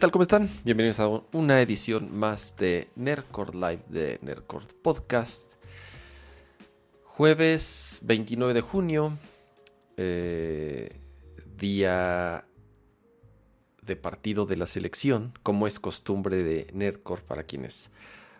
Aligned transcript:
Aló. 0.00 0.06
¿Qué 0.06 0.06
tal? 0.06 0.12
¿Cómo 0.12 0.22
están? 0.22 0.50
Bienvenidos 0.64 0.98
a 0.98 1.08
una 1.32 1.60
edición 1.60 2.16
más 2.18 2.56
de 2.56 2.88
Nerdcore 2.96 3.52
Live 3.52 3.82
de 3.90 4.18
Nerdcore 4.22 4.64
Podcast. 4.82 5.52
Jueves 7.04 8.00
29 8.04 8.54
de 8.54 8.60
junio, 8.62 9.18
eh, 9.98 10.98
día 11.58 12.46
de 13.82 13.96
partido 13.96 14.46
de 14.46 14.56
la 14.56 14.66
selección, 14.66 15.34
como 15.42 15.66
es 15.66 15.78
costumbre 15.78 16.42
de 16.44 16.68
Nerdcore 16.72 17.20
para 17.20 17.42
quienes, 17.42 17.90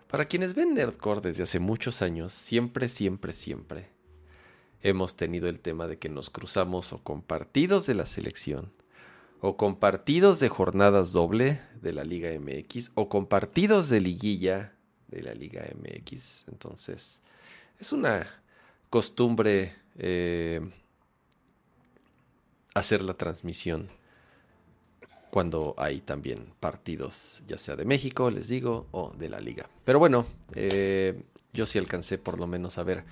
para 0.09 0.25
quienes 0.25 0.55
ven 0.55 0.73
Nerdcore 0.73 1.21
desde 1.21 1.43
hace 1.43 1.61
muchos 1.61 2.01
años, 2.01 2.33
siempre, 2.33 2.89
siempre, 2.89 3.35
siempre 3.35 3.91
hemos 4.81 5.15
tenido 5.15 5.47
el 5.51 5.61
tema 5.61 5.87
de 5.89 5.99
que 5.99 6.09
nos 6.09 6.31
cruzamos 6.31 6.95
o 6.95 7.03
con 7.03 7.21
partidos 7.21 7.87
de 7.87 7.93
la 7.93 8.07
selección 8.07 8.73
o 9.41 9.57
con 9.57 9.77
partidos 9.77 10.41
de 10.41 10.49
jornadas 10.49 11.13
doble 11.13 11.61
de 11.81 11.93
la 11.93 12.05
Liga 12.05 12.31
MX 12.39 12.93
o 12.95 13.09
con 13.09 13.27
partidos 13.27 13.89
de 13.89 14.01
liguilla 14.01 14.75
de 15.09 15.23
la 15.23 15.35
Liga 15.35 15.65
MX. 15.75 16.47
Entonces, 16.49 17.21
es 17.79 17.93
una 17.93 18.27
costumbre 18.91 19.75
eh, 19.99 20.61
hacer 22.75 23.03
la 23.03 23.15
transmisión 23.15 23.89
cuando 25.31 25.75
hay 25.79 26.01
también 26.01 26.53
partidos, 26.59 27.43
ya 27.47 27.57
sea 27.57 27.77
de 27.77 27.85
México, 27.85 28.31
les 28.31 28.49
digo, 28.49 28.87
o 28.91 29.13
de 29.13 29.29
la 29.29 29.41
liga. 29.41 29.69
Pero 29.85 30.01
bueno, 30.01 30.27
eh, 30.55 31.23
yo 31.53 31.67
sí 31.67 31.79
alcancé 31.79 32.19
por 32.19 32.39
lo 32.39 32.47
menos 32.47 32.79
a 32.79 32.83
ver 32.83 33.05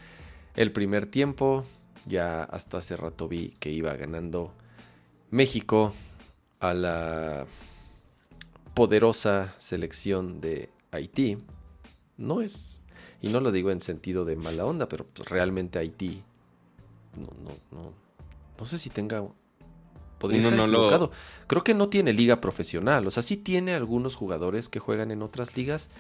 el 0.56 0.72
primer 0.72 1.06
tiempo. 1.06 1.64
Ya 2.06 2.42
hasta 2.42 2.78
hace 2.78 2.96
rato 2.96 3.28
vi 3.28 3.54
que 3.60 3.70
iba 3.70 3.94
ganando 3.94 4.52
México 5.30 5.94
a 6.60 6.74
la 6.74 7.46
poderosa 8.74 9.54
selección 9.58 10.40
de 10.40 10.70
Haití. 10.90 11.38
No 12.16 12.40
es, 12.40 12.84
y 13.20 13.28
no 13.28 13.40
lo 13.40 13.52
digo 13.52 13.70
en 13.70 13.80
sentido 13.80 14.24
de 14.24 14.36
mala 14.36 14.64
onda, 14.64 14.88
pero 14.88 15.06
pues, 15.06 15.28
realmente 15.28 15.78
Haití, 15.78 16.22
no, 17.16 17.26
no, 17.42 17.50
no, 17.70 17.92
no 18.58 18.66
sé 18.66 18.78
si 18.78 18.90
tenga, 18.90 19.24
podría 20.18 20.40
estar 20.40 20.58
equivocado. 20.58 21.10
Creo 21.46 21.64
que 21.64 21.74
no 21.74 21.88
tiene 21.88 22.12
liga 22.12 22.40
profesional, 22.40 23.06
o 23.06 23.10
sea, 23.10 23.22
sí 23.22 23.36
tiene 23.36 23.74
algunos 23.74 24.16
jugadores 24.16 24.68
que 24.68 24.80
juegan 24.80 25.10
en 25.10 25.22
otras 25.22 25.56
ligas, 25.56 25.90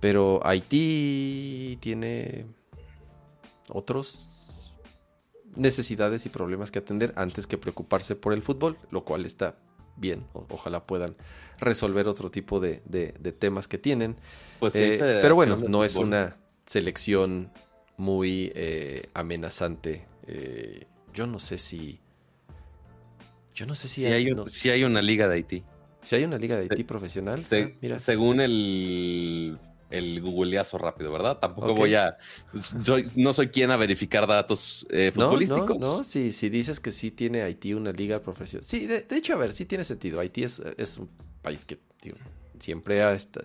pero 0.00 0.40
Haití 0.44 1.78
tiene 1.80 2.46
otros 3.68 4.74
necesidades 5.54 6.26
y 6.26 6.30
problemas 6.30 6.70
que 6.70 6.78
atender 6.78 7.12
antes 7.16 7.46
que 7.46 7.58
preocuparse 7.58 8.16
por 8.16 8.32
el 8.32 8.42
fútbol, 8.42 8.76
lo 8.90 9.04
cual 9.04 9.26
está 9.26 9.56
bien. 9.96 10.26
ojalá 10.32 10.86
puedan 10.86 11.16
resolver 11.58 12.08
otro 12.08 12.30
tipo 12.30 12.60
de, 12.60 12.80
temas 13.38 13.68
que 13.68 13.78
tienen. 13.78 14.16
Pues 14.58 14.74
eh, 14.74 14.98
pero 15.00 15.34
bueno, 15.34 15.56
no 15.56 15.84
es 15.84 15.96
una 15.96 16.36
selección 16.66 17.50
muy 17.96 18.52
eh, 18.54 19.08
amenazante. 19.14 20.06
Eh, 20.26 20.86
yo 21.12 21.26
no 21.26 21.38
sé 21.38 21.58
si. 21.58 22.00
Yo 23.54 23.66
no 23.66 23.74
sé 23.74 23.86
si, 23.86 24.06
hay, 24.06 24.26
si 24.46 24.70
hay 24.70 24.84
una 24.84 25.02
liga 25.02 25.28
de 25.28 25.34
Haití. 25.34 25.64
Si 26.02 26.16
hay 26.16 26.24
una 26.24 26.38
liga 26.38 26.56
de 26.56 26.62
Haití 26.62 26.84
profesional. 26.84 27.40
Ah, 27.52 27.68
mira. 27.80 27.98
Según 27.98 28.40
el 28.40 29.58
el 29.92 30.20
googleazo 30.20 30.78
rápido, 30.78 31.12
¿verdad? 31.12 31.38
Tampoco 31.38 31.74
voy 31.74 31.94
a. 31.94 32.16
no 33.14 33.32
soy 33.32 33.48
quien 33.48 33.70
a 33.70 33.76
verificar 33.76 34.26
datos 34.26 34.86
eh, 34.90 35.12
futbolísticos. 35.14 35.78
No, 35.78 35.98
no, 35.98 36.04
si, 36.04 36.30
dices 36.48 36.80
que 36.80 36.92
sí 36.92 37.10
tiene 37.10 37.42
Haití 37.42 37.74
una 37.74 37.92
liga 37.92 38.20
profesional. 38.20 38.64
Sí, 38.64 38.86
de, 38.86 39.04
hecho, 39.10 39.34
a 39.34 39.36
ver, 39.36 39.52
sí 39.52 39.66
tiene 39.66 39.84
sentido. 39.84 40.18
Haití 40.20 40.42
es, 40.44 40.58
un 40.98 41.08
país 41.42 41.64
que 41.64 41.78
siempre 42.58 43.02
ha, 43.02 43.12
está, 43.12 43.42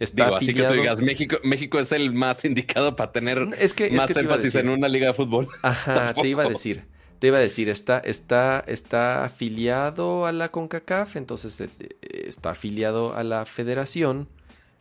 está 0.00 0.36
Así 0.36 0.54
que 0.54 0.62
tú 0.62 0.72
digas, 0.72 1.02
México, 1.02 1.36
México 1.44 1.78
es 1.78 1.92
el 1.92 2.12
más 2.12 2.44
indicado 2.44 2.96
para 2.96 3.12
tener 3.12 3.46
más 3.46 4.16
énfasis 4.16 4.54
en 4.54 4.70
una 4.70 4.88
liga 4.88 5.08
de 5.08 5.14
fútbol. 5.14 5.48
Ajá, 5.62 6.14
te 6.14 6.28
iba 6.28 6.44
a 6.44 6.48
decir. 6.48 6.84
Te 7.18 7.28
iba 7.28 7.38
a 7.38 7.40
decir, 7.40 7.68
está, 7.68 7.98
está, 7.98 8.64
está 8.66 9.24
afiliado 9.24 10.26
a 10.26 10.32
la 10.32 10.50
CONCACAF, 10.50 11.14
entonces 11.14 11.60
eh, 11.60 11.68
está 12.00 12.50
afiliado 12.50 13.14
a 13.14 13.22
la 13.22 13.44
federación 13.44 14.28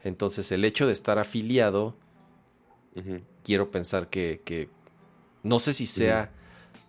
entonces 0.03 0.51
el 0.51 0.65
hecho 0.65 0.87
de 0.87 0.93
estar 0.93 1.19
afiliado, 1.19 1.95
quiero 3.43 3.71
pensar 3.71 4.09
que, 4.09 4.69
no 5.43 5.59
sé 5.59 5.73
si 5.73 5.85
sea, 5.85 6.31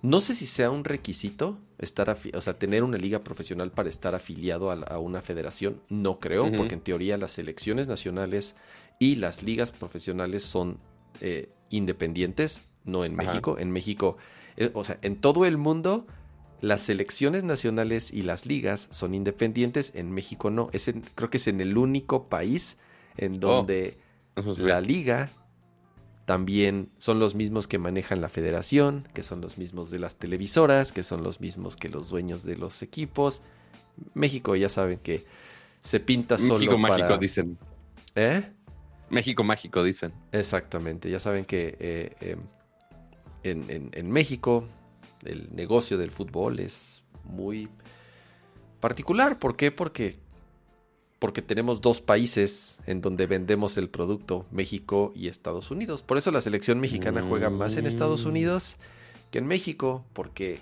no 0.02 0.20
sé 0.20 0.34
si 0.34 0.46
sea 0.46 0.70
un 0.70 0.84
requisito 0.84 1.58
estar, 1.78 2.16
o 2.34 2.40
sea, 2.40 2.58
tener 2.58 2.82
una 2.82 2.98
liga 2.98 3.20
profesional 3.20 3.70
para 3.70 3.88
estar 3.88 4.14
afiliado 4.14 4.70
a, 4.70 4.98
una 4.98 5.20
federación, 5.20 5.80
no 5.88 6.18
creo, 6.20 6.50
porque 6.52 6.74
en 6.74 6.80
teoría 6.80 7.16
las 7.18 7.32
selecciones 7.32 7.86
nacionales 7.86 8.56
y 8.98 9.16
las 9.16 9.42
ligas 9.42 9.72
profesionales 9.72 10.44
son 10.44 10.78
eh, 11.20 11.50
independientes, 11.70 12.62
no 12.84 13.04
en 13.04 13.14
México. 13.14 13.58
En 13.58 13.70
México, 13.70 14.16
eh, 14.56 14.70
o 14.74 14.84
sea, 14.84 14.98
en 15.02 15.16
todo 15.16 15.44
el 15.44 15.56
mundo 15.56 16.06
las 16.60 16.82
selecciones 16.82 17.42
nacionales 17.42 18.12
y 18.12 18.22
las 18.22 18.46
ligas 18.46 18.86
son 18.92 19.14
independientes, 19.14 19.90
en 19.94 20.12
México 20.12 20.50
no. 20.50 20.70
Es 20.72 20.90
creo 21.16 21.28
que 21.28 21.38
es 21.38 21.48
en 21.48 21.60
el 21.60 21.76
único 21.76 22.28
país 22.28 22.78
en 23.16 23.34
oh, 23.36 23.38
donde 23.38 23.98
la 24.58 24.80
liga 24.80 25.30
también 26.24 26.90
son 26.98 27.18
los 27.18 27.34
mismos 27.34 27.66
que 27.66 27.78
manejan 27.78 28.20
la 28.20 28.28
federación, 28.28 29.08
que 29.12 29.22
son 29.22 29.40
los 29.40 29.58
mismos 29.58 29.90
de 29.90 29.98
las 29.98 30.16
televisoras, 30.16 30.92
que 30.92 31.02
son 31.02 31.22
los 31.22 31.40
mismos 31.40 31.76
que 31.76 31.88
los 31.88 32.08
dueños 32.08 32.44
de 32.44 32.56
los 32.56 32.82
equipos. 32.82 33.42
México 34.14 34.56
ya 34.56 34.68
saben 34.68 34.98
que 34.98 35.26
se 35.80 36.00
pinta 36.00 36.38
solo 36.38 36.58
México 36.58 36.78
mágico 36.78 37.18
dicen. 37.18 37.58
¿Eh? 38.14 38.42
México 39.10 39.44
mágico 39.44 39.82
dicen. 39.82 40.12
Exactamente, 40.30 41.10
ya 41.10 41.18
saben 41.18 41.44
que 41.44 41.76
eh, 41.80 42.36
em, 43.42 43.90
en 43.92 44.10
México 44.10 44.68
el 45.24 45.48
negocio 45.54 45.98
del 45.98 46.10
fútbol 46.10 46.60
es 46.60 47.04
muy 47.24 47.68
particular. 48.80 49.38
¿Por 49.38 49.56
qué? 49.56 49.70
Porque 49.70 50.18
porque 51.22 51.40
tenemos 51.40 51.80
dos 51.80 52.00
países 52.00 52.78
en 52.84 53.00
donde 53.00 53.28
vendemos 53.28 53.76
el 53.76 53.88
producto, 53.88 54.44
México 54.50 55.12
y 55.14 55.28
Estados 55.28 55.70
Unidos. 55.70 56.02
Por 56.02 56.18
eso 56.18 56.32
la 56.32 56.40
selección 56.40 56.80
mexicana 56.80 57.22
juega 57.22 57.48
más 57.48 57.76
en 57.76 57.86
Estados 57.86 58.24
mm. 58.24 58.28
Unidos 58.28 58.76
que 59.30 59.38
en 59.38 59.46
México, 59.46 60.04
porque 60.14 60.58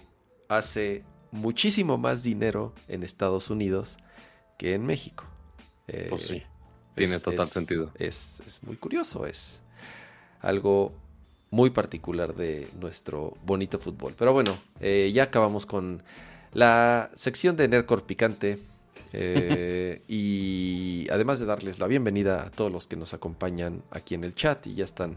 hace 0.48 1.02
muchísimo 1.30 1.96
más 1.96 2.22
dinero 2.22 2.74
en 2.88 3.04
Estados 3.04 3.48
Unidos 3.48 3.96
que 4.58 4.74
en 4.74 4.84
México. 4.84 5.24
pues 6.10 6.26
sí, 6.26 6.42
tiene 6.94 7.18
total 7.20 7.48
sentido. 7.48 7.90
Es, 7.94 8.60
muy 8.60 8.76
curioso, 8.76 9.24
es 9.24 9.62
algo 10.40 10.92
muy 11.50 11.70
particular 11.70 12.34
de 12.34 12.68
nuestro 12.78 13.34
bonito 13.46 13.78
fútbol. 13.78 14.14
Pero 14.14 14.34
bueno, 14.34 14.60
eh, 14.80 15.10
ya 15.14 15.22
acabamos 15.22 15.64
con 15.64 16.02
la 16.52 17.10
sección 17.16 17.56
de 17.56 17.66
Nercor 17.66 18.04
Picante. 18.04 18.58
Eh, 19.12 20.02
y 20.08 21.08
además 21.10 21.40
de 21.40 21.46
darles 21.46 21.78
la 21.78 21.86
bienvenida 21.86 22.42
a 22.46 22.50
todos 22.50 22.70
los 22.70 22.86
que 22.86 22.96
nos 22.96 23.14
acompañan 23.14 23.82
aquí 23.90 24.14
en 24.14 24.24
el 24.24 24.34
chat 24.34 24.66
y 24.66 24.74
ya 24.74 24.84
están 24.84 25.16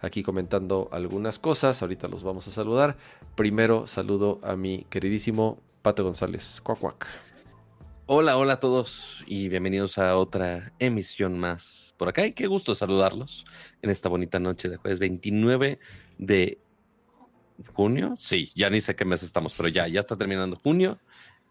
aquí 0.00 0.22
comentando 0.22 0.88
algunas 0.92 1.38
cosas, 1.38 1.82
ahorita 1.82 2.08
los 2.08 2.22
vamos 2.22 2.46
a 2.48 2.50
saludar. 2.50 2.96
Primero 3.34 3.86
saludo 3.86 4.40
a 4.42 4.56
mi 4.56 4.84
queridísimo 4.90 5.58
Pato 5.82 6.04
González. 6.04 6.60
Cuac, 6.62 6.78
cuac. 6.78 7.06
Hola, 8.06 8.36
hola 8.36 8.54
a 8.54 8.60
todos 8.60 9.24
y 9.26 9.48
bienvenidos 9.48 9.96
a 9.96 10.16
otra 10.18 10.72
emisión 10.78 11.38
más 11.38 11.94
por 11.96 12.08
acá. 12.08 12.26
Y 12.26 12.32
qué 12.32 12.46
gusto 12.46 12.74
saludarlos 12.74 13.46
en 13.80 13.90
esta 13.90 14.10
bonita 14.10 14.38
noche 14.38 14.68
de 14.68 14.76
jueves 14.76 14.98
29 14.98 15.78
de 16.18 16.58
junio. 17.72 18.14
Sí, 18.18 18.50
ya 18.54 18.68
ni 18.68 18.82
sé 18.82 18.94
qué 18.94 19.06
mes 19.06 19.22
estamos, 19.22 19.54
pero 19.56 19.68
ya, 19.68 19.88
ya 19.88 20.00
está 20.00 20.16
terminando 20.16 20.56
junio. 20.56 20.98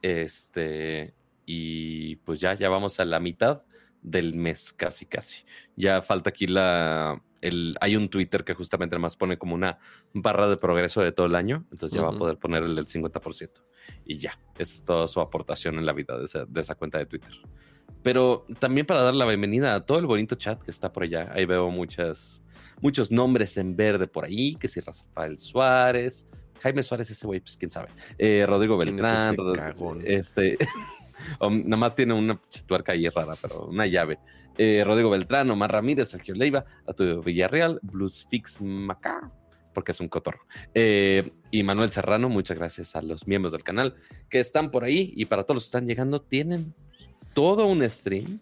Este, 0.03 1.13
y 1.45 2.17
pues 2.17 2.39
ya, 2.39 2.53
ya 2.53 2.69
vamos 2.69 2.99
a 2.99 3.05
la 3.05 3.19
mitad 3.19 3.63
del 4.01 4.33
mes, 4.35 4.73
casi, 4.73 5.05
casi. 5.05 5.45
Ya 5.75 6.01
falta 6.01 6.29
aquí 6.29 6.47
la. 6.47 7.21
El, 7.41 7.75
hay 7.81 7.97
un 7.97 8.07
Twitter 8.07 8.45
que 8.45 8.53
justamente 8.53 8.95
además 8.95 9.17
pone 9.17 9.37
como 9.37 9.53
una 9.53 9.77
barra 10.13 10.47
de 10.47 10.55
progreso 10.55 11.01
de 11.01 11.11
todo 11.11 11.25
el 11.25 11.35
año, 11.35 11.65
entonces 11.71 11.99
ya 11.99 12.05
va 12.05 12.15
a 12.15 12.17
poder 12.17 12.37
poner 12.37 12.63
el 12.63 12.73
del 12.73 12.87
50%. 12.87 13.49
Y 14.05 14.17
ya, 14.17 14.39
esa 14.57 14.75
es 14.75 14.85
toda 14.85 15.07
su 15.07 15.19
aportación 15.19 15.77
en 15.77 15.85
la 15.85 15.91
vida 15.91 16.17
de 16.17 16.23
esa, 16.23 16.45
de 16.45 16.61
esa 16.61 16.75
cuenta 16.75 16.99
de 16.99 17.05
Twitter. 17.05 17.33
Pero 18.01 18.45
también 18.59 18.85
para 18.85 19.01
dar 19.01 19.13
la 19.13 19.25
bienvenida 19.25 19.75
a 19.75 19.85
todo 19.85 19.99
el 19.99 20.05
bonito 20.05 20.35
chat 20.35 20.61
que 20.61 20.71
está 20.71 20.93
por 20.93 21.03
allá. 21.03 21.31
Ahí 21.33 21.45
veo 21.45 21.69
muchas, 21.69 22.43
muchos 22.81 23.11
nombres 23.11 23.57
en 23.57 23.75
verde 23.75 24.07
por 24.07 24.23
ahí, 24.23 24.55
que 24.55 24.69
si 24.69 24.79
Rafael 24.79 25.37
Suárez, 25.37 26.25
Jaime 26.61 26.81
Suárez, 26.81 27.09
ese 27.11 27.27
güey, 27.27 27.41
pues 27.41 27.57
quién 27.57 27.69
sabe. 27.69 27.89
Eh, 28.17 28.45
Rodrigo 28.47 28.77
Beltrán, 28.77 29.35
este, 30.05 30.57
nada 31.39 31.77
más 31.77 31.95
tiene 31.95 32.13
una 32.13 32.39
tuerca 32.65 32.93
ahí 32.93 33.07
rara, 33.09 33.35
pero 33.41 33.65
una 33.65 33.85
llave. 33.85 34.19
Eh, 34.57 34.83
Rodrigo 34.85 35.09
Beltrán, 35.09 35.49
Omar 35.49 35.71
Ramírez, 35.71 36.09
Sergio 36.09 36.35
Leiva, 36.35 36.63
Arturo 36.87 37.21
Villarreal, 37.21 37.79
Blues 37.81 38.27
Fix 38.29 38.61
Macá, 38.61 39.31
porque 39.73 39.91
es 39.91 39.99
un 39.99 40.07
cotorro. 40.07 40.41
Eh, 40.73 41.31
y 41.49 41.63
Manuel 41.63 41.91
Serrano, 41.91 42.29
muchas 42.29 42.57
gracias 42.57 42.95
a 42.95 43.01
los 43.01 43.27
miembros 43.27 43.51
del 43.51 43.63
canal 43.63 43.95
que 44.29 44.39
están 44.39 44.69
por 44.69 44.83
ahí 44.83 45.11
y 45.15 45.25
para 45.25 45.43
todos 45.43 45.55
los 45.55 45.63
que 45.63 45.67
están 45.69 45.87
llegando, 45.87 46.21
tienen 46.21 46.73
todo 47.33 47.65
un 47.65 47.87
stream. 47.89 48.39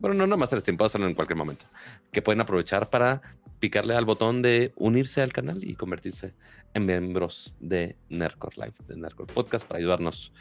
Bueno, 0.00 0.16
no, 0.16 0.26
no 0.26 0.36
más 0.36 0.52
el 0.52 0.60
stream, 0.60 0.76
puedo 0.76 0.86
hacerlo 0.86 1.06
en 1.06 1.14
cualquier 1.14 1.36
momento. 1.36 1.66
Que 2.10 2.22
pueden 2.22 2.40
aprovechar 2.40 2.88
para 2.88 3.20
picarle 3.60 3.94
al 3.94 4.04
botón 4.04 4.42
de 4.42 4.72
unirse 4.76 5.22
al 5.22 5.32
canal 5.32 5.58
y 5.62 5.74
convertirse 5.74 6.34
en 6.74 6.86
miembros 6.86 7.56
de 7.60 7.96
Nerdcore 8.08 8.56
Live, 8.56 8.74
de 8.86 8.96
Nerdcore 8.96 9.32
Podcast, 9.32 9.66
para 9.66 9.78
ayudarnos 9.78 10.32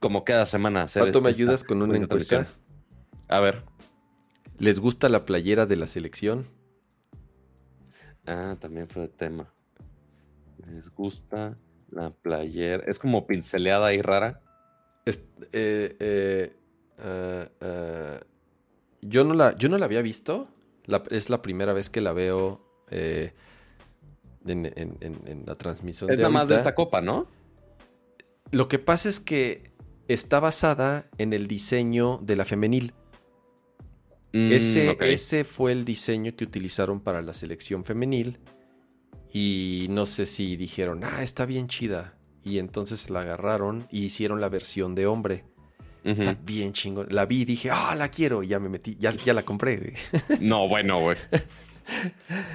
como 0.00 0.24
cada 0.24 0.46
semana 0.46 0.82
hacer. 0.82 1.04
Pato, 1.04 1.20
¿me 1.20 1.30
ayudas 1.30 1.64
con 1.64 1.82
una 1.82 1.96
encuesta? 1.96 2.48
A 3.28 3.40
ver. 3.40 3.62
¿Les 4.58 4.78
gusta 4.78 5.08
la 5.08 5.24
playera 5.24 5.66
de 5.66 5.76
la 5.76 5.86
selección? 5.86 6.46
Ah, 8.26 8.56
también 8.58 8.88
fue 8.88 9.02
de 9.02 9.08
tema. 9.08 9.52
¿Les 10.66 10.90
gusta 10.90 11.58
la 11.90 12.10
playera? 12.10 12.84
Es 12.86 12.98
como 12.98 13.26
pinceleada 13.26 13.92
y 13.92 14.02
rara. 14.02 14.40
Es, 15.04 15.24
eh, 15.52 15.96
eh, 16.00 16.56
ah, 16.98 17.48
ah, 17.60 18.20
yo, 19.02 19.24
no 19.24 19.34
la, 19.34 19.56
yo 19.56 19.68
no 19.68 19.78
la 19.78 19.84
había 19.84 20.02
visto. 20.02 20.48
es 21.10 21.30
la 21.30 21.42
primera 21.42 21.72
vez 21.72 21.90
que 21.90 22.00
la 22.00 22.12
veo 22.12 22.64
eh, 22.90 23.32
en, 24.46 25.44
la 25.46 25.54
transmisión. 25.54 26.10
Es 26.10 26.18
nada 26.18 26.30
más 26.30 26.48
de 26.48 26.56
esta 26.56 26.74
copa, 26.74 27.00
¿no? 27.00 27.26
Lo 28.54 28.68
que 28.68 28.78
pasa 28.78 29.08
es 29.08 29.18
que 29.18 29.62
está 30.06 30.38
basada 30.38 31.06
en 31.18 31.32
el 31.32 31.48
diseño 31.48 32.20
de 32.22 32.36
la 32.36 32.44
femenil. 32.44 32.94
Mm, 34.32 34.52
ese, 34.52 34.96
ese 35.00 35.42
fue 35.42 35.72
el 35.72 35.84
diseño 35.84 36.36
que 36.36 36.44
utilizaron 36.44 37.00
para 37.00 37.20
la 37.20 37.34
selección 37.34 37.84
femenil. 37.84 38.38
Y 39.32 39.88
no 39.90 40.06
sé 40.06 40.26
si 40.26 40.54
dijeron, 40.54 41.02
ah, 41.02 41.24
está 41.24 41.46
bien 41.46 41.66
chida. 41.66 42.16
Y 42.44 42.58
entonces 42.58 43.10
la 43.10 43.22
agarraron 43.22 43.88
y 43.90 44.04
hicieron 44.04 44.40
la 44.40 44.48
versión 44.48 44.94
de 44.94 45.08
hombre. 45.08 45.44
Está 46.04 46.36
bien 46.40 46.72
chingón. 46.74 47.08
La 47.10 47.26
vi 47.26 47.40
y 47.40 47.44
dije, 47.44 47.70
ah, 47.72 47.96
la 47.96 48.08
quiero. 48.08 48.44
Y 48.44 48.48
ya 48.48 48.60
me 48.60 48.68
metí, 48.68 48.94
ya, 49.00 49.10
ya 49.10 49.34
la 49.34 49.42
compré, 49.42 49.78
güey. 49.78 49.94
No, 50.40 50.68
bueno, 50.68 51.00
güey. 51.00 51.16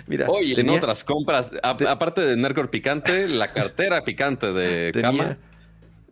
Mira, 0.07 0.27
Oye, 0.29 0.57
en 0.57 0.69
otras 0.69 1.03
compras, 1.03 1.51
aparte 1.61 2.21
de 2.21 2.37
Nercor 2.37 2.69
picante, 2.69 3.27
la 3.27 3.51
cartera 3.51 4.03
picante 4.05 4.53
de 4.53 4.91
tenía, 4.93 5.09
cama. 5.09 5.37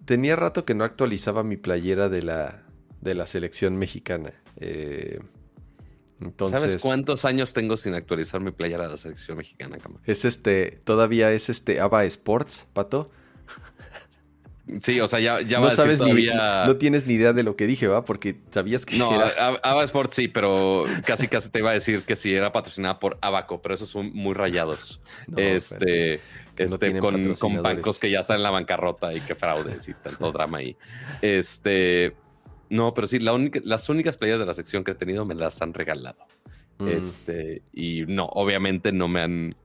Tenía 0.08 0.38
rato 0.38 0.64
que 0.64 0.74
no 0.74 0.86
actualizaba 0.86 1.44
mi 1.44 1.58
playera 1.58 2.08
de 2.08 2.24
la, 2.24 2.64
de 3.02 3.14
la 3.14 3.26
selección 3.26 3.76
mexicana. 3.76 4.32
Eh, 4.56 5.20
¿Sabes 6.50 6.82
cuántos 6.82 7.26
años 7.26 7.52
tengo 7.52 7.76
sin 7.76 7.94
actualizar 7.94 8.40
mi 8.40 8.52
playera 8.52 8.84
de 8.84 8.92
la 8.92 8.98
selección 8.98 9.38
mexicana, 9.38 9.78
cama? 9.80 10.00
Es 10.06 10.24
este, 10.24 10.80
todavía 10.86 11.34
es 11.34 11.50
este 11.50 11.82
ABA 11.82 12.06
Sports, 12.06 12.68
Pato. 12.72 13.12
Sí, 14.80 15.02
o 15.02 15.10
sea, 15.10 15.20
ya, 15.20 15.42
ya 15.42 15.60
no 15.60 15.70
sabes 15.72 16.00
ni, 16.00 16.26
no 16.26 16.76
tienes 16.78 17.06
ni 17.06 17.16
idea 17.16 17.34
de 17.34 17.44
lo 17.44 17.58
que 17.58 17.68
dije, 17.68 17.88
¿va? 17.88 18.06
Porque 18.06 18.38
sabías 18.50 18.86
que 18.86 18.98
no, 18.98 19.14
era... 19.14 19.60
Ava 19.62 19.84
Sports 19.84 20.16
sí, 20.16 20.30
pero 20.30 20.86
casi 21.06 21.28
casi 21.28 21.50
te 21.50 21.60
iba 21.60 21.72
a 21.72 21.74
decir 21.74 22.04
que 22.04 22.16
sí 22.16 22.34
era 22.34 22.54
patrocinada 22.54 22.98
por 22.98 23.18
Abaco, 23.22 23.62
pero 23.62 23.76
esos 23.76 23.90
son 23.90 24.12
muy 24.14 24.34
rayados. 24.34 25.02
este, 25.38 26.22
este 26.64 27.00
con, 27.00 27.34
con, 27.34 27.62
bancos 27.62 28.00
que 28.00 28.10
ya 28.10 28.22
están 28.22 28.38
en 28.38 28.44
la 28.44 28.52
bancarrota 28.52 29.14
y 29.14 29.22
que 29.22 29.36
fraudes 29.36 29.88
y 29.88 29.94
tanto 29.94 30.32
drama 30.34 30.60
ahí. 30.60 30.76
Este, 31.22 32.16
no, 32.70 32.94
pero 32.94 33.08
sí, 33.08 33.20
la 33.20 33.34
única, 33.34 33.60
las 33.64 33.90
únicas 33.90 34.18
playas 34.18 34.40
de 34.40 34.46
la 34.46 34.54
sección 34.54 34.84
que 34.84 34.92
he 34.92 34.96
tenido 34.96 35.26
me 35.26 35.36
las 35.36 35.62
han 35.62 35.74
regalado. 35.74 36.26
Mm. 36.80 36.88
Este, 36.90 37.62
y 37.74 38.06
no, 38.08 38.26
obviamente 38.26 38.92
no 38.92 39.08
me 39.08 39.22
han, 39.22 39.56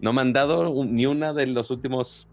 no 0.00 0.12
me 0.12 0.20
han 0.20 0.32
dado 0.32 0.84
ni 0.84 1.06
una 1.06 1.32
de 1.32 1.46
los 1.46 1.70
últimos 1.70 2.28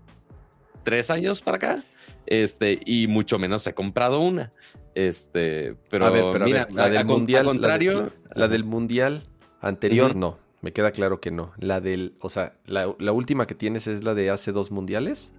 tres 0.84 1.10
años 1.10 1.42
para 1.42 1.58
acá. 1.58 1.84
Este, 2.26 2.80
y 2.86 3.08
mucho 3.08 3.40
menos 3.40 3.66
he 3.68 3.74
comprado 3.74 4.20
una. 4.20 4.52
Este, 4.96 5.76
pero, 5.90 6.06
a 6.06 6.10
ver, 6.10 6.26
pero 6.32 6.46
mira, 6.46 6.68
la 6.72 6.90
del 6.90 7.06
mundial, 7.06 7.46
contrario, 7.46 8.12
la, 8.36 8.48
del 8.48 8.64
mundial 8.64 9.24
anterior, 9.62 10.16
no. 10.16 10.38
Me 10.62 10.74
queda 10.74 10.92
claro 10.92 11.22
que 11.22 11.32
no. 11.32 11.54
La 11.58 11.80
del, 11.80 12.16
o 12.20 12.30
sea, 12.30 12.60
la, 12.66 12.88
última 13.12 13.48
que 13.48 13.56
tienes 13.56 13.88
es 13.88 14.04
la 14.04 14.14
de 14.14 14.30
hace 14.30 14.52
dos 14.52 14.72
mundiales. 14.72 15.32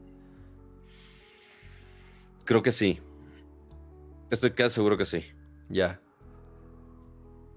Creo 2.44 2.62
que 2.62 2.72
sí. 2.72 3.00
Estoy 4.30 4.52
casi 4.52 4.74
seguro 4.76 4.96
que 4.96 5.04
sí. 5.04 5.24
Ya. 5.68 6.00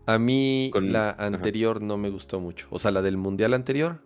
A 0.06 0.20
mí 0.20 0.72
la 0.74 1.12
anterior 1.12 1.82
no 1.82 1.98
me 1.98 2.10
gustó 2.10 2.42
mucho. 2.42 2.68
O 2.70 2.80
sea, 2.80 2.92
la 2.92 3.02
del 3.02 3.16
mundial 3.16 3.54
anterior 3.54 4.02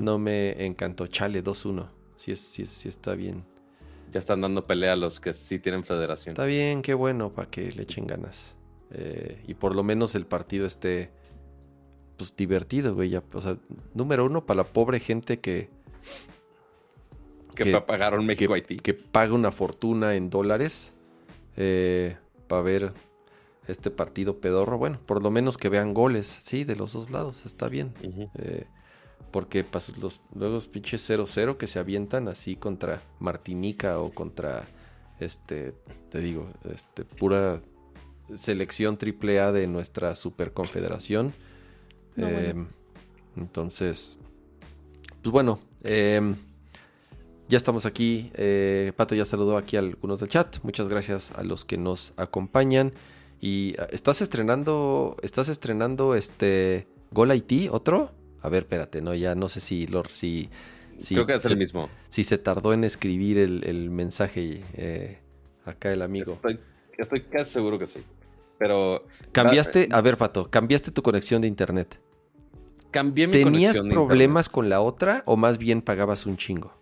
no 0.00 0.18
me 0.18 0.64
encantó. 0.64 1.06
Chale, 1.06 1.44
2-1. 1.44 1.86
Sí, 2.16 2.34
sí, 2.36 2.66
sí 2.66 2.88
está 2.88 3.14
bien. 3.14 3.44
Ya 4.10 4.18
están 4.18 4.40
dando 4.40 4.66
pelea 4.66 4.94
a 4.94 4.96
los 4.96 5.20
que 5.20 5.32
sí 5.32 5.58
tienen 5.58 5.84
federación. 5.84 6.32
Está 6.32 6.46
bien, 6.46 6.82
qué 6.82 6.94
bueno, 6.94 7.32
para 7.32 7.50
que 7.50 7.70
le 7.70 7.82
echen 7.82 8.06
ganas. 8.06 8.56
Eh, 8.90 9.42
y 9.46 9.54
por 9.54 9.76
lo 9.76 9.84
menos 9.84 10.14
el 10.14 10.26
partido 10.26 10.66
esté 10.66 11.12
pues 12.20 12.36
divertido, 12.36 12.94
güey. 12.94 13.16
o 13.16 13.40
sea, 13.40 13.56
número 13.94 14.26
uno, 14.26 14.44
para 14.44 14.58
la 14.58 14.64
pobre 14.64 15.00
gente 15.00 15.40
que. 15.40 15.70
Que, 17.54 17.80
pagaron 17.80 18.26
México 18.26 18.52
Haití. 18.52 18.76
Que 18.76 18.92
paga 18.92 19.32
una 19.32 19.50
fortuna 19.50 20.14
en 20.16 20.28
dólares 20.28 20.92
eh, 21.56 22.18
para 22.46 22.60
ver 22.60 22.92
este 23.68 23.90
partido 23.90 24.38
pedorro. 24.38 24.76
Bueno, 24.76 25.00
por 25.06 25.22
lo 25.22 25.30
menos 25.30 25.56
que 25.56 25.70
vean 25.70 25.94
goles, 25.94 26.40
sí, 26.44 26.64
de 26.64 26.76
los 26.76 26.92
dos 26.92 27.10
lados, 27.10 27.46
está 27.46 27.68
bien. 27.68 27.94
Porque 29.30 29.64
pues, 29.64 29.96
los, 29.96 30.20
luego 30.34 30.56
los 30.56 30.68
pinches 30.68 31.08
0-0 31.08 31.56
que 31.56 31.66
se 31.66 31.78
avientan 31.78 32.28
así 32.28 32.54
contra 32.54 33.00
Martinica 33.18 33.98
o 33.98 34.10
contra, 34.10 34.68
este, 35.20 35.72
te 36.10 36.20
digo, 36.20 36.46
este, 36.70 37.06
pura 37.06 37.62
selección 38.34 38.98
triple 38.98 39.40
A 39.40 39.52
de 39.52 39.66
nuestra 39.66 40.14
Em, 42.22 42.66
entonces, 43.36 44.18
pues 45.22 45.32
bueno, 45.32 45.60
em, 45.82 46.36
ya 47.48 47.56
estamos 47.56 47.84
aquí. 47.84 48.30
Eh, 48.34 48.92
Pato 48.96 49.14
ya 49.14 49.24
saludó 49.24 49.56
aquí 49.56 49.76
a 49.76 49.80
algunos 49.80 50.20
del 50.20 50.28
chat. 50.28 50.58
Muchas 50.62 50.88
gracias 50.88 51.32
a 51.32 51.42
los 51.42 51.64
que 51.64 51.76
nos 51.76 52.14
acompañan. 52.16 52.92
Y 53.40 53.74
ah, 53.78 53.88
estás 53.90 54.20
estrenando, 54.20 55.16
estás 55.22 55.48
estrenando 55.48 56.14
este 56.14 56.86
Gol 57.10 57.32
otro. 57.70 58.12
A 58.42 58.48
ver, 58.48 58.62
espérate, 58.62 59.02
no, 59.02 59.14
ya 59.14 59.34
no 59.34 59.48
sé 59.48 59.60
si 59.60 59.86
lo, 59.86 60.04
si, 60.10 60.48
creo 61.08 61.26
que 61.26 61.34
es 61.34 61.44
el 61.44 61.58
mismo. 61.58 61.90
Si 62.08 62.24
se 62.24 62.38
tardó 62.38 62.72
en 62.72 62.84
escribir 62.84 63.38
el, 63.38 63.90
mensaje 63.90 64.62
eh, 64.74 65.18
acá 65.64 65.92
el 65.92 66.02
amigo. 66.02 66.38
Estoy, 66.96 67.22
casi 67.22 67.52
seguro 67.52 67.78
que 67.78 67.86
sí. 67.86 68.00
Pero. 68.58 69.04
Cambiaste, 69.32 69.88
a 69.90 70.00
ver, 70.00 70.16
Pato, 70.16 70.50
cambiaste 70.50 70.90
tu 70.90 71.02
conexión 71.02 71.42
de 71.42 71.48
internet. 71.48 71.98
Cambié 72.90 73.26
mi 73.26 73.32
¿Tenías 73.32 73.78
problemas 73.78 74.48
con 74.48 74.68
la 74.68 74.80
otra 74.80 75.22
o 75.26 75.36
más 75.36 75.58
bien 75.58 75.82
pagabas 75.82 76.26
un 76.26 76.36
chingo? 76.36 76.74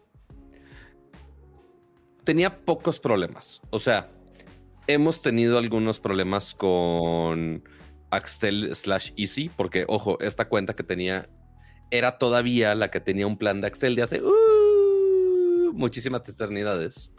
Tenía 2.25 2.65
pocos 2.65 2.99
problemas. 2.99 3.61
O 3.71 3.79
sea, 3.79 4.11
hemos 4.87 5.23
tenido 5.23 5.59
algunos 5.59 6.01
problemas 6.01 6.55
con 6.55 7.63
Axtel 8.11 8.75
slash 8.75 9.13
Easy, 9.17 9.51
porque, 9.55 9.85
ojo, 9.89 10.19
esta 10.21 10.49
cuenta 10.49 10.75
que 10.75 10.83
tenía 10.83 11.29
era 11.91 12.19
todavía 12.19 12.75
la 12.75 12.91
que 12.91 13.01
tenía 13.01 13.27
un 13.27 13.39
plan 13.39 13.61
de 13.61 13.67
Axel 13.67 13.97
de 13.97 14.03
hace 14.03 14.23
uh, 14.23 15.73
muchísimas 15.73 16.27
eternidades. 16.29 17.13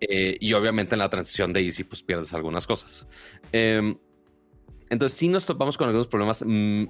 Eh, 0.00 0.36
y 0.40 0.52
obviamente 0.54 0.94
en 0.94 1.00
la 1.00 1.08
transición 1.08 1.52
de 1.52 1.60
Easy, 1.60 1.84
pues 1.84 2.02
pierdes 2.02 2.32
algunas 2.34 2.66
cosas. 2.66 3.06
Em, 3.52 3.96
entonces, 4.90 5.18
sí 5.18 5.28
nos 5.28 5.46
topamos 5.46 5.76
con 5.76 5.88
algunos 5.88 6.08
problemas. 6.08 6.42
Mm, 6.46 6.84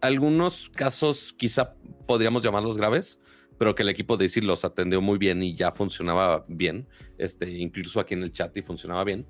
algunos 0.00 0.70
casos 0.70 1.34
quizá 1.36 1.74
podríamos 2.06 2.42
llamarlos 2.42 2.76
graves, 2.76 3.20
pero 3.58 3.74
que 3.74 3.82
el 3.82 3.90
equipo 3.90 4.16
de 4.16 4.24
Easy 4.24 4.40
los 4.40 4.64
atendió 4.64 5.00
muy 5.00 5.18
bien 5.18 5.42
y 5.42 5.54
ya 5.54 5.72
funcionaba 5.72 6.44
bien. 6.48 6.88
Este, 7.18 7.50
incluso 7.50 8.00
aquí 8.00 8.14
en 8.14 8.22
el 8.22 8.32
chat 8.32 8.56
y 8.56 8.62
funcionaba 8.62 9.04
bien. 9.04 9.26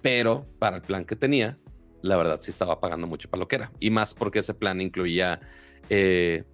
Pero 0.00 0.46
para 0.58 0.76
el 0.76 0.82
plan 0.82 1.04
que 1.04 1.16
tenía, 1.16 1.56
la 2.02 2.16
verdad 2.16 2.40
sí 2.40 2.50
estaba 2.50 2.80
pagando 2.80 3.06
mucho 3.06 3.28
para 3.28 3.40
lo 3.40 3.48
que 3.48 3.56
era. 3.56 3.72
Y 3.78 3.90
más 3.90 4.14
porque 4.14 4.38
ese 4.38 4.54
plan 4.54 4.80
incluía 4.80 5.40
eh, 5.90 6.44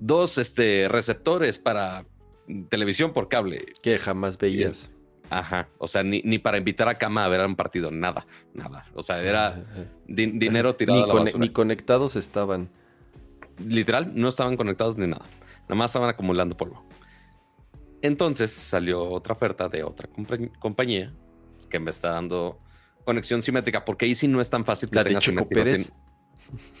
dos 0.00 0.38
este, 0.38 0.88
receptores 0.88 1.58
para 1.58 2.06
televisión 2.68 3.12
por 3.12 3.28
cable. 3.28 3.66
Que 3.82 3.98
jamás 3.98 4.36
veías. 4.36 4.90
Ajá, 5.32 5.68
o 5.78 5.88
sea, 5.88 6.02
ni, 6.02 6.38
para 6.38 6.58
invitar 6.58 6.88
a 6.88 6.98
Cama 6.98 7.24
a 7.24 7.28
ver 7.28 7.44
un 7.46 7.56
partido, 7.56 7.90
nada, 7.90 8.26
nada. 8.52 8.84
O 8.94 9.02
sea, 9.02 9.22
era 9.22 9.64
dinero 10.06 10.74
tirado 10.76 11.06
ni, 11.06 11.20
a 11.20 11.24
la 11.32 11.38
ni 11.38 11.48
conectados 11.48 12.16
estaban. 12.16 12.68
Literal, 13.66 14.12
no 14.14 14.28
estaban 14.28 14.56
conectados 14.56 14.98
ni 14.98 15.06
nada. 15.06 15.24
Nada 15.62 15.74
más 15.74 15.90
estaban 15.90 16.10
acumulando 16.10 16.56
polvo. 16.56 16.84
Entonces 18.02 18.50
salió 18.50 19.02
otra 19.04 19.32
oferta 19.32 19.68
de 19.68 19.84
otra 19.84 20.08
compañía 20.58 21.14
que 21.70 21.78
me 21.78 21.90
está 21.90 22.10
dando 22.10 22.60
conexión 23.04 23.42
simétrica, 23.42 23.84
porque 23.84 24.04
ahí 24.04 24.14
sí 24.14 24.28
no 24.28 24.40
es 24.40 24.50
tan 24.50 24.64
fácil 24.66 24.90
que 24.90 24.96
¿La 24.96 25.04
de 25.04 25.16
Checo 25.16 25.48
Pérez? 25.48 25.92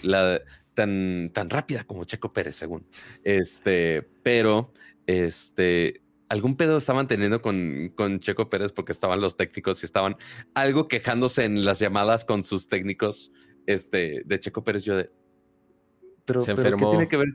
La 0.02 0.40
tan, 0.74 1.30
tan 1.32 1.48
rápida 1.48 1.84
como 1.84 2.04
Checo 2.04 2.32
Pérez, 2.32 2.56
según. 2.56 2.86
Este, 3.24 4.02
pero, 4.22 4.72
este, 5.06 6.01
algún 6.32 6.56
pedo 6.56 6.78
estaban 6.78 7.06
teniendo 7.06 7.42
con, 7.42 7.92
con 7.94 8.18
Checo 8.18 8.48
Pérez 8.48 8.72
porque 8.72 8.92
estaban 8.92 9.20
los 9.20 9.36
técnicos 9.36 9.82
y 9.82 9.86
estaban 9.86 10.16
algo 10.54 10.88
quejándose 10.88 11.44
en 11.44 11.62
las 11.66 11.78
llamadas 11.78 12.24
con 12.24 12.42
sus 12.42 12.68
técnicos 12.68 13.30
este, 13.66 14.22
de 14.24 14.40
Checo 14.40 14.64
Pérez. 14.64 14.82
Yo 14.82 14.96
de. 14.96 15.10
Se 16.40 16.52
enfermó. 16.52 16.90
¿qué 16.90 16.96
tiene 16.96 17.08
que 17.08 17.16
ver? 17.18 17.28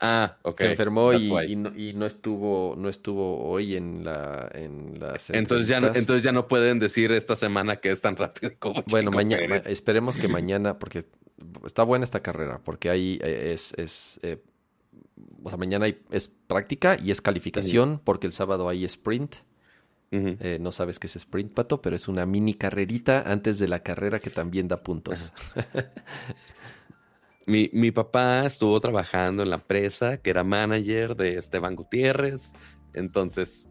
Ah, 0.00 0.38
ok. 0.42 0.60
Se 0.60 0.70
enfermó 0.70 1.12
y, 1.12 1.56
no, 1.94 2.06
estuvo, 2.06 2.74
no 2.78 2.88
estuvo 2.88 3.44
hoy 3.44 3.76
en 3.76 4.02
la, 4.02 4.50
en 4.54 4.98
las 4.98 5.28
entonces 5.28 5.68
ya, 5.68 5.80
no, 5.80 5.88
entonces 5.88 6.22
ya 6.22 6.32
no 6.32 6.48
pueden 6.48 6.78
decir 6.78 7.12
esta 7.12 7.36
semana 7.36 7.76
que 7.76 7.90
es 7.90 8.00
tan 8.00 8.16
rápido 8.16 8.52
como 8.58 8.82
Bueno, 8.88 9.10
mañana, 9.10 9.56
esperemos 9.58 10.16
que 10.16 10.26
mañana, 10.26 10.78
porque 10.78 11.04
está 11.66 11.82
buena 11.82 12.04
esta 12.04 12.20
carrera, 12.20 12.62
porque 12.64 12.88
ahí 12.88 13.20
eh, 13.22 13.52
es, 13.52 13.74
es 13.76 14.18
eh, 14.22 14.42
o 15.42 15.48
sea, 15.48 15.58
mañana 15.58 15.86
es 16.10 16.28
práctica 16.28 16.96
y 17.02 17.10
es 17.10 17.20
calificación, 17.20 18.00
porque 18.02 18.26
el 18.26 18.32
sábado 18.32 18.68
hay 18.68 18.84
sprint. 18.84 19.36
Eh, 20.14 20.58
no 20.60 20.72
sabes 20.72 20.98
qué 20.98 21.06
es 21.06 21.16
sprint, 21.16 21.54
Pato, 21.54 21.80
pero 21.80 21.96
es 21.96 22.06
una 22.06 22.26
mini 22.26 22.52
carrerita 22.52 23.22
antes 23.22 23.58
de 23.58 23.66
la 23.66 23.82
carrera 23.82 24.20
que 24.20 24.28
también 24.28 24.68
da 24.68 24.82
puntos. 24.82 25.32
Mi, 27.44 27.68
mi, 27.72 27.90
papá 27.90 28.46
estuvo 28.46 28.78
trabajando 28.78 29.42
en 29.42 29.50
la 29.50 29.56
empresa, 29.56 30.18
que 30.18 30.30
era 30.30 30.44
manager 30.44 31.16
de 31.16 31.38
Esteban 31.38 31.74
Gutiérrez. 31.74 32.52
Entonces, 32.94 33.68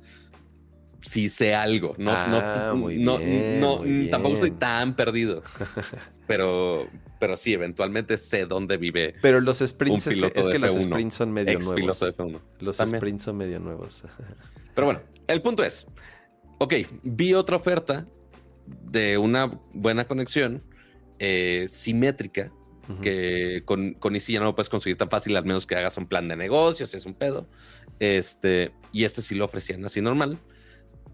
sí 1.01 1.29
sé 1.29 1.55
algo. 1.55 1.96
No, 1.98 2.12
ah, 2.12 2.74
no, 2.75 3.20
no, 3.20 4.10
tampoco 4.10 4.36
estoy 4.36 4.51
tan 4.51 4.96
perdido. 4.96 5.43
pero, 6.27 6.88
pero 7.20 7.38
sí, 7.38 7.53
eventualmente 7.53 8.17
sé 8.17 8.46
dónde 8.46 8.77
vive. 8.77 9.15
Pero 9.22 9.41
los 9.41 9.60
sprints 9.60 10.08
es 10.08 10.17
que, 10.17 10.31
es 10.34 10.48
que 10.48 10.60
los 10.60 10.74
sprints 10.74 11.15
son 11.15 11.31
medio 11.31 11.60
nuevos. 11.60 12.15
Los 12.60 12.77
sprints 12.77 13.24
son 13.24 13.38
medio 13.38 13.60
nuevos. 13.60 14.03
pero 14.74 14.86
bueno, 14.86 15.01
el 15.27 15.41
punto 15.41 15.63
es, 15.63 15.88
ok, 16.60 16.74
vi 17.03 17.34
otra 17.34 17.55
oferta 17.55 18.08
de 18.65 19.17
una 19.17 19.60
buena 19.74 20.08
conexión 20.08 20.63
eh, 21.20 21.65
simétrica 21.67 22.51
que 23.01 23.62
con, 23.65 23.93
con 23.93 24.15
Easy 24.15 24.34
ya 24.34 24.39
no 24.39 24.46
lo 24.46 24.55
puedes 24.55 24.67
conseguir 24.67 24.98
tan 24.98 25.10
fácil, 25.10 25.38
al 25.38 25.46
menos 25.46 25.65
que 25.65 25.75
hagas 25.75 25.98
un 25.98 26.08
plan 26.08 26.27
de 26.27 26.36
negocios, 26.36 26.93
es 26.93 27.05
un 27.05 27.13
pedo. 27.13 27.48
Este, 28.00 28.72
y 28.91 29.05
este 29.05 29.22
sí 29.22 29.36
lo 29.36 29.46
ofrecían 29.46 29.86
así 29.86 30.01
normal. 30.01 30.39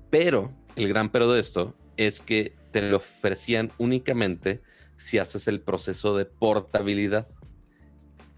Pero 0.09 0.51
el 0.75 0.87
gran 0.87 1.11
pero 1.11 1.31
de 1.31 1.39
esto 1.39 1.75
es 1.97 2.19
que 2.19 2.55
te 2.71 2.81
lo 2.81 2.97
ofrecían 2.97 3.71
únicamente 3.77 4.61
si 4.97 5.17
haces 5.17 5.47
el 5.47 5.61
proceso 5.61 6.17
de 6.17 6.25
portabilidad, 6.25 7.27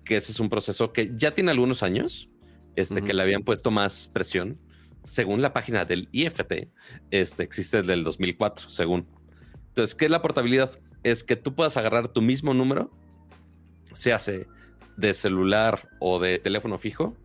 que 0.03 0.17
ese 0.17 0.31
es 0.31 0.39
un 0.39 0.49
proceso 0.49 0.91
que 0.91 1.11
ya 1.15 1.33
tiene 1.33 1.51
algunos 1.51 1.83
años, 1.83 2.29
este, 2.75 3.01
que 3.01 3.13
le 3.13 3.21
habían 3.21 3.43
puesto 3.43 3.71
más 3.71 4.09
presión. 4.13 4.57
Según 5.05 5.41
la 5.41 5.53
página 5.53 5.85
del 5.85 6.09
IFT, 6.11 6.69
este 7.11 7.43
existe 7.43 7.77
desde 7.77 7.93
el 7.93 8.03
2004, 8.03 8.69
según. 8.69 9.07
Entonces, 9.69 9.95
¿qué 9.95 10.05
es 10.05 10.11
la 10.11 10.21
portabilidad? 10.21 10.79
Es 11.03 11.23
que 11.23 11.35
tú 11.35 11.55
puedas 11.55 11.77
agarrar 11.77 12.09
tu 12.09 12.21
mismo 12.21 12.53
número 12.53 12.91
se 13.93 14.13
hace 14.13 14.47
de 14.97 15.13
celular 15.13 15.89
o 15.99 16.19
de 16.19 16.39
teléfono 16.39 16.77
fijo 16.77 17.15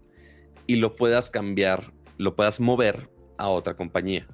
y 0.67 0.77
lo 0.77 0.97
puedas 0.97 1.31
cambiar, 1.31 1.93
lo 2.19 2.37
puedas 2.37 2.61
mover 2.61 3.11
a 3.37 3.49
otra 3.49 3.77
compañía. 3.77 4.27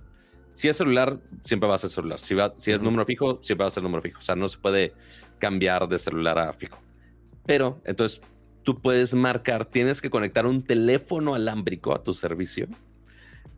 Si 0.50 0.68
es 0.68 0.76
celular, 0.76 1.18
siempre 1.42 1.68
va 1.68 1.76
a 1.76 1.78
ser 1.78 1.90
celular. 1.90 2.18
Si, 2.18 2.34
si 2.56 2.72
es 2.72 2.82
número 2.82 3.04
fijo, 3.06 3.38
siempre 3.42 3.64
va 3.64 3.68
a 3.68 3.70
ser 3.70 3.82
número 3.82 4.02
fijo. 4.02 4.18
O 4.18 4.22
sea, 4.22 4.34
no 4.34 4.48
se 4.48 4.58
puede 4.58 4.92
cambiar 5.38 5.88
de 5.88 5.98
celular 5.98 6.38
a 6.38 6.52
fijo. 6.52 6.78
Pero 7.46 7.80
entonces 7.84 8.20
tú 8.62 8.80
puedes 8.80 9.14
marcar, 9.14 9.64
tienes 9.64 10.00
que 10.00 10.10
conectar 10.10 10.46
un 10.46 10.62
teléfono 10.62 11.34
alámbrico 11.34 11.94
a 11.94 12.02
tu 12.02 12.12
servicio. 12.12 12.68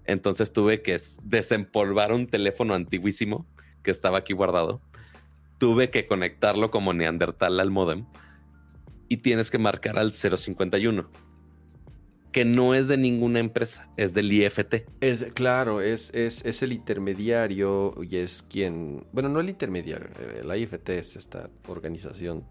Entonces 0.04 0.52
tuve 0.52 0.82
que 0.82 0.98
desempolvar 1.22 2.12
un 2.12 2.26
teléfono 2.26 2.74
antiguísimo 2.74 3.46
que 3.82 3.90
estaba 3.90 4.18
aquí 4.18 4.32
guardado. 4.32 4.80
Tuve 5.58 5.90
que 5.90 6.06
conectarlo 6.06 6.70
como 6.70 6.92
Neandertal 6.92 7.60
al 7.60 7.70
modem 7.70 8.06
y 9.08 9.18
tienes 9.18 9.50
que 9.50 9.58
marcar 9.58 9.98
al 9.98 10.12
051 10.12 11.31
que 12.32 12.44
no 12.44 12.74
es 12.74 12.88
de 12.88 12.96
ninguna 12.96 13.38
empresa, 13.38 13.88
es 13.96 14.14
del 14.14 14.32
IFT. 14.32 14.86
Es, 15.00 15.32
claro, 15.32 15.80
es, 15.80 16.10
es, 16.14 16.44
es, 16.44 16.62
el 16.62 16.72
intermediario 16.72 17.94
y 18.02 18.16
es 18.16 18.42
quien, 18.42 19.06
bueno, 19.12 19.28
no 19.28 19.40
el 19.40 19.50
intermediario, 19.50 20.08
el 20.40 20.62
IFT 20.62 20.88
es 20.90 21.16
esta 21.16 21.50
organización 21.68 22.44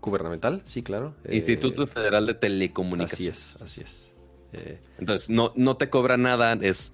gubernamental, 0.00 0.60
sí, 0.64 0.82
claro. 0.82 1.16
Instituto 1.28 1.84
eh, 1.84 1.86
Federal 1.86 2.26
de 2.26 2.34
Telecomunicaciones. 2.34 3.56
Así 3.56 3.56
es, 3.56 3.62
así 3.62 3.80
es. 3.80 4.14
Eh, 4.52 4.78
Entonces, 4.98 5.30
no, 5.30 5.52
no 5.56 5.76
te 5.78 5.88
cobra 5.88 6.16
nada, 6.16 6.52
es 6.60 6.92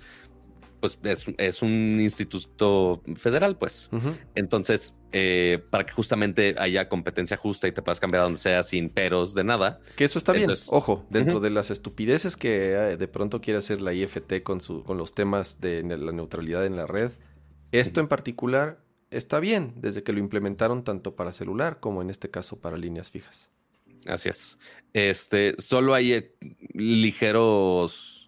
pues 0.81 0.99
es, 1.03 1.63
un 1.63 2.01
instituto 2.01 3.03
federal, 3.17 3.57
pues. 3.57 3.91
Entonces, 4.35 4.95
eh, 5.13 5.63
para 5.71 5.85
que 5.85 5.93
justamente 5.93 6.55
haya 6.59 6.89
competencia 6.89 7.37
justa 7.37 7.69
y 7.69 7.73
te 7.73 7.83
puedas 7.83 8.01
cambiar 8.01 8.23
a 8.23 8.25
donde 8.25 8.39
sea 8.39 8.63
sin 8.63 8.89
peros 8.91 9.35
de 9.35 9.45
nada. 9.45 9.81
Que 9.97 10.05
eso 10.05 10.19
está 10.19 10.33
bien. 10.33 10.51
Ojo, 10.69 11.05
dentro 11.11 11.41
de 11.41 11.51
las 11.51 11.71
estupideces 11.71 12.37
que 12.37 12.73
eh, 12.73 12.97
de 12.97 13.09
pronto 13.09 13.41
quiere 13.41 13.59
hacer 13.59 13.83
la 13.83 13.93
IFT 13.93 14.43
con, 14.43 14.61
su, 14.61 14.83
con 14.83 14.97
los 14.97 15.13
temas 15.13 15.61
de 15.61 15.83
la 15.83 16.13
neutralidad 16.13 16.65
en 16.65 16.77
la 16.77 16.87
red, 16.87 17.11
esto 17.73 18.01
en 18.01 18.09
particular 18.09 18.81
está 19.11 19.41
bien 19.41 19.75
desde 19.77 20.03
que 20.03 20.13
lo 20.13 20.21
implementaron 20.21 20.85
tanto 20.85 21.17
para 21.17 21.33
celular 21.33 21.81
como 21.81 22.03
en 22.03 22.11
este 22.11 22.31
caso 22.31 22.61
para 22.61 22.77
líneas 22.77 23.11
fijas. 23.11 23.51
Así 24.07 24.29
es. 24.29 24.59
Este, 24.93 25.55
solo 25.59 25.95
hay 25.95 26.13
eh, 26.13 26.35
ligeros 26.73 28.20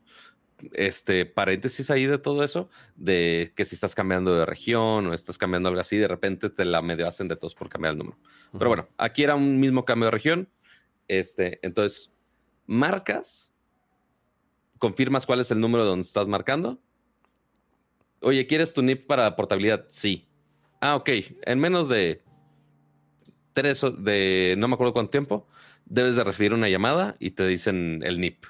este 0.73 1.27
paréntesis 1.27 1.91
ahí 1.91 2.07
de 2.07 2.19
todo 2.19 2.45
eso, 2.45 2.69
de 2.97 3.53
que 3.57 3.65
si 3.65 3.75
estás 3.75 3.95
cambiando 3.95 4.35
de 4.35 4.47
región 4.47 5.07
o 5.07 5.15
estás 5.15 5.39
cambiando 5.39 5.69
algo 5.69 5.81
así, 5.81 5.97
de 5.97 6.09
repente 6.09 6.51
te 6.51 6.65
la 6.65 6.83
medio 6.83 7.07
hacen 7.07 7.29
de 7.29 7.37
todos 7.37 7.55
por 7.55 7.69
cambiar 7.69 7.93
el 7.93 7.99
número. 7.99 8.19
Pero 8.53 8.69
bueno, 8.69 8.89
aquí 8.99 9.25
era 9.25 9.35
un 9.35 9.59
mismo 9.61 9.85
cambio 9.85 10.07
de 10.07 10.11
región. 10.13 10.49
Este, 11.09 11.59
entonces, 11.63 12.13
marcas, 12.67 13.53
confirmas 14.79 15.27
cuál 15.27 15.41
es 15.41 15.51
el 15.51 15.61
número 15.61 15.85
donde 15.85 16.07
estás 16.07 16.29
marcando. 16.29 16.81
Oye, 18.21 18.47
¿quieres 18.47 18.73
tu 18.73 18.83
NIP 18.83 19.07
para 19.07 19.35
portabilidad? 19.35 19.87
Sí. 19.89 20.29
Ah, 20.81 20.97
ok. 20.97 21.11
En 21.43 21.59
menos 21.59 21.89
de 21.89 22.23
tres, 23.53 23.85
de 23.99 24.55
no 24.59 24.69
me 24.69 24.75
acuerdo 24.75 24.93
cuánto 24.93 25.11
tiempo, 25.11 25.49
debes 25.87 26.17
de 26.17 26.25
recibir 26.25 26.55
una 26.55 26.69
llamada 26.69 27.17
y 27.19 27.33
te 27.33 27.47
dicen 27.47 28.01
el 28.05 28.21
NIP 28.21 28.45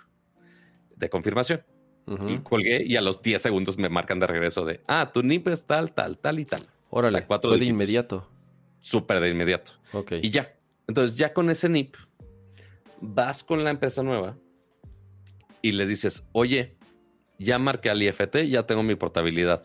de 0.97 1.11
confirmación. 1.11 1.65
Y 2.07 2.39
colgué 2.39 2.83
y 2.85 2.97
a 2.97 3.01
los 3.01 3.23
10 3.23 3.41
segundos 3.41 3.79
me 3.79 3.89
marcan 3.89 4.19
de 4.19 4.27
regreso 4.27 4.65
de, 4.65 4.81
ah, 4.89 5.11
tu 5.13 5.23
NIP 5.23 5.49
es 5.49 5.67
tal, 5.67 5.93
tal, 5.93 6.19
tal 6.19 6.41
y 6.41 6.45
tal. 6.45 6.67
Órale, 6.91 7.25
cuatro 7.27 7.51
fue 7.51 7.59
de 7.59 7.67
inmediato. 7.67 8.29
Súper 8.81 9.21
de 9.21 9.31
inmediato. 9.31 9.73
Ok. 9.93 10.13
Y 10.21 10.31
ya. 10.31 10.53
Entonces 10.89 11.17
ya 11.17 11.33
con 11.33 11.49
ese 11.49 11.69
NIP 11.69 11.95
vas 13.01 13.45
con 13.45 13.63
la 13.63 13.71
empresa 13.71 14.03
nueva 14.03 14.37
y 15.63 15.73
les 15.73 15.89
dices, 15.89 16.27
oye, 16.33 16.77
ya 17.39 17.59
marqué 17.59 17.89
al 17.89 18.03
IFT, 18.03 18.49
ya 18.49 18.67
tengo 18.67 18.83
mi 18.83 18.97
portabilidad. 18.97 19.65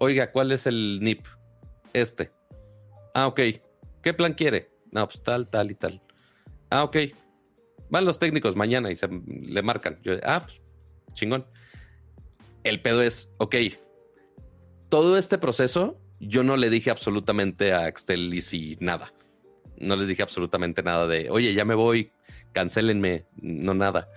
Oiga, 0.00 0.32
¿cuál 0.32 0.52
es 0.52 0.66
el 0.66 0.98
NIP? 1.00 1.26
Este. 1.92 2.32
Ah, 3.14 3.28
ok. 3.28 3.40
¿Qué 4.02 4.14
plan 4.14 4.34
quiere? 4.34 4.70
No, 4.90 5.06
pues 5.06 5.22
tal, 5.22 5.48
tal 5.48 5.70
y 5.70 5.74
tal. 5.74 6.02
Ah, 6.70 6.82
ok. 6.84 6.96
Van 7.88 8.04
los 8.04 8.18
técnicos 8.18 8.56
mañana 8.56 8.90
y 8.90 8.96
se 8.96 9.08
le 9.08 9.62
marcan. 9.62 9.98
Yo, 10.02 10.14
ah, 10.24 10.42
pues 10.44 10.60
chingón 11.14 11.46
el 12.64 12.80
pedo 12.80 13.02
es, 13.02 13.30
ok, 13.38 13.56
todo 14.88 15.18
este 15.18 15.38
proceso 15.38 15.98
yo 16.20 16.42
no 16.42 16.56
le 16.56 16.70
dije 16.70 16.90
absolutamente 16.90 17.72
a 17.72 17.84
Axtel 17.84 18.34
y 18.34 18.76
nada. 18.80 19.12
No 19.78 19.96
les 19.96 20.08
dije 20.08 20.22
absolutamente 20.22 20.82
nada 20.82 21.06
de, 21.06 21.30
oye, 21.30 21.54
ya 21.54 21.64
me 21.64 21.74
voy, 21.74 22.10
cancélenme, 22.52 23.26
no 23.40 23.74
nada. 23.74 24.08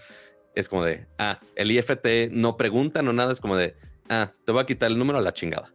Es 0.55 0.67
como 0.67 0.83
de, 0.83 1.05
ah, 1.17 1.39
el 1.55 1.71
IFT 1.71 2.31
no 2.31 2.57
pregunta, 2.57 3.01
no 3.01 3.13
nada, 3.13 3.31
es 3.31 3.39
como 3.39 3.55
de, 3.55 3.75
ah, 4.09 4.31
te 4.45 4.51
voy 4.51 4.61
a 4.61 4.65
quitar 4.65 4.89
el 4.89 4.97
número 4.97 5.19
a 5.19 5.21
la 5.21 5.33
chingada. 5.33 5.71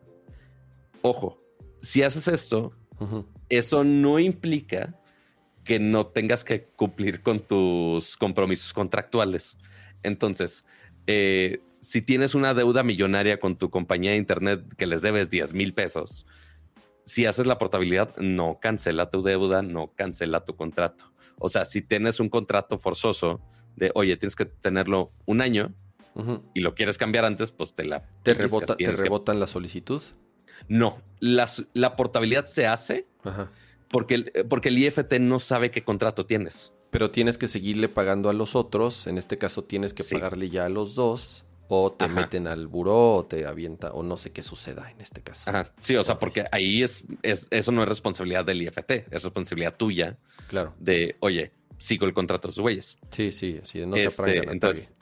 Ojo, 1.03 1.41
si 1.81 2.03
haces 2.03 2.27
esto, 2.27 2.73
eso 3.49 3.85
no 3.85 4.19
implica 4.19 5.01
que 5.63 5.79
no 5.79 6.07
tengas 6.07 6.43
que 6.43 6.65
cumplir 6.65 7.23
con 7.23 7.41
tus 7.41 8.17
compromisos 8.17 8.73
contractuales. 8.73 9.59
Entonces, 10.03 10.65
eh, 11.07 11.61
si 11.87 12.03
tienes 12.03 12.35
una 12.35 12.53
deuda 12.53 12.83
millonaria 12.83 13.39
con 13.39 13.57
tu 13.57 13.71
compañía 13.71 14.11
de 14.11 14.17
internet 14.17 14.75
que 14.77 14.87
les 14.87 15.03
debes 15.03 15.31
10 15.31 15.55
mil 15.55 15.73
pesos, 15.73 16.27
si 17.05 17.27
haces 17.27 17.47
la 17.47 17.59
portabilidad, 17.59 18.17
no 18.17 18.59
cancela 18.61 19.09
tu 19.09 19.23
deuda, 19.23 19.63
no 19.63 19.93
cancela 19.95 20.45
tu 20.45 20.57
contrato. 20.57 21.13
O 21.39 21.49
sea, 21.49 21.65
si 21.65 21.83
tienes 21.83 22.19
un 22.19 22.29
contrato 22.29 22.77
forzoso 22.79 23.41
de, 23.77 23.93
oye, 23.95 24.17
tienes 24.17 24.35
que 24.35 24.47
tenerlo 24.47 25.13
un 25.27 25.41
año 25.41 25.73
y 26.55 26.61
lo 26.61 26.75
quieres 26.75 26.99
cambiar 26.99 27.25
antes, 27.25 27.53
pues 27.53 27.73
te 27.77 27.85
la... 27.85 28.05
¿Te, 28.25 28.35
rebota, 28.35 28.77
¿te 28.77 28.91
rebotan 28.91 29.39
la 29.39 29.47
solicitud? 29.47 30.03
No, 30.67 31.01
la, 31.21 31.95
portabilidad 31.95 32.47
se 32.47 32.67
hace 32.67 33.07
porque, 33.91 34.25
porque 34.49 34.71
el 34.71 34.79
IFT 34.79 35.21
no 35.21 35.39
sabe 35.39 35.71
qué 35.71 35.85
contrato 35.85 36.27
tienes. 36.27 36.73
Pero 36.91 37.13
tienes 37.13 37.39
que 37.39 37.47
seguirle 37.47 37.89
pagando 37.89 38.29
a 38.29 38.33
los 38.33 38.57
otros. 38.57 39.07
En 39.07 39.19
este 39.19 39.39
caso 39.39 39.63
tienes 39.63 39.95
que 39.95 40.03
pagarle 40.03 40.51
ya 40.51 40.65
a 40.65 40.69
los 40.69 40.97
dos. 40.97 41.46
O 41.69 41.93
te 41.93 42.09
meten 42.09 42.47
al 42.47 42.69
buró 42.69 43.15
o 43.15 43.25
te 43.25 43.47
avienta, 43.47 43.93
o 43.93 44.03
no 44.03 44.17
sé 44.17 44.33
qué 44.33 44.43
suceda 44.43 44.91
en 44.91 45.01
este 45.01 45.23
caso. 45.23 45.51
Ajá. 45.51 45.73
Sí, 45.79 45.97
o 45.97 46.05
sea, 46.05 46.19
porque 46.19 46.45
ahí 46.53 46.83
es, 46.83 47.05
es, 47.23 47.49
eso 47.51 47.73
no 47.73 47.83
es 47.83 47.89
responsabilidad 47.89 48.45
del 48.45 48.63
IFT, 48.63 48.91
es 49.11 49.23
responsabilidad 49.25 49.77
tuya. 49.77 50.17
Claro. 50.49 50.75
De, 50.79 51.17
oye, 51.21 51.53
sigo 51.79 52.07
el 52.07 52.15
contrato 52.15 52.49
de 52.49 52.55
sus 52.55 52.63
güeyes. 52.63 52.99
Sí, 53.11 53.33
sí, 53.33 53.61
sí, 53.65 53.85
no 53.85 53.97
se 53.97 54.05
este, 54.05 54.51
entonces, 54.51 54.93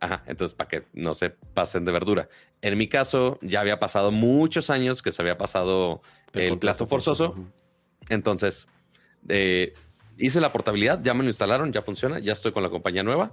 Ajá, 0.00 0.24
entonces 0.26 0.56
para 0.56 0.68
que 0.68 0.84
no 0.94 1.12
se 1.12 1.30
pasen 1.30 1.84
de 1.84 1.92
verdura. 1.92 2.28
En 2.62 2.76
mi 2.78 2.88
caso, 2.88 3.38
ya 3.42 3.60
había 3.60 3.78
pasado 3.78 4.10
muchos 4.10 4.70
años 4.70 5.02
que 5.02 5.12
se 5.12 5.20
había 5.20 5.36
pasado 5.36 6.00
el, 6.32 6.58
plazo 6.58 6.86
forzoso. 6.86 7.34
Entonces, 8.08 8.66
eh, 9.28 9.74
hice 10.16 10.40
la 10.40 10.52
portabilidad, 10.52 11.00
ya 11.02 11.12
me 11.12 11.22
lo 11.22 11.28
instalaron, 11.28 11.70
ya 11.72 11.82
funciona, 11.82 12.18
ya 12.18 12.32
estoy 12.32 12.52
con 12.52 12.62
la 12.62 12.70
compañía 12.70 13.02
nueva 13.02 13.32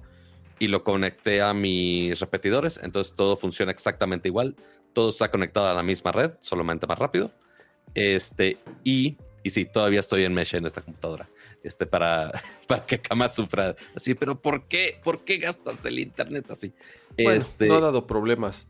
y 0.59 0.67
lo 0.67 0.83
conecté 0.83 1.41
a 1.41 1.53
mis 1.53 2.19
repetidores, 2.19 2.79
entonces 2.81 3.13
todo 3.15 3.37
funciona 3.37 3.71
exactamente 3.71 4.27
igual, 4.27 4.55
todo 4.93 5.09
está 5.09 5.29
conectado 5.29 5.67
a 5.67 5.73
la 5.73 5.83
misma 5.83 6.11
red, 6.11 6.31
solamente 6.39 6.87
más 6.87 6.97
rápido. 6.97 7.31
Este, 7.93 8.57
y, 8.83 9.17
y 9.43 9.49
sí, 9.49 9.65
todavía 9.65 9.99
estoy 9.99 10.23
en 10.23 10.33
Mesh 10.33 10.55
en 10.55 10.65
esta 10.65 10.81
computadora, 10.81 11.29
este, 11.63 11.85
para, 11.85 12.31
para 12.67 12.85
que 12.85 12.99
Kama 12.99 13.29
sufra 13.29 13.75
así, 13.95 14.13
pero 14.13 14.41
¿por 14.41 14.67
qué? 14.67 14.99
¿Por 15.03 15.23
qué 15.23 15.37
gastas 15.37 15.85
el 15.85 15.99
internet 15.99 16.49
así? 16.49 16.73
este... 17.15 17.67
No 17.67 17.75
ha 17.75 17.81
dado 17.81 18.07
problemas, 18.07 18.69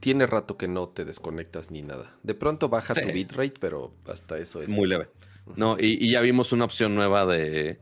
tiene 0.00 0.26
rato 0.26 0.56
que 0.56 0.68
no 0.68 0.88
te 0.88 1.04
desconectas 1.04 1.70
ni 1.70 1.82
nada. 1.82 2.16
De 2.22 2.34
pronto 2.34 2.68
baja 2.68 2.94
tu 2.94 3.10
bitrate, 3.12 3.54
pero 3.58 3.94
hasta 4.06 4.38
eso 4.38 4.62
es... 4.62 4.68
Muy 4.68 4.88
leve. 4.88 5.08
No, 5.56 5.78
y, 5.78 6.04
y 6.04 6.10
ya 6.10 6.20
vimos 6.20 6.52
una 6.52 6.66
opción 6.66 6.94
nueva 6.94 7.24
de 7.24 7.80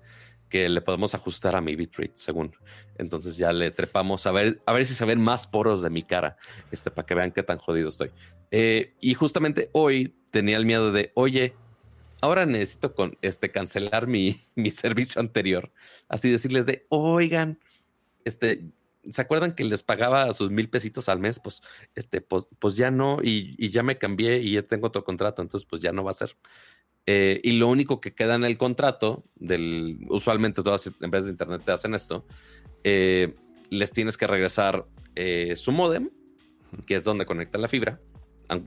que 0.49 0.69
le 0.69 0.81
podemos 0.81 1.15
ajustar 1.15 1.57
a 1.57 1.61
mi 1.61 1.77
bitrate 1.77 2.13
según. 2.15 2.55
Entonces 2.99 3.37
ya 3.37 3.53
le 3.53 3.71
trepamos 3.71 4.27
a 4.27 4.33
ver, 4.33 4.63
a 4.67 4.73
ver 4.73 4.87
si 4.87 4.95
se 4.95 5.05
ven 5.05 5.21
más 5.21 5.47
poros 5.47 5.83
de 5.83 5.91
mi 5.91 6.03
cara, 6.03 6.37
este, 6.71 6.91
para 6.91 7.07
que 7.07 7.15
vean 7.15 7.33
qué 7.33 7.43
tan 7.43 7.59
jodido 7.59 7.89
estoy. 7.89 8.11
Eh, 8.51 8.95
y 9.01 9.15
justamente 9.15 9.71
hoy 9.73 10.15
tenía 10.31 10.57
el 10.57 10.67
miedo 10.67 10.93
de, 10.93 11.13
oye, 11.15 11.55
ahora 12.21 12.47
necesito 12.47 12.95
con, 12.95 13.17
este, 13.23 13.51
cancelar 13.51 14.07
mi, 14.07 14.41
mi 14.55 14.71
servicio 14.71 15.21
anterior. 15.21 15.73
Así 16.09 16.31
decirles 16.31 16.67
de, 16.67 16.87
oigan, 16.89 17.59
este, 18.25 18.65
¿se 19.11 19.23
acuerdan 19.23 19.55
que 19.55 19.65
les 19.65 19.83
pagaba 19.83 20.33
sus 20.33 20.51
mil 20.51 20.69
pesitos 20.69 21.09
al 21.09 21.21
mes? 21.21 21.41
Pues, 21.41 21.63
este, 21.95 22.21
pues, 22.21 22.47
pues 22.59 22.77
ya 22.77 22.91
no, 22.91 23.19
y, 23.23 23.55
y, 23.59 23.71
ya 23.71 23.83
me 23.83 23.99
cambié 23.99 24.39
y 24.39 24.53
ya 24.53 24.63
tengo 24.63 24.89
otro 24.89 25.05
contrato, 25.05 25.43
entonces 25.43 25.67
pues 25.69 25.83
ya 25.83 25.93
no 25.93 26.05
va 26.05 26.11
a 26.11 26.15
ser. 26.15 26.37
Eh, 27.07 27.41
y 27.45 27.53
lo 27.53 27.69
único 27.69 28.01
que 28.01 28.15
queda 28.15 28.35
en 28.35 28.45
el 28.45 28.59
contrato, 28.59 29.25
del, 29.37 29.99
usualmente 30.09 30.63
todas 30.63 30.87
las 30.87 30.95
empresas 31.01 31.27
de 31.27 31.31
Internet 31.31 31.63
te 31.65 31.73
hacen 31.73 31.95
esto, 31.95 32.27
eh, 32.83 33.35
les 33.71 33.93
tienes 33.93 34.17
que 34.17 34.27
regresar 34.27 34.87
eh, 35.15 35.55
su 35.55 35.71
modem, 35.71 36.11
que 36.85 36.97
es 36.97 37.05
donde 37.05 37.25
conecta 37.25 37.59
la 37.59 37.69
fibra, 37.69 38.01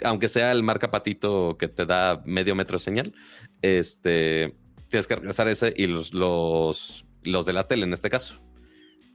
aunque 0.04 0.28
sea 0.28 0.52
el 0.52 0.64
marca 0.64 0.90
patito 0.90 1.58
que 1.58 1.68
te 1.68 1.86
da 1.86 2.22
medio 2.26 2.56
metro 2.56 2.78
de 2.78 2.84
señal, 2.84 3.14
este, 3.62 4.56
tienes 4.88 5.08
que 5.08 5.16
regresar 5.16 5.48
ese 5.50 5.74
y 5.76 5.88
los, 5.88 6.14
los, 6.14 7.06
los 7.24 7.46
de 7.46 7.54
la 7.54 7.68
tele 7.68 7.84
en 7.84 7.94
este 7.94 8.10
caso. 8.10 8.42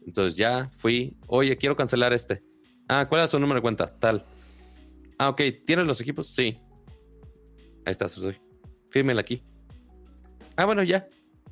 Entonces 0.07 0.37
ya 0.37 0.71
fui, 0.77 1.17
oye, 1.27 1.57
quiero 1.57 1.77
cancelar 1.77 2.13
este. 2.13 2.43
Ah, 2.89 3.09
¿cuál 3.09 3.25
es 3.25 3.31
su 3.31 3.39
número 3.39 3.57
de 3.57 3.63
cuenta? 3.63 3.87
Tal. 3.99 4.25
Ah, 5.19 5.31
ok, 5.31 5.41
¿tienes 5.67 5.87
los 5.87 6.01
equipos? 6.01 6.35
Sí. 6.35 6.59
Ahí 7.87 7.91
está, 7.91 8.09
soy 8.09 8.44
fírmela 8.95 9.23
aquí. 9.23 9.43
Ah, 10.55 10.67
bueno, 10.67 10.85
ya. 10.85 11.09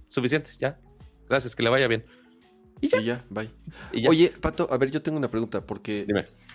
Suficiente, 0.08 0.52
ya. 0.60 0.78
Gracias, 1.28 1.56
que 1.56 1.64
le 1.64 1.70
vaya 1.70 1.88
bien. 1.88 2.04
Y 2.80 2.88
ya. 2.88 3.24
bye. 3.30 3.50
Oye, 4.08 4.32
Pato, 4.40 4.68
a 4.70 4.76
ver, 4.76 4.92
yo 4.92 5.02
tengo 5.02 5.18
una 5.18 5.28
pregunta, 5.28 5.66
porque 5.66 6.06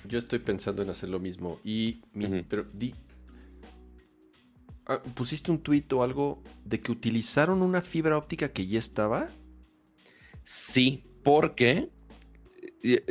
yo 0.05 0.17
estoy 0.17 0.39
pensando 0.39 0.81
en 0.81 0.89
hacer 0.89 1.09
lo 1.09 1.19
mismo. 1.19 1.59
Y 1.65 2.01
pero 2.47 2.63
di. 2.71 2.95
Ah, 4.85 5.01
¿Pusiste 5.13 5.51
un 5.51 5.59
tuit 5.59 5.91
o 5.91 6.03
algo 6.03 6.41
de 6.63 6.79
que 6.79 6.93
utilizaron 6.93 7.61
una 7.61 7.81
fibra 7.81 8.17
óptica 8.17 8.53
que 8.53 8.65
ya 8.65 8.79
estaba? 8.79 9.29
Sí, 10.45 11.03
porque 11.21 11.89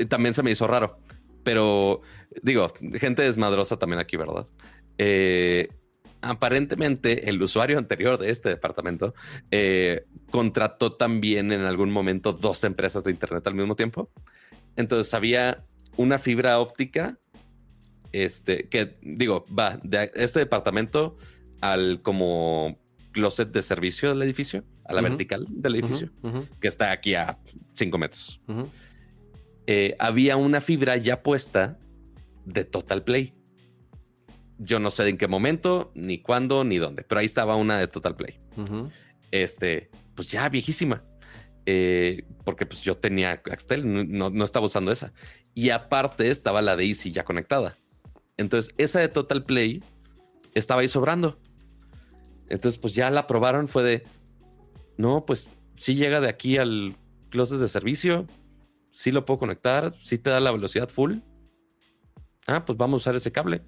también 0.08 0.32
se 0.32 0.42
me 0.42 0.50
hizo 0.50 0.66
raro. 0.66 0.98
Pero 1.44 2.00
digo, 2.42 2.72
gente 2.94 3.22
desmadrosa 3.22 3.78
también 3.78 4.00
aquí, 4.00 4.16
¿verdad? 4.16 4.46
Eh, 4.96 5.68
aparentemente 6.20 7.28
el 7.28 7.42
usuario 7.42 7.78
anterior 7.78 8.18
de 8.18 8.30
este 8.30 8.48
departamento 8.48 9.14
eh, 9.50 10.04
contrató 10.30 10.94
también 10.94 11.52
en 11.52 11.62
algún 11.62 11.90
momento 11.90 12.32
dos 12.32 12.64
empresas 12.64 13.04
de 13.04 13.10
Internet 13.10 13.46
al 13.46 13.54
mismo 13.54 13.76
tiempo. 13.76 14.10
Entonces 14.76 15.12
había 15.14 15.64
una 15.96 16.18
fibra 16.18 16.58
óptica, 16.58 17.18
este, 18.12 18.68
que 18.68 18.96
digo, 19.02 19.46
va 19.56 19.78
de 19.82 20.10
este 20.14 20.40
departamento 20.40 21.16
al 21.60 22.02
como 22.02 22.78
closet 23.12 23.50
de 23.50 23.62
servicio 23.62 24.10
del 24.10 24.22
edificio, 24.22 24.64
a 24.84 24.92
la 24.92 25.00
vertical 25.00 25.46
del 25.48 25.76
edificio, 25.76 26.10
que 26.60 26.68
está 26.68 26.92
aquí 26.92 27.14
a 27.14 27.38
cinco 27.72 27.98
metros. 27.98 28.40
Eh, 29.66 29.96
había 29.98 30.36
una 30.36 30.60
fibra 30.60 30.96
ya 30.96 31.22
puesta 31.22 31.78
de 32.44 32.64
Total 32.64 33.02
Play. 33.02 33.32
Yo 34.58 34.78
no 34.80 34.90
sé 34.90 35.08
en 35.08 35.18
qué 35.18 35.28
momento, 35.28 35.92
ni 35.94 36.20
cuándo, 36.22 36.64
ni 36.64 36.78
dónde, 36.78 37.02
pero 37.02 37.20
ahí 37.20 37.26
estaba 37.26 37.56
una 37.56 37.78
de 37.78 37.88
Total 37.88 38.16
Play. 38.16 38.40
Este, 39.30 39.90
pues 40.14 40.28
ya 40.28 40.48
viejísima. 40.48 41.04
Eh, 41.66 42.24
porque 42.44 42.64
pues 42.64 42.80
yo 42.82 42.96
tenía 42.96 43.32
Axtel, 43.32 44.10
no, 44.12 44.30
no, 44.30 44.44
estaba 44.44 44.66
usando 44.66 44.92
esa. 44.92 45.12
Y 45.52 45.70
aparte 45.70 46.30
estaba 46.30 46.62
la 46.62 46.76
de 46.76 46.86
Easy 46.86 47.10
ya 47.10 47.24
conectada. 47.24 47.76
Entonces, 48.36 48.72
esa 48.78 49.00
de 49.00 49.08
Total 49.08 49.42
Play 49.42 49.82
estaba 50.54 50.82
ahí 50.82 50.88
sobrando. 50.88 51.38
Entonces, 52.48 52.78
pues 52.78 52.94
ya 52.94 53.10
la 53.10 53.26
probaron, 53.26 53.66
fue 53.66 53.82
de, 53.82 54.04
no, 54.96 55.26
pues 55.26 55.50
sí 55.76 55.96
llega 55.96 56.20
de 56.20 56.28
aquí 56.28 56.56
al 56.56 56.96
closet 57.30 57.58
de 57.58 57.68
servicio, 57.68 58.26
sí 58.92 59.10
lo 59.10 59.26
puedo 59.26 59.38
conectar, 59.38 59.90
sí 59.90 60.18
te 60.18 60.30
da 60.30 60.38
la 60.38 60.52
velocidad 60.52 60.88
full. 60.88 61.18
Ah, 62.46 62.64
pues 62.64 62.78
vamos 62.78 63.00
a 63.00 63.02
usar 63.02 63.16
ese 63.16 63.32
cable 63.32 63.62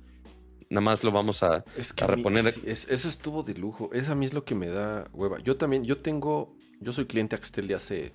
nada 0.71 0.81
más 0.81 1.03
lo 1.05 1.11
vamos 1.13 1.43
a, 1.43 1.65
reponer. 2.07 2.47
eso 2.47 3.09
estuvo 3.09 3.43
de 3.43 3.55
lujo. 3.55 3.91
Eso 3.93 4.13
a 4.13 4.15
mí 4.15 4.27
es 4.27 4.35
lo 4.35 4.45
que 4.45 4.55
me 4.55 4.69
da 4.69 5.09
hueva. 5.13 5.39
Yo 5.41 5.57
también, 5.57 5.85
yo 5.85 5.97
tengo, 5.97 6.57
yo 6.81 6.93
soy 6.93 7.07
cliente 7.07 7.37
Axtel 7.37 7.67
de 7.69 7.75
hace, 7.75 8.13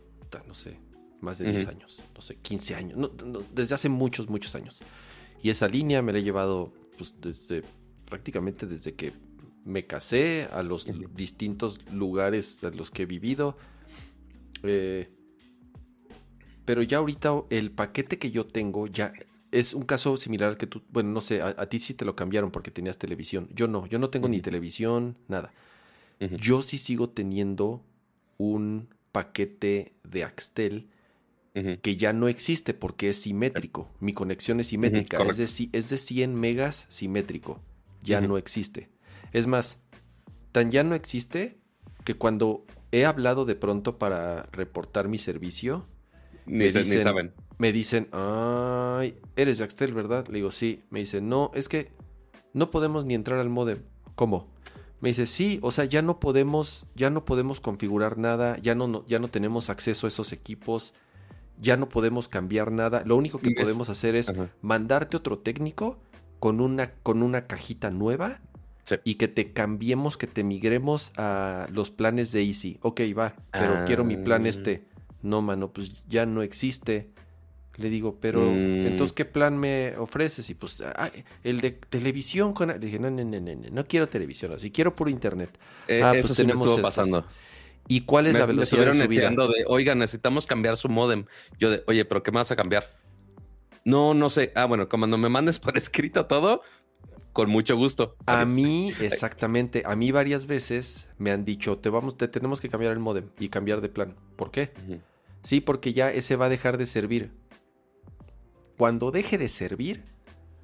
no 0.48 0.54
sé, 0.54 0.80
más 1.22 1.38
de 1.38 1.52
10 1.52 1.68
años, 1.68 2.04
no 2.13 2.22
sé, 2.22 2.36
15 2.36 2.76
años, 2.76 3.12
desde 3.54 3.76
hace 3.76 3.89
muchos, 3.89 4.30
muchos 4.30 4.56
años. 4.56 4.82
Y 5.42 5.50
esa 5.50 5.68
línea 5.68 6.02
me 6.02 6.13
la 6.13 6.20
he 6.20 6.24
llevado 6.24 6.74
pues, 6.98 7.16
desde 7.20 7.63
prácticamente 8.06 8.66
desde 8.66 8.94
que 8.94 9.13
me 9.66 9.86
casé, 9.88 10.48
a 10.52 10.62
los 10.62 10.88
distintos 11.16 11.80
lugares 11.92 12.63
en 12.63 12.78
los 12.78 12.92
que 12.92 13.04
he 13.04 13.06
vivido. 13.06 13.58
Eh, 14.63 15.10
pero 16.66 16.82
ya 16.82 16.98
ahorita 16.98 17.44
el 17.50 17.72
paquete 17.72 18.20
que 18.20 18.32
yo 18.32 18.46
tengo 18.46 18.88
ya 18.88 19.13
es 19.54 19.74
un 19.74 19.84
caso 19.84 20.18
similar 20.18 20.50
al 20.50 20.58
que 20.58 20.66
tú, 20.66 20.82
bueno, 20.89 21.12
no 21.12 21.22
sé, 21.22 21.42
a, 21.42 21.54
ti 21.68 21.80
sí 21.80 21.94
te 21.94 22.06
lo 22.06 22.16
cambiaron 22.16 22.50
porque 22.52 22.72
tenías 22.72 22.98
televisión. 22.98 23.48
Yo 23.54 23.68
no, 23.68 23.86
yo 23.86 24.00
no 24.00 24.10
tengo 24.10 24.28
ni 24.28 24.42
televisión, 24.42 25.18
nada. 25.28 25.54
Yo 26.20 26.62
sí 26.62 26.78
sigo 26.78 27.10
teniendo 27.10 27.84
un 28.38 28.88
paquete 29.12 29.94
de 30.04 30.24
Axtel 30.24 30.88
que 31.82 31.98
ya 31.98 32.13
no 32.13 32.30
existe 32.30 32.74
porque 32.74 33.10
es 33.10 33.22
simétrico. 33.22 33.92
Mi 34.00 34.13
conexión 34.13 34.60
es 34.60 34.68
simétrica. 34.68 35.22
es, 35.22 35.38
de, 35.38 35.70
es 35.72 35.89
de 35.89 35.98
100 35.98 36.34
megas 36.34 36.86
simétrico. 36.89 37.62
Ya 38.02 38.22
no 38.22 38.38
existe. 38.38 38.89
Es 39.34 39.48
más, 39.48 39.80
tan 40.52 40.72
ya 40.72 40.84
no 40.84 40.96
existe 40.96 41.58
que 42.06 42.16
cuando 42.16 42.66
he 42.92 43.06
hablado 43.06 43.46
de 43.46 43.56
pronto 43.56 44.00
para 44.00 44.44
reportar 44.52 45.08
mi 45.10 45.18
servicio, 45.18 45.86
ni, 46.46 46.70
saben. 46.70 47.34
Me 47.58 47.72
dicen, 47.72 48.08
ay, 48.12 49.18
eres 49.36 49.62
Axtel, 49.62 49.94
¿verdad? 49.94 50.28
Le 50.28 50.36
digo, 50.36 50.52
sí. 50.52 50.84
Me 50.90 51.00
dicen, 51.00 51.30
no, 51.30 51.52
es 51.54 51.70
que 51.70 51.92
no 52.54 52.70
podemos 52.70 53.06
ni 53.06 53.14
entrar 53.14 53.40
al 53.40 53.50
modem. 53.50 53.80
¿Cómo? 54.16 54.48
Me 55.02 55.10
dice, 55.10 55.26
sí, 55.28 55.60
o 55.62 55.72
sea, 55.72 55.86
ya 55.86 56.02
no 56.02 56.20
podemos, 56.20 56.86
ya 56.96 57.10
no 57.10 57.26
podemos 57.26 57.60
configurar 57.60 58.18
nada, 58.18 58.58
ya 58.60 58.74
no, 58.74 59.06
ya 59.06 59.20
no 59.20 59.28
tenemos 59.28 59.70
acceso 59.70 60.08
a 60.08 60.10
esos 60.10 60.32
equipos, 60.32 60.94
ya 61.60 61.76
no 61.78 61.90
podemos 61.90 62.30
cambiar 62.30 62.72
nada. 62.72 63.04
Lo 63.06 63.18
único 63.18 63.40
que 63.40 63.52
podemos 63.52 63.90
hacer 63.90 64.16
es 64.16 64.32
mandarte 64.62 65.18
otro 65.18 65.40
técnico 65.40 66.00
con 66.40 66.62
una, 66.62 66.92
con 66.92 67.22
una 67.22 67.48
cajita 67.48 67.90
nueva 67.90 68.40
y 69.04 69.16
que 69.16 69.28
te 69.28 69.52
cambiemos, 69.54 70.18
que 70.18 70.28
te 70.28 70.44
migremos 70.44 71.12
a 71.18 71.68
los 71.72 71.92
planes 71.92 72.32
de 72.32 72.44
Easy. 72.44 72.80
Ok, 72.82 73.02
va, 73.18 73.36
pero 73.52 73.86
quiero 73.86 74.04
mi 74.04 74.18
plan 74.18 74.46
ah. 74.46 74.50
este. 74.50 74.86
No, 75.24 75.42
mano, 75.42 75.74
pues 75.74 76.06
ya 76.08 76.26
no 76.26 76.44
existe. 76.44 77.10
Le 77.78 77.90
digo, 77.90 78.20
pero 78.20 78.42
mm. 78.42 78.86
entonces, 78.86 79.14
¿qué 79.14 79.26
plan 79.26 79.58
me 79.58 79.96
ofreces? 79.98 80.48
Y 80.52 80.54
pues, 80.54 80.84
el 81.44 81.60
de 81.60 81.72
televisión 81.72 82.54
con... 82.54 82.70
Le 82.70 82.78
dije, 82.78 83.00
no, 83.00 83.10
no, 83.10 83.24
no, 83.24 83.40
no, 83.40 83.56
no 83.72 83.88
quiero 83.88 84.08
televisión, 84.08 84.54
así 84.54 84.70
quiero 84.70 84.94
por 84.94 85.10
internet. 85.10 85.58
Eh, 85.88 86.02
ah, 86.04 86.12
pues 86.12 86.26
eso 86.26 86.36
tenemos 86.36 86.76
sí 86.76 86.82
pasando. 86.82 87.26
¿Y 87.88 88.02
cuál 88.02 88.28
es 88.28 88.34
Me, 88.34 88.40
la 88.40 88.46
me 88.46 88.54
velocidad 88.54 88.78
de 88.78 88.84
estuvieron 88.84 89.02
enseñando 89.02 89.48
de, 89.48 89.66
oiga, 89.68 89.96
necesitamos 89.96 90.46
cambiar 90.46 90.78
su 90.78 90.88
modem. 90.88 91.26
Yo 91.58 91.72
de, 91.72 91.84
oye, 91.88 92.06
pero 92.06 92.22
¿qué 92.22 92.32
me 92.32 92.38
vas 92.38 92.52
a 92.52 92.56
cambiar? 92.56 92.90
No, 93.86 94.14
no 94.14 94.30
sé. 94.30 94.52
Ah, 94.56 94.66
bueno, 94.66 94.88
cuando 94.88 95.18
me 95.18 95.30
mandes 95.30 95.60
por 95.60 95.76
escrito 95.76 96.28
todo, 96.28 96.62
con 97.34 97.50
mucho 97.50 97.76
gusto. 97.76 98.16
A 98.28 98.46
mí, 98.46 98.94
exactamente, 99.02 99.84
a 99.86 99.96
mí 99.96 100.12
varias 100.12 100.46
veces 100.46 101.10
me 101.18 101.32
han 101.32 101.44
dicho, 101.44 101.80
te 101.80 101.90
vamos, 101.90 102.18
te 102.18 102.28
tenemos 102.28 102.62
que 102.62 102.70
cambiar 102.70 102.92
el 102.92 103.00
modem 103.00 103.30
y 103.40 103.50
cambiar 103.50 103.82
de 103.82 103.90
plan. 103.90 104.16
¿Por 104.36 104.52
qué? 104.52 104.72
Ujú. 104.86 105.02
Sí, 105.44 105.62
porque 105.62 105.94
ya 105.94 106.12
ese 106.12 106.36
va 106.36 106.46
a 106.46 106.50
dejar 106.50 106.78
de 106.78 106.86
servir. 106.86 107.32
Cuando 108.78 109.12
deje 109.12 109.38
de 109.38 109.50
servir, 109.50 110.04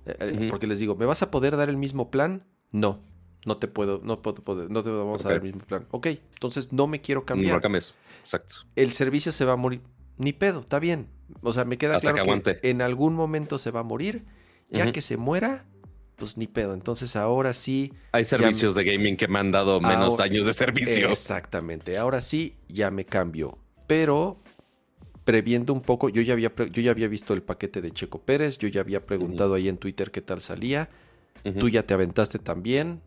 eh, 0.06 0.16
eh, 0.20 0.48
porque 0.50 0.68
les 0.68 0.80
digo, 0.80 0.96
¿me 0.96 1.06
vas 1.06 1.22
a 1.22 1.32
poder 1.32 1.56
dar 1.58 1.70
el 1.70 1.78
mismo 1.78 2.10
plan? 2.10 2.46
No, 2.72 3.02
no 3.46 3.58
te 3.58 3.68
puedo, 3.68 4.02
no 4.04 4.22
puedo, 4.22 4.44
poder- 4.44 4.70
no 4.72 4.82
te 4.84 4.90
vamos 4.90 5.24
a 5.26 5.30
dar 5.30 5.38
el 5.38 5.44
mismo 5.44 5.62
plan. 5.62 5.88
Ok, 5.92 6.08
entonces 6.08 6.72
no 6.74 6.88
me 6.88 7.02
quiero 7.02 7.22
No 7.22 7.26
cambiar. 7.26 7.62
cambies. 7.62 7.94
Exacto. 8.22 8.56
el 8.76 8.92
servicio 8.92 9.32
se 9.32 9.46
va 9.46 9.54
a 9.54 9.58
morir. 9.58 9.82
Ni 10.18 10.34
pedo, 10.34 10.60
está 10.60 10.80
bien. 10.80 11.08
O 11.42 11.54
sea, 11.54 11.64
me 11.66 11.78
queda 11.78 11.96
Hasta 11.96 12.02
claro 12.12 12.16
que 12.16 12.22
aguante. 12.22 12.70
en 12.70 12.82
algún 12.82 13.14
momento 13.16 13.58
se 13.58 13.72
va 13.72 13.80
a 13.82 13.84
morir. 13.84 14.26
Ya 14.72 14.92
que 14.92 15.02
se 15.02 15.18
muera, 15.18 15.66
pues 16.18 16.38
ni 16.38 16.46
pedo. 16.48 16.74
Entonces 16.76 17.16
ahora 17.16 17.54
sí. 17.54 17.94
Hay 18.12 18.24
servicios 18.24 18.76
de 18.76 18.84
gaming 18.84 19.18
que 19.18 19.28
me 19.28 19.40
han 19.40 19.52
dado 19.52 19.80
menos 19.82 20.12
Ahora- 20.12 20.26
años 20.26 20.46
de 20.46 20.54
servicio. 20.54 21.10
Exactamente. 21.10 21.98
Ahora 21.98 22.22
sí, 22.22 22.56
ya 22.68 22.92
me 22.92 23.06
cambio. 23.06 23.58
Pero 23.88 24.40
previendo 25.30 25.74
un 25.74 25.82
poco, 25.82 26.10
yo 26.10 26.24
ya 26.24 26.34
había, 26.34 26.52
yo 26.56 26.82
ya 26.82 26.90
había 26.90 27.08
visto 27.08 27.36
el 27.36 27.44
paquete 27.44 27.82
de 27.82 27.92
Checo 27.92 28.20
Pérez, 28.20 28.58
yo 28.58 28.68
ya 28.68 28.82
había 28.82 29.06
preguntado 29.06 29.54
ahí 29.54 29.70
en 29.70 29.78
Twitter 29.78 30.10
qué 30.10 30.24
tal 30.24 30.42
salía. 30.42 30.90
Tú 31.60 31.70
ya 31.70 31.84
te 31.84 31.94
aventaste 31.94 32.40
también. 32.40 33.00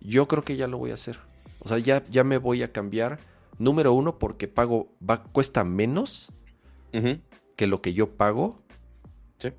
Yo 0.00 0.26
creo 0.26 0.42
que 0.42 0.56
ya 0.56 0.66
lo 0.68 0.78
voy 0.78 0.92
a 0.92 0.94
hacer. 0.94 1.18
O 1.58 1.68
sea, 1.68 1.76
ya, 1.76 2.02
ya 2.08 2.24
me 2.24 2.38
voy 2.38 2.62
a 2.62 2.72
cambiar. 2.72 3.18
Número 3.58 3.92
uno, 3.92 4.18
porque 4.18 4.48
pago, 4.48 4.88
va, 5.06 5.22
cuesta 5.22 5.62
menos 5.62 6.32
que 7.56 7.66
lo 7.66 7.82
que 7.82 7.92
yo 7.92 8.16
pago. 8.16 8.62
Sí. 9.36 9.50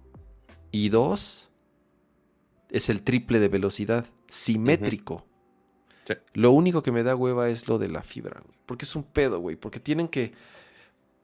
Y 0.72 0.90
dos, 0.90 1.52
es 2.72 2.90
el 2.90 3.04
triple 3.04 3.38
de 3.38 3.48
velocidad, 3.48 4.08
simétrico. 4.28 5.28
Sí. 6.08 6.16
Lo 6.34 6.50
único 6.50 6.82
que 6.82 6.92
me 6.92 7.04
da 7.04 7.16
hueva 7.16 7.48
es 7.50 7.68
lo 7.68 7.78
de 7.78 7.90
la 7.90 8.02
fibra, 8.02 8.42
güey. 8.44 8.58
Porque 8.66 8.86
es 8.86 8.96
un 8.96 9.04
pedo, 9.04 9.40
güey. 9.40 9.56
Porque 9.56 9.80
tienen 9.80 10.08
que. 10.08 10.34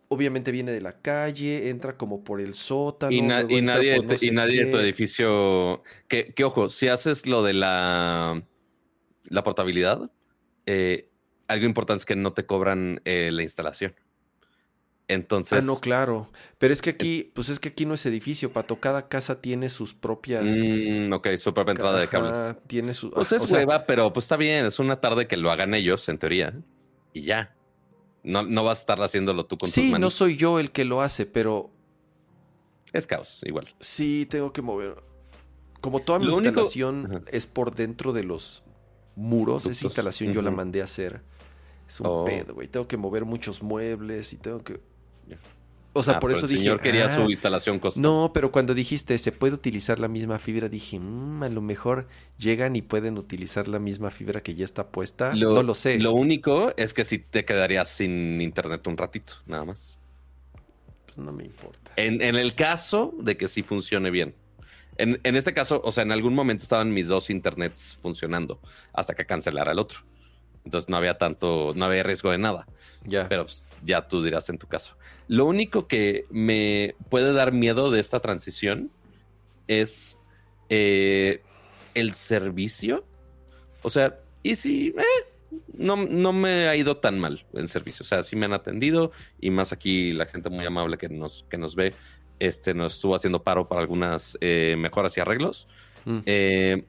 Obviamente 0.10 0.52
viene 0.52 0.72
de 0.72 0.80
la 0.82 1.02
calle, 1.02 1.70
entra 1.70 1.98
como 1.98 2.24
por 2.24 2.40
el 2.40 2.54
sótano. 2.54 3.12
Y, 3.12 3.22
na- 3.22 3.46
y 3.48 3.62
nadie, 3.62 4.02
no 4.02 4.16
y 4.20 4.32
nadie 4.32 4.62
en 4.62 4.72
tu 4.72 4.78
edificio. 4.78 5.84
Que, 6.08 6.34
que 6.34 6.44
ojo, 6.46 6.70
si 6.70 6.88
haces 6.88 7.26
lo 7.26 7.44
de 7.44 7.54
la, 7.54 8.42
la 9.28 9.44
portabilidad, 9.44 10.10
eh, 10.66 11.10
algo 11.48 11.66
importante 11.66 12.02
es 12.02 12.06
que 12.06 12.16
no 12.16 12.34
te 12.34 12.46
cobran 12.46 13.02
eh, 13.04 13.32
la 13.34 13.44
instalación. 13.44 13.96
Entonces. 15.10 15.60
Ah, 15.60 15.62
no, 15.62 15.80
claro. 15.80 16.30
Pero 16.58 16.74
es 16.74 16.82
que 16.82 16.90
aquí, 16.90 17.32
pues 17.34 17.50
es 17.50 17.60
que 17.60 17.70
aquí 17.70 17.86
no 17.86 17.94
es 17.94 18.06
edificio, 18.06 18.52
Pato. 18.52 18.80
Cada 18.80 19.08
casa 19.08 19.42
tiene 19.42 19.70
sus 19.70 19.94
propias. 19.94 20.44
Mm, 20.44 21.14
ok, 21.14 21.36
su 21.38 21.54
propia 21.54 21.72
entrada 21.72 22.00
de 22.00 22.08
cables. 22.08 22.56
Tiene 22.68 22.94
su. 22.94 23.12
Pues 23.12 23.32
ah, 23.32 23.38
es 23.38 23.44
o 23.44 23.48
sea, 23.48 23.60
hueva, 23.60 23.86
pero 23.86 24.12
pues 24.12 24.26
está 24.26 24.36
bien. 24.36 24.66
Es 24.66 24.80
una 24.80 25.00
tarde 25.00 25.28
que 25.28 25.38
lo 25.38 25.50
hagan 25.52 25.74
ellos, 25.74 26.08
en 26.10 26.18
teoría. 26.18 26.54
Y 27.14 27.24
ya. 27.24 27.56
No, 28.24 28.44
no 28.44 28.64
vas 28.64 28.80
a 28.80 28.82
estar 28.82 29.02
haciéndolo 29.02 29.46
tú 29.46 29.58
con 29.58 29.68
tus 29.68 29.74
Sí, 29.74 29.94
no 29.98 30.10
soy 30.10 30.36
yo 30.38 30.60
el 30.60 30.72
que 30.72 30.86
lo 30.86 31.02
hace, 31.02 31.26
pero 31.26 31.70
Es 32.94 33.08
caos, 33.08 33.40
igual. 33.44 33.68
Sí, 33.80 34.26
tengo 34.30 34.52
que 34.54 34.62
mover. 34.62 34.96
Como 35.82 36.00
toda 36.02 36.20
mi 36.20 36.26
Lo 36.26 36.34
instalación 36.40 37.24
es 37.32 37.46
por 37.48 37.76
dentro 37.76 38.12
de 38.14 38.24
los 38.24 38.64
muros, 39.16 39.66
esa 39.66 39.86
instalación 39.86 40.34
yo 40.34 40.42
la 40.42 40.52
mandé 40.52 40.82
a 40.82 40.86
hacer. 40.86 41.22
Es 41.88 42.00
un 42.02 42.08
Oh. 42.08 42.26
pedo, 42.26 42.54
güey. 42.54 42.68
Tengo 42.68 42.88
que 42.88 42.98
mover 42.98 43.24
muchos 43.26 43.62
muebles 43.64 44.34
y 44.34 44.38
tengo 44.38 44.64
que. 44.64 44.82
O 45.94 46.04
sea, 46.04 46.16
Ah, 46.16 46.20
por 46.20 46.32
eso 46.32 46.42
el 46.46 46.50
dije. 46.50 46.62
señor 46.62 46.80
quería 46.80 47.06
"Ah". 47.08 47.16
su 47.16 47.30
instalación 47.32 47.80
costosa. 47.80 48.02
No, 48.02 48.32
pero 48.34 48.52
cuando 48.52 48.76
dijiste 48.76 49.18
se 49.18 49.32
puede 49.32 49.56
utilizar 49.56 50.00
la 50.00 50.08
misma 50.08 50.38
fibra, 50.38 50.70
dije, 50.70 51.00
"Mm, 51.00 51.42
a 51.44 51.50
lo 51.50 51.62
mejor 51.62 52.08
llegan 52.38 52.76
y 52.76 52.84
pueden 52.84 53.18
utilizar 53.18 53.68
la 53.68 53.80
misma 53.80 54.12
fibra 54.12 54.42
que 54.42 54.54
ya 54.54 54.64
está 54.66 54.88
puesta. 54.90 55.34
no 55.34 55.64
lo 55.64 55.74
sé. 55.74 55.98
Lo 55.98 56.14
único 56.14 56.72
es 56.78 56.94
que 56.94 57.04
si 57.04 57.18
te 57.18 57.46
quedarías 57.46 57.90
sin 57.90 58.40
internet 58.42 58.86
un 58.86 58.96
ratito, 58.98 59.34
nada 59.48 59.66
más. 59.66 60.00
Pues 61.08 61.18
no 61.18 61.32
me 61.32 61.46
importa. 61.46 61.94
En, 61.96 62.22
en 62.22 62.36
el 62.36 62.54
caso 62.54 63.14
de 63.20 63.36
que 63.38 63.48
sí 63.48 63.64
funcione 63.64 64.12
bien. 64.12 64.36
En, 65.00 65.20
en 65.24 65.36
este 65.36 65.54
caso, 65.54 65.82
o 65.84 65.92
sea, 65.92 66.04
en 66.04 66.12
algún 66.12 66.34
momento 66.36 66.64
estaban 66.64 66.92
mis 66.94 67.08
dos 67.08 67.30
internets 67.30 67.98
funcionando 68.02 68.60
hasta 68.94 69.14
que 69.16 69.26
cancelara 69.26 69.72
el 69.72 69.80
otro. 69.80 70.00
Entonces 70.66 70.90
no 70.90 70.98
había 70.98 71.18
tanto, 71.18 71.74
no 71.76 71.86
había 71.86 72.04
riesgo 72.04 72.30
de 72.32 72.38
nada. 72.40 72.68
Ya. 73.08 73.28
Pero 73.28 73.46
pues, 73.46 73.66
ya 73.84 74.08
tú 74.08 74.22
dirás 74.22 74.50
en 74.50 74.58
tu 74.58 74.68
caso. 74.68 74.96
Lo 75.28 75.46
único 75.46 75.88
que 75.88 76.26
me 76.30 76.96
puede 77.10 77.34
dar 77.34 77.52
miedo 77.52 77.90
de 77.90 78.00
esta 78.00 78.20
transición 78.20 78.92
es 79.68 80.20
eh, 80.70 81.42
el 81.96 82.14
servicio. 82.14 83.06
O 83.82 83.90
sea, 83.90 84.20
y 84.44 84.56
si 84.56 84.90
eh, 84.90 85.04
no, 85.74 85.96
no 85.96 86.34
me 86.34 86.68
ha 86.68 86.76
ido 86.76 86.98
tan 86.98 87.20
mal 87.20 87.46
en 87.54 87.68
servicio. 87.68 88.04
O 88.04 88.08
sea, 88.08 88.24
sí 88.24 88.36
me 88.36 88.46
han 88.46 88.54
atendido 88.54 89.12
y 89.40 89.50
más 89.50 89.72
aquí 89.74 90.14
la 90.14 90.26
gente 90.26 90.50
muy 90.50 90.66
amable 90.66 90.98
que 90.98 91.10
nos, 91.10 91.46
que 91.50 91.58
nos 91.58 91.76
ve, 91.76 91.94
este, 92.40 92.74
nos 92.74 92.96
estuvo 92.96 93.16
haciendo 93.16 93.44
paro 93.44 93.68
para 93.68 93.82
algunas 93.82 94.38
eh, 94.42 94.76
mejoras 94.78 95.18
y 95.18 95.22
arreglos. 95.22 95.68
Mm. 96.06 96.20
Eh, 96.26 96.86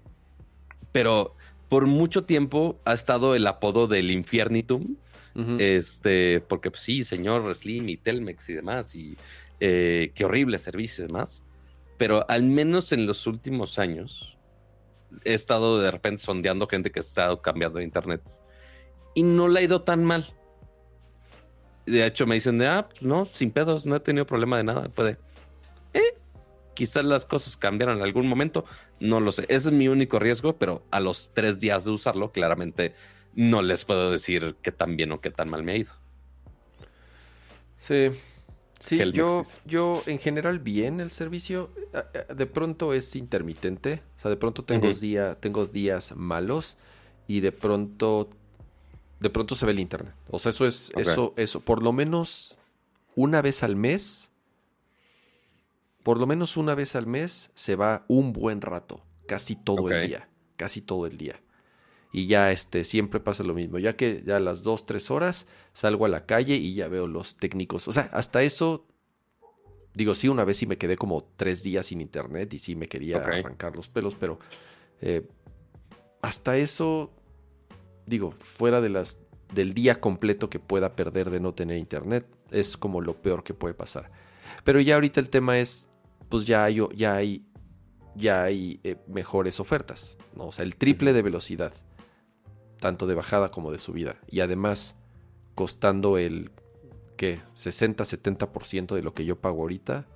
pero 0.93 1.37
por 1.69 1.87
mucho 1.87 2.25
tiempo 2.25 2.81
ha 2.85 2.93
estado 2.93 3.35
el 3.35 3.47
apodo 3.47 3.87
del 3.87 4.11
Infiernitum. 4.11 4.97
Ujú. 5.39 5.57
Este, 5.61 6.41
porque 6.41 6.71
pues, 6.71 6.83
sí, 6.83 7.05
señor 7.05 7.55
Slim 7.55 7.89
y 7.89 7.97
Telmex 7.97 8.49
y 8.49 8.55
demás, 8.55 8.95
y 8.97 9.17
eh, 9.61 10.11
qué 10.15 10.25
horrible 10.25 10.59
servicio 10.59 11.05
y 11.05 11.07
demás. 11.07 11.45
Pero 11.97 12.29
al 12.29 12.43
menos 12.43 12.93
en 12.93 13.07
los 13.07 13.27
últimos 13.27 13.79
años 13.79 14.37
he 15.25 15.35
estado 15.35 15.81
de 15.81 15.91
repente 15.91 16.23
sondeando 16.23 16.67
gente 16.67 16.91
que 16.91 16.99
ha 16.99 17.03
estado 17.03 17.41
cambiando 17.41 17.79
de 17.79 17.85
internet 17.85 18.23
y 19.15 19.23
no 19.23 19.49
le 19.49 19.61
ha 19.61 19.63
ido 19.63 19.83
tan 19.83 20.05
mal. 20.05 20.27
De 21.87 22.05
hecho, 22.05 22.27
me 22.27 22.35
dicen 22.35 22.59
de 22.59 22.67
ah, 22.67 22.89
pues 22.89 23.03
no, 23.03 23.25
sin 23.25 23.51
pedos, 23.51 23.87
no 23.87 23.97
he 23.97 24.01
tenido 24.01 24.27
problema 24.27 24.59
de 24.59 24.65
nada. 24.65 24.91
Fue 24.93 25.05
de 25.05 25.19
eh, 25.95 26.19
quizás 26.75 27.05
las 27.05 27.25
cosas 27.25 27.57
cambiaron 27.57 27.99
en 27.99 28.03
algún 28.03 28.29
momento, 28.29 28.65
no 29.01 29.21
lo 29.21 29.31
sé. 29.33 29.43
Ese 29.45 29.69
es 29.69 29.73
mi 29.73 29.89
único 29.89 30.19
riesgo, 30.19 30.59
pero 30.59 30.85
a 30.91 31.01
los 31.01 31.31
tres 31.33 31.61
días 31.61 31.85
de 31.85 31.93
usarlo, 31.93 32.33
claramente 32.33 32.95
no 33.39 33.63
les 33.63 33.85
puedo 33.85 34.11
decir 34.11 34.57
qué 34.63 34.73
tan 34.73 34.97
bien 34.97 35.13
o 35.13 35.21
qué 35.21 35.31
tan 35.31 35.49
mal 35.49 35.63
me 35.63 35.73
ha 35.73 35.77
ido. 35.77 35.93
Sí. 37.79 38.11
Sí, 38.81 38.99
yo, 39.13 39.41
dice. 39.41 39.57
yo 39.65 40.03
en 40.07 40.19
general 40.19 40.59
bien 40.59 40.99
el 40.99 41.13
servicio. 41.13 41.71
De 42.35 42.47
pronto 42.47 42.93
es 42.95 43.15
intermitente. 43.15 44.03
O 44.17 44.21
sea, 44.21 44.31
de 44.31 44.37
pronto 44.37 44.65
tengo, 44.65 44.93
día, 44.93 45.37
tengo 45.37 45.67
días 45.67 46.17
malos 46.17 46.77
y 47.29 47.39
de 47.39 47.53
pronto 47.53 48.29
de 49.21 49.31
pronto 49.31 49.55
se 49.55 49.67
ve 49.67 49.73
el 49.73 49.81
internet. 49.81 50.15
O 50.31 50.41
sea, 50.41 50.51
eso 50.51 50.67
es, 50.67 50.91
eso, 50.97 51.35
eso, 51.37 51.61
por 51.61 51.83
lo 51.83 51.93
menos 51.93 52.57
una 53.15 53.41
vez 53.41 53.63
al 53.63 53.77
mes, 53.77 54.31
por 56.03 56.19
lo 56.19 56.27
menos 56.27 56.57
una 56.57 56.75
vez 56.75 56.97
al 56.97 57.07
mes 57.07 57.51
se 57.55 57.77
va 57.77 58.05
un 58.09 58.33
buen 58.33 58.61
rato, 58.61 59.01
casi 59.27 59.55
todo 59.55 59.91
el 59.91 60.09
día, 60.09 60.29
casi 60.57 60.81
todo 60.81 61.07
el 61.07 61.19
día. 61.19 61.41
Y 62.13 62.27
ya 62.27 62.53
este, 62.53 62.85
siempre 62.85 63.21
pasa 63.21 63.45
lo 63.45 63.55
mismo, 63.55 63.79
ya 63.79 63.97
que 63.97 64.23
ya 64.25 64.39
a 64.39 64.41
las 64.41 64.63
dos, 64.63 64.87
tres 64.87 65.11
horas 65.11 65.47
salgo 65.75 66.07
a 66.07 66.09
la 66.09 66.25
calle 66.25 66.57
y 66.57 66.75
ya 66.75 66.89
veo 66.89 67.07
los 67.07 67.37
técnicos. 67.37 67.87
O 67.87 67.93
sea, 67.93 68.09
hasta 68.13 68.43
eso, 68.43 68.87
digo, 69.95 70.15
sí, 70.15 70.29
una 70.29 70.45
vez 70.45 70.57
sí 70.57 70.67
me 70.67 70.79
quedé 70.79 70.97
como 70.97 71.23
tres 71.37 71.63
días 71.63 71.87
sin 71.87 72.01
internet 72.01 72.53
y 72.55 72.59
sí 72.59 72.77
me 72.77 72.89
quería 72.89 73.19
arrancar 73.19 73.77
los 73.77 73.89
pelos, 73.89 74.15
pero 74.15 74.39
eh, 75.03 75.29
hasta 76.23 76.57
eso, 76.57 77.13
digo, 78.07 78.33
fuera 78.39 78.81
de 78.81 78.89
las 78.89 79.21
del 79.53 79.75
día 79.75 80.01
completo 80.01 80.51
que 80.51 80.59
pueda 80.59 80.95
perder 80.95 81.31
de 81.31 81.41
no 81.41 81.55
tener 81.55 81.79
internet, 81.79 82.27
es 82.51 82.77
como 82.77 83.01
lo 83.01 83.21
peor 83.21 83.43
que 83.45 83.55
puede 83.55 83.75
pasar. 83.75 84.11
Pero 84.65 84.81
ya 84.81 84.95
ahorita 84.95 85.21
el 85.21 85.31
tema 85.31 85.59
es, 85.59 85.89
pues 86.29 86.45
ya 86.45 86.65
hay, 86.65 86.81
ya 86.95 87.17
hay, 87.17 87.47
ya 88.15 88.45
hay 88.45 88.81
eh, 88.85 88.97
mejores 89.07 89.61
ofertas, 89.61 90.19
¿no? 90.35 90.49
O 90.49 90.53
sea, 90.53 90.65
el 90.65 90.77
triple 90.77 91.13
de 91.13 91.23
velocidad, 91.23 91.73
tanto 92.79 93.07
de 93.07 93.15
bajada 93.15 93.51
como 93.51 93.71
de 93.71 93.79
subida. 93.79 94.17
Y 94.31 94.41
además, 94.41 94.99
costando 95.55 96.19
el, 96.19 96.51
¿qué? 97.17 97.41
60-70% 97.55 98.95
de 98.95 99.03
lo 99.03 99.15
que 99.15 99.25
yo 99.25 99.37
pago 99.41 99.63
ahorita. 99.63 100.07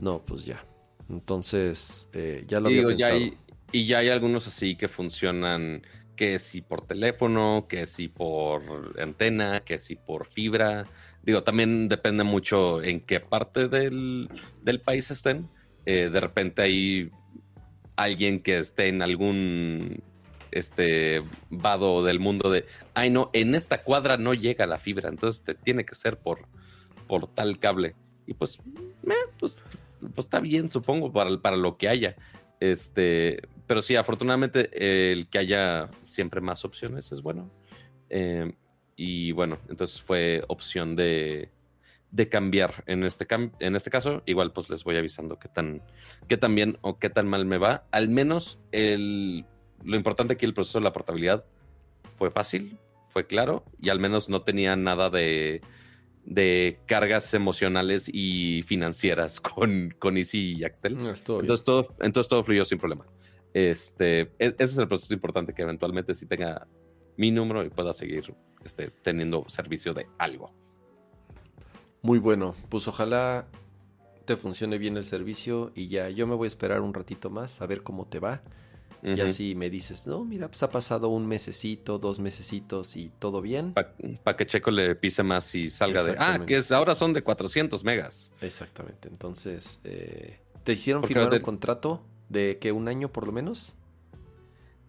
No, 0.00 0.24
pues 0.24 0.44
ya. 0.46 0.64
Entonces, 1.10 2.08
eh, 2.14 2.44
ya 2.46 2.60
lo 2.60 2.68
había 2.68 2.78
digo, 2.78 2.90
ya 2.92 3.08
pensado. 3.08 3.16
hay, 3.16 3.38
y 3.72 3.86
ya 3.86 3.98
hay 3.98 4.08
algunos 4.08 4.46
así 4.46 4.76
que 4.76 4.88
funcionan, 4.88 5.82
que 6.16 6.38
si 6.38 6.62
por 6.62 6.86
teléfono, 6.86 7.66
que 7.68 7.86
si 7.86 8.08
por 8.08 8.98
antena, 9.00 9.64
que 9.64 9.78
si 9.78 9.96
por 9.96 10.26
fibra. 10.26 10.86
Digo, 11.22 11.42
también 11.42 11.88
depende 11.88 12.24
mucho 12.24 12.82
en 12.82 13.00
qué 13.00 13.20
parte 13.20 13.68
del, 13.68 14.30
del 14.62 14.80
país 14.80 15.10
estén. 15.10 15.48
Eh, 15.86 16.08
de 16.10 16.20
repente 16.20 16.62
hay 16.62 17.10
alguien 17.96 18.40
que 18.42 18.58
esté 18.58 18.88
en 18.88 19.02
algún 19.02 20.02
este 20.54 21.22
vado 21.50 22.04
del 22.04 22.20
mundo 22.20 22.50
de, 22.50 22.64
ay 22.94 23.10
no, 23.10 23.30
en 23.32 23.54
esta 23.54 23.82
cuadra 23.82 24.16
no 24.16 24.34
llega 24.34 24.66
la 24.66 24.78
fibra, 24.78 25.08
entonces 25.08 25.42
te 25.42 25.54
tiene 25.54 25.84
que 25.84 25.94
ser 25.94 26.18
por, 26.18 26.46
por 27.06 27.26
tal 27.34 27.58
cable. 27.58 27.94
Y 28.26 28.34
pues, 28.34 28.58
pues, 29.38 29.62
pues, 30.00 30.18
está 30.18 30.40
bien, 30.40 30.70
supongo, 30.70 31.12
para, 31.12 31.36
para 31.38 31.56
lo 31.56 31.76
que 31.76 31.88
haya. 31.88 32.16
Este, 32.60 33.42
pero 33.66 33.82
sí, 33.82 33.96
afortunadamente 33.96 35.10
el 35.12 35.28
que 35.28 35.38
haya 35.38 35.90
siempre 36.04 36.40
más 36.40 36.64
opciones 36.64 37.12
es 37.12 37.20
bueno. 37.20 37.50
Eh, 38.08 38.52
y 38.96 39.32
bueno, 39.32 39.58
entonces 39.68 40.00
fue 40.00 40.42
opción 40.48 40.96
de, 40.96 41.50
de 42.10 42.28
cambiar. 42.28 42.84
En 42.86 43.02
este, 43.02 43.26
en 43.58 43.76
este 43.76 43.90
caso, 43.90 44.22
igual 44.24 44.52
pues 44.52 44.70
les 44.70 44.84
voy 44.84 44.96
avisando 44.96 45.38
qué 45.38 45.48
tan, 45.48 45.82
qué 46.28 46.36
tan 46.36 46.54
bien 46.54 46.78
o 46.80 46.98
qué 46.98 47.10
tan 47.10 47.26
mal 47.26 47.44
me 47.44 47.58
va. 47.58 47.86
Al 47.90 48.08
menos 48.08 48.60
el, 48.70 49.44
lo 49.84 49.96
importante 49.96 50.34
aquí 50.34 50.46
el 50.46 50.54
proceso 50.54 50.78
de 50.78 50.84
la 50.84 50.92
portabilidad 50.92 51.44
fue 52.14 52.30
fácil, 52.30 52.78
fue 53.08 53.26
claro 53.26 53.64
y 53.80 53.90
al 53.90 54.00
menos 54.00 54.28
no 54.28 54.42
tenía 54.42 54.76
nada 54.76 55.10
de, 55.10 55.60
de 56.24 56.80
cargas 56.86 57.32
emocionales 57.34 58.10
y 58.12 58.62
financieras 58.62 59.40
con, 59.40 59.94
con 59.98 60.16
Easy 60.16 60.56
y 60.58 60.64
Axel. 60.64 60.94
entonces, 60.94 61.64
todo, 61.64 61.94
entonces 62.00 62.28
todo 62.28 62.42
fluyó 62.42 62.64
sin 62.64 62.78
problema. 62.78 63.06
Este, 63.52 64.20
e, 64.20 64.54
ese 64.58 64.64
es 64.64 64.78
el 64.78 64.88
proceso 64.88 65.14
importante 65.14 65.54
que 65.54 65.62
eventualmente 65.62 66.14
sí 66.14 66.26
tenga 66.26 66.66
mi 67.16 67.30
número 67.30 67.64
y 67.64 67.70
pueda 67.70 67.92
seguir 67.92 68.34
este, 68.64 68.90
teniendo 69.02 69.44
servicio 69.48 69.94
de 69.94 70.08
algo. 70.18 70.52
Muy 72.02 72.18
bueno, 72.18 72.54
pues 72.68 72.88
ojalá 72.88 73.46
te 74.24 74.36
funcione 74.36 74.78
bien 74.78 74.96
el 74.96 75.04
servicio 75.04 75.70
y 75.74 75.88
ya 75.88 76.08
yo 76.10 76.26
me 76.26 76.34
voy 76.34 76.46
a 76.46 76.48
esperar 76.48 76.80
un 76.80 76.94
ratito 76.94 77.30
más 77.30 77.60
a 77.60 77.66
ver 77.66 77.82
cómo 77.82 78.06
te 78.06 78.18
va. 78.18 78.42
Y 79.04 79.20
así 79.20 79.54
me 79.54 79.68
dices, 79.68 80.06
no, 80.06 80.24
mira, 80.24 80.48
pues 80.48 80.62
ha 80.62 80.70
pasado 80.70 81.08
un 81.08 81.26
mesecito, 81.26 81.98
dos 81.98 82.20
mesecitos 82.20 82.96
y 82.96 83.10
todo 83.10 83.42
bien. 83.42 83.74
Para 83.74 84.36
que 84.36 84.46
Checo 84.46 84.70
le 84.70 84.94
pise 84.96 85.22
más 85.22 85.54
y 85.54 85.70
salga 85.70 86.02
de, 86.02 86.14
ah, 86.18 86.40
que 86.46 86.56
es, 86.56 86.72
ahora 86.72 86.94
son 86.94 87.12
de 87.12 87.22
400 87.22 87.84
megas. 87.84 88.32
Exactamente, 88.40 89.08
entonces, 89.08 89.78
eh, 89.84 90.40
¿te 90.64 90.72
hicieron 90.72 91.04
firmar 91.04 91.32
un 91.32 91.40
contrato 91.40 92.02
de 92.30 92.58
que 92.58 92.72
un 92.72 92.88
año 92.88 93.12
por 93.12 93.26
lo 93.26 93.32
menos? 93.32 93.76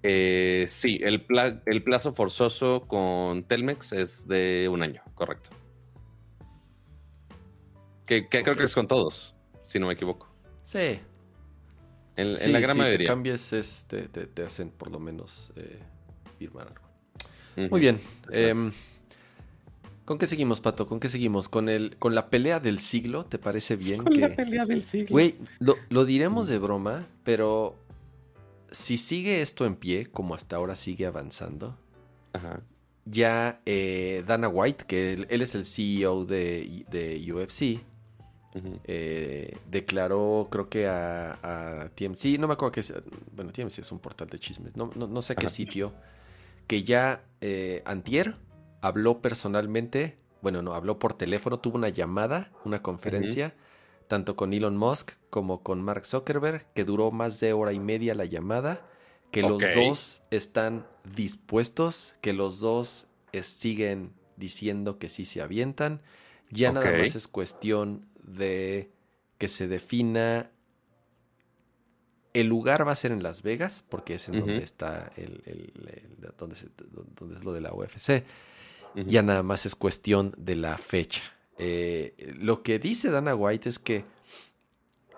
Eh, 0.02 0.68
sí, 0.70 1.00
el, 1.04 1.26
el 1.66 1.84
plazo 1.84 2.14
forzoso 2.14 2.84
con 2.88 3.44
Telmex 3.44 3.92
es 3.92 4.28
de 4.28 4.70
un 4.72 4.82
año, 4.82 5.02
correcto. 5.14 5.50
Que, 8.06 8.30
creo 8.30 8.56
que 8.56 8.66
es 8.66 8.76
con 8.76 8.88
todos, 8.88 9.36
si 9.64 9.80
no 9.80 9.88
me 9.88 9.94
equivoco. 9.94 10.30
Sí. 10.64 11.00
En, 12.18 12.54
la 12.54 12.60
gran 12.60 12.78
mayoría. 12.78 12.98
Si 12.98 13.04
te 13.04 13.06
cambies, 13.06 13.86
te, 14.34 14.44
hacen 14.44 14.70
por 14.70 14.90
lo 14.90 15.00
menos 15.00 15.52
eh, 15.56 15.80
firmar 16.40 16.68
algo. 16.68 17.70
Muy 17.70 17.80
bien. 17.80 18.00
Em, 18.32 18.72
¿Con 20.06 20.20
qué 20.20 20.28
seguimos, 20.28 20.62
Pato? 20.62 20.88
¿Con 20.88 21.00
qué 21.00 21.10
seguimos? 21.10 21.50
¿Con, 21.50 21.68
el, 21.68 21.98
con 21.98 22.14
la 22.14 22.30
pelea 22.30 22.60
del 22.60 22.80
siglo? 22.80 23.26
¿Te 23.26 23.40
parece 23.40 23.76
bien? 23.76 24.04
Con 24.04 24.14
la 24.14 24.36
pelea 24.36 24.66
del 24.66 24.82
siglo. 24.82 25.08
Güey, 25.10 25.36
lo, 25.60 26.06
diremos 26.06 26.48
de 26.48 26.60
broma, 26.60 27.08
pero 27.24 27.76
si 28.72 28.98
sigue 29.00 29.42
esto 29.42 29.66
en 29.66 29.76
pie, 29.76 30.06
como 30.06 30.36
hasta 30.36 30.58
ahora 30.58 30.76
sigue 30.76 31.08
avanzando, 31.08 31.78
ya 33.06 33.62
eh, 33.66 34.24
Dana 34.28 34.48
White, 34.48 34.86
que 34.88 35.14
él, 35.14 35.28
es 35.30 35.56
el 35.56 35.66
CEO 35.66 36.26
de, 36.26 36.86
de 36.92 37.34
UFC, 37.34 37.82
eh, 38.86 39.58
declaró, 39.70 40.48
creo 40.50 40.70
que 40.70 40.88
a, 40.88 41.90
TMC, 41.96 42.40
no 42.40 42.48
me 42.48 42.54
acuerdo 42.54 42.72
que 42.72 42.84
bueno, 43.36 43.52
TMC 43.52 43.80
es 43.80 43.92
un 43.92 44.00
portal 44.00 44.30
de 44.30 44.40
chismes, 44.40 44.76
no, 44.76 44.92
no, 44.96 45.22
sé 45.22 45.36
qué 45.36 45.50
sitio, 45.50 45.94
que 46.68 46.84
ya 46.84 47.24
eh, 47.42 47.82
Antier 47.86 48.36
habló 48.82 49.22
personalmente, 49.22 50.18
bueno, 50.42 50.62
no, 50.62 50.74
habló 50.74 51.00
por 51.00 51.14
teléfono, 51.14 51.60
tuvo 51.60 51.76
una 51.76 51.90
llamada, 51.90 52.52
una 52.64 52.82
conferencia, 52.82 53.54
tanto 54.08 54.36
con 54.36 54.54
Elon 54.54 54.78
Musk 54.78 55.12
como 55.30 55.62
con 55.62 55.82
Mark 55.82 56.06
Zuckerberg, 56.06 56.66
que 56.74 56.86
duró 56.86 57.12
más 57.12 57.40
de 57.40 57.54
hora 57.54 57.74
y 57.74 57.80
media 57.80 58.16
la 58.16 58.26
llamada, 58.26 58.88
que 59.32 59.42
los 59.42 59.62
dos 59.76 60.22
están 60.32 60.88
dispuestos, 61.16 62.16
que 62.22 62.32
los 62.32 62.60
dos 62.60 63.08
siguen 63.44 64.14
diciendo 64.38 64.98
que 64.98 65.10
sí 65.10 65.26
se 65.26 65.42
avientan. 65.42 66.02
Ya 66.52 66.72
nada 66.72 66.98
más 66.98 67.16
es 67.16 67.28
cuestión 67.28 68.06
de 68.26 68.92
que 69.38 69.48
se 69.48 69.68
defina 69.68 70.52
el 72.36 72.48
lugar 72.48 72.86
va 72.86 72.92
a 72.92 72.96
ser 72.98 73.14
en 73.14 73.24
Las 73.24 73.44
Vegas, 73.44 73.84
porque 73.88 74.16
es 74.16 74.28
en 74.28 74.40
donde 74.40 74.58
está 74.58 75.10
el, 75.16 75.72
donde, 76.38 76.56
es 76.56 77.44
lo 77.46 77.54
de 77.54 77.62
la 77.62 77.74
UFC. 77.74 78.26
Ya 78.94 79.22
nada 79.22 79.42
más 79.42 79.66
es 79.66 79.74
cuestión 79.74 80.34
de 80.38 80.56
la 80.58 80.78
fecha. 80.78 81.22
Eh, 81.58 82.34
lo 82.38 82.62
que 82.62 82.78
dice 82.78 83.10
Dana 83.10 83.36
White 83.36 83.70
es 83.70 83.80
que 83.80 84.04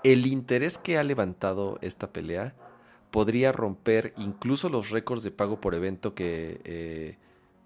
el 0.04 0.28
interés 0.28 0.78
que 0.78 1.00
ha 1.00 1.04
levantado 1.04 1.80
esta 1.82 2.14
pelea 2.14 2.56
podría 3.10 3.52
romper 3.52 4.14
incluso 4.18 4.70
los 4.70 4.92
récords 4.92 5.24
de 5.24 5.32
pago 5.32 5.60
por 5.60 5.74
evento 5.74 6.14
que 6.14 6.62
eh, 6.66 7.18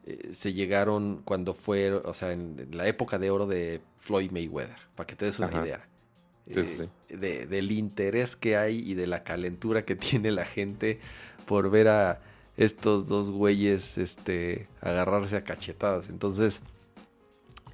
eh, 0.05 0.31
se 0.33 0.53
llegaron 0.53 1.21
cuando 1.23 1.53
fue, 1.53 1.91
o 1.93 2.13
sea, 2.13 2.31
en 2.31 2.69
la 2.71 2.87
época 2.87 3.19
de 3.19 3.29
oro 3.29 3.45
de 3.45 3.81
Floyd 3.97 4.31
Mayweather, 4.31 4.77
para 4.95 5.07
que 5.07 5.15
te 5.15 5.25
des 5.25 5.39
una 5.39 5.61
idea. 5.61 5.87
Eh, 6.47 6.89
de, 7.07 7.45
del 7.45 7.71
interés 7.71 8.35
que 8.35 8.57
hay 8.57 8.79
y 8.79 8.95
de 8.95 9.07
la 9.07 9.23
calentura 9.23 9.85
que 9.85 9.95
tiene 9.97 10.31
la 10.31 10.45
gente 10.45 10.99
por 11.45 11.69
ver 11.69 11.87
a 11.87 12.21
estos 12.57 13.07
dos 13.07 13.31
güeyes 13.31 13.97
este, 13.97 14.67
agarrarse 14.81 15.37
a 15.37 15.43
cachetadas. 15.43 16.09
Entonces, 16.09 16.61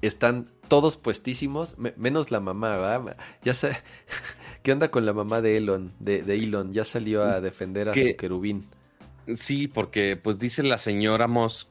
están 0.02 0.48
todos 0.68 0.96
puestísimos, 0.96 1.76
menos 1.96 2.30
la 2.30 2.40
mamá, 2.40 2.76
¿verdad? 2.76 3.16
Ya 3.42 3.54
sé, 3.54 3.72
¿qué 4.62 4.72
onda 4.72 4.90
con 4.90 5.06
la 5.06 5.14
mamá 5.14 5.40
de 5.40 5.56
Elon? 5.56 5.92
De, 5.98 6.22
de 6.22 6.34
Elon, 6.34 6.72
ya 6.72 6.84
salió 6.84 7.24
a 7.24 7.40
defender 7.40 7.88
a 7.88 7.94
su 7.94 8.16
querubín. 8.16 8.66
Sí, 9.34 9.68
porque 9.68 10.16
pues 10.16 10.38
dice 10.38 10.62
la 10.62 10.78
señora 10.78 11.26
Musk 11.26 11.68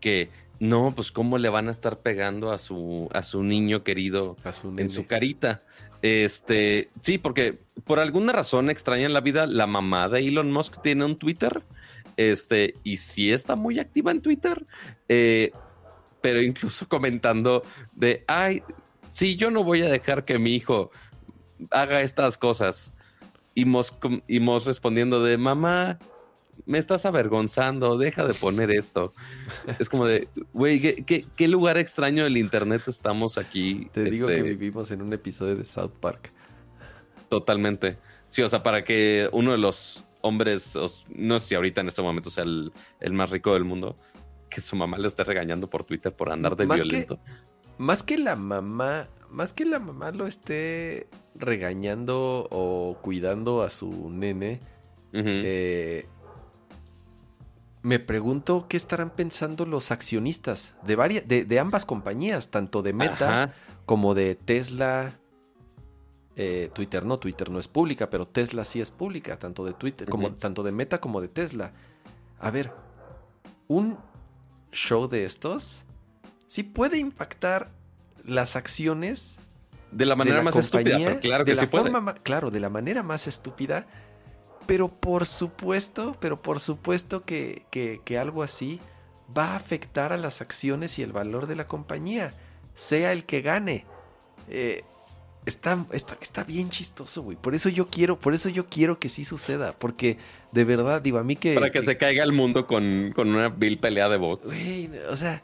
que 0.00 0.30
no, 0.60 0.92
pues 0.94 1.12
cómo 1.12 1.38
le 1.38 1.48
van 1.48 1.68
a 1.68 1.70
estar 1.70 2.00
pegando 2.00 2.50
a 2.50 2.58
su, 2.58 3.08
a 3.12 3.22
su 3.22 3.42
niño 3.42 3.84
querido 3.84 4.36
en 4.76 4.88
su 4.88 5.06
carita. 5.06 5.62
Este, 6.02 6.90
sí, 7.00 7.18
porque 7.18 7.58
por 7.84 8.00
alguna 8.00 8.32
razón 8.32 8.70
extraña 8.70 9.06
en 9.06 9.12
la 9.12 9.20
vida, 9.20 9.46
la 9.46 9.66
mamá 9.66 10.08
de 10.08 10.26
Elon 10.26 10.50
Musk 10.50 10.82
tiene 10.82 11.04
un 11.04 11.16
Twitter. 11.16 11.62
Este, 12.16 12.74
y 12.82 12.96
sí 12.96 13.30
está 13.30 13.54
muy 13.54 13.78
activa 13.78 14.10
en 14.10 14.20
Twitter. 14.20 14.66
Eh, 15.08 15.52
pero 16.20 16.42
incluso 16.42 16.88
comentando 16.88 17.62
de, 17.92 18.24
ay, 18.26 18.62
sí, 19.10 19.36
yo 19.36 19.50
no 19.50 19.62
voy 19.62 19.82
a 19.82 19.88
dejar 19.88 20.24
que 20.24 20.38
mi 20.38 20.54
hijo 20.54 20.90
haga 21.70 22.02
estas 22.02 22.36
cosas. 22.36 22.94
Y 23.54 23.64
Musk, 23.64 23.94
y 24.26 24.40
Musk 24.40 24.66
respondiendo 24.66 25.22
de, 25.22 25.36
mamá, 25.36 25.98
me 26.66 26.78
estás 26.78 27.06
avergonzando, 27.06 27.98
deja 27.98 28.24
de 28.24 28.34
poner 28.34 28.70
esto. 28.70 29.12
es 29.78 29.88
como 29.88 30.06
de, 30.06 30.28
güey, 30.52 30.80
¿qué, 31.04 31.48
lugar 31.48 31.78
extraño 31.78 32.24
del 32.24 32.36
internet 32.36 32.82
estamos 32.86 33.38
aquí. 33.38 33.88
Te 33.92 34.04
digo 34.04 34.28
que 34.28 34.36
este, 34.36 34.48
vivimos 34.48 34.90
en 34.90 35.02
un 35.02 35.12
episodio 35.12 35.56
de 35.56 35.64
South 35.64 35.92
Park. 36.00 36.32
Totalmente. 37.28 37.98
Sí, 38.26 38.42
o 38.42 38.48
sea, 38.48 38.62
para 38.62 38.84
que 38.84 39.28
uno 39.32 39.52
de 39.52 39.58
los 39.58 40.04
hombres, 40.20 40.74
no 41.08 41.38
sé 41.38 41.48
si 41.48 41.54
ahorita 41.54 41.80
en 41.80 41.88
este 41.88 42.02
momento 42.02 42.30
sea 42.30 42.44
el, 42.44 42.72
más 43.12 43.30
rico 43.30 43.54
del 43.54 43.64
mundo, 43.64 43.96
que 44.50 44.60
su 44.60 44.76
mamá 44.76 44.98
le 44.98 45.08
esté 45.08 45.24
regañando 45.24 45.68
por 45.68 45.84
Twitter 45.84 46.14
por 46.14 46.30
andar 46.30 46.56
de 46.56 46.66
violento. 46.66 47.18
más 47.78 48.02
que 48.02 48.18
la 48.18 48.36
mamá, 48.36 49.08
más 49.30 49.52
que 49.52 49.64
la 49.64 49.78
mamá 49.78 50.10
lo 50.10 50.26
esté 50.26 51.08
regañando 51.34 52.48
o 52.50 52.98
cuidando 53.00 53.62
a 53.62 53.70
su 53.70 54.10
nene, 54.10 54.60
eh, 55.12 56.06
me 57.82 57.98
pregunto 57.98 58.66
qué 58.68 58.76
estarán 58.76 59.10
pensando 59.10 59.66
los 59.66 59.90
accionistas 59.90 60.74
de, 60.82 60.96
varias, 60.96 61.26
de, 61.26 61.58
ambas 61.58 61.84
compañías, 61.84 62.48
tanto 62.48 62.82
de 62.82 62.92
Meta 62.92 63.54
como 63.86 64.14
de 64.14 64.34
Tesla. 64.34 65.12
Eh, 66.36 66.70
Twitter 66.72 67.04
no, 67.04 67.18
Twitter 67.18 67.50
no 67.50 67.58
es 67.58 67.66
pública, 67.66 68.10
pero 68.10 68.26
Tesla 68.26 68.64
sí 68.64 68.80
es 68.80 68.90
pública, 68.90 69.38
tanto 69.38 69.64
de 69.64 69.72
Twitter, 69.72 70.08
como, 70.08 70.32
tanto 70.34 70.62
de 70.62 70.72
Meta 70.72 71.00
como 71.00 71.20
de 71.20 71.28
Tesla. 71.28 71.72
A 72.38 72.50
ver, 72.50 72.72
un 73.66 73.98
show 74.70 75.08
de 75.08 75.24
estos 75.24 75.84
sí 76.46 76.62
puede 76.62 76.98
impactar 76.98 77.70
las 78.24 78.56
acciones 78.56 79.38
de 79.90 80.06
la 80.06 80.16
manera 80.16 80.42
más 80.42 80.56
estúpida, 80.56 81.18
claro 81.20 81.44
que 81.44 81.54
de 81.54 81.56
la 81.56 81.66
forma 81.66 82.14
claro, 82.14 82.50
de 82.50 82.60
la 82.60 82.68
manera 82.68 83.02
más 83.02 83.26
estúpida 83.26 83.86
pero 84.68 84.88
por 84.88 85.24
supuesto, 85.24 86.14
pero 86.20 86.42
por 86.42 86.60
supuesto 86.60 87.24
que, 87.24 87.64
algo 88.20 88.42
así 88.42 88.80
va 89.36 89.52
a 89.52 89.56
afectar 89.56 90.12
a 90.12 90.18
las 90.18 90.42
acciones 90.42 90.98
y 90.98 91.02
el 91.02 91.10
valor 91.10 91.46
de 91.46 91.56
la 91.56 91.66
compañía, 91.66 92.34
sea 92.74 93.12
el 93.12 93.24
que 93.24 93.40
gane. 93.40 93.86
Eh, 94.50 94.84
Está, 95.46 95.86
está, 95.92 96.18
está, 96.20 96.44
bien 96.44 96.68
chistoso, 96.68 97.22
güey. 97.22 97.38
Por 97.38 97.54
eso 97.54 97.70
yo 97.70 97.86
quiero, 97.86 98.20
por 98.20 98.34
eso 98.34 98.50
yo 98.50 98.66
quiero 98.66 98.98
que 98.98 99.08
sí 99.08 99.24
suceda. 99.24 99.72
Porque 99.72 100.18
de 100.52 100.64
verdad, 100.66 101.00
digo, 101.00 101.16
a 101.16 101.24
mí 101.24 101.36
que. 101.36 101.54
Para 101.54 101.70
que, 101.70 101.80
se 101.80 101.96
caiga 101.96 102.22
el 102.22 102.32
mundo 102.32 102.66
con, 102.66 103.12
con 103.16 103.30
una 103.30 103.48
vil 103.48 103.78
pelea 103.78 104.10
de 104.10 104.18
box. 104.18 104.44
Güey, 104.44 104.90
o 105.08 105.16
sea, 105.16 105.42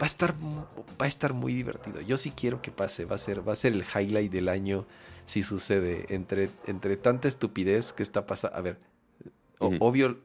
va 0.00 0.04
a 0.04 0.06
estar, 0.06 0.32
va 0.32 1.06
a 1.06 1.08
estar 1.08 1.32
muy 1.32 1.54
divertido. 1.54 2.00
Yo 2.02 2.18
sí 2.18 2.30
quiero 2.30 2.62
que 2.62 2.70
pase. 2.70 3.04
Va 3.04 3.16
a 3.16 3.18
ser, 3.18 3.46
va 3.46 3.54
a 3.54 3.56
ser 3.56 3.72
el 3.72 3.82
highlight 3.82 4.30
del 4.30 4.48
año 4.48 4.86
si 5.26 5.42
sucede. 5.42 6.06
Entre, 6.08 6.50
entre 6.66 6.96
tanta 6.96 7.28
estupidez 7.28 7.92
que 7.92 8.02
está 8.02 8.26
pasando. 8.26 8.56
A 8.56 8.60
ver, 8.60 8.78
obvio, 9.58 10.18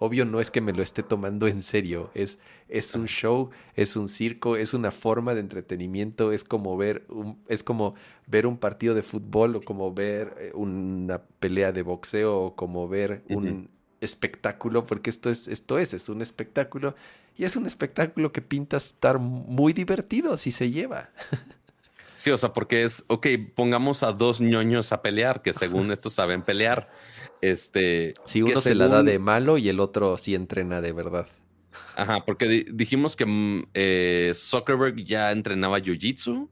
obvio 0.00 0.24
no 0.24 0.40
es 0.40 0.50
que 0.50 0.60
me 0.60 0.72
lo 0.72 0.82
esté 0.82 1.02
tomando 1.02 1.46
en 1.46 1.62
serio, 1.62 2.10
es, 2.14 2.38
es 2.68 2.94
un 2.94 3.06
show, 3.06 3.50
es 3.76 3.96
un 3.96 4.08
circo, 4.08 4.56
es 4.56 4.74
una 4.74 4.90
forma 4.90 5.34
de 5.34 5.40
entretenimiento, 5.40 6.32
es 6.32 6.42
como 6.42 6.76
ver 6.76 7.04
un, 7.08 7.38
es 7.48 7.62
como 7.62 7.94
ver 8.26 8.46
un 8.46 8.56
partido 8.56 8.94
de 8.94 9.02
fútbol 9.02 9.56
o 9.56 9.60
como 9.60 9.92
ver 9.92 10.34
eh, 10.38 10.52
una 10.54 11.22
pelea 11.22 11.72
de 11.72 11.82
boxeo 11.82 12.40
o 12.40 12.56
como 12.56 12.88
ver 12.88 13.22
un 13.28 13.68
espectáculo, 14.00 14.86
porque 14.86 15.10
esto 15.10 15.28
es, 15.28 15.46
esto 15.46 15.78
es, 15.78 15.92
es 15.92 16.08
un 16.08 16.22
espectáculo 16.22 16.94
y 17.36 17.44
es 17.44 17.56
un 17.56 17.66
espectáculo 17.66 18.32
que 18.32 18.42
pinta 18.42 18.78
estar 18.78 19.18
muy 19.18 19.72
divertido 19.72 20.36
si 20.36 20.50
se 20.50 20.70
lleva. 20.70 21.10
Sí, 22.20 22.30
o 22.30 22.36
sea, 22.36 22.52
porque 22.52 22.82
es, 22.82 23.02
ok, 23.06 23.26
pongamos 23.54 24.02
a 24.02 24.12
dos 24.12 24.42
ñoños 24.42 24.92
a 24.92 25.00
pelear, 25.00 25.40
que 25.40 25.54
según 25.54 25.90
esto 25.90 26.10
saben 26.10 26.42
pelear. 26.42 26.90
Este. 27.40 28.12
Si 28.26 28.42
uno 28.42 28.60
se 28.60 28.74
la 28.74 28.88
da 28.88 29.02
de 29.02 29.18
malo 29.18 29.56
y 29.56 29.70
el 29.70 29.80
otro 29.80 30.18
sí 30.18 30.34
entrena 30.34 30.82
de 30.82 30.92
verdad. 30.92 31.26
Ajá, 31.96 32.22
porque 32.26 32.66
dijimos 32.70 33.16
que 33.16 33.24
mm, 33.24 33.68
eh, 33.72 34.32
Zuckerberg 34.34 35.02
ya 35.02 35.32
entrenaba 35.32 35.78
Jiu-Jitsu. 35.78 36.46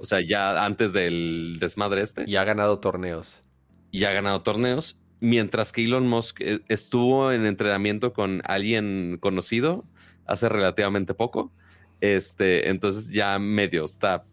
O 0.00 0.04
sea, 0.04 0.20
ya 0.20 0.64
antes 0.64 0.92
del 0.92 1.58
desmadre 1.60 2.02
este. 2.02 2.24
Y 2.26 2.34
ha 2.34 2.42
ganado 2.42 2.80
torneos. 2.80 3.44
Y 3.92 4.02
ha 4.02 4.12
ganado 4.12 4.42
torneos. 4.42 4.98
Mientras 5.20 5.70
que 5.70 5.84
Elon 5.84 6.08
Musk 6.08 6.40
eh, 6.40 6.62
estuvo 6.66 7.30
en 7.30 7.46
entrenamiento 7.46 8.12
con 8.12 8.42
alguien 8.44 9.18
conocido 9.20 9.84
hace 10.26 10.48
relativamente 10.48 11.14
poco. 11.14 11.52
Este, 12.02 12.68
entonces 12.68 13.10
ya 13.10 13.38
medio 13.38 13.84
está 13.84 14.24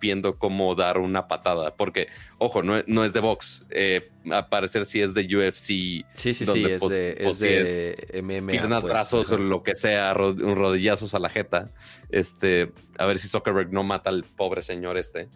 viendo 0.00 0.38
cómo 0.38 0.74
dar 0.74 0.98
una 0.98 1.28
patada. 1.28 1.74
Porque, 1.76 2.08
ojo, 2.38 2.62
no, 2.62 2.82
no 2.86 3.04
es 3.04 3.12
de 3.12 3.20
box. 3.20 3.64
Eh, 3.70 4.10
a 4.30 4.48
parecer 4.48 4.84
sí 4.86 5.00
es 5.00 5.14
de 5.14 5.22
UFC. 5.22 5.56
Sí, 5.56 6.04
sí, 6.14 6.34
sí, 6.46 6.64
es 6.64 6.80
de, 6.88 7.16
es 7.18 7.38
de 7.40 8.22
MMA. 8.22 8.52
Piernas, 8.52 8.80
pues, 8.82 8.92
brazos, 8.92 9.32
o 9.32 9.38
lo 9.38 9.62
que 9.62 9.74
sea, 9.74 10.14
un 10.14 10.56
rodillazos 10.56 11.14
a 11.14 11.18
la 11.18 11.28
jeta. 11.28 11.70
Este, 12.10 12.72
a 12.98 13.06
ver 13.06 13.18
si 13.18 13.28
Zuckerberg 13.28 13.72
no 13.72 13.82
mata 13.82 14.10
al 14.10 14.24
pobre 14.24 14.62
señor 14.62 14.96
este. 14.98 15.28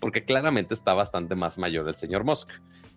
Porque 0.00 0.24
claramente 0.24 0.74
está 0.74 0.94
bastante 0.94 1.34
más 1.34 1.58
mayor 1.58 1.88
el 1.88 1.94
señor 1.94 2.24
Musk. 2.24 2.48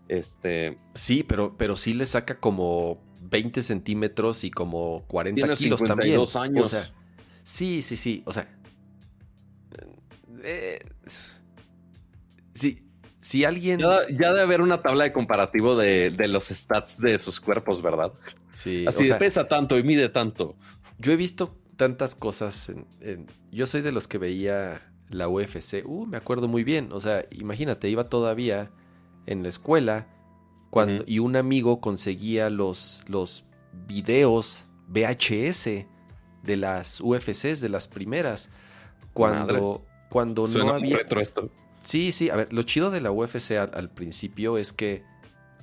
Este. 0.07 0.77
Sí, 0.93 1.23
pero, 1.23 1.55
pero 1.57 1.77
sí 1.77 1.93
le 1.93 2.05
saca 2.05 2.39
como 2.39 3.01
20 3.21 3.61
centímetros 3.61 4.43
y 4.43 4.51
como 4.51 5.05
40 5.07 5.55
kilos 5.55 5.81
también. 5.81 6.19
años. 6.19 6.65
O 6.65 6.67
sea, 6.67 6.91
sí, 7.43 7.81
sí, 7.81 7.95
sí. 7.95 8.23
O 8.25 8.33
sea, 8.33 8.47
eh, 10.43 10.79
si, 13.19 13.45
alguien. 13.45 13.79
Ya, 13.79 14.05
debe 14.07 14.41
haber 14.41 14.61
una 14.61 14.81
tabla 14.81 15.05
de 15.05 15.13
comparativo 15.13 15.75
de, 15.75 16.11
los 16.27 16.47
stats 16.47 16.99
de 16.99 17.17
sus 17.19 17.39
cuerpos, 17.39 17.81
¿verdad? 17.81 18.13
Sí. 18.53 18.85
Así 18.87 19.11
pesa 19.19 19.47
tanto 19.47 19.77
y 19.77 19.83
mide 19.83 20.09
tanto. 20.09 20.55
Yo 20.97 21.11
he 21.11 21.15
visto 21.15 21.57
tantas 21.75 22.15
cosas. 22.15 22.71
yo 23.51 23.65
soy 23.65 23.81
de 23.81 23.91
los 23.91 24.07
que 24.07 24.17
veía 24.17 24.81
la 25.09 25.27
UFC. 25.27 25.83
Uh, 25.85 26.05
me 26.05 26.17
acuerdo 26.17 26.47
muy 26.47 26.63
bien. 26.63 26.91
O 26.91 26.99
sea, 26.99 27.25
imagínate, 27.31 27.89
iba 27.89 28.09
todavía 28.09 28.71
en 29.25 29.43
la 29.43 29.49
escuela 29.49 30.07
cuando, 30.69 31.03
y 31.07 31.19
un 31.19 31.35
amigo 31.35 31.81
conseguía 31.81 32.49
los, 32.49 33.03
los 33.07 33.45
videos 33.87 34.65
VHS 34.87 35.85
de 36.43 36.57
las 36.57 37.01
UFCs, 37.01 37.59
de 37.59 37.69
las 37.69 37.87
primeras. 37.87 38.49
Cuando, 39.13 39.85
cuando 40.09 40.47
no 40.47 40.73
había. 40.73 40.97
Retro 40.97 41.21
esto. 41.21 41.49
Sí, 41.83 42.11
sí. 42.11 42.29
A 42.29 42.35
ver, 42.35 42.51
lo 42.51 42.63
chido 42.63 42.91
de 42.91 43.01
la 43.01 43.11
UFC 43.11 43.51
al, 43.51 43.89
principio 43.89 44.57
es 44.57 44.73
que 44.73 45.03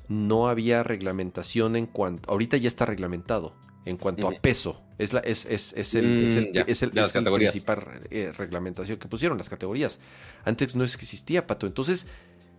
no 0.09 0.49
había 0.49 0.83
reglamentación 0.83 1.77
en 1.77 1.87
cuanto. 1.87 2.31
Ahorita 2.31 2.57
ya 2.57 2.69
está 2.69 2.87
reglamentado 2.87 3.55
en 3.85 3.97
cuanto 3.97 4.29
a 4.29 4.33
peso. 4.33 4.83
Es, 4.99 5.13
la, 5.13 5.21
es, 5.21 5.45
es, 5.45 5.75
es 5.75 5.95
el, 5.95 6.25
es 6.25 6.37
el, 6.37 6.53
es 6.67 6.83
el, 6.83 6.91
principal 7.33 8.01
eh, 8.11 8.33
reglamentación 8.37 8.99
que 8.99 9.09
pusieron 9.09 9.37
las 9.37 9.49
categorías. 9.49 10.01
Antes 10.45 10.75
no 10.75 10.85
existía, 10.85 11.47
Pato. 11.47 11.67
Entonces 11.67 12.07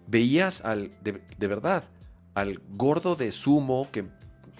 veías 0.05 0.63
al, 0.63 0.91
de, 1.01 1.21
de 1.37 1.47
verdad, 1.47 1.83
al 2.35 2.61
gordo 2.69 3.15
de 3.15 3.31
sumo 3.31 3.87
que, 3.91 4.05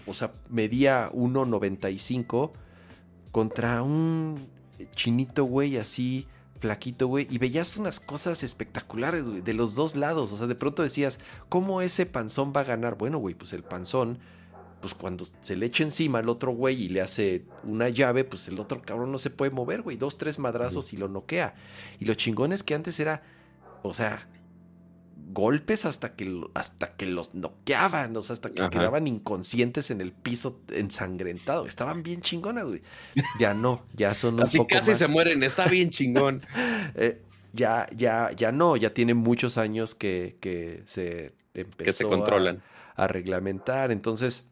o 0.07 0.13
sea, 0.13 0.31
medía 0.49 1.11
1.95 1.11 2.51
contra 3.31 3.83
un 3.83 4.47
chinito, 4.95 5.45
güey, 5.45 5.77
así 5.77 6.27
flaquito, 6.59 7.07
güey, 7.07 7.27
y 7.29 7.37
veías 7.37 7.77
unas 7.77 7.99
cosas 7.99 8.43
espectaculares, 8.43 9.27
güey, 9.27 9.41
de 9.41 9.53
los 9.53 9.75
dos 9.75 9.95
lados. 9.95 10.31
O 10.31 10.37
sea, 10.37 10.47
de 10.47 10.55
pronto 10.55 10.83
decías, 10.83 11.19
¿cómo 11.49 11.81
ese 11.81 12.05
panzón 12.05 12.53
va 12.55 12.61
a 12.61 12.65
ganar? 12.65 12.97
Bueno, 12.97 13.17
güey, 13.17 13.35
pues 13.35 13.53
el 13.53 13.63
panzón, 13.63 14.19
pues 14.81 14.93
cuando 14.93 15.25
se 15.41 15.55
le 15.55 15.65
echa 15.65 15.83
encima 15.83 16.19
al 16.19 16.29
otro 16.29 16.51
güey 16.51 16.83
y 16.83 16.89
le 16.89 17.01
hace 17.01 17.45
una 17.63 17.89
llave, 17.89 18.23
pues 18.23 18.47
el 18.47 18.59
otro 18.59 18.81
cabrón 18.81 19.11
no 19.11 19.17
se 19.17 19.29
puede 19.29 19.51
mover, 19.51 19.81
güey. 19.81 19.97
Dos, 19.97 20.17
tres 20.17 20.39
madrazos 20.39 20.93
y 20.93 20.97
lo 20.97 21.07
noquea. 21.07 21.55
Y 21.99 22.05
lo 22.05 22.13
chingón 22.13 22.53
es 22.53 22.63
que 22.63 22.75
antes 22.75 22.99
era, 22.99 23.23
o 23.83 23.93
sea, 23.93 24.27
golpes 25.37 25.85
hasta 25.85 26.15
que, 26.15 26.41
hasta 26.55 26.95
que 26.95 27.05
los 27.05 27.35
noqueaban, 27.35 28.17
o 28.17 28.23
sea, 28.23 28.33
hasta 28.33 28.49
que 28.49 28.67
quedaban 28.71 29.05
inconscientes 29.05 29.91
en 29.91 30.01
el 30.01 30.11
piso 30.11 30.61
ensangrentado. 30.69 31.67
Estaban 31.67 32.01
bien 32.01 32.21
chingonas, 32.21 32.65
güey. 32.65 32.81
Ya 33.39 33.53
no, 33.53 33.85
ya 33.93 34.15
son 34.15 34.33
un 34.33 34.43
Así 34.43 34.57
casi 34.65 34.95
se 34.95 35.07
mueren, 35.07 35.43
está 35.43 35.67
bien 35.67 35.91
chingón. 35.91 36.41
Eh, 36.95 37.21
ya, 37.53 37.87
ya, 37.95 38.31
ya 38.31 38.51
no, 38.51 38.77
ya 38.77 38.93
tiene 38.93 39.13
muchos 39.13 39.59
años 39.59 39.93
que, 39.93 40.37
que 40.39 40.81
se 40.85 41.33
empezó 41.53 41.83
que 41.83 41.93
se 41.93 42.03
controlan. 42.05 42.63
A, 42.95 43.07
reglamentar. 43.07 43.91
Entonces, 43.91 44.45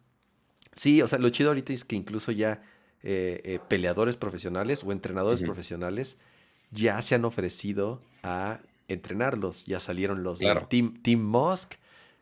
sí, 0.76 1.02
o 1.02 1.08
sea, 1.08 1.18
lo 1.18 1.30
chido 1.30 1.50
ahorita 1.50 1.74
es 1.74 1.86
que 1.86 1.96
incluso 1.96 2.32
ya 2.32 2.62
eh, 3.02 3.42
eh, 3.44 3.60
peleadores 3.68 4.18
profesionales 4.18 4.84
o 4.84 4.92
entrenadores 4.92 5.42
profesionales 5.42 6.18
ya 6.70 7.02
se 7.02 7.16
han 7.16 7.26
ofrecido 7.26 8.04
a 8.22 8.60
entrenarlos. 8.88 9.66
Ya 9.66 9.80
salieron 9.80 10.24
los 10.24 10.40
Team, 10.70 11.02
Team 11.02 11.22
Musk, 11.22 11.76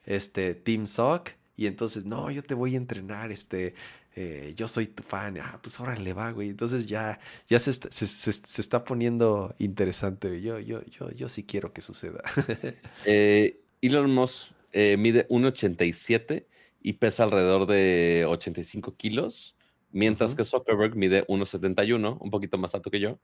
este, 0.06 0.56
Team 0.56 0.88
Sock, 0.88 1.32
y 1.56 1.68
entonces, 1.68 2.06
no, 2.06 2.32
yo 2.32 2.44
te 2.44 2.56
voy 2.56 2.74
a 2.74 2.78
entrenar, 2.78 3.32
este, 3.32 3.76
eh, 4.16 4.54
yo 4.56 4.68
soy 4.68 4.88
tu 4.88 5.04
fan, 5.04 5.38
ah, 5.40 5.60
pues 5.62 5.80
órale 5.80 6.14
va, 6.14 6.32
güey. 6.32 6.50
Entonces 6.50 6.88
ya, 6.88 7.20
ya 7.48 7.60
se, 7.60 7.72
está, 7.72 7.90
se, 7.92 8.62
está 8.62 8.84
poniendo 8.84 9.56
interesante, 9.60 10.42
Yo, 10.42 10.60
yo, 10.60 10.84
yo, 10.86 11.12
yo 11.12 11.30
sí 11.30 11.44
quiero 11.44 11.74
que 11.74 11.82
suceda. 11.82 12.22
eh, 13.06 13.60
Elon 13.82 14.14
Musk 14.14 14.52
eh, 14.72 14.98
mide 14.98 15.28
1,87 15.30 16.46
y 16.82 16.94
pesa 16.94 17.24
alrededor 17.24 17.68
de 17.68 18.26
85 18.28 18.96
kilos, 18.96 19.56
mientras 19.92 20.36
que 20.36 20.44
Zuckerberg 20.44 20.96
mide 20.96 21.26
1,71, 21.28 22.18
un 22.20 22.30
poquito 22.30 22.58
más 22.58 22.74
alto 22.76 22.90
que 22.90 23.00
yo 23.00 23.20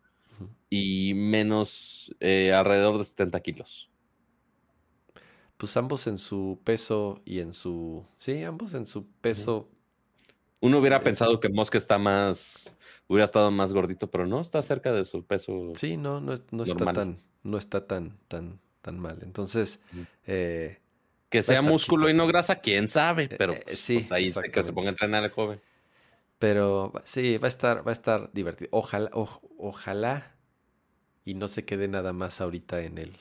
y 0.69 1.13
menos 1.15 2.15
eh, 2.19 2.53
alrededor 2.53 2.97
de 2.97 3.03
70 3.03 3.39
kilos. 3.41 3.89
Pues 5.57 5.75
ambos 5.75 6.07
en 6.07 6.17
su 6.17 6.59
peso 6.63 7.21
y 7.25 7.39
en 7.39 7.53
su... 7.53 8.05
Sí, 8.17 8.43
ambos 8.43 8.73
en 8.73 8.85
su 8.85 9.07
peso. 9.07 9.69
Uno 10.61 10.79
hubiera 10.79 10.97
eh, 10.97 11.01
pensado 11.01 11.39
que 11.39 11.49
Mosca 11.49 11.77
está 11.77 11.97
más... 11.97 12.75
Hubiera 13.07 13.25
estado 13.25 13.51
más 13.51 13.73
gordito, 13.73 14.09
pero 14.09 14.25
no, 14.25 14.39
está 14.39 14.61
cerca 14.61 14.93
de 14.93 15.03
su 15.03 15.25
peso. 15.25 15.73
Sí, 15.75 15.97
no, 15.97 16.21
no, 16.21 16.33
está 16.63 16.93
tan... 16.93 17.21
No 17.43 17.57
está 17.57 17.87
tan, 17.87 18.17
tan, 18.27 18.59
tan 18.81 18.99
mal. 18.99 19.19
Entonces... 19.21 19.81
Eh, 20.25 20.79
que 21.29 21.43
sea 21.43 21.61
músculo 21.61 22.09
y 22.09 22.13
no 22.15 22.25
grasa, 22.25 22.55
quién 22.59 22.87
sabe, 22.87 23.29
pero 23.29 23.53
pues, 23.53 23.79
sí, 23.79 23.99
pues, 23.99 24.11
ahí 24.11 24.33
que 24.51 24.63
se 24.63 24.73
ponga 24.73 24.87
a 24.87 24.91
entrenar 24.91 25.23
el 25.23 25.29
joven. 25.29 25.61
Pero 26.39 26.93
sí, 27.03 27.37
va 27.37 27.47
a 27.47 27.49
estar, 27.49 27.85
va 27.85 27.91
a 27.91 27.93
estar 27.93 28.31
divertido. 28.33 28.69
Ojalá, 28.71 29.11
ojalá 29.13 30.35
y 31.25 31.35
no 31.35 31.47
se 31.47 31.63
quede 31.63 31.87
nada 31.87 32.11
más 32.13 32.41
ahorita 32.41 32.81
en 32.81 32.97
el, 32.97 33.13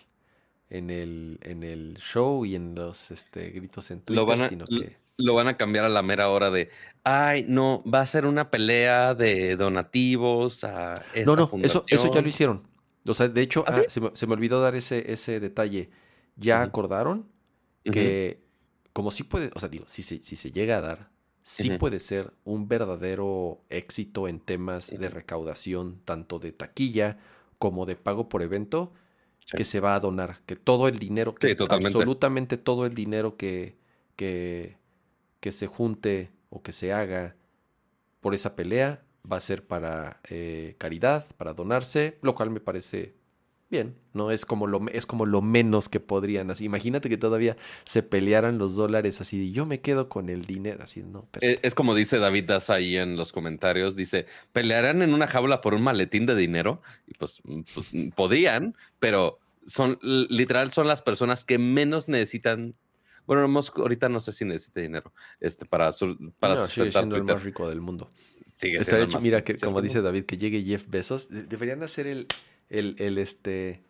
en 0.71 0.89
el, 0.89 1.39
en 1.43 1.62
el 1.62 1.99
show 1.99 2.47
y 2.47 2.55
en 2.55 2.75
los 2.75 3.11
este, 3.11 3.51
gritos 3.51 3.91
en 3.91 4.01
Twitter, 4.01 4.23
lo 4.23 4.27
van 4.27 4.43
a, 4.43 4.49
sino 4.49 4.66
que... 4.66 4.97
Lo 5.19 5.35
van 5.35 5.49
a 5.49 5.57
cambiar 5.57 5.85
a 5.85 5.89
la 5.89 6.03
mera 6.03 6.29
hora 6.31 6.49
de, 6.49 6.71
ay, 7.03 7.45
no, 7.49 7.83
va 7.83 8.01
a 8.01 8.07
ser 8.07 8.25
una 8.25 8.51
pelea 8.51 9.16
de 9.16 9.57
donativos 9.57 10.62
a 10.62 10.95
No, 11.27 11.35
no, 11.35 11.51
eso, 11.61 11.85
eso 11.89 12.14
ya 12.14 12.23
lo 12.23 12.29
hicieron. 12.29 12.69
O 13.05 13.14
sea, 13.14 13.29
de 13.29 13.43
hecho, 13.43 13.64
¿Ah, 13.66 13.73
ah, 13.75 13.83
se, 13.89 14.01
me, 14.01 14.11
se, 14.14 14.27
me, 14.29 14.35
olvidó 14.35 14.61
dar 14.61 14.77
ese, 14.77 15.12
ese 15.12 15.41
detalle. 15.41 15.91
Ya 16.37 16.62
acordaron 16.62 17.27
que, 17.83 18.45
como 18.93 19.11
si 19.11 19.25
puede, 19.25 19.51
o 19.55 19.61
sea, 19.61 19.69
digo, 19.69 19.85
si 19.89 20.03
se, 20.03 20.23
si 20.23 20.37
se 20.37 20.53
llega 20.53 20.79
a 20.79 20.81
dar, 20.81 21.11
sí 21.49 21.70
puede 21.78 21.99
ser 21.99 22.32
un 22.44 22.68
verdadero 22.68 23.62
éxito 23.70 24.28
en 24.28 24.38
temas 24.38 24.90
de 24.90 25.09
recaudación, 25.09 26.01
tanto 26.05 26.38
de 26.38 26.53
taquilla 26.53 27.18
como 27.59 27.86
de 27.86 27.96
pago 27.96 28.28
por 28.28 28.42
evento. 28.42 28.92
que 29.51 29.64
se 29.64 29.80
va 29.80 29.94
a 29.94 30.01
donar, 30.01 30.42
que 30.44 30.57
todo 30.57 30.88
el 30.88 30.99
dinero, 30.99 31.34
que 31.34 31.57
absolutamente 31.70 32.59
todo 32.59 32.84
el 32.84 32.92
dinero 32.92 33.38
que, 33.38 33.78
que, 34.14 34.76
que 35.40 35.53
se 35.53 35.66
junte 35.66 36.30
o 36.51 36.62
que 36.62 36.72
se 36.72 36.92
haga 36.92 37.34
por 38.20 38.34
esa 38.34 38.55
pelea 38.55 39.03
va 39.30 39.38
a 39.38 39.40
ser 39.40 39.66
para 39.66 40.20
eh, 40.28 40.74
caridad, 40.76 41.24
para 41.38 41.55
donarse, 41.55 42.18
lo 42.20 42.34
cual 42.34 42.51
me 42.51 42.61
parece 42.61 43.14
bien, 43.71 43.97
¿no? 44.14 44.31
Es 44.31 44.45
como 44.45 44.66
lo, 44.66 44.87
es 44.93 45.07
como 45.07 45.27
lo 45.27 45.43
menos 45.43 45.89
que 45.89 46.01
podrían. 46.01 46.51
Así, 46.51 46.64
imagínate 46.64 47.09
que 47.09 47.16
todavía 47.16 47.57
se 47.85 48.03
pelearan 48.03 48.59
los 48.59 48.77
dólares 48.77 49.21
así, 49.21 49.41
y 49.41 49.53
yo 49.53 49.66
me 49.66 49.81
quedo 49.81 50.09
con 50.09 50.29
el 50.29 50.45
dinero, 50.45 50.83
así, 50.83 51.03
¿no? 51.03 51.29
Es, 51.41 51.59
es, 51.62 51.75
como 51.75 51.95
dice 51.95 52.19
David 52.19 52.45
Das 52.45 52.71
ahí 52.71 52.97
en 52.97 53.16
los 53.16 53.33
comentarios, 53.33 53.97
dice, 53.97 54.27
¿pelearán 54.53 55.03
en 55.03 55.14
una 55.14 55.27
jaula 55.27 55.61
por 55.61 55.75
un 55.75 55.83
maletín 55.83 56.27
de 56.27 56.35
dinero? 56.35 56.83
Y 57.07 57.14
pues, 57.14 57.43
pues 57.75 57.89
podrían, 58.14 58.77
pero 58.99 59.39
son, 59.66 59.99
literal, 60.03 60.73
son 60.73 60.87
las 60.87 61.03
personas 61.03 61.45
que 61.45 61.59
menos 61.59 62.09
necesitan 62.09 62.75
bueno, 63.27 63.61
ahorita 63.77 64.09
no 64.09 64.21
sé 64.21 64.33
si 64.33 64.47
necesita 64.47 64.81
dinero 64.81 65.12
este, 65.39 65.66
para, 65.66 65.91
para 66.41 66.55
no, 66.55 66.66
sigue 66.66 66.91
siendo 66.91 67.14
el 67.14 67.25
más 67.25 67.43
rico 67.43 67.69
del 67.69 67.83
mundo. 67.83 68.11
Sigue 68.55 68.83
siendo 68.83 69.21
mira, 69.21 69.45
que, 69.45 69.59
como 69.59 69.83
dice 69.83 70.01
David, 70.01 70.25
que 70.25 70.39
llegue 70.39 70.62
Jeff 70.62 70.87
Bezos. 70.89 71.29
Deberían 71.29 71.83
hacer 71.83 72.07
el, 72.07 72.27
el, 72.71 72.97
el 72.99 73.19
este, 73.19 73.83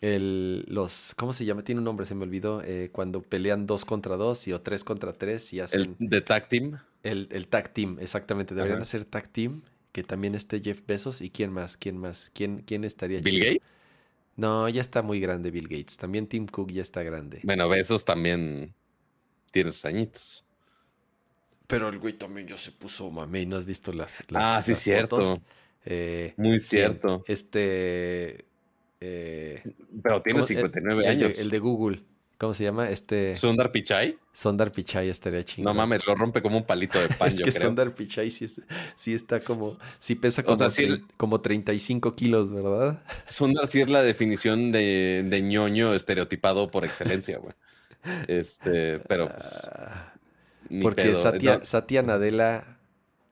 el, 0.00 0.64
los, 0.68 1.14
¿cómo 1.16 1.32
se 1.32 1.44
llama? 1.44 1.62
Tiene 1.62 1.80
un 1.80 1.84
nombre, 1.84 2.06
se 2.06 2.14
me 2.14 2.24
olvidó, 2.24 2.62
eh, 2.64 2.90
cuando 2.92 3.22
pelean 3.22 3.66
dos 3.66 3.84
contra 3.84 4.16
dos 4.16 4.48
y 4.48 4.52
o 4.52 4.60
tres 4.60 4.84
contra 4.84 5.12
tres 5.12 5.52
y 5.52 5.60
hacen... 5.60 5.96
El 5.98 6.08
de 6.08 6.20
tag 6.20 6.48
team. 6.48 6.78
El, 7.02 7.28
el 7.30 7.48
tag 7.48 7.72
team, 7.72 7.98
exactamente. 8.00 8.54
Deberían 8.54 8.82
hacer 8.82 9.04
tag 9.04 9.28
team, 9.28 9.62
que 9.92 10.02
también 10.02 10.34
esté 10.34 10.60
Jeff 10.60 10.82
Bezos 10.86 11.20
y 11.20 11.30
quién 11.30 11.52
más, 11.52 11.76
quién 11.76 11.98
más, 11.98 12.30
quién, 12.34 12.62
quién 12.66 12.84
estaría. 12.84 13.20
Bill 13.20 13.40
Gates. 13.40 13.62
No, 14.36 14.68
ya 14.68 14.80
está 14.80 15.02
muy 15.02 15.20
grande 15.20 15.50
Bill 15.50 15.68
Gates. 15.68 15.96
También 15.96 16.26
Tim 16.26 16.46
Cook 16.46 16.72
ya 16.72 16.82
está 16.82 17.02
grande. 17.02 17.40
Bueno, 17.42 17.68
Besos 17.68 18.04
también 18.04 18.74
tiene 19.50 19.70
sus 19.72 19.84
añitos. 19.84 20.44
Pero 21.66 21.88
el 21.88 21.98
güey 21.98 22.14
también 22.14 22.46
ya 22.46 22.56
se 22.56 22.72
puso 22.72 23.10
mame. 23.10 23.46
¿No 23.46 23.56
has 23.56 23.64
visto 23.64 23.92
las, 23.92 24.24
Ah, 24.34 24.62
sí, 24.64 24.74
cierto. 24.74 25.40
Eh, 25.84 26.34
muy 26.36 26.60
cierto. 26.60 27.24
Este. 27.26 28.44
Eh, 29.00 29.62
Pero 30.02 30.22
tiene 30.22 30.44
59 30.44 31.08
años. 31.08 31.32
el 31.36 31.50
de 31.50 31.58
Google. 31.58 32.02
¿Cómo 32.38 32.54
se 32.54 32.64
llama? 32.64 32.90
Este. 32.90 33.36
¿Sundar 33.36 33.70
Pichai? 33.70 34.18
Sundar 34.32 34.72
Pichai 34.72 35.08
estaría 35.08 35.44
chingón. 35.44 35.72
No 35.72 35.80
mames, 35.80 36.04
lo 36.04 36.16
rompe 36.16 36.42
como 36.42 36.56
un 36.56 36.64
palito 36.64 37.00
de 37.00 37.06
pan, 37.18 37.28
es 37.28 37.38
que 37.38 37.52
Sundar 37.52 37.94
Pichai 37.94 38.32
sí, 38.32 38.52
está 39.06 39.38
como. 39.38 39.78
Sí 40.00 40.16
pesa 40.16 40.42
como, 40.42 40.58
como 41.16 41.40
35 41.40 42.16
kilos, 42.16 42.52
¿verdad? 42.52 43.00
Sundar 43.28 43.68
sí 43.68 43.80
es 43.80 43.88
la 43.88 44.02
definición 44.02 44.72
de, 44.72 45.24
de 45.24 45.40
ñoño 45.40 45.94
estereotipado 45.94 46.68
por 46.68 46.84
excelencia, 46.84 47.38
güey. 47.38 47.54
Este, 48.26 48.98
pero 49.00 49.28
pues. 49.28 49.46
Ah, 49.62 50.12
porque 50.82 51.14
Satya, 51.14 51.60
Satya 51.64 52.02
Nadella. 52.02 52.78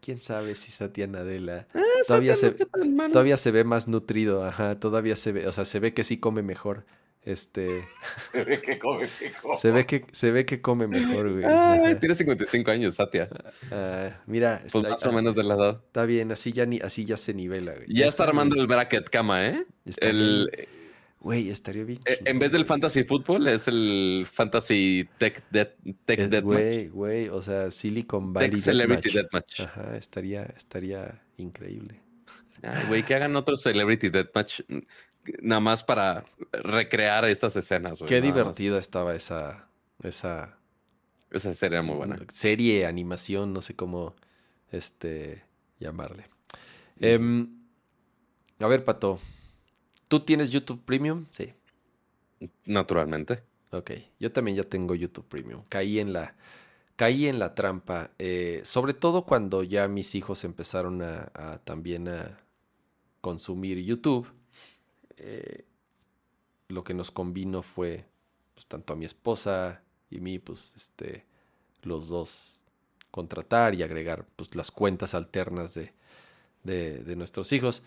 ¿Quién 0.01 0.21
sabe 0.21 0.55
si 0.55 0.71
Satya 0.71 1.07
Nadella 1.07 1.67
ah, 1.75 1.81
todavía, 2.07 2.35
se, 2.35 2.51
todavía 2.53 3.37
se 3.37 3.51
ve 3.51 3.65
más 3.65 3.89
nutrido? 3.89 4.45
Ajá, 4.45 4.79
todavía 4.79 5.17
se 5.17 5.33
ve, 5.33 5.47
o 5.47 5.53
sea, 5.53 5.65
se 5.65 5.79
ve 5.81 5.93
que 5.95 6.05
sí 6.05 6.19
come 6.19 6.43
mejor. 6.43 6.87
Este. 7.23 7.87
Se 8.33 8.45
ve 8.45 8.63
que 8.63 8.79
come 8.79 9.07
mejor. 9.21 9.59
Se 9.59 9.71
ve 9.71 9.85
que, 9.85 10.07
se 10.11 10.31
ve 10.31 10.47
que 10.47 10.63
come 10.63 10.87
mejor, 10.87 11.31
güey. 11.31 11.99
tiene 11.99 12.15
55 12.15 12.71
años, 12.71 12.95
Satya. 12.95 13.29
Ah, 13.71 14.23
mira. 14.27 14.63
Pues 14.73 14.85
más 14.85 15.05
o 15.05 15.13
menos 15.13 15.35
de 15.35 15.45
la 15.45 15.55
edad. 15.55 15.83
Está 15.85 16.07
bien, 16.07 16.33
así 16.33 16.53
ya, 16.53 16.65
ni, 16.65 16.79
así 16.79 17.05
ya 17.05 17.19
se 17.19 17.35
nivela, 17.35 17.75
güey. 17.75 17.85
Ya, 17.89 18.07
está, 18.07 18.25
armando 18.25 18.59
el 18.59 18.67
bracket 18.67 19.11
cama, 19.11 19.47
¿eh? 19.47 19.67
el. 19.99 20.49
Güey, 21.21 21.51
estaría 21.51 21.85
bien. 21.85 22.01
Eh, 22.07 22.19
en 22.25 22.39
vez 22.39 22.51
del 22.51 22.65
fantasy 22.65 23.05
football, 23.05 23.47
es 23.47 23.69
el 23.69 24.27
fantasy 24.31 25.07
tech, 25.19 25.43
tech 25.51 26.19
deathmatch. 26.29 26.43
Güey, 26.43 26.89
güey, 26.89 27.29
o 27.29 27.43
sea, 27.43 27.71
Silicon 27.71 28.33
Valley. 28.33 28.51
Tech 28.51 28.61
Celebrity 28.61 29.11
Deathmatch. 29.11 29.61
Ajá, 29.61 29.97
estaría, 29.97 30.45
estaría 30.57 31.23
increíble. 31.37 32.01
Ay, 32.63 32.87
güey, 32.89 33.05
que 33.05 33.15
hagan 33.15 33.37
otro 33.37 33.55
Celebrity 33.57 34.09
Deathmatch 34.09 34.63
nada 35.43 35.61
más 35.61 35.85
para 35.85 36.25
recrear 36.53 37.27
estas 37.27 37.55
escenas. 37.55 38.01
Qué 38.07 38.21
divertida 38.21 38.79
estaba 38.79 39.15
esa, 39.15 39.69
esa... 40.03 40.57
Esa 41.31 41.55
serie 41.55 41.81
muy 41.81 41.95
buena. 41.95 42.19
Serie, 42.33 42.87
animación, 42.87 43.53
no 43.53 43.63
sé 43.63 43.77
cómo 43.77 44.17
este, 44.73 45.45
llamarle. 45.79 46.25
Em, 46.99 47.49
a 48.59 48.67
ver, 48.67 48.85
Pato, 48.85 49.21
¿tú 50.11 50.21
tienes 50.21 50.51
YouTube 50.51 50.83
Premium? 50.85 51.25
Sí. 51.31 51.55
Naturalmente. 52.67 53.43
Ok, 53.71 53.93
yo 54.19 54.31
también 54.31 54.59
ya 54.59 54.65
tengo 54.65 54.95
YouTube 54.95 55.25
Premium. 55.27 55.63
Caí 55.71 56.01
en 56.01 56.13
la, 56.13 56.35
caí 56.97 57.29
en 57.29 57.39
la 57.39 57.55
trampa, 57.55 58.11
eh, 58.19 58.61
sobre 58.65 58.93
todo 58.93 59.25
cuando 59.25 59.63
ya 59.63 59.89
mis 59.89 60.15
hijos 60.15 60.45
empezaron 60.45 61.01
a 61.01 61.61
también 61.65 62.09
a 62.09 62.41
consumir 63.23 63.79
YouTube 63.79 64.27
eh, 65.23 65.67
lo 66.69 66.83
que 66.83 66.95
nos 66.95 67.11
convino 67.11 67.63
fue, 67.63 68.07
pues 68.55 68.67
tanto 68.67 68.95
a 68.95 68.97
mi 68.97 69.05
esposa 69.05 69.83
y 70.09 70.21
mí, 70.21 70.39
pues 70.39 70.73
este, 70.75 71.27
los 71.83 72.09
dos 72.09 72.65
contratar 73.11 73.75
y 73.75 73.83
agregar 73.83 74.25
pues, 74.37 74.55
las 74.55 74.71
cuentas 74.71 75.15
alternas 75.15 75.75
de, 75.75 75.93
de, 76.63 77.17
nuestros 77.17 77.53
hijos 77.53 77.83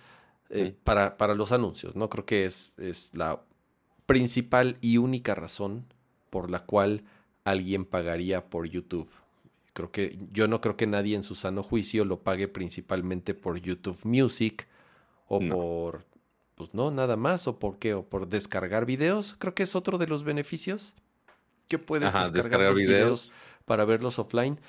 eh, 0.50 0.76
para, 0.84 1.18
para, 1.18 1.36
los 1.36 1.52
anuncios, 1.52 1.96
¿no? 1.96 2.10
Creo 2.10 2.26
que 2.26 2.46
es, 2.46 2.78
es 2.80 3.16
la 3.16 3.42
principal 4.06 4.78
y 4.82 4.98
única 4.98 5.36
razón 5.36 5.86
por 6.30 6.52
la 6.52 6.66
cual 6.66 7.04
alguien 7.44 7.86
pagaría 7.86 8.50
por 8.50 8.68
YouTube. 8.68 9.10
Creo 9.74 9.92
que 9.92 10.18
yo 10.32 10.48
no 10.48 10.62
creo 10.62 10.78
que 10.78 10.88
nadie 10.88 11.16
en 11.16 11.24
su 11.24 11.36
sano 11.36 11.64
juicio 11.64 12.06
lo 12.06 12.22
pague 12.22 12.48
principalmente 12.48 13.34
por 13.34 13.60
YouTube 13.60 14.00
Music 14.04 14.68
o 15.28 15.40
por 15.40 16.06
pues 16.56 16.74
no, 16.74 16.92
nada 16.92 17.16
más, 17.16 17.48
o 17.48 17.58
por 17.58 17.80
qué, 17.80 17.94
o 17.94 18.04
por 18.04 18.28
descargar 18.28 18.86
videos, 18.86 19.36
creo 19.40 19.56
que 19.56 19.64
es 19.64 19.76
otro 19.76 19.98
de 19.98 20.08
los 20.08 20.24
beneficios 20.24 20.94
que 21.68 21.80
puedes 21.80 22.14
descargar, 22.32 22.76
videos. 22.76 23.32
para 23.66 23.86
verlos 23.86 24.20
offline. 24.20 24.60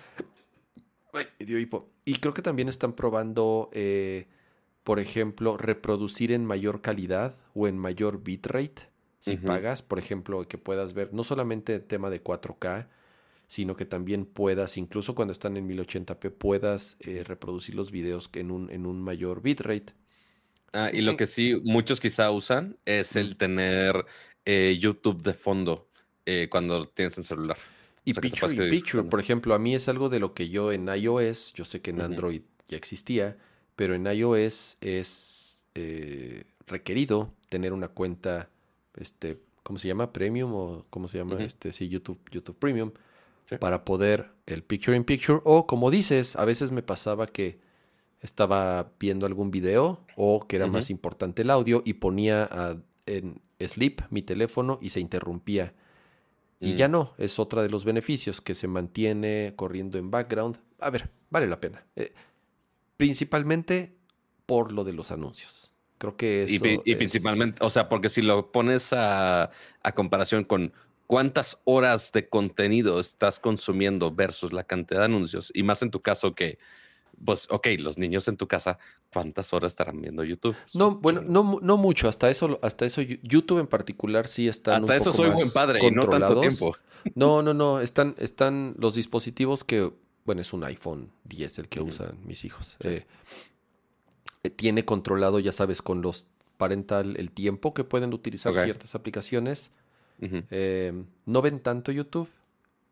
Y 2.05 2.15
creo 2.15 2.35
que 2.35 2.43
también 2.43 2.69
están 2.69 2.95
probando, 2.95 3.71
eh, 3.73 4.27
por 4.85 5.01
ejemplo, 5.01 5.57
reproducir 5.57 6.31
en 6.31 6.45
mayor 6.45 6.83
calidad 6.83 7.37
o 7.55 7.67
en 7.67 7.79
mayor 7.79 8.23
bitrate. 8.23 8.89
Si 9.19 9.39
pagas, 9.39 9.83
por 9.83 9.99
ejemplo, 9.99 10.47
que 10.47 10.59
puedas 10.59 10.93
ver 10.93 11.15
no 11.15 11.25
solamente 11.25 11.77
el 11.77 11.83
tema 11.85 12.11
de 12.11 12.23
4K, 12.23 12.89
sino 13.47 13.75
que 13.75 13.87
también 13.87 14.27
puedas, 14.27 14.77
incluso 14.77 15.15
cuando 15.15 15.33
están 15.33 15.57
en 15.57 15.67
1080p, 15.67 16.31
puedas 16.31 16.99
eh, 17.01 17.25
reproducir 17.25 17.75
los 17.75 17.91
videos 17.91 18.29
en 18.35 18.51
un, 18.51 18.71
en 18.71 18.85
un 18.85 19.03
mayor 19.03 19.41
bitrate. 19.41 19.95
Ah, 20.75 20.91
y 20.93 21.01
lo 21.01 21.17
que 21.17 21.27
sí 21.27 21.59
muchos 21.65 22.01
quizá 22.01 22.31
usan 22.31 22.77
es 22.85 23.17
el 23.17 23.37
tener 23.39 24.05
eh, 24.45 24.77
YouTube 24.79 25.23
de 25.23 25.33
fondo 25.33 25.89
eh, 26.27 26.49
cuando 26.51 26.89
tienes 26.89 27.17
en 27.17 27.25
celular. 27.25 27.57
Y 28.05 28.13
Picture 28.13 28.69
Picture, 28.69 29.05
por 29.05 29.21
ejemplo, 29.21 29.55
a 29.55 29.59
mí 29.59 29.75
es 29.75 29.89
algo 29.89 30.11
de 30.11 30.21
lo 30.21 30.35
que 30.35 30.51
yo 30.51 30.73
en 30.73 30.89
iOS, 30.89 31.55
yo 31.55 31.65
sé 31.65 31.81
que 31.81 31.91
en 31.91 32.03
Android 32.03 32.43
ya 32.69 32.77
existía, 32.77 33.39
pero 33.77 33.95
en 33.95 34.07
iOS 34.07 34.77
es 34.81 35.69
eh, 35.75 36.45
requerido 36.67 37.33
tener 37.49 37.73
una 37.73 37.89
cuenta, 37.89 38.49
este, 38.97 39.41
¿cómo 39.63 39.79
se 39.79 39.89
llama? 39.89 40.13
Premium 40.13 40.53
o 40.55 40.87
¿cómo 40.91 41.09
se 41.09 41.19
llama? 41.19 41.43
Este, 41.43 41.73
sí, 41.73 41.89
YouTube, 41.89 42.21
YouTube 42.31 42.59
Premium, 42.59 42.93
para 43.61 43.85
poder 43.85 44.31
el 44.47 44.63
Picture 44.63 44.97
in 44.97 45.05
Picture. 45.05 45.41
O 45.45 45.67
como 45.67 45.91
dices, 45.91 46.37
a 46.37 46.45
veces 46.45 46.71
me 46.71 46.83
pasaba 46.83 47.27
que 47.27 47.59
estaba 48.21 48.93
viendo 48.99 49.27
algún 49.27 49.51
video 49.51 50.01
o 50.17 50.47
que 50.47 50.57
era 50.57 50.67
más 50.67 50.89
importante 50.89 51.43
el 51.43 51.51
audio 51.51 51.83
y 51.85 51.95
ponía 51.95 52.49
en 53.07 53.43
sleep 53.61 54.01
mi 54.11 54.23
teléfono 54.23 54.79
y 54.81 54.91
se 54.91 55.01
interrumpía. 55.01 55.75
Y 56.61 56.73
mm. 56.73 56.77
ya 56.77 56.89
no, 56.89 57.13
es 57.19 57.39
otra 57.39 57.63
de 57.63 57.69
los 57.69 57.85
beneficios 57.85 58.41
que 58.41 58.55
se 58.55 58.69
mantiene 58.69 59.53
corriendo 59.57 59.99
en 59.99 60.11
background. 60.11 60.59
A 60.81 60.91
ver, 60.91 61.11
vale 61.31 61.47
la 61.47 61.61
pena. 61.61 61.85
Eh, 61.97 62.13
principalmente 62.97 63.97
por 64.47 64.73
lo 64.73 64.85
de 64.85 64.93
los 64.93 65.11
anuncios. 65.11 65.73
Creo 65.99 66.17
que 66.17 66.43
eso 66.43 66.65
y, 66.85 66.95
principalmente, 66.97 67.65
o 67.65 67.71
sea, 67.71 67.89
porque 67.89 68.09
si 68.09 68.21
lo 68.21 68.53
pones 68.53 68.93
a, 68.93 69.51
a 69.83 69.93
comparación 69.93 70.45
con 70.45 70.73
cuántas 71.07 71.61
horas 71.65 72.13
de 72.13 72.29
contenido 72.29 73.01
estás 73.01 73.39
consumiendo 73.39 74.15
versus 74.15 74.53
la 74.53 74.65
cantidad 74.65 75.01
de 75.01 75.07
anuncios, 75.07 75.51
y 75.55 75.63
más 75.63 75.83
en 75.83 75.91
tu 75.91 76.03
caso 76.03 76.35
que 76.35 76.59
pues, 77.23 77.49
ok, 77.51 77.69
los 77.79 77.99
niños 77.99 78.29
en 78.29 78.37
tu 78.37 78.47
casa, 78.49 78.79
¿cuántas 79.13 79.53
horas 79.53 79.73
estarán 79.73 80.01
viendo 80.01 80.25
YouTube? 80.25 80.57
No, 80.75 80.97
bueno, 80.97 81.23
no, 81.23 81.59
no 81.63 81.77
mucho. 81.77 82.09
Hasta 82.09 82.31
eso, 82.31 82.59
hasta 82.63 82.87
eso, 82.87 83.03
YouTube 83.03 83.61
en 83.61 83.67
particular 83.67 84.27
sí 84.27 84.49
está. 84.49 84.77
Hasta 84.77 84.97
eso 84.97 85.13
soy 85.13 85.31
buen 85.31 85.51
padre 85.53 85.79
y 85.83 85.91
no 85.91 86.09
tanto 86.09 86.41
tiempo. 86.41 86.77
No, 87.15 87.43
no, 87.43 87.55
no. 87.55 87.81
Están, 87.81 88.15
están 88.19 88.75
los 88.79 88.95
dispositivos 88.95 89.65
que, 89.65 89.93
bueno, 90.25 90.41
es 90.41 90.53
un 90.53 90.65
iPhone 90.65 91.11
10 91.25 91.59
el 91.59 91.69
que 91.69 91.81
usan 91.81 92.19
mis 92.25 92.45
hijos. 92.45 92.77
Eh, 92.81 93.05
eh, 94.43 94.51
tiene 94.51 94.85
controlado, 94.85 95.39
ya 95.39 95.53
sabes, 95.53 95.83
con 95.83 96.03
los 96.03 96.27
parental, 96.57 97.17
el 97.19 97.31
tiempo 97.31 97.75
que 97.75 97.85
pueden 97.85 98.15
utilizar 98.15 98.55
ciertas 98.55 98.95
aplicaciones. 98.95 99.71
Eh, 100.51 101.05
no 101.27 101.43
ven 101.43 101.61
tanto 101.61 101.93
YouTube, 101.93 102.29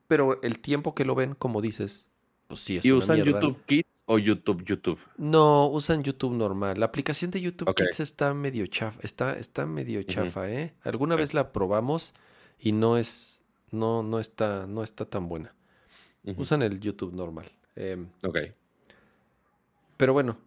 pero 0.06 0.42
el 0.42 0.58
tiempo 0.58 0.94
que 0.94 1.06
lo 1.06 1.14
ven, 1.14 1.34
como 1.34 1.62
dices, 1.62 2.06
pues 2.46 2.60
sí 2.60 2.76
es 2.76 2.84
¿Y 2.84 2.92
usan 2.92 3.22
YouTube 3.22 3.64
Kids 3.64 4.02
o 4.04 4.18
YouTube 4.18 4.62
YouTube? 4.64 4.98
No, 5.16 5.68
usan 5.68 6.02
YouTube 6.02 6.34
normal. 6.34 6.78
La 6.78 6.86
aplicación 6.86 7.30
de 7.30 7.40
YouTube 7.40 7.74
Kids 7.74 8.00
está 8.00 8.34
medio 8.34 8.66
chafa, 8.66 9.00
está, 9.02 9.38
está 9.38 9.64
medio 9.64 10.02
chafa, 10.02 10.50
¿eh? 10.50 10.74
Alguna 10.82 11.16
vez 11.16 11.32
la 11.32 11.52
probamos 11.52 12.12
y 12.58 12.72
no 12.72 12.98
es, 12.98 13.40
no, 13.70 14.02
no 14.02 14.18
está, 14.18 14.66
no 14.66 14.82
está 14.82 15.06
tan 15.06 15.28
buena. 15.28 15.54
Usan 16.36 16.62
el 16.62 16.80
YouTube 16.80 17.14
normal. 17.14 17.50
Em, 17.74 18.08
ok. 18.22 18.38
Pero 19.96 20.12
bueno, 20.12 20.38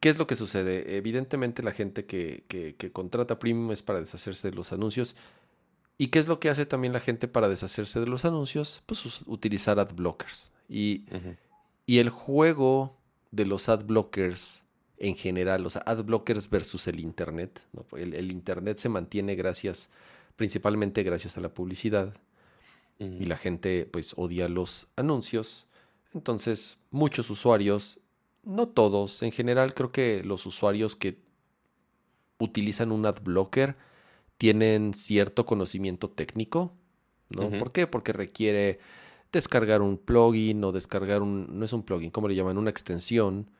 ¿qué 0.00 0.10
es 0.10 0.18
lo 0.18 0.26
que 0.26 0.36
sucede? 0.36 0.96
Evidentemente 0.96 1.62
la 1.62 1.72
gente 1.72 2.06
que, 2.06 2.44
que 2.48 2.92
contrata 2.92 3.38
Premium 3.38 3.72
es 3.72 3.82
para 3.82 4.00
deshacerse 4.00 4.50
de 4.50 4.56
los 4.56 4.72
anuncios 4.72 5.16
¿Y 5.98 6.08
qué 6.08 6.18
es 6.18 6.28
lo 6.28 6.40
que 6.40 6.50
hace 6.50 6.66
también 6.66 6.92
la 6.92 7.00
gente 7.00 7.26
para 7.26 7.48
deshacerse 7.48 8.00
de 8.00 8.06
los 8.06 8.24
anuncios? 8.24 8.82
Pues 8.86 9.22
utilizar 9.26 9.78
ad 9.78 9.94
blockers. 9.94 10.52
Y, 10.68 11.04
y 11.86 11.98
el 11.98 12.10
juego 12.10 12.96
de 13.30 13.46
los 13.46 13.68
ad 13.68 13.84
blockers 13.86 14.62
en 14.98 15.16
general, 15.16 15.64
o 15.64 15.70
sea, 15.70 15.82
ad 15.86 16.04
blockers 16.04 16.50
versus 16.50 16.86
el 16.88 17.00
Internet. 17.00 17.62
El, 17.96 18.30
Internet 18.30 18.78
se 18.78 18.88
mantiene 18.88 19.36
gracias, 19.36 19.88
principalmente 20.36 21.02
gracias 21.02 21.38
a 21.38 21.40
la 21.40 21.48
publicidad. 21.48 22.14
Y 22.98 23.26
la 23.26 23.36
gente 23.36 23.84
pues 23.84 24.14
odia 24.16 24.48
los 24.48 24.88
anuncios. 24.96 25.66
Entonces, 26.14 26.78
muchos 26.90 27.28
usuarios, 27.28 28.00
no 28.42 28.68
todos, 28.68 29.22
en 29.22 29.32
general 29.32 29.74
creo 29.74 29.92
que 29.92 30.22
los 30.24 30.46
usuarios 30.46 30.96
que 30.96 31.18
utilizan 32.38 32.92
un 32.92 33.04
ad 33.04 33.22
blocker, 33.22 33.76
tienen 34.38 34.94
cierto 34.94 35.46
conocimiento 35.46 36.10
técnico, 36.10 36.72
¿no? 37.30 37.50
¿Por 37.58 37.72
qué? 37.72 37.86
Porque 37.86 38.12
requiere 38.12 38.78
descargar 39.32 39.82
un 39.82 39.98
plugin 39.98 40.62
o 40.64 40.72
descargar 40.72 41.22
un, 41.22 41.58
no 41.58 41.64
es 41.64 41.72
un 41.72 41.82
plugin, 41.82 42.10
¿cómo 42.10 42.28
le 42.28 42.34
llaman? 42.34 42.58
Una 42.58 42.70
extensión, 42.70 43.50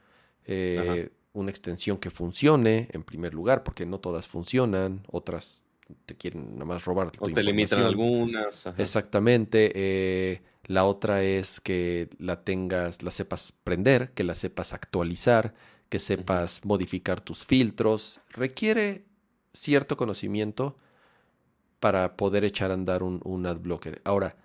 eh, 0.44 1.10
una 1.32 1.50
extensión 1.50 1.98
que 1.98 2.10
funcione 2.10 2.88
en 2.92 3.02
primer 3.02 3.34
lugar, 3.34 3.62
porque 3.62 3.86
no 3.86 4.00
todas 4.00 4.26
funcionan, 4.26 5.02
otras 5.10 5.64
te 6.04 6.16
quieren 6.16 6.54
nada 6.54 6.64
más 6.64 6.84
robar. 6.84 7.12
O 7.18 7.28
te 7.28 7.42
limitan 7.42 7.80
algunas. 7.80 8.66
Exactamente. 8.78 9.72
Eh, 9.74 10.42
la 10.64 10.84
otra 10.84 11.22
es 11.22 11.60
que 11.60 12.08
la 12.18 12.42
tengas, 12.42 13.02
la 13.02 13.10
sepas 13.10 13.52
prender, 13.52 14.10
que 14.12 14.24
la 14.24 14.34
sepas 14.34 14.72
actualizar, 14.72 15.54
que 15.88 15.98
sepas 15.98 16.64
modificar 16.64 17.20
tus 17.20 17.44
filtros. 17.44 18.20
Requiere 18.30 19.04
cierto 19.52 19.96
conocimiento 19.96 20.76
para 21.80 22.16
poder 22.16 22.44
echar 22.44 22.70
a 22.70 22.74
andar 22.74 23.02
un, 23.02 23.20
un 23.24 23.46
ad 23.46 23.58
blocker. 23.58 24.00
Ahora, 24.04 24.36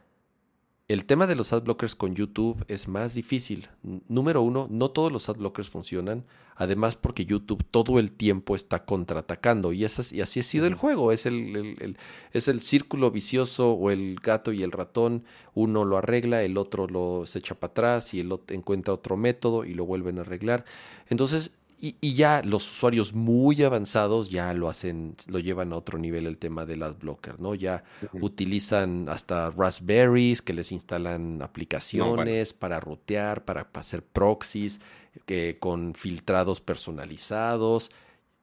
el 0.92 1.06
tema 1.06 1.26
de 1.26 1.36
los 1.36 1.54
ad 1.54 1.64
blockers 1.64 1.96
con 1.96 2.14
YouTube 2.14 2.64
es 2.68 2.88
más 2.88 3.14
difícil. 3.14 3.70
Número 4.08 4.42
uno, 4.42 4.68
no 4.70 4.92
todos 4.92 5.12
los 5.12 5.30
ad 5.30 5.38
blockers 5.38 5.70
funcionan. 5.70 6.26
Además, 6.56 6.96
porque 6.96 7.26
YouTube 7.26 7.64
todo 7.64 7.98
el 7.98 8.12
tiempo 8.12 8.56
está 8.56 8.86
contraatacando. 8.86 9.74
Y, 9.74 9.82
y 9.82 9.86
así 9.86 10.39
ha 10.39 10.44
sido 10.44 10.68
el 10.68 10.76
juego. 10.76 11.12
Es 11.12 11.26
el, 11.26 11.98
es 12.34 12.48
el 12.48 12.62
círculo 12.62 13.10
vicioso 13.10 13.72
o 13.72 13.89
el 13.89 14.20
gato 14.22 14.52
y 14.52 14.64
el 14.64 14.72
ratón. 14.72 15.24
Uno 15.54 15.86
lo 15.86 15.98
arregla, 15.98 16.44
el 16.44 16.58
otro 16.58 16.88
lo 16.88 17.26
se 17.26 17.39
echa 17.39 17.56
para 17.56 17.72
atrás 17.72 18.14
y 18.14 18.20
el 18.20 18.32
otro 18.32 18.56
encuentra 18.56 18.94
otro 18.94 19.18
método 19.18 19.66
y 19.66 19.74
lo 19.74 19.86
vuelven 19.86 20.20
a 20.20 20.22
arreglar. 20.22 20.66
Entonces, 21.10 21.61
y, 21.82 22.13
ya 22.13 22.43
los 22.43 22.69
usuarios 22.69 23.13
muy 23.13 23.63
avanzados 23.63 24.29
ya 24.29 24.53
lo 24.53 24.69
hacen, 24.69 25.15
lo 25.25 25.39
llevan 25.39 25.73
a 25.73 25.77
otro 25.77 25.97
nivel 25.97 26.27
el 26.27 26.38
tema 26.38 26.67
del 26.67 26.84
adblocker, 26.84 27.39
¿no? 27.39 27.55
Ya 27.55 27.84
utilizan 28.13 29.09
hasta 29.09 29.49
Raspberries 29.49 30.43
que 30.43 30.53
les 30.53 30.71
instalan 30.71 31.41
aplicaciones 31.41 32.53
para 32.53 32.79
rutear, 32.79 33.45
para, 33.45 33.67
hacer 33.73 34.03
proxies, 34.03 34.79
que, 35.25 35.57
con 35.59 35.95
filtrados 35.95 36.61
personalizados. 36.61 37.91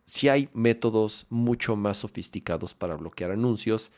Sí 0.05 0.29
hay 0.29 0.49
métodos 0.53 1.27
mucho 1.31 1.77
más 1.77 1.99
sofisticados 1.99 2.75
para 2.75 2.97
bloquear 2.97 3.31
anuncios, 3.31 3.93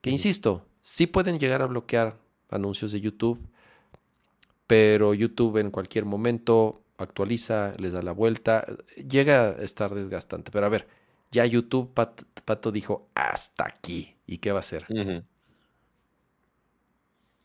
que 0.00 0.10
insisto, 0.10 0.64
sí 0.82 1.08
pueden 1.08 1.40
llegar 1.40 1.60
a 1.60 1.66
bloquear 1.66 2.16
anuncios 2.50 2.92
de 2.92 3.00
YouTube, 3.00 3.40
pero 4.68 5.12
YouTube 5.12 5.56
en 5.56 5.72
cualquier 5.72 6.04
momento 6.04 6.82
actualiza, 6.98 7.74
les 7.78 7.92
da 7.92 8.02
la 8.02 8.12
vuelta, 8.12 8.66
llega 8.96 9.50
a 9.50 9.62
estar 9.62 9.94
desgastante. 9.94 10.50
Pero 10.50 10.66
a 10.66 10.70
ver, 10.70 10.88
ya 11.30 11.44
YouTube, 11.44 11.92
Pato 11.92 12.72
dijo, 12.72 13.10
hasta 13.14 13.66
aquí. 13.66 14.16
¿Y 14.26 14.38
qué 14.38 14.52
va 14.52 14.58
a 14.58 14.60
hacer? 14.60 14.86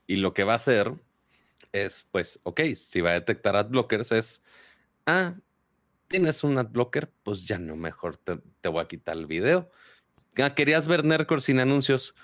Y 0.08 0.16
lo 0.18 0.34
que 0.34 0.44
va 0.44 0.54
a 0.54 0.56
hacer 0.56 0.94
es, 1.72 2.08
pues, 2.12 2.40
ok, 2.44 2.62
si 2.76 3.02
va 3.02 3.12
a 3.12 3.14
detectar 3.14 3.56
adblockers 3.56 4.12
es, 4.12 4.44
ah, 5.06 5.36
tienes 6.08 6.44
un 6.44 6.58
adblocker, 6.58 7.12
pues 7.24 7.46
ya 7.46 7.58
no, 7.58 7.76
mejor 7.76 8.18
te, 8.18 8.40
voy 8.68 8.82
a 8.82 8.88
quitar 8.88 9.18
el 9.18 9.28
video. 9.28 9.70
Ah, 10.38 10.54
¿Querías 10.54 10.88
ver 10.88 11.06
Nerdcore 11.06 11.42
sin 11.42 11.60
anuncios? 11.60 12.16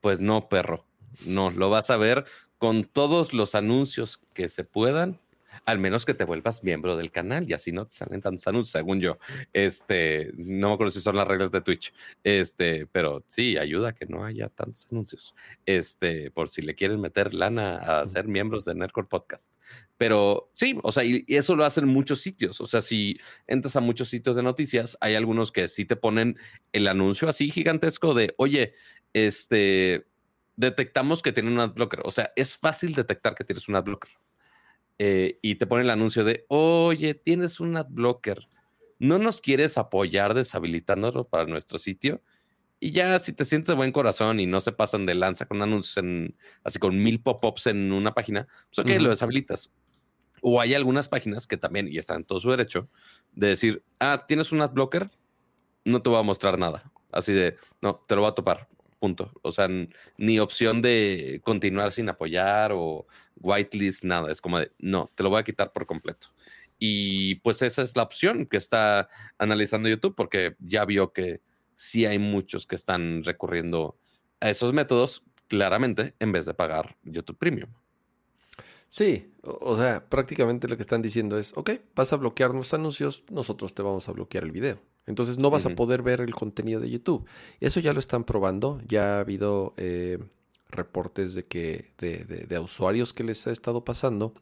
Pues 0.00 0.20
no, 0.20 0.48
perro. 0.48 0.86
No, 1.26 1.50
lo 1.50 1.70
vas 1.70 1.90
a 1.90 1.96
ver 1.96 2.24
con 2.58 2.84
todos 2.84 3.32
los 3.34 3.54
anuncios 3.54 4.18
que 4.32 4.48
se 4.48 4.64
puedan 4.64 5.20
al 5.64 5.78
menos 5.78 6.04
que 6.04 6.14
te 6.14 6.24
vuelvas 6.24 6.64
miembro 6.64 6.96
del 6.96 7.10
canal 7.10 7.48
y 7.48 7.52
así 7.52 7.72
no 7.72 7.84
te 7.84 7.92
salen 7.92 8.20
tantos 8.20 8.46
anuncios, 8.46 8.72
según 8.72 9.00
yo. 9.00 9.18
Este, 9.52 10.32
no 10.36 10.68
me 10.68 10.74
acuerdo 10.74 10.90
si 10.90 11.00
son 11.00 11.16
las 11.16 11.26
reglas 11.26 11.50
de 11.50 11.60
Twitch, 11.60 11.92
este, 12.22 12.86
pero 12.86 13.24
sí, 13.28 13.56
ayuda 13.56 13.90
a 13.90 13.92
que 13.94 14.06
no 14.06 14.24
haya 14.24 14.48
tantos 14.48 14.86
anuncios. 14.90 15.34
Este, 15.66 16.30
por 16.30 16.48
si 16.48 16.62
le 16.62 16.74
quieren 16.74 17.00
meter 17.00 17.34
lana 17.34 17.76
a 17.76 18.06
ser 18.06 18.26
miembros 18.26 18.64
de 18.64 18.74
Nerdcore 18.74 19.08
Podcast. 19.08 19.54
Pero 19.96 20.50
sí, 20.52 20.78
o 20.82 20.92
sea, 20.92 21.04
y 21.04 21.24
eso 21.28 21.56
lo 21.56 21.64
hacen 21.64 21.86
muchos 21.86 22.20
sitios. 22.20 22.60
O 22.60 22.66
sea, 22.66 22.80
si 22.80 23.18
entras 23.46 23.76
a 23.76 23.80
muchos 23.80 24.08
sitios 24.08 24.36
de 24.36 24.42
noticias, 24.42 24.96
hay 25.00 25.14
algunos 25.14 25.52
que 25.52 25.68
sí 25.68 25.84
te 25.84 25.96
ponen 25.96 26.36
el 26.72 26.88
anuncio 26.88 27.28
así 27.28 27.50
gigantesco 27.50 28.14
de, 28.14 28.34
oye, 28.38 28.74
este, 29.12 30.06
detectamos 30.56 31.22
que 31.22 31.32
tiene 31.32 31.50
un 31.50 31.60
adblocker. 31.60 32.00
O 32.04 32.10
sea, 32.10 32.32
es 32.36 32.56
fácil 32.56 32.94
detectar 32.94 33.34
que 33.34 33.44
tienes 33.44 33.68
un 33.68 33.76
adblocker. 33.76 34.10
Eh, 34.98 35.38
y 35.42 35.56
te 35.56 35.66
pone 35.66 35.82
el 35.82 35.90
anuncio 35.90 36.24
de, 36.24 36.44
oye, 36.48 37.14
tienes 37.14 37.60
un 37.60 37.76
adblocker, 37.76 38.48
¿no 38.98 39.18
nos 39.18 39.40
quieres 39.40 39.76
apoyar 39.76 40.34
deshabilitándolo 40.34 41.28
para 41.28 41.46
nuestro 41.46 41.78
sitio? 41.78 42.22
Y 42.78 42.92
ya 42.92 43.18
si 43.18 43.32
te 43.32 43.44
sientes 43.44 43.68
de 43.68 43.74
buen 43.74 43.92
corazón 43.92 44.40
y 44.40 44.46
no 44.46 44.60
se 44.60 44.72
pasan 44.72 45.06
de 45.06 45.14
lanza 45.14 45.46
con 45.46 45.62
anuncios 45.62 45.96
en, 45.96 46.36
así 46.62 46.78
con 46.78 47.02
mil 47.02 47.20
pop-ups 47.20 47.66
en 47.66 47.92
una 47.92 48.12
página, 48.14 48.46
pues 48.68 48.78
ok, 48.78 49.00
lo 49.00 49.10
deshabilitas. 49.10 49.72
O 50.42 50.60
hay 50.60 50.74
algunas 50.74 51.08
páginas 51.08 51.46
que 51.46 51.56
también, 51.56 51.88
y 51.88 51.96
están 51.96 52.18
en 52.18 52.24
todo 52.24 52.38
su 52.40 52.50
derecho, 52.50 52.88
de 53.32 53.48
decir, 53.48 53.82
ah, 53.98 54.26
tienes 54.28 54.52
un 54.52 54.60
adblocker, 54.60 55.10
no 55.84 56.02
te 56.02 56.10
voy 56.10 56.18
a 56.18 56.22
mostrar 56.22 56.58
nada. 56.58 56.92
Así 57.10 57.32
de, 57.32 57.56
no, 57.80 58.04
te 58.06 58.16
lo 58.16 58.22
va 58.22 58.28
a 58.28 58.34
topar 58.34 58.68
punto. 59.04 59.30
O 59.42 59.52
sea, 59.52 59.68
ni 60.16 60.38
opción 60.38 60.80
de 60.80 61.42
continuar 61.44 61.92
sin 61.92 62.08
apoyar 62.08 62.72
o 62.72 63.06
whitelist, 63.36 64.02
nada. 64.02 64.30
Es 64.30 64.40
como 64.40 64.58
de, 64.58 64.72
no, 64.78 65.10
te 65.14 65.22
lo 65.22 65.28
voy 65.28 65.40
a 65.40 65.44
quitar 65.44 65.72
por 65.72 65.84
completo. 65.84 66.28
Y 66.78 67.34
pues 67.36 67.60
esa 67.60 67.82
es 67.82 67.94
la 67.96 68.02
opción 68.02 68.46
que 68.46 68.56
está 68.56 69.10
analizando 69.36 69.90
YouTube 69.90 70.14
porque 70.14 70.56
ya 70.58 70.86
vio 70.86 71.12
que 71.12 71.42
sí 71.74 72.06
hay 72.06 72.18
muchos 72.18 72.66
que 72.66 72.76
están 72.76 73.22
recurriendo 73.24 73.98
a 74.40 74.48
esos 74.48 74.72
métodos 74.72 75.22
claramente 75.48 76.14
en 76.18 76.32
vez 76.32 76.46
de 76.46 76.54
pagar 76.54 76.96
YouTube 77.02 77.36
Premium. 77.36 77.68
Sí, 78.88 79.34
o 79.42 79.76
sea, 79.76 80.08
prácticamente 80.08 80.66
lo 80.66 80.76
que 80.76 80.82
están 80.82 81.02
diciendo 81.02 81.38
es, 81.38 81.52
ok, 81.56 81.72
vas 81.94 82.14
a 82.14 82.16
bloquear 82.16 82.54
los 82.54 82.72
anuncios, 82.72 83.24
nosotros 83.30 83.74
te 83.74 83.82
vamos 83.82 84.08
a 84.08 84.12
bloquear 84.12 84.44
el 84.44 84.52
video. 84.52 84.80
Entonces 85.06 85.38
no 85.38 85.50
vas 85.50 85.66
a 85.66 85.74
poder 85.74 86.02
ver 86.02 86.20
el 86.20 86.34
contenido 86.34 86.80
de 86.80 86.90
YouTube. 86.90 87.26
Eso 87.60 87.80
ya 87.80 87.92
lo 87.92 88.00
están 88.00 88.24
probando. 88.24 88.80
Ya 88.86 89.16
ha 89.16 89.20
habido 89.20 89.74
eh, 89.76 90.18
reportes 90.70 91.34
de 91.34 91.44
que 91.44 91.92
de, 91.98 92.58
usuarios 92.58 93.12
que 93.12 93.24
les 93.24 93.46
ha 93.46 93.52
estado 93.52 93.84
pasando. 93.84 94.34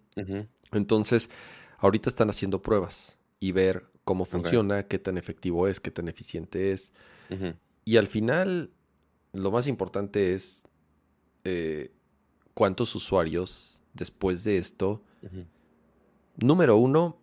Entonces, 0.72 1.30
ahorita 1.78 2.08
están 2.08 2.30
haciendo 2.30 2.62
pruebas 2.62 3.18
y 3.40 3.52
ver 3.52 3.86
cómo 4.04 4.24
funciona, 4.24 4.84
qué 4.84 4.98
tan 4.98 5.18
efectivo 5.18 5.66
es, 5.68 5.80
qué 5.80 5.90
tan 5.90 6.08
eficiente 6.08 6.72
es. 6.72 6.92
Y 7.84 7.96
al 7.96 8.06
final, 8.06 8.70
lo 9.32 9.50
más 9.50 9.66
importante 9.66 10.34
es 10.34 10.62
eh, 11.44 11.90
cuántos 12.54 12.94
usuarios 12.94 13.82
después 13.94 14.44
de 14.44 14.58
esto. 14.58 15.02
Número 16.36 16.76
uno, 16.76 17.18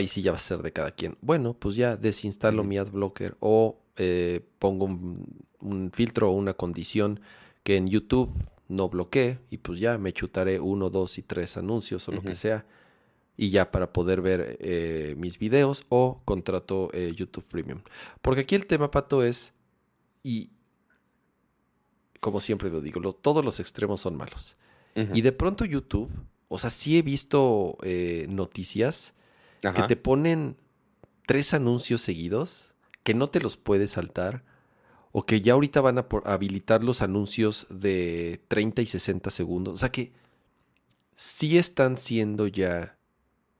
y 0.00 0.08
sí 0.08 0.22
ya 0.22 0.32
va 0.32 0.36
a 0.36 0.40
ser 0.40 0.62
de 0.62 0.72
cada 0.72 0.90
quien. 0.90 1.16
Bueno, 1.20 1.54
pues 1.54 1.76
ya 1.76 1.96
desinstalo 1.96 2.64
mi 2.64 2.78
ad 2.78 2.90
blocker 2.90 3.36
o 3.40 3.78
eh, 3.96 4.40
pongo 4.58 4.86
un, 4.86 5.90
filtro 5.92 6.30
o 6.30 6.32
una 6.32 6.54
condición 6.54 7.20
que 7.62 7.76
en 7.76 7.88
YouTube 7.88 8.30
no 8.68 8.88
bloquee 8.88 9.38
y 9.50 9.58
pues 9.58 9.80
ya 9.80 9.98
me 9.98 10.12
chutaré 10.12 10.60
uno, 10.60 10.90
dos 10.90 11.18
y 11.18 11.22
tres 11.22 11.56
anuncios 11.56 12.08
o 12.08 12.12
lo 12.12 12.22
que 12.22 12.34
sea. 12.34 12.66
y 13.38 13.50
ya 13.50 13.70
para 13.70 13.92
poder 13.92 14.22
ver 14.22 14.56
eh, 14.60 15.14
mis 15.18 15.38
videos 15.38 15.84
o 15.88 16.22
contrato 16.24 16.88
eh, 16.92 17.12
YouTube 17.14 17.44
Premium. 17.44 17.82
Porque 18.22 18.42
aquí 18.42 18.54
el 18.54 18.66
tema, 18.66 18.90
Pato, 18.90 19.22
es, 19.22 19.52
y 20.22 20.50
como 22.20 22.40
siempre 22.40 22.70
lo 22.70 22.80
digo, 22.80 23.12
todos 23.12 23.44
los 23.44 23.60
extremos 23.60 24.00
son 24.00 24.16
malos. 24.16 24.56
Y 25.12 25.20
de 25.20 25.32
pronto 25.32 25.66
YouTube, 25.66 26.10
o 26.48 26.56
sea, 26.56 26.70
sí 26.70 26.96
he 26.96 27.02
visto 27.02 27.76
eh, 27.82 28.24
noticias 28.30 29.12
que 29.60 29.82
te 29.88 29.96
ponen 29.96 30.56
tres 31.26 31.54
anuncios 31.54 32.02
seguidos 32.02 32.74
que 33.02 33.14
no 33.14 33.28
te 33.28 33.40
los 33.40 33.56
puedes 33.56 33.92
saltar 33.92 34.44
o 35.12 35.24
que 35.24 35.40
ya 35.40 35.54
ahorita 35.54 35.80
van 35.80 35.98
a 35.98 36.06
habilitar 36.24 36.84
los 36.84 37.02
anuncios 37.02 37.66
de 37.70 38.42
30 38.48 38.82
y 38.82 38.86
60 38.86 39.30
segundos. 39.30 39.74
O 39.74 39.78
sea 39.78 39.90
que 39.90 40.12
sí 41.14 41.56
están 41.56 41.96
siendo 41.96 42.48
ya 42.48 42.98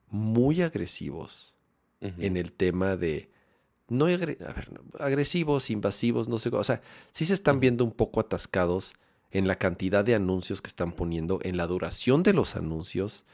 muy 0.09 0.63
agresivos 0.63 1.57
en 2.01 2.37
el 2.37 2.53
tema 2.53 2.97
de... 2.97 3.31
No 3.89 4.07
agresivos, 4.99 5.71
invasivos, 5.71 6.29
no 6.29 6.39
sé. 6.39 6.51
O 6.51 6.65
sea, 6.65 6.83
sí 7.11 7.25
se 7.25 7.35
están 7.35 7.61
viendo 7.61 7.85
un 7.85 7.93
poco 7.93 8.21
atascados 8.21 8.95
en 9.31 9.47
la 9.47 9.57
cantidad 9.57 10.05
de 10.05 10.15
anuncios 10.15 10.61
que 10.61 10.69
están 10.69 10.93
poniendo, 10.93 11.39
en 11.43 11.57
la 11.57 11.67
duración 11.67 12.23
de 12.23 12.33
los 12.33 12.57
anuncios. 12.57 13.25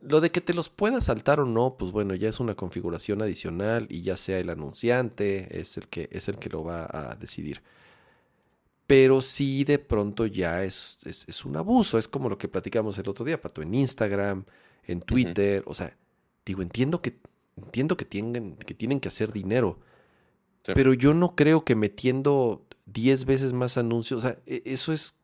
Lo 0.00 0.20
de 0.20 0.30
que 0.30 0.40
te 0.40 0.54
los 0.54 0.68
puedas 0.68 1.04
saltar 1.04 1.40
o 1.40 1.44
no, 1.44 1.76
pues 1.76 1.90
bueno, 1.90 2.14
ya 2.14 2.28
es 2.28 2.38
una 2.38 2.54
configuración 2.54 3.20
adicional 3.20 3.86
y 3.90 4.02
ya 4.02 4.16
sea 4.16 4.38
el 4.38 4.48
anunciante, 4.48 5.58
es 5.60 5.76
el 5.76 5.88
que, 5.88 6.08
es 6.12 6.28
el 6.28 6.38
que 6.38 6.50
lo 6.50 6.62
va 6.62 6.88
a 6.90 7.16
decidir. 7.16 7.60
Pero 8.86 9.22
sí 9.22 9.64
de 9.64 9.80
pronto 9.80 10.26
ya 10.26 10.62
es, 10.62 10.98
es, 11.04 11.44
un 11.44 11.56
abuso, 11.56 11.98
es 11.98 12.06
como 12.06 12.28
lo 12.28 12.38
que 12.38 12.48
platicamos 12.48 12.96
el 12.98 13.08
otro 13.08 13.24
día, 13.24 13.40
Pato, 13.40 13.60
en 13.60 13.74
Instagram, 13.74 14.44
en 14.84 15.00
Twitter, 15.00 15.64
o 15.66 15.74
sea, 15.74 15.96
digo, 16.44 16.62
entiendo 16.62 17.02
que, 17.02 17.18
entiendo 17.56 17.96
que 17.96 18.04
tienen, 18.04 18.56
que 18.56 18.74
tienen 18.74 19.00
que 19.00 19.08
hacer 19.08 19.32
dinero, 19.32 19.80
pero 20.74 20.94
yo 20.94 21.12
no 21.12 21.34
creo 21.34 21.64
que 21.64 21.74
metiendo 21.74 22.64
10 22.86 23.24
veces 23.24 23.52
más 23.52 23.78
anuncios, 23.78 24.24
o 24.24 24.28
sea, 24.28 24.38
e, 24.46 24.62
eso 24.66 24.92
es 24.92 25.18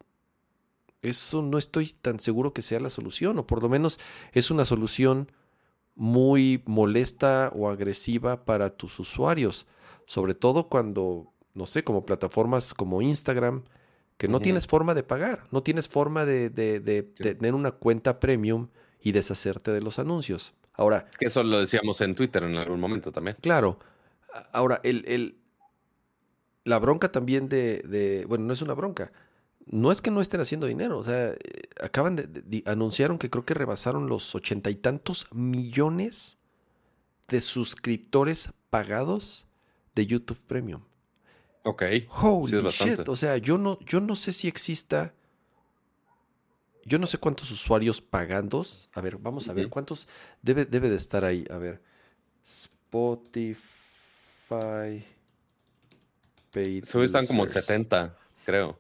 eso 1.02 1.42
no 1.42 1.58
estoy 1.58 1.92
tan 2.00 2.20
seguro 2.20 2.52
que 2.52 2.62
sea 2.62 2.80
la 2.80 2.90
solución, 2.90 3.38
o 3.38 3.46
por 3.46 3.62
lo 3.62 3.68
menos 3.68 3.98
es 4.32 4.50
una 4.50 4.64
solución 4.64 5.32
muy 5.94 6.62
molesta 6.66 7.52
o 7.54 7.68
agresiva 7.68 8.44
para 8.44 8.70
tus 8.70 8.98
usuarios, 8.98 9.66
sobre 10.06 10.34
todo 10.34 10.68
cuando, 10.68 11.32
no 11.54 11.66
sé, 11.66 11.84
como 11.84 12.04
plataformas 12.04 12.74
como 12.74 13.02
Instagram, 13.02 13.64
que 14.16 14.28
no 14.28 14.40
tienes 14.40 14.66
forma 14.66 14.94
de 14.94 15.02
pagar, 15.02 15.46
no 15.50 15.62
tienes 15.62 15.88
forma 15.88 16.26
de, 16.26 16.50
tener 16.50 17.54
una 17.54 17.70
cuenta 17.70 18.20
premium 18.20 18.68
y 19.00 19.12
deshacerte 19.12 19.72
de 19.72 19.80
los 19.80 19.98
anuncios. 19.98 20.54
Ahora. 20.74 21.06
Que 21.18 21.26
eso 21.26 21.42
lo 21.42 21.60
decíamos 21.60 22.00
en 22.02 22.14
Twitter 22.14 22.42
en 22.42 22.56
algún 22.56 22.80
momento 22.80 23.12
también. 23.12 23.36
Claro. 23.40 23.78
Ahora, 24.52 24.80
el, 24.82 25.04
el 25.06 25.40
la 26.64 26.78
bronca 26.78 27.10
también 27.10 27.48
de, 27.48 28.24
Bueno, 28.28 28.44
no 28.44 28.52
es 28.52 28.62
una 28.62 28.74
bronca 28.74 29.12
no 29.70 29.92
es 29.92 30.02
que 30.02 30.10
no 30.10 30.20
estén 30.20 30.40
haciendo 30.40 30.66
dinero, 30.66 30.98
o 30.98 31.04
sea, 31.04 31.32
acaban 31.80 32.16
de, 32.16 32.62
anunciaron 32.66 33.18
que 33.18 33.30
creo 33.30 33.44
que 33.44 33.54
rebasaron 33.54 34.08
los 34.08 34.34
ochenta 34.34 34.68
y 34.68 34.74
tantos 34.74 35.28
millones 35.32 36.38
de 37.28 37.40
suscriptores 37.40 38.50
pagados 38.68 39.46
de 39.94 40.06
YouTube 40.06 40.40
Premium. 40.46 40.82
Ok. 41.62 41.82
Holy 42.08 42.68
shit. 42.70 43.08
O 43.08 43.14
sea, 43.16 43.36
yo 43.36 43.58
no, 43.58 43.78
yo 43.80 44.00
no 44.00 44.16
sé 44.16 44.32
si 44.32 44.48
exista. 44.48 45.14
Yo 46.84 46.98
no 46.98 47.06
sé 47.06 47.18
cuántos 47.18 47.50
usuarios 47.50 48.00
pagandos. 48.00 48.88
A 48.94 49.00
ver, 49.00 49.18
vamos 49.18 49.48
a 49.48 49.52
ver 49.52 49.68
cuántos. 49.68 50.08
Debe, 50.42 50.64
debe 50.64 50.88
de 50.88 50.96
estar 50.96 51.24
ahí. 51.24 51.44
A 51.50 51.58
ver. 51.58 51.80
Spotify. 52.44 53.60
Paid. 56.50 56.84
están 57.04 57.26
como 57.26 57.46
70, 57.46 58.16
creo. 58.44 58.76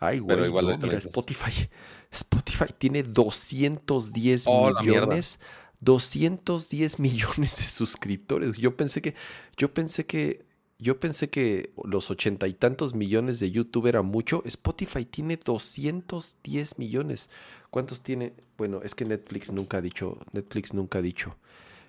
Ay, 0.00 0.18
güey, 0.18 0.46
igual 0.46 0.78
mira, 0.82 0.96
Spotify, 0.96 1.68
Spotify 2.10 2.72
tiene 2.76 3.02
210 3.02 4.46
millones. 4.48 5.38
210 5.82 6.98
millones 6.98 7.56
de 7.56 7.62
suscriptores. 7.62 8.56
Yo 8.58 8.76
pensé 8.76 9.00
que, 9.00 9.14
yo 9.56 9.72
pensé 9.72 10.04
que, 10.04 10.44
yo 10.78 10.98
pensé 11.00 11.30
que 11.30 11.72
los 11.84 12.10
ochenta 12.10 12.48
y 12.48 12.54
tantos 12.54 12.94
millones 12.94 13.40
de 13.40 13.50
YouTube 13.50 13.86
era 13.86 14.02
mucho. 14.02 14.42
Spotify 14.46 15.04
tiene 15.04 15.38
210 15.38 16.78
millones. 16.78 17.30
¿Cuántos 17.70 18.02
tiene? 18.02 18.34
Bueno, 18.58 18.80
es 18.82 18.94
que 18.94 19.04
Netflix 19.04 19.52
nunca 19.52 19.78
ha 19.78 19.80
dicho, 19.80 20.18
Netflix 20.32 20.74
nunca 20.74 20.98
ha 20.98 21.02
dicho. 21.02 21.36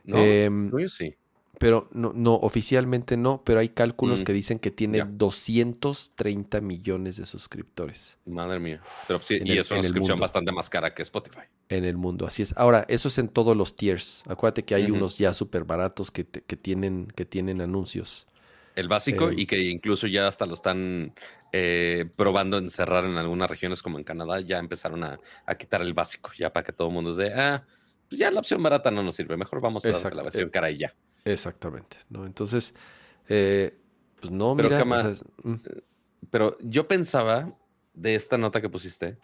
No, 0.04 0.18
em, 0.18 0.72
yo 0.78 0.90
sí 0.90 1.16
pero 1.62 1.88
no, 1.92 2.12
no, 2.16 2.34
oficialmente 2.34 3.18
no, 3.18 3.44
pero 3.46 3.60
hay 3.60 3.70
cálculos 3.70 4.22
mm, 4.22 4.24
que 4.24 4.34
dicen 4.34 4.58
que 4.58 4.72
tiene 4.72 5.04
230 5.08 6.60
millones 6.60 7.18
de 7.18 7.26
suscriptores. 7.28 8.18
Madre 8.26 8.60
mía. 8.60 8.82
Pero 9.08 9.20
sí, 9.20 9.40
y 9.46 9.60
es 9.60 9.70
una 9.70 9.84
suscripción 9.84 10.20
bastante 10.20 10.52
más 10.52 10.72
cara 10.72 10.92
que 10.92 11.04
Spotify. 11.04 11.42
En 11.70 11.86
el 11.86 11.98
mundo, 11.98 12.26
así 12.26 12.42
es. 12.42 12.58
Ahora, 12.58 12.84
eso 12.88 13.10
es 13.10 13.20
en 13.20 13.30
todos 13.30 13.56
los 13.56 13.76
tiers. 13.76 14.24
Acuérdate 14.28 14.66
que 14.66 14.74
hay 14.74 14.90
unos 14.90 15.20
ya 15.20 15.36
súper 15.36 15.64
baratos 15.64 16.10
que, 16.10 16.26
que, 16.26 16.58
tienen, 16.58 17.06
que 17.16 17.26
tienen 17.26 17.62
anuncios. 17.62 18.26
El 18.76 18.88
básico 18.88 19.30
eh, 19.30 19.36
y 19.38 19.46
que 19.46 19.62
incluso 19.62 20.08
ya 20.08 20.28
hasta 20.28 20.48
lo 20.48 20.56
están 20.56 21.14
eh, 21.54 22.10
probando 22.16 22.58
encerrar 22.58 23.06
en 23.06 23.18
algunas 23.18 23.48
regiones 23.48 23.84
como 23.84 24.00
en 24.00 24.04
Canadá, 24.04 24.40
ya 24.40 24.58
empezaron 24.58 25.04
a, 25.04 25.20
quitar 25.60 25.84
el 25.84 25.94
básico, 25.94 26.32
ya 26.36 26.52
para 26.52 26.64
que 26.64 26.74
todo 26.74 26.88
el 26.88 26.96
mundo 26.96 27.14
se 27.14 27.32
ah, 27.32 27.64
pues 28.10 28.18
ya 28.18 28.32
la 28.32 28.40
opción 28.40 28.64
barata 28.64 28.90
no 28.90 29.04
nos 29.04 29.16
sirve, 29.16 29.38
mejor 29.38 29.62
vamos 29.62 29.86
a 29.86 30.10
la 30.10 30.24
versión 30.24 30.48
eh, 30.48 30.52
cara 30.52 30.72
y 30.72 30.78
ya. 30.80 30.96
Exactamente, 31.26 31.98
¿no? 32.10 32.26
Entonces, 32.26 32.74
eh, 33.30 33.78
pues 34.20 34.32
no, 34.32 34.56
pero 34.56 34.86
mira. 34.86 35.16
Mm. 35.44 35.56
Pero 36.30 36.58
yo 36.62 36.88
pensaba 36.88 37.56
de 37.94 38.16
esta 38.16 38.38
nota 38.38 38.62
que 38.62 38.70
pusiste 38.70 39.18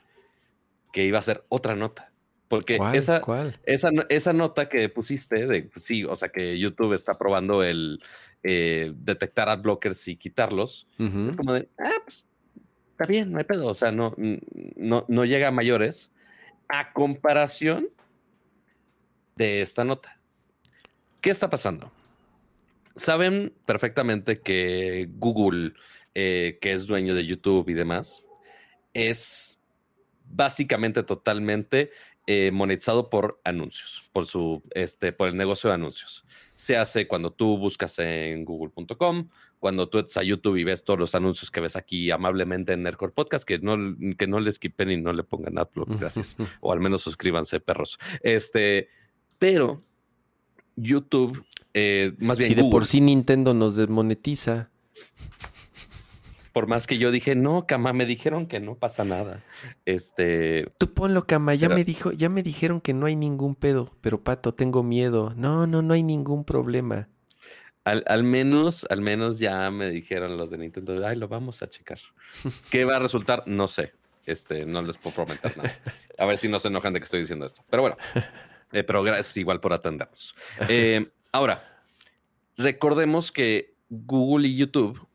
que 0.91 1.05
iba 1.05 1.19
a 1.19 1.21
ser 1.21 1.45
otra 1.49 1.75
nota. 1.75 2.11
Porque 2.47 2.79
esa, 2.93 3.21
Esa, 3.65 3.91
esa 4.07 4.33
nota 4.33 4.69
que 4.69 4.87
pusiste 4.87 5.47
de 5.47 5.63
pues 5.63 5.83
sí, 5.83 6.05
o 6.05 6.15
sea 6.15 6.29
que 6.29 6.57
YouTube 6.57 6.93
está 6.93 7.17
probando 7.17 7.61
el 7.61 8.01
eh, 8.41 8.93
detectar 8.95 9.49
ad 9.49 9.61
blockers 9.61 10.07
y 10.07 10.15
quitarlos. 10.15 10.87
Es 10.97 11.35
como 11.35 11.53
de, 11.53 11.67
ah, 11.77 11.99
pues 12.03 12.25
está 12.91 13.05
bien, 13.05 13.33
no 13.33 13.39
hay 13.39 13.43
pedo. 13.43 13.67
O 13.67 13.75
sea, 13.75 13.91
no, 13.91 14.15
no, 14.17 15.05
no 15.09 15.25
llega 15.25 15.49
a 15.49 15.51
mayores 15.51 16.13
a 16.69 16.93
comparación 16.93 17.89
de 19.35 19.61
esta 19.61 19.83
nota. 19.83 20.16
¿Qué 21.21 21.29
está 21.29 21.49
pasando? 21.49 21.91
Saben 22.95 23.53
perfectamente 23.65 24.41
que 24.41 25.07
Google, 25.17 25.73
eh, 26.15 26.57
que 26.61 26.73
es 26.73 26.87
dueño 26.87 27.13
de 27.15 27.25
YouTube 27.25 27.69
y 27.69 27.73
demás, 27.73 28.23
es 28.93 29.59
básicamente 30.25 31.03
totalmente 31.03 31.91
eh, 32.29 32.51
monetizado 32.51 33.09
por 33.09 33.39
anuncios, 33.45 34.03
por 34.11 34.25
su, 34.25 34.61
este, 34.71 35.13
por 35.13 35.29
el 35.29 35.37
negocio 35.37 35.69
de 35.69 35.75
anuncios. 35.75 36.25
Se 36.55 36.75
hace 36.75 37.07
cuando 37.07 37.31
tú 37.31 37.57
buscas 37.57 37.99
en 37.99 38.43
google.com, 38.43 39.29
cuando 39.59 39.87
tú 39.87 39.99
entras 39.99 40.17
a 40.17 40.23
YouTube 40.23 40.57
y 40.57 40.63
ves 40.63 40.83
todos 40.83 40.99
los 40.99 41.15
anuncios 41.15 41.51
que 41.51 41.61
ves 41.61 41.75
aquí 41.77 42.11
amablemente 42.11 42.73
en 42.73 42.83
Nerdcore 42.83 43.13
Podcast, 43.13 43.47
que 43.47 43.59
no, 43.59 43.77
que 44.17 44.27
no 44.27 44.41
le 44.41 44.51
skipen 44.51 44.91
y 44.91 44.97
no 44.97 45.13
le 45.13 45.23
pongan 45.23 45.57
adblock, 45.57 45.99
gracias. 45.99 46.35
o 46.59 46.73
al 46.73 46.81
menos 46.81 47.01
suscríbanse, 47.01 47.61
perros. 47.61 47.97
Este, 48.21 48.89
pero 49.39 49.79
YouTube, 50.77 51.43
eh, 51.73 52.13
más 52.19 52.37
bien. 52.37 52.49
Si 52.49 52.55
de 52.55 52.63
por 52.63 52.85
sí 52.85 53.01
Nintendo 53.01 53.53
nos 53.53 53.75
desmonetiza. 53.75 54.69
Por 56.53 56.65
más 56.65 56.87
que 56.87 56.97
yo 56.97 57.11
dije, 57.11 57.35
no, 57.35 57.67
Cama, 57.67 57.93
me 57.93 58.07
dijeron 58.07 58.47
que 58.47 58.59
no 58.59 58.75
pasa 58.75 59.03
nada. 59.03 59.43
Este. 59.85 60.71
Tú 60.79 60.91
ponlo, 60.91 61.27
Cama, 61.27 61.53
ya 61.53 61.69
me 61.69 61.83
dijo, 61.83 62.11
ya 62.13 62.29
me 62.29 62.41
dijeron 62.41 62.81
que 62.81 62.95
no 62.95 63.05
hay 63.05 63.15
ningún 63.15 63.53
pedo, 63.53 63.95
pero 64.01 64.23
Pato, 64.23 64.55
tengo 64.55 64.81
miedo. 64.81 65.33
No, 65.35 65.67
no, 65.67 65.83
no 65.83 65.93
hay 65.93 66.01
ningún 66.01 66.45
problema. 66.45 67.09
Al, 67.83 68.23
menos, 68.23 68.85
al 68.89 69.01
menos 69.01 69.39
ya 69.39 69.71
me 69.71 69.89
dijeron 69.89 70.35
los 70.35 70.49
de 70.49 70.57
Nintendo, 70.57 71.07
ay, 71.07 71.15
lo 71.15 71.27
vamos 71.27 71.61
a 71.61 71.67
checar. 71.67 71.99
¿Qué 72.71 72.83
va 72.83 72.97
a 72.97 72.99
resultar? 72.99 73.43
No 73.45 73.67
sé. 73.67 73.93
Este, 74.25 74.65
no 74.65 74.81
les 74.81 74.97
puedo 74.97 75.15
prometer 75.15 75.55
nada. 75.55 75.79
A 76.17 76.25
ver 76.25 76.37
si 76.37 76.49
no 76.49 76.59
se 76.59 76.67
enojan 76.67 76.91
de 76.91 76.99
que 76.99 77.05
estoy 77.05 77.21
diciendo 77.21 77.45
esto. 77.45 77.63
Pero 77.69 77.83
bueno, 77.83 77.97
eh, 78.71 78.83
pero 78.83 79.03
gracias 79.03 79.37
igual 79.37 79.59
por 79.59 79.73
atendernos. 79.73 80.35
Eh, 80.69 81.09
ahora, 81.31 81.81
recordemos 82.57 83.31
que 83.31 83.75
Google 83.89 84.47
y 84.47 84.57
YouTube 84.57 85.07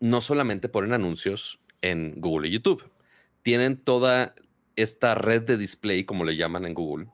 no 0.00 0.20
solamente 0.20 0.68
ponen 0.68 0.92
anuncios 0.92 1.60
en 1.80 2.12
Google 2.16 2.48
y 2.48 2.52
YouTube, 2.52 2.84
tienen 3.42 3.76
toda 3.76 4.34
esta 4.76 5.14
red 5.14 5.42
de 5.42 5.56
display, 5.56 6.04
como 6.04 6.24
le 6.24 6.36
llaman 6.36 6.64
en 6.64 6.74
Google, 6.74 7.08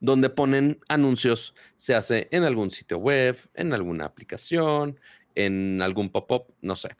donde 0.00 0.30
ponen 0.30 0.80
anuncios, 0.88 1.54
se 1.76 1.94
hace 1.94 2.28
en 2.30 2.44
algún 2.44 2.70
sitio 2.70 2.98
web, 2.98 3.38
en 3.54 3.72
alguna 3.72 4.04
aplicación, 4.04 4.98
en 5.34 5.80
algún 5.80 6.10
pop-up, 6.10 6.54
no 6.60 6.76
sé, 6.76 6.90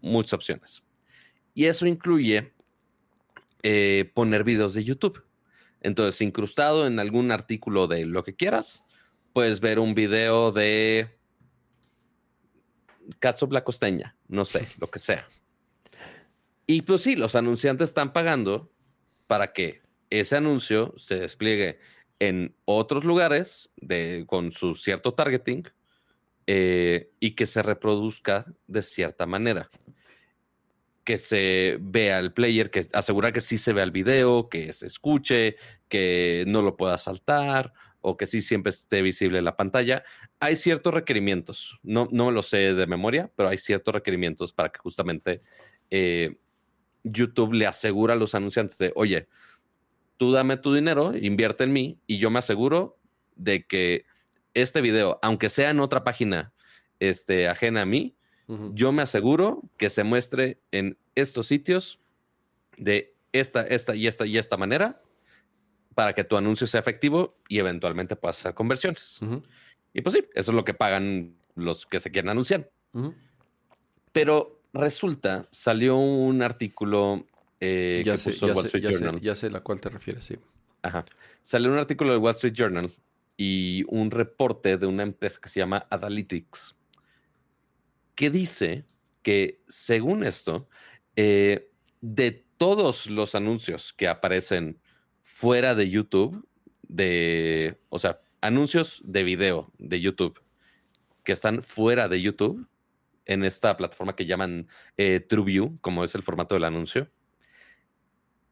muchas 0.00 0.34
opciones. 0.34 0.82
Y 1.54 1.66
eso 1.66 1.86
incluye 1.86 2.52
eh, 3.62 4.10
poner 4.14 4.44
videos 4.44 4.74
de 4.74 4.84
YouTube. 4.84 5.22
Entonces, 5.80 6.20
incrustado 6.20 6.86
en 6.86 6.98
algún 6.98 7.30
artículo 7.30 7.86
de 7.86 8.04
lo 8.06 8.22
que 8.22 8.34
quieras, 8.34 8.84
puedes 9.32 9.60
ver 9.60 9.78
un 9.78 9.94
video 9.94 10.52
de 10.52 11.08
Catsup 13.18 13.52
la 13.52 13.64
costeña, 13.64 14.16
no 14.28 14.44
sé, 14.44 14.68
lo 14.78 14.90
que 14.90 14.98
sea. 14.98 15.26
Y 16.66 16.82
pues 16.82 17.00
sí, 17.00 17.16
los 17.16 17.34
anunciantes 17.34 17.90
están 17.90 18.12
pagando 18.12 18.72
para 19.26 19.52
que 19.52 19.82
ese 20.10 20.36
anuncio 20.36 20.94
se 20.96 21.18
despliegue 21.18 21.78
en 22.18 22.54
otros 22.64 23.04
lugares 23.04 23.70
de, 23.76 24.24
con 24.26 24.52
su 24.52 24.74
cierto 24.74 25.14
targeting 25.14 25.64
eh, 26.46 27.10
y 27.18 27.32
que 27.34 27.46
se 27.46 27.62
reproduzca 27.62 28.44
de 28.66 28.82
cierta 28.82 29.26
manera. 29.26 29.70
Que 31.10 31.18
se 31.18 31.76
vea 31.80 32.20
el 32.20 32.32
player, 32.32 32.70
que 32.70 32.86
asegura 32.92 33.32
que 33.32 33.40
sí 33.40 33.58
se 33.58 33.72
vea 33.72 33.82
el 33.82 33.90
video, 33.90 34.48
que 34.48 34.72
se 34.72 34.86
escuche, 34.86 35.56
que 35.88 36.44
no 36.46 36.62
lo 36.62 36.76
pueda 36.76 36.96
saltar 36.98 37.72
o 38.00 38.16
que 38.16 38.26
sí 38.26 38.40
siempre 38.42 38.70
esté 38.70 39.02
visible 39.02 39.42
la 39.42 39.56
pantalla. 39.56 40.04
Hay 40.38 40.54
ciertos 40.54 40.94
requerimientos, 40.94 41.80
no, 41.82 42.06
no 42.12 42.30
lo 42.30 42.42
sé 42.42 42.74
de 42.74 42.86
memoria, 42.86 43.28
pero 43.34 43.48
hay 43.48 43.56
ciertos 43.56 43.92
requerimientos 43.92 44.52
para 44.52 44.68
que 44.68 44.78
justamente 44.78 45.42
eh, 45.90 46.38
YouTube 47.02 47.54
le 47.54 47.66
asegura 47.66 48.14
a 48.14 48.16
los 48.16 48.36
anunciantes 48.36 48.78
de, 48.78 48.92
oye, 48.94 49.26
tú 50.16 50.30
dame 50.30 50.58
tu 50.58 50.72
dinero, 50.72 51.16
invierte 51.16 51.64
en 51.64 51.72
mí 51.72 51.98
y 52.06 52.18
yo 52.18 52.30
me 52.30 52.38
aseguro 52.38 53.00
de 53.34 53.66
que 53.66 54.04
este 54.54 54.80
video, 54.80 55.18
aunque 55.22 55.48
sea 55.48 55.70
en 55.70 55.80
otra 55.80 56.04
página 56.04 56.52
este, 57.00 57.48
ajena 57.48 57.82
a 57.82 57.86
mí, 57.86 58.14
yo 58.74 58.92
me 58.92 59.02
aseguro 59.02 59.62
que 59.76 59.90
se 59.90 60.04
muestre 60.04 60.58
en 60.72 60.98
estos 61.14 61.46
sitios 61.46 62.00
de 62.76 63.14
esta, 63.32 63.66
esta 63.66 63.94
y 63.94 64.06
esta 64.06 64.26
y 64.26 64.38
esta 64.38 64.56
manera 64.56 65.00
para 65.94 66.14
que 66.14 66.24
tu 66.24 66.36
anuncio 66.36 66.66
sea 66.66 66.80
efectivo 66.80 67.36
y 67.48 67.58
eventualmente 67.58 68.16
puedas 68.16 68.38
hacer 68.38 68.54
conversiones. 68.54 69.20
Y 69.92 70.00
pues 70.00 70.14
sí, 70.14 70.24
eso 70.34 70.50
es 70.50 70.54
lo 70.54 70.64
que 70.64 70.74
pagan 70.74 71.36
los 71.54 71.86
que 71.86 72.00
se 72.00 72.10
quieren 72.10 72.30
anunciar. 72.30 72.70
Pero 74.12 74.62
resulta, 74.72 75.48
salió 75.52 75.96
un 75.96 76.42
artículo 76.42 77.26
eh, 77.60 78.02
ya 78.04 78.12
que 78.12 78.18
sé, 78.18 78.30
puso 78.30 78.46
ya 78.46 78.54
Wall 78.54 78.66
Street 78.66 78.84
Journal. 78.84 79.20
ya 79.20 79.34
sé 79.34 79.50
la 79.50 79.60
cual 79.60 79.80
te 79.80 79.90
refieres, 79.90 80.24
sí. 80.24 80.38
Ajá. 80.82 81.04
Salió 81.42 81.70
un 81.70 81.78
artículo 81.78 82.12
del 82.12 82.20
Wall 82.20 82.34
Street 82.34 82.54
Journal 82.54 82.92
y 83.36 83.84
un 83.88 84.10
reporte 84.10 84.78
de 84.78 84.86
una 84.86 85.02
empresa 85.02 85.38
que 85.42 85.48
se 85.48 85.60
llama 85.60 85.86
Adalytics, 85.90 86.74
que 88.20 88.28
dice 88.28 88.84
que 89.22 89.62
según 89.66 90.24
esto, 90.24 90.68
eh, 91.16 91.70
de 92.02 92.44
todos 92.58 93.08
los 93.08 93.34
anuncios 93.34 93.94
que 93.94 94.08
aparecen 94.08 94.78
fuera 95.22 95.74
de 95.74 95.88
YouTube, 95.88 96.46
de, 96.82 97.80
o 97.88 97.98
sea, 97.98 98.20
anuncios 98.42 99.00
de 99.06 99.22
video 99.24 99.72
de 99.78 100.02
YouTube 100.02 100.38
que 101.24 101.32
están 101.32 101.62
fuera 101.62 102.08
de 102.08 102.20
YouTube 102.20 102.68
en 103.24 103.42
esta 103.42 103.74
plataforma 103.78 104.14
que 104.14 104.26
llaman 104.26 104.68
eh, 104.98 105.20
TrueView, 105.20 105.78
como 105.80 106.04
es 106.04 106.14
el 106.14 106.22
formato 106.22 106.54
del 106.54 106.64
anuncio, 106.64 107.10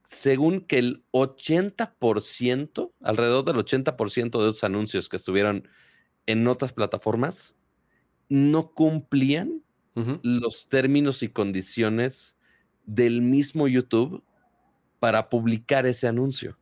según 0.02 0.62
que 0.62 0.78
el 0.78 1.04
80%, 1.12 2.92
alrededor 3.02 3.44
del 3.44 3.56
80% 3.56 4.42
de 4.42 4.48
esos 4.48 4.64
anuncios 4.64 5.10
que 5.10 5.16
estuvieron 5.16 5.68
en 6.24 6.48
otras 6.48 6.72
plataformas, 6.72 7.57
no 8.28 8.72
cumplían 8.72 9.62
los 10.22 10.68
términos 10.68 11.24
y 11.24 11.28
condiciones 11.28 12.36
del 12.86 13.20
mismo 13.20 13.66
YouTube 13.66 14.22
para 15.00 15.28
publicar 15.28 15.86
ese 15.86 16.06
anuncio. 16.06 16.56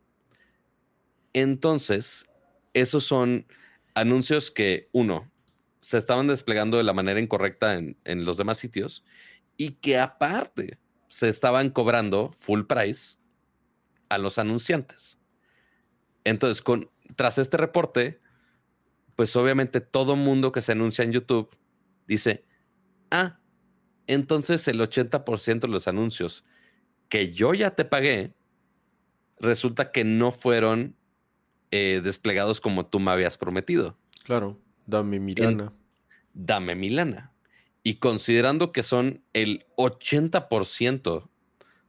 Entonces, 1.33 2.25
esos 2.73 3.03
son 3.03 3.45
anuncios 3.93 4.49
que, 4.49 4.89
uno, 4.91 5.31
se 5.79 5.97
estaban 5.97 6.27
desplegando 6.27 6.77
de 6.77 6.83
la 6.83 6.93
manera 6.93 7.19
incorrecta 7.19 7.75
en, 7.75 8.25
los 8.25 8.37
demás 8.37 8.57
sitios 8.57 9.05
y 9.55 9.71
que 9.73 9.99
aparte 9.99 10.79
se 11.07 11.29
estaban 11.29 11.69
cobrando 11.69 12.31
full 12.31 12.63
price 12.63 13.17
a 14.09 14.17
los 14.17 14.37
anunciantes. 14.37 15.19
Entonces, 16.23 16.61
con, 16.61 16.89
tras 17.15 17.37
este 17.37 17.57
reporte, 17.57 18.19
pues 19.17 19.35
obviamente 19.35 19.81
todo 19.81 20.15
mundo 20.15 20.51
que 20.51 20.61
se 20.61 20.73
anuncia 20.73 21.03
en 21.03 21.11
YouTube 21.11 21.49
dice, 22.05 22.45
ah, 23.09 23.39
entonces 24.05 24.67
el 24.67 24.79
80% 24.79 25.61
de 25.61 25.67
los 25.67 25.87
anuncios 25.87 26.45
que 27.09 27.33
yo 27.33 27.55
ya 27.55 27.71
te 27.71 27.83
pagué, 27.83 28.35
resulta 29.39 29.91
que 29.91 30.03
no 30.03 30.31
fueron 30.31 30.95
eh, 31.71 31.99
desplegados 32.03 32.61
como 32.61 32.85
tú 32.85 32.99
me 32.99 33.09
habías 33.09 33.39
prometido. 33.39 33.97
Claro, 34.23 34.61
dame 34.85 35.19
mi 35.19 35.33
lana. 35.33 35.73
dame 36.35 36.75
mi 36.75 36.91
lana. 36.91 37.33
Y 37.81 37.95
considerando 37.95 38.71
que 38.71 38.83
son 38.83 39.23
el 39.33 39.65
80% 39.77 41.27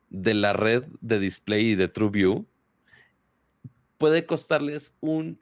de 0.09 0.35
la 0.35 0.55
red 0.55 0.85
de 1.03 1.19
display 1.19 1.73
y 1.73 1.75
de 1.75 1.89
TrueView, 1.89 2.47
puede 3.99 4.25
costarles 4.25 4.97
un 5.01 5.39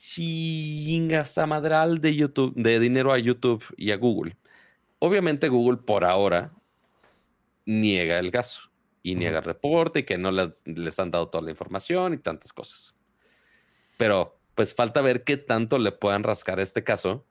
chingazamadral 0.00 2.00
de 2.00 2.16
YouTube, 2.16 2.54
de 2.56 2.80
dinero 2.80 3.12
a 3.12 3.18
YouTube 3.18 3.62
y 3.76 3.90
a 3.90 3.98
Google. 3.98 4.38
Obviamente 4.98 5.50
Google 5.50 5.76
por 5.76 6.06
ahora 6.06 6.54
niega 7.66 8.18
el 8.18 8.30
caso 8.30 8.70
y 9.02 9.14
niega 9.14 9.38
el 9.38 9.44
reporte 9.44 10.00
y 10.00 10.02
que 10.04 10.16
no 10.16 10.30
les, 10.30 10.66
les, 10.66 10.98
han 10.98 11.10
dado 11.10 11.28
toda 11.28 11.44
la 11.44 11.50
información 11.50 12.14
y 12.14 12.18
tantas 12.18 12.54
cosas. 12.54 12.96
Pero 13.98 14.40
pues 14.54 14.74
falta 14.74 15.02
ver 15.02 15.22
qué 15.22 15.36
tanto 15.36 15.78
le 15.78 15.92
puedan 15.92 16.22
rascar 16.22 16.60
este 16.60 16.82
caso 16.82 17.26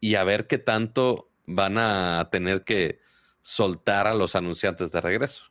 y 0.00 0.16
a 0.16 0.24
ver 0.24 0.48
qué 0.48 0.58
tanto 0.58 1.30
van 1.46 1.78
a 1.78 2.28
tener 2.32 2.64
que 2.64 2.98
soltar 3.40 4.08
a 4.08 4.14
los 4.14 4.34
anunciantes 4.34 4.90
de 4.90 5.00
regreso. 5.00 5.44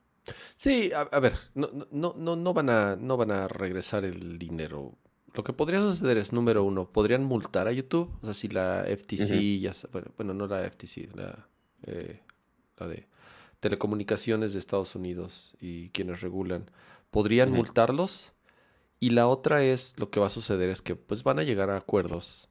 Sí, 0.58 0.92
a, 0.94 1.20
ver, 1.20 1.38
no, 1.54 1.70
no, 1.92 2.16
no, 2.18 2.36
no, 2.36 2.54
van 2.54 2.70
a, 2.70 2.98
no 2.98 3.18
van 3.18 3.32
a 3.32 3.48
regresar 3.48 4.04
el 4.04 4.38
dinero. 4.38 4.98
Lo 5.34 5.44
que 5.44 5.54
podría 5.54 5.80
suceder 5.80 6.18
es, 6.18 6.32
número 6.32 6.64
uno, 6.64 6.90
podrían 6.90 7.24
multar 7.24 7.68
a 7.68 7.72
YouTube. 7.72 8.12
O 8.22 8.26
sea, 8.26 8.34
si 8.34 8.50
la 8.50 8.86
FTC, 8.86 9.60
ya, 9.60 9.72
bueno, 10.18 10.34
no 10.34 10.48
la 10.48 10.70
FTC, 10.70 11.16
la, 11.16 11.48
eh, 11.84 12.22
la 12.78 12.88
de 12.88 13.08
telecomunicaciones 13.60 14.54
de 14.54 14.60
Estados 14.60 14.94
Unidos 14.96 15.56
y 15.60 15.90
quienes 15.90 16.22
regulan, 16.22 16.70
podrían 17.12 17.52
multarlos 17.52 18.34
y 19.04 19.10
la 19.10 19.28
otra 19.28 19.64
es, 19.64 19.96
lo 19.98 20.10
que 20.10 20.22
va 20.22 20.28
a 20.28 20.30
suceder 20.30 20.70
es 20.70 20.82
que 20.82 20.96
pues 20.96 21.24
van 21.24 21.38
a 21.38 21.44
llegar 21.44 21.70
a 21.70 21.76
acuerdos. 21.76 22.48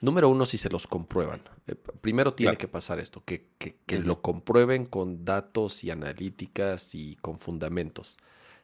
Número 0.00 0.30
uno, 0.30 0.46
si 0.46 0.56
se 0.56 0.70
los 0.70 0.86
comprueban. 0.86 1.42
Eh, 1.66 1.74
primero 1.74 2.32
tiene 2.32 2.56
que 2.56 2.66
pasar 2.66 2.98
esto, 2.98 3.22
que, 3.24 3.50
que, 3.58 3.98
lo 3.98 4.22
comprueben 4.22 4.86
con 4.86 5.26
datos 5.26 5.84
y 5.84 5.90
analíticas 5.90 6.94
y 6.94 7.16
con 7.16 7.38
fundamentos. 7.38 8.16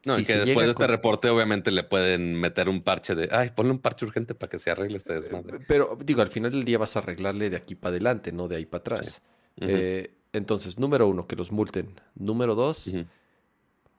No, 0.09 0.19
y 0.19 0.25
que 0.25 0.37
después 0.37 0.67
de 0.67 0.73
este 0.73 0.87
reporte 0.87 1.29
obviamente 1.29 1.71
le 1.71 1.85
pueden 1.85 2.35
meter 2.35 2.69
un 2.69 2.83
parche 2.83 3.15
de, 3.15 3.29
ay, 3.31 3.51
ponle 3.55 3.73
un 3.73 3.79
parche 3.79 4.07
urgente 4.07 4.35
para 4.35 4.51
que 4.51 4.59
se 4.59 4.71
arregle 4.71 4.97
este 4.97 5.15
desmadre. 5.15 5.61
Pero 5.69 5.99
digo, 6.03 6.23
al 6.23 6.29
final 6.29 6.51
del 6.51 6.65
día 6.65 6.79
vas 6.79 6.97
a 6.97 7.01
arreglarle 7.01 7.51
de 7.51 7.57
aquí 7.57 7.75
para 7.75 7.91
adelante, 7.91 8.33
no 8.33 8.49
de 8.49 8.57
ahí 8.57 8.67
para 8.67 8.81
atrás. 8.81 9.23
Eh, 9.61 10.15
entonces, 10.33 10.79
número 10.79 11.07
uno, 11.07 11.27
que 11.27 11.37
los 11.37 11.53
multen. 11.53 12.01
Número 12.15 12.55
dos, 12.55 12.95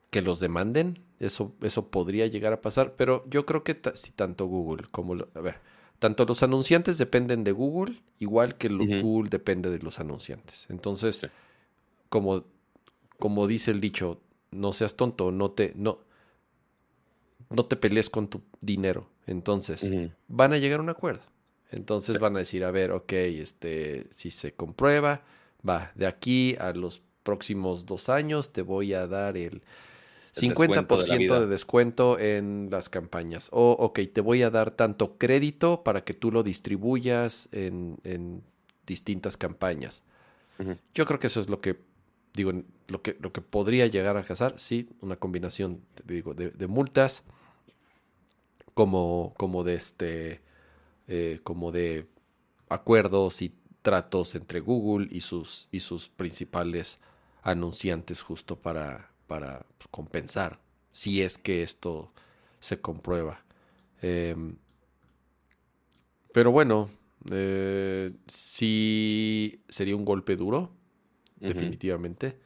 que 0.09 0.21
los 0.21 0.39
demanden. 0.39 0.99
Eso, 1.19 1.53
eso 1.61 1.89
podría 1.89 2.27
llegar 2.27 2.53
a 2.53 2.61
pasar, 2.61 2.95
pero 2.95 3.25
yo 3.29 3.45
creo 3.45 3.63
que 3.63 3.79
si 3.93 4.11
tanto 4.11 4.45
Google 4.45 4.87
como... 4.89 5.13
a 5.13 5.41
ver, 5.41 5.57
tanto 5.99 6.25
los 6.25 6.41
anunciantes 6.43 6.97
dependen 6.97 7.43
de 7.43 7.51
Google, 7.51 8.01
igual 8.19 8.55
que 8.55 8.69
Google 8.69 9.29
depende 9.29 9.69
de 9.69 9.79
los 9.79 9.99
anunciantes. 9.99 10.65
Entonces, 10.69 11.27
como, 12.07 12.45
como 13.17 13.47
dice 13.47 13.71
el 13.71 13.81
dicho, 13.81 14.21
no 14.51 14.73
seas 14.73 14.95
tonto, 14.95 15.31
no 15.31 15.51
te, 15.51 15.73
no, 15.75 15.99
no 17.49 17.65
te 17.65 17.75
pelees 17.75 18.09
con 18.09 18.27
tu 18.27 18.41
dinero. 18.61 19.07
Entonces, 19.27 19.91
van 20.27 20.53
a 20.53 20.57
llegar 20.57 20.79
a 20.79 20.83
un 20.83 20.89
acuerdo. 20.89 21.21
Entonces 21.71 22.19
van 22.19 22.35
a 22.35 22.39
decir, 22.39 22.63
a 22.63 22.71
ver, 22.71 22.91
ok, 22.91 23.13
este, 23.13 24.07
si 24.09 24.31
se 24.31 24.53
comprueba, 24.53 25.21
va, 25.67 25.91
de 25.93 26.07
aquí 26.07 26.55
a 26.59 26.73
los 26.73 27.03
próximos 27.23 27.85
dos 27.85 28.09
años 28.09 28.53
te 28.53 28.63
voy 28.63 28.93
a 28.93 29.05
dar 29.05 29.37
el 29.37 29.61
50% 30.33 31.39
de, 31.39 31.47
descuento 31.47 32.17
en 32.17 32.69
las 32.71 32.89
campañas. 32.89 33.49
O, 33.51 33.71
ok, 33.73 33.99
te 34.11 34.21
voy 34.21 34.41
a 34.41 34.49
dar 34.49 34.71
tanto 34.71 35.17
crédito 35.17 35.83
para 35.83 36.03
que 36.03 36.13
tú 36.13 36.31
lo 36.31 36.43
distribuyas 36.43 37.49
en, 37.51 38.43
distintas 38.87 39.37
campañas. 39.37 40.03
Yo 40.95 41.05
creo 41.05 41.19
que 41.19 41.27
eso 41.27 41.39
es 41.39 41.47
lo 41.47 41.61
que, 41.61 41.79
digo, 42.33 42.51
lo 42.87 43.01
que, 43.01 43.17
lo 43.19 43.31
que 43.31 43.41
podría 43.41 43.87
llegar 43.87 44.17
a 44.17 44.23
casar. 44.23 44.59
Sí, 44.59 44.89
una 45.01 45.15
combinación, 45.15 45.81
digo, 46.05 46.33
de, 46.33 46.67
multas 46.67 47.23
como, 48.73 49.33
como 49.37 49.63
de 49.63 49.75
este, 49.75 50.41
eh, 51.07 51.39
como 51.43 51.71
de 51.71 52.07
acuerdos 52.69 53.41
y 53.41 53.53
tratos 53.81 54.35
entre 54.35 54.59
Google 54.59 55.07
y 55.11 55.21
sus, 55.21 55.67
y 55.71 55.79
sus 55.79 56.09
principales 56.09 56.99
anunciantes 57.41 58.21
justo 58.21 58.57
para, 58.57 59.11
para 59.27 59.65
pues, 59.77 59.87
compensar 59.89 60.59
si 60.91 61.21
es 61.21 61.37
que 61.37 61.63
esto 61.63 62.11
se 62.59 62.81
comprueba. 62.81 63.43
Em, 64.01 64.57
pero 66.33 66.51
bueno, 66.51 66.89
eh, 67.31 68.11
sí 68.27 69.61
sería 69.69 69.95
un 69.95 70.05
golpe 70.05 70.35
duro, 70.35 70.71
definitivamente. 71.39 72.37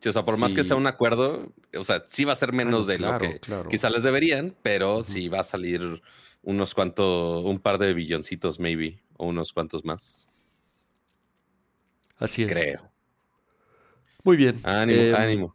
Sí, 0.00 0.08
o 0.08 0.12
sea, 0.12 0.24
por 0.24 0.38
más 0.38 0.54
que 0.54 0.62
sea 0.62 0.76
un 0.76 0.86
acuerdo, 0.86 1.52
o 1.74 1.84
sea, 1.84 2.04
sí 2.08 2.24
va 2.24 2.32
a 2.32 2.36
ser 2.36 2.52
menos 2.52 2.86
de 2.86 2.98
lo 2.98 3.18
que 3.18 3.40
quizá 3.70 3.88
les 3.88 4.02
deberían, 4.02 4.54
pero 4.62 5.04
sí 5.04 5.28
va 5.28 5.40
a 5.40 5.44
salir 5.44 6.02
unos 6.42 6.74
cuantos, 6.74 7.44
un 7.44 7.58
par 7.58 7.78
de 7.78 7.94
billoncitos, 7.94 8.60
maybe, 8.60 9.00
o 9.16 9.26
unos 9.26 9.52
cuantos 9.52 9.84
más. 9.84 10.28
Así 12.18 12.42
es. 12.42 12.50
Creo. 12.50 12.90
Muy 14.22 14.36
bien. 14.36 14.60
Ánimo, 14.62 15.00
em, 15.00 15.14
ánimo. 15.14 15.54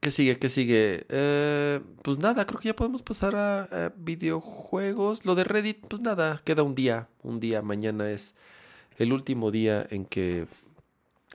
¿Qué 0.00 0.10
sigue? 0.10 0.38
¿Qué 0.38 0.50
sigue? 0.50 1.06
Eh, 1.08 1.80
pues 2.02 2.18
nada, 2.18 2.44
creo 2.44 2.60
que 2.60 2.68
ya 2.68 2.76
podemos 2.76 3.02
pasar 3.02 3.34
a, 3.36 3.92
videojuegos. 3.96 5.24
Lo 5.24 5.34
de 5.34 5.44
Reddit, 5.44 5.86
pues 5.86 6.02
nada, 6.02 6.42
queda 6.44 6.62
un 6.62 6.74
día. 6.74 7.08
Un 7.22 7.40
día, 7.40 7.62
mañana 7.62 8.10
es 8.10 8.34
el 8.98 9.12
último 9.12 9.50
día 9.50 9.86
en 9.90 10.04
que 10.04 10.46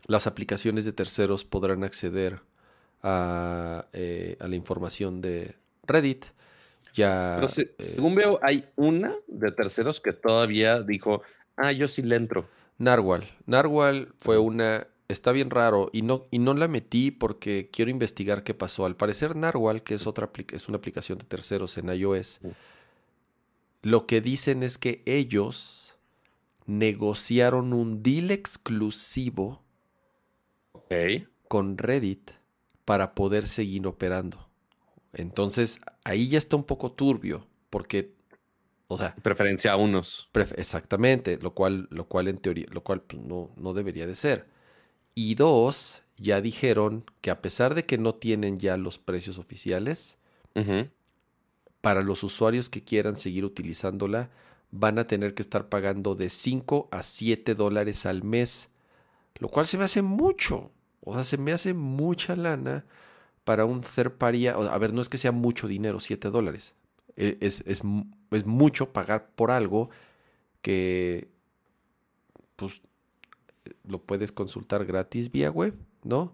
las 0.10 0.26
aplicaciones 0.26 0.86
de 0.86 0.92
terceros 0.92 1.46
podrán 1.46 1.84
acceder 1.84 2.42
a, 3.04 3.86
eh, 3.94 4.38
la 4.40 4.56
información 4.56 5.22
de 5.22 5.56
Reddit. 5.84 6.26
Ya, 6.96 7.40
eh, 7.42 7.76
según 7.78 8.16
veo, 8.16 8.40
hay 8.42 8.66
una 8.76 9.16
de 9.28 9.52
terceros 9.52 10.02
que 10.02 10.12
todavía 10.12 10.82
dijo, 10.82 11.22
ah, 11.56 11.72
yo 11.72 11.88
sí 11.88 12.02
le 12.02 12.16
entro. 12.16 12.50
Narwhal. 12.80 13.24
Narwhal 13.46 14.12
fue 14.18 14.40
una 14.40 14.88
está 15.08 15.32
bien 15.32 15.52
raro 15.52 15.90
y 15.94 16.02
no, 16.02 16.24
y 16.32 16.40
no 16.40 16.54
la 16.56 16.68
metí 16.68 17.12
porque 17.12 17.70
quiero 17.72 17.92
investigar 17.92 18.44
qué 18.44 18.56
pasó. 18.56 18.88
Al 18.88 18.96
parecer 18.96 19.36
Narwhal, 19.36 19.84
que 19.84 19.94
es, 19.94 20.08
otra 20.08 20.32
es 20.52 20.68
una 20.68 20.78
aplicación 20.80 21.20
de 21.20 21.26
terceros 21.26 21.78
en 21.78 21.90
iOS, 21.90 22.40
lo 23.84 24.08
que 24.08 24.22
dicen 24.22 24.64
es 24.64 24.80
que 24.80 25.04
ellos 25.06 25.98
negociaron 26.66 27.74
un 27.74 28.02
deal 28.02 28.32
exclusivo 28.32 29.62
con 31.48 31.78
Reddit 31.78 32.32
para 32.86 33.14
poder 33.14 33.48
seguir 33.48 33.86
operando. 33.88 34.50
Entonces, 35.14 35.80
ahí 36.04 36.30
ya 36.30 36.38
está 36.38 36.56
un 36.56 36.64
poco 36.64 36.92
turbio, 36.92 37.48
porque, 37.70 38.14
o 38.88 38.98
sea... 38.98 39.16
Preferencia 39.16 39.72
a 39.72 39.76
unos. 39.76 40.30
exactamente, 40.56 41.38
lo 41.42 41.54
cual, 41.54 41.88
lo 41.92 42.08
cual 42.08 42.28
en 42.28 42.38
teoría, 42.38 42.68
lo 42.72 42.84
cual 42.84 43.02
pues, 43.02 43.22
no, 43.22 43.52
no 43.58 43.74
debería 43.74 44.08
de 44.08 44.16
ser. 44.16 44.48
Y 45.16 45.36
dos, 45.36 46.04
ya 46.18 46.42
dijeron 46.42 47.06
que 47.22 47.32
a 47.32 47.42
pesar 47.42 47.76
de 47.76 47.86
que 47.86 47.98
no 47.98 48.16
tienen 48.16 48.58
ya 48.58 48.78
los 48.78 48.98
precios 48.98 49.38
oficiales, 49.40 50.18
para 51.82 52.02
los 52.02 52.24
usuarios 52.24 52.70
que 52.70 52.84
quieran 52.84 53.16
seguir 53.16 53.46
utilizándola, 53.46 54.30
van 54.72 55.00
a 55.00 55.08
tener 55.08 55.34
que 55.34 55.42
estar 55.42 55.70
pagando 55.70 56.16
de 56.16 56.30
5 56.30 56.90
a 56.92 57.02
7 57.02 57.56
dólares 57.56 58.06
al 58.06 58.24
mes, 58.24 58.70
lo 59.36 59.48
cual 59.48 59.66
se 59.66 59.78
me 59.78 59.86
hace 59.86 60.02
mucho. 60.02 60.72
O 61.02 61.14
sea, 61.14 61.24
se 61.24 61.38
me 61.38 61.52
hace 61.52 61.74
mucha 61.74 62.36
lana 62.36 62.86
para 63.44 63.66
un 63.66 63.82
third 63.82 64.12
party. 64.14 64.48
A 64.48 64.78
ver, 64.78 64.94
no 64.94 65.02
es 65.02 65.10
que 65.10 65.18
sea 65.18 65.32
mucho 65.32 65.68
dinero, 65.68 66.00
7 66.00 66.30
dólares. 66.30 66.76
E, 67.16 67.38
es, 67.42 67.64
es, 67.66 67.82
es, 68.32 68.46
mucho 68.46 68.94
pagar 68.94 69.30
por 69.36 69.52
algo 69.52 69.90
que 70.62 71.28
pues 72.56 72.82
lo 73.88 74.02
puedes 74.02 74.32
consultar 74.32 74.86
gratis 74.86 75.32
vía 75.32 75.50
web, 75.52 75.74
¿no? 76.04 76.34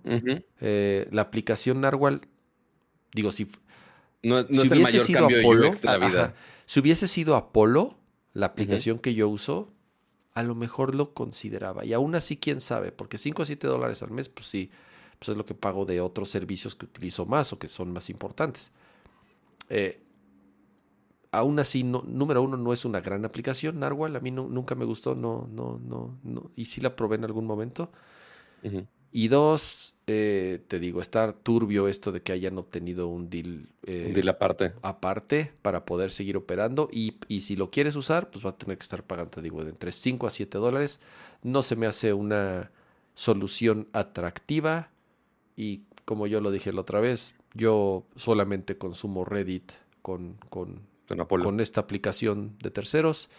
Eh, 0.59 1.07
la 1.11 1.21
aplicación 1.21 1.81
Narwhal, 1.81 2.21
digo, 3.13 3.31
si, 3.31 3.47
no, 4.23 4.39
hubiese 4.39 4.99
sido 4.99 5.25
Apolo, 5.25 5.71
si 6.65 6.79
hubiese 6.79 7.07
sido 7.07 7.35
Apolo, 7.35 7.97
la 8.33 8.47
aplicación 8.47 8.99
que 8.99 9.13
yo 9.13 9.29
uso, 9.29 9.71
a 10.35 10.43
lo 10.43 10.53
mejor 10.55 10.95
lo 10.95 11.13
consideraba. 11.13 11.85
Y 11.85 11.93
aún 11.93 12.13
así, 12.15 12.37
quién 12.37 12.61
sabe, 12.61 12.91
porque 12.91 13.17
5 13.17 13.41
a 13.43 13.45
7 13.45 13.67
dólares 13.67 14.03
al 14.03 14.11
mes, 14.11 14.29
pues 14.29 14.47
sí, 14.47 14.69
pues 15.17 15.29
es 15.29 15.37
lo 15.37 15.45
que 15.45 15.55
pago 15.55 15.85
de 15.85 16.01
otros 16.01 16.29
servicios 16.29 16.75
que 16.75 16.85
utilizo 16.85 17.25
más 17.25 17.53
o 17.53 17.59
que 17.59 17.67
son 17.69 17.91
más 17.93 18.09
importantes. 18.09 18.73
Eh, 19.69 20.01
aún 21.31 21.59
así, 21.59 21.83
número 21.83 22.41
uno, 22.41 22.57
no 22.57 22.73
es 22.73 22.85
una 22.85 23.01
gran 23.01 23.25
aplicación, 23.25 23.79
Narwhal. 23.79 24.15
A 24.15 24.19
mí 24.19 24.31
nunca 24.31 24.75
me 24.75 24.85
gustó, 24.85 25.15
no, 25.15 25.47
no, 25.51 25.79
no, 25.79 26.19
no. 26.23 26.51
Y 26.55 26.65
sí 26.65 26.81
la 26.81 26.95
probé 26.95 27.15
en 27.15 27.25
algún 27.25 27.45
momento. 27.45 27.91
Y 29.17 29.29
dos, 29.29 29.95
eh, 30.07 30.61
te 30.67 30.77
digo, 30.77 30.99
estar 30.99 31.31
turbio 31.31 31.87
esto 31.87 32.11
de 32.11 32.21
que 32.21 32.33
hayan 32.33 32.57
obtenido 32.57 33.07
un 33.07 33.29
deal, 33.29 33.69
eh, 33.83 34.07
un 34.07 34.13
deal 34.13 34.27
aparte. 34.27 34.73
aparte 34.81 35.53
para 35.61 35.85
poder 35.85 36.11
seguir 36.11 36.35
operando. 36.35 36.89
Y, 36.91 37.15
y, 37.29 37.39
si 37.39 37.55
lo 37.55 37.71
quieres 37.71 37.95
usar, 37.95 38.29
pues 38.29 38.45
va 38.45 38.49
a 38.49 38.57
tener 38.57 38.77
que 38.77 38.83
estar 38.83 39.03
pagando, 39.03 39.31
te 39.31 39.41
digo, 39.41 39.63
de 39.63 39.69
entre 39.69 39.93
5 39.93 40.27
a 40.27 40.29
7 40.29 40.57
dólares. 40.57 40.99
No 41.43 41.63
se 41.63 41.77
me 41.77 41.85
hace 41.85 42.11
una 42.11 42.71
solución 43.13 43.87
atractiva. 43.93 44.89
Y 45.55 45.83
como 46.03 46.27
yo 46.27 46.41
lo 46.41 46.51
dije 46.51 46.73
la 46.73 46.81
otra 46.81 46.99
vez, 46.99 47.35
yo 47.53 48.03
solamente 48.17 48.77
consumo 48.77 49.23
Reddit 49.23 49.71
con, 50.01 50.35
con 50.49 50.81
con 51.07 51.61
esta 51.61 51.79
aplicación 51.79 52.57
de 52.61 52.69
terceros 52.69 53.29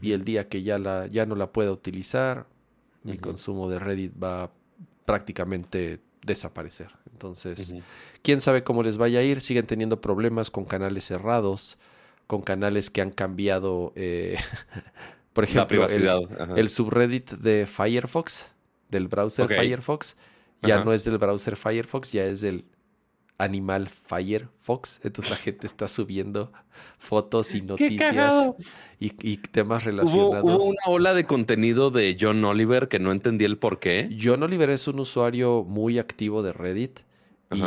y 0.00 0.12
el 0.12 0.24
día 0.24 0.48
que 0.48 0.62
ya, 0.62 0.78
la, 0.78 1.08
ya 1.08 1.26
no 1.26 1.34
la 1.34 1.50
pueda 1.50 1.72
utilizar, 1.72 2.46
mi 3.02 3.18
consumo 3.18 3.68
de 3.68 3.80
Reddit 3.80 4.12
va 4.22 4.44
a 4.44 4.50
prácticamente 5.06 6.00
desaparecer. 6.26 6.88
Entonces, 7.10 7.72
quién 8.22 8.42
sabe 8.42 8.62
cómo 8.62 8.82
les 8.82 8.98
vaya 8.98 9.20
a 9.20 9.22
ir. 9.22 9.40
Siguen 9.40 9.66
teniendo 9.66 10.02
problemas 10.02 10.50
con 10.50 10.66
canales 10.66 11.04
cerrados, 11.04 11.78
con 12.26 12.42
canales 12.42 12.90
que 12.90 13.00
han 13.00 13.10
cambiado, 13.10 13.92
eh, 13.96 14.36
por 15.32 15.44
ejemplo, 15.44 15.86
el, 15.88 16.68
subreddit 16.68 17.30
de 17.30 17.66
Firefox, 17.66 18.50
del 18.90 19.08
browser 19.08 19.48
Firefox, 19.48 20.16
ya 20.62 20.84
no 20.84 20.92
es 20.92 21.04
del 21.04 21.16
browser 21.16 21.56
Firefox, 21.56 22.12
ya 22.12 22.24
es 22.24 22.40
del 22.42 22.64
Animal 23.38 23.88
Firefox. 23.88 25.00
Entonces 25.02 25.30
la 25.30 25.36
gente 25.36 25.66
está 25.66 25.88
subiendo 25.88 26.52
fotos 26.98 27.54
y 27.54 27.62
noticias 27.62 28.52
y, 28.98 29.36
temas 29.38 29.84
relacionados. 29.84 30.44
¿Hubo, 30.44 30.64
una 30.64 30.82
ola 30.86 31.14
de 31.14 31.24
contenido 31.24 31.90
de 31.90 32.16
John 32.18 32.44
Oliver 32.44 32.88
que 32.88 32.98
no 32.98 33.12
entendí 33.12 33.44
el 33.44 33.58
por 33.58 33.78
qué. 33.78 34.08
John 34.20 34.42
Oliver 34.42 34.70
es 34.70 34.88
un 34.88 35.00
usuario 35.00 35.64
muy 35.64 35.98
activo 35.98 36.42
de 36.42 36.52
Reddit. 36.52 37.00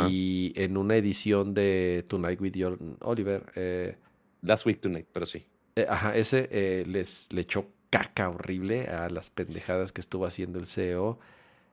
Y 0.08 0.52
en 0.56 0.76
una 0.76 0.96
edición 0.96 1.54
de 1.54 2.04
Tonight 2.06 2.40
with 2.40 2.52
John 2.54 2.98
Oliver. 3.00 3.50
Eh, 3.56 3.96
Last 4.42 4.66
Week 4.66 4.80
Tonight, 4.80 5.06
pero 5.12 5.26
sí. 5.26 5.44
Eh, 5.76 5.86
ajá, 5.88 6.16
ese 6.16 6.48
eh, 6.50 6.84
les 6.86 7.32
le 7.32 7.42
echó 7.42 7.66
caca 7.90 8.28
horrible 8.28 8.86
a 8.86 9.08
las 9.10 9.30
pendejadas 9.30 9.92
que 9.92 10.00
estuvo 10.00 10.26
haciendo 10.26 10.58
el 10.58 10.66
CEO. 10.66 11.18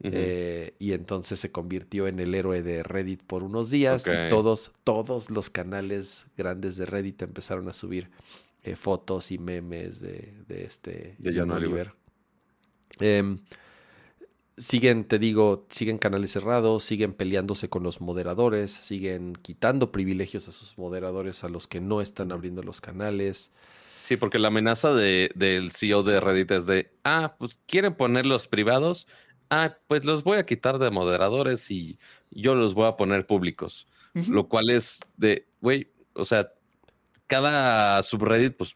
Eh, 0.04 0.76
y 0.78 0.94
entonces 0.94 1.40
se 1.40 1.52
convirtió 1.52 2.08
en 2.08 2.20
el 2.20 2.36
héroe 2.36 2.62
de 2.62 2.84
Reddit 2.84 3.24
por 3.24 3.42
unos 3.42 3.72
días 3.72 4.06
y 4.06 4.30
todos, 4.30 4.72
todos 4.84 5.32
los 5.32 5.50
canales 5.50 6.28
grandes 6.38 6.78
de 6.78 6.86
Reddit 6.86 7.24
empezaron 7.24 7.68
a 7.68 7.74
subir 7.74 8.10
eh, 8.64 8.76
fotos 8.76 9.32
y 9.32 9.40
memes 9.40 10.00
de, 10.00 10.34
este 10.50 11.16
de 11.18 11.34
John, 11.34 11.50
Oliver. 11.52 11.94
Em, 13.00 13.40
siguen, 14.58 15.06
te 15.06 15.20
digo, 15.20 15.66
siguen 15.70 15.98
canales 15.98 16.32
cerrados, 16.32 16.84
siguen 16.84 17.14
peleándose 17.14 17.70
con 17.70 17.84
los 17.84 18.02
moderadores, 18.02 18.72
siguen 18.72 19.34
quitando 19.42 19.92
privilegios 19.92 20.48
a 20.48 20.52
sus 20.52 20.78
moderadores 20.78 21.44
a 21.44 21.50
los 21.50 21.68
que 21.68 21.80
no 21.82 22.02
están 22.02 22.32
abriendo 22.32 22.64
los 22.64 22.82
canales. 22.82 23.52
Sí, 24.02 24.16
porque 24.16 24.40
la 24.40 24.48
amenaza 24.48 24.94
de, 24.94 25.32
del 25.36 25.72
CEO 25.72 26.02
de 26.02 26.20
Reddit 26.20 26.52
es 26.52 26.66
de, 26.66 26.92
ah, 27.04 27.36
pues 27.38 27.58
quieren 27.66 27.94
ponerlos 27.94 28.48
privados, 28.48 29.06
ah, 29.50 29.78
pues 29.88 30.06
los 30.06 30.24
voy 30.24 30.38
a 30.38 30.46
quitar 30.46 30.80
de 30.80 30.92
moderadores 30.92 31.70
y 31.72 32.00
yo 32.32 32.56
los 32.56 32.74
voy 32.74 32.88
a 32.88 32.98
poner 32.98 33.26
públicos. 33.26 33.88
Lo 34.30 34.48
cual 34.48 34.72
es 34.72 35.02
de, 35.16 35.48
güey, 35.62 35.92
o 36.14 36.26
sea, 36.26 36.52
cada 37.28 38.02
subreddit, 38.02 38.58
pues 38.58 38.76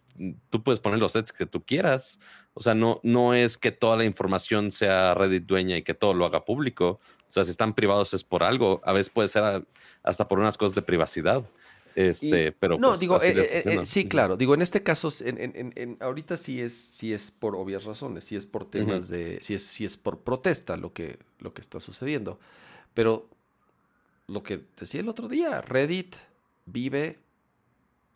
tú 0.49 0.61
puedes 0.61 0.79
poner 0.79 0.99
los 0.99 1.13
sets 1.13 1.33
que 1.33 1.47
tú 1.47 1.65
quieras. 1.65 2.19
O 2.53 2.61
sea, 2.61 2.75
no, 2.75 2.99
no 3.01 3.33
es 3.33 3.57
que 3.57 3.71
toda 3.71 3.97
la 3.97 4.05
información 4.05 4.71
sea 4.71 5.13
Reddit 5.15 5.45
dueña 5.45 5.77
y 5.77 5.83
que 5.83 5.93
todo 5.93 6.13
lo 6.13 6.25
haga 6.25 6.45
público. 6.45 6.99
O 7.27 7.31
sea, 7.31 7.45
si 7.45 7.51
están 7.51 7.73
privados 7.73 8.13
es 8.13 8.23
por 8.23 8.43
algo. 8.43 8.81
A 8.83 8.91
veces 8.91 9.09
puede 9.09 9.29
ser 9.29 9.65
hasta 10.03 10.27
por 10.27 10.37
unas 10.37 10.57
cosas 10.57 10.75
de 10.75 10.81
privacidad. 10.81 11.43
Este, 11.95 12.51
pero 12.51 12.77
no, 12.77 12.89
pues, 12.89 12.99
digo, 12.99 13.21
eh, 13.21 13.33
eh, 13.37 13.63
eh, 13.65 13.85
sí, 13.85 14.07
claro. 14.07 14.37
Digo, 14.37 14.53
en 14.53 14.61
este 14.61 14.83
caso, 14.83 15.09
en, 15.19 15.97
ahorita 15.99 16.37
sí 16.37 16.61
es, 16.61 16.73
sí 16.73 17.13
es 17.13 17.31
por 17.31 17.55
obvias 17.55 17.83
razones, 17.85 18.23
sí 18.23 18.35
es 18.35 18.45
por 18.45 18.69
temas 18.69 19.09
de, 19.09 19.39
sí 19.41 19.53
es, 19.53 19.63
sí 19.63 19.85
es 19.85 19.97
por 19.97 20.19
protesta 20.19 20.77
lo 20.77 20.93
que, 20.93 21.19
lo 21.39 21.53
que 21.53 21.61
está 21.61 21.79
sucediendo. 21.79 22.39
Pero 22.93 23.29
lo 24.27 24.43
que 24.43 24.61
decía 24.79 25.01
el 25.01 25.09
otro 25.09 25.27
día, 25.27 25.61
Reddit 25.61 26.15
vive 26.65 27.19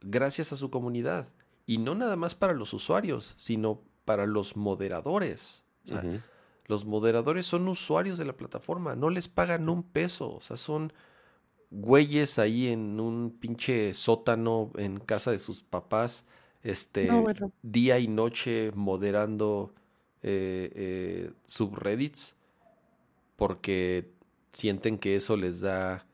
gracias 0.02 0.54
a 0.54 0.56
su 0.56 0.70
comunidad. 0.70 1.28
Y 1.68 1.80
no 1.80 1.96
nada 1.96 2.16
más 2.16 2.36
para 2.36 2.54
los 2.54 2.74
usuarios, 2.74 3.34
sino 3.38 3.82
para 4.06 4.26
los 4.26 4.56
moderadores. 4.56 5.64
Los 6.68 6.86
moderadores 6.86 7.46
son 7.46 7.68
usuarios 7.68 8.18
de 8.18 8.26
la 8.26 8.34
plataforma, 8.34 8.96
no 8.96 9.10
les 9.10 9.28
pagan 9.28 9.70
un 9.70 9.84
peso, 9.84 10.34
o 10.34 10.42
sea, 10.42 10.58
son 10.58 10.94
güeyes 11.76 12.40
ahí 12.40 12.68
en 12.68 13.00
un 13.00 13.32
pinche 13.32 13.94
sótano 13.94 14.72
en 14.78 15.00
casa 15.00 15.32
de 15.32 15.40
sus 15.40 15.62
papás, 15.62 16.26
este, 16.64 17.10
día 17.62 18.00
y 18.00 18.08
noche 18.08 18.72
moderando 18.74 19.74
eh, 20.24 20.72
eh, 20.74 21.32
subreddits 21.46 22.36
porque 23.36 24.10
sienten 24.52 24.98
que 24.98 25.16
eso 25.16 25.38
les 25.38 25.62
da 25.62 26.08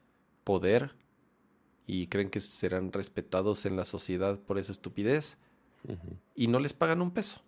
poder 0.44 0.96
y 1.88 2.08
creen 2.08 2.30
que 2.30 2.40
serán 2.40 2.92
respetados 2.92 3.66
en 3.66 3.78
la 3.78 3.86
sociedad 3.86 4.40
por 4.40 4.58
esa 4.58 4.72
estupidez 4.72 5.38
y 6.36 6.48
no 6.48 6.60
les 6.60 6.74
pagan 6.74 7.02
un 7.02 7.12
peso. 7.12 7.42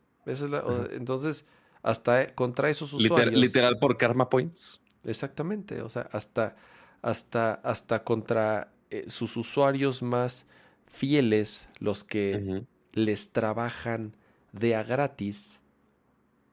entonces, 0.92 1.46
hasta 1.82 2.34
contra 2.34 2.70
esos 2.70 2.94
usuarios. 2.94 3.34
Literal, 3.36 3.78
por 3.80 3.98
karma 3.98 4.30
points. 4.30 4.80
Exactamente, 5.04 5.82
o 5.82 5.90
sea, 5.90 6.08
hasta, 6.12 6.56
hasta, 7.04 7.56
hasta 7.56 8.04
contra 8.04 8.72
eh, 8.90 9.06
sus 9.08 9.38
usuarios 9.38 10.02
más 10.02 10.48
fieles, 10.88 11.68
los 11.80 12.04
que 12.04 12.64
les 12.94 13.32
trabajan 13.32 14.16
de 14.54 14.76
a 14.76 14.84
gratis, 14.84 15.60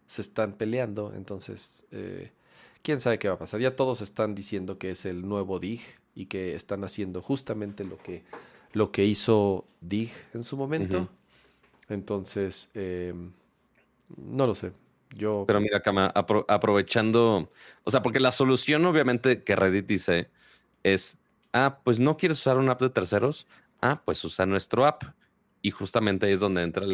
se 0.07 0.21
están 0.21 0.55
peleando. 0.55 1.13
Entonces, 1.15 1.87
eh, 1.93 2.33
quién 2.83 3.01
sabe 3.01 3.19
qué 3.19 3.29
va 3.29 3.35
a 3.35 3.39
pasar. 3.39 3.61
Ya 3.61 3.77
todos 3.77 4.01
están 4.01 4.35
diciendo 4.35 4.77
que 4.77 4.91
es 4.91 5.07
el 5.07 5.27
nuevo 5.27 5.61
DIG 5.61 5.81
y 6.15 6.27
que 6.27 6.55
están 6.55 6.83
haciendo 6.83 7.23
justamente 7.23 7.85
lo 7.85 7.97
que, 7.99 8.25
lo 8.73 8.91
que 8.91 9.05
hizo 9.05 9.65
DIG 9.81 10.11
en 10.35 10.43
su 10.43 10.57
momento. 10.57 11.09
Entonces, 11.89 12.71
em, 12.75 13.31
no 14.17 14.47
lo 14.47 14.55
sé. 14.57 14.73
Yo... 15.15 15.45
Pero 15.47 15.61
mira, 15.61 15.81
Kama, 15.81 16.07
aprovechando, 16.07 17.51
o 17.85 17.91
sea, 17.91 18.03
porque 18.03 18.21
la 18.21 18.33
solución 18.33 18.85
obviamente 18.85 19.43
que 19.45 19.55
Reddit 19.55 19.87
dice 19.87 20.29
es, 20.83 21.19
ah, 21.53 21.81
pues 21.85 21.99
no 21.99 22.17
quieres 22.17 22.39
usar 22.39 22.57
una 22.57 22.73
app 22.73 22.83
de 22.83 22.91
terceros, 22.91 23.47
ah, 23.81 24.03
pues 24.05 24.23
usa 24.25 24.47
nuestro 24.47 24.87
app. 24.87 25.03
Y 25.63 25.71
justamente 25.71 26.27
ahí 26.27 26.33
es 26.33 26.41
donde 26.41 26.63
entra 26.63 26.87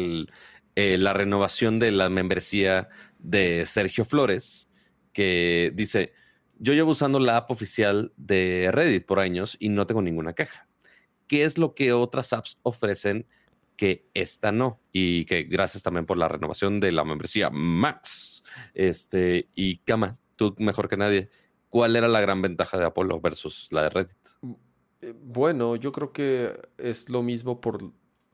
eh, 0.75 0.97
la 0.97 1.13
renovación 1.13 1.79
de 1.79 1.91
la 1.91 2.09
membresía 2.09 2.89
de 3.19 3.65
Sergio 3.65 4.05
Flores, 4.05 4.69
que 5.13 5.71
dice, 5.73 6.13
yo 6.59 6.73
llevo 6.73 6.91
usando 6.91 7.19
la 7.19 7.37
app 7.37 7.51
oficial 7.51 8.13
de 8.17 8.69
Reddit 8.71 9.05
por 9.05 9.19
años 9.19 9.55
y 9.59 9.69
no 9.69 9.87
tengo 9.87 10.01
ninguna 10.01 10.33
queja. 10.33 10.67
¿Qué 11.27 11.43
es 11.43 11.57
lo 11.57 11.75
que 11.75 11.93
otras 11.93 12.33
apps 12.33 12.57
ofrecen 12.63 13.27
que 13.75 14.07
esta 14.13 14.51
no? 14.51 14.81
Y 14.91 15.25
que 15.25 15.43
gracias 15.43 15.83
también 15.83 16.05
por 16.05 16.17
la 16.17 16.27
renovación 16.27 16.79
de 16.79 16.91
la 16.91 17.03
membresía 17.03 17.49
Max. 17.49 18.43
Este, 18.73 19.49
y 19.53 19.77
Kama, 19.79 20.17
tú 20.35 20.55
mejor 20.57 20.87
que 20.87 20.97
nadie, 20.97 21.29
¿cuál 21.69 21.95
era 21.95 22.07
la 22.07 22.21
gran 22.21 22.41
ventaja 22.41 22.77
de 22.77 22.85
Apolo 22.85 23.19
versus 23.19 23.67
la 23.71 23.83
de 23.83 23.89
Reddit? 23.89 24.17
Mm, 24.41 24.53
eh, 25.01 25.13
bueno, 25.21 25.75
yo 25.75 25.91
creo 25.91 26.11
que 26.11 26.59
es 26.77 27.09
lo 27.09 27.21
mismo 27.21 27.61
por 27.61 27.79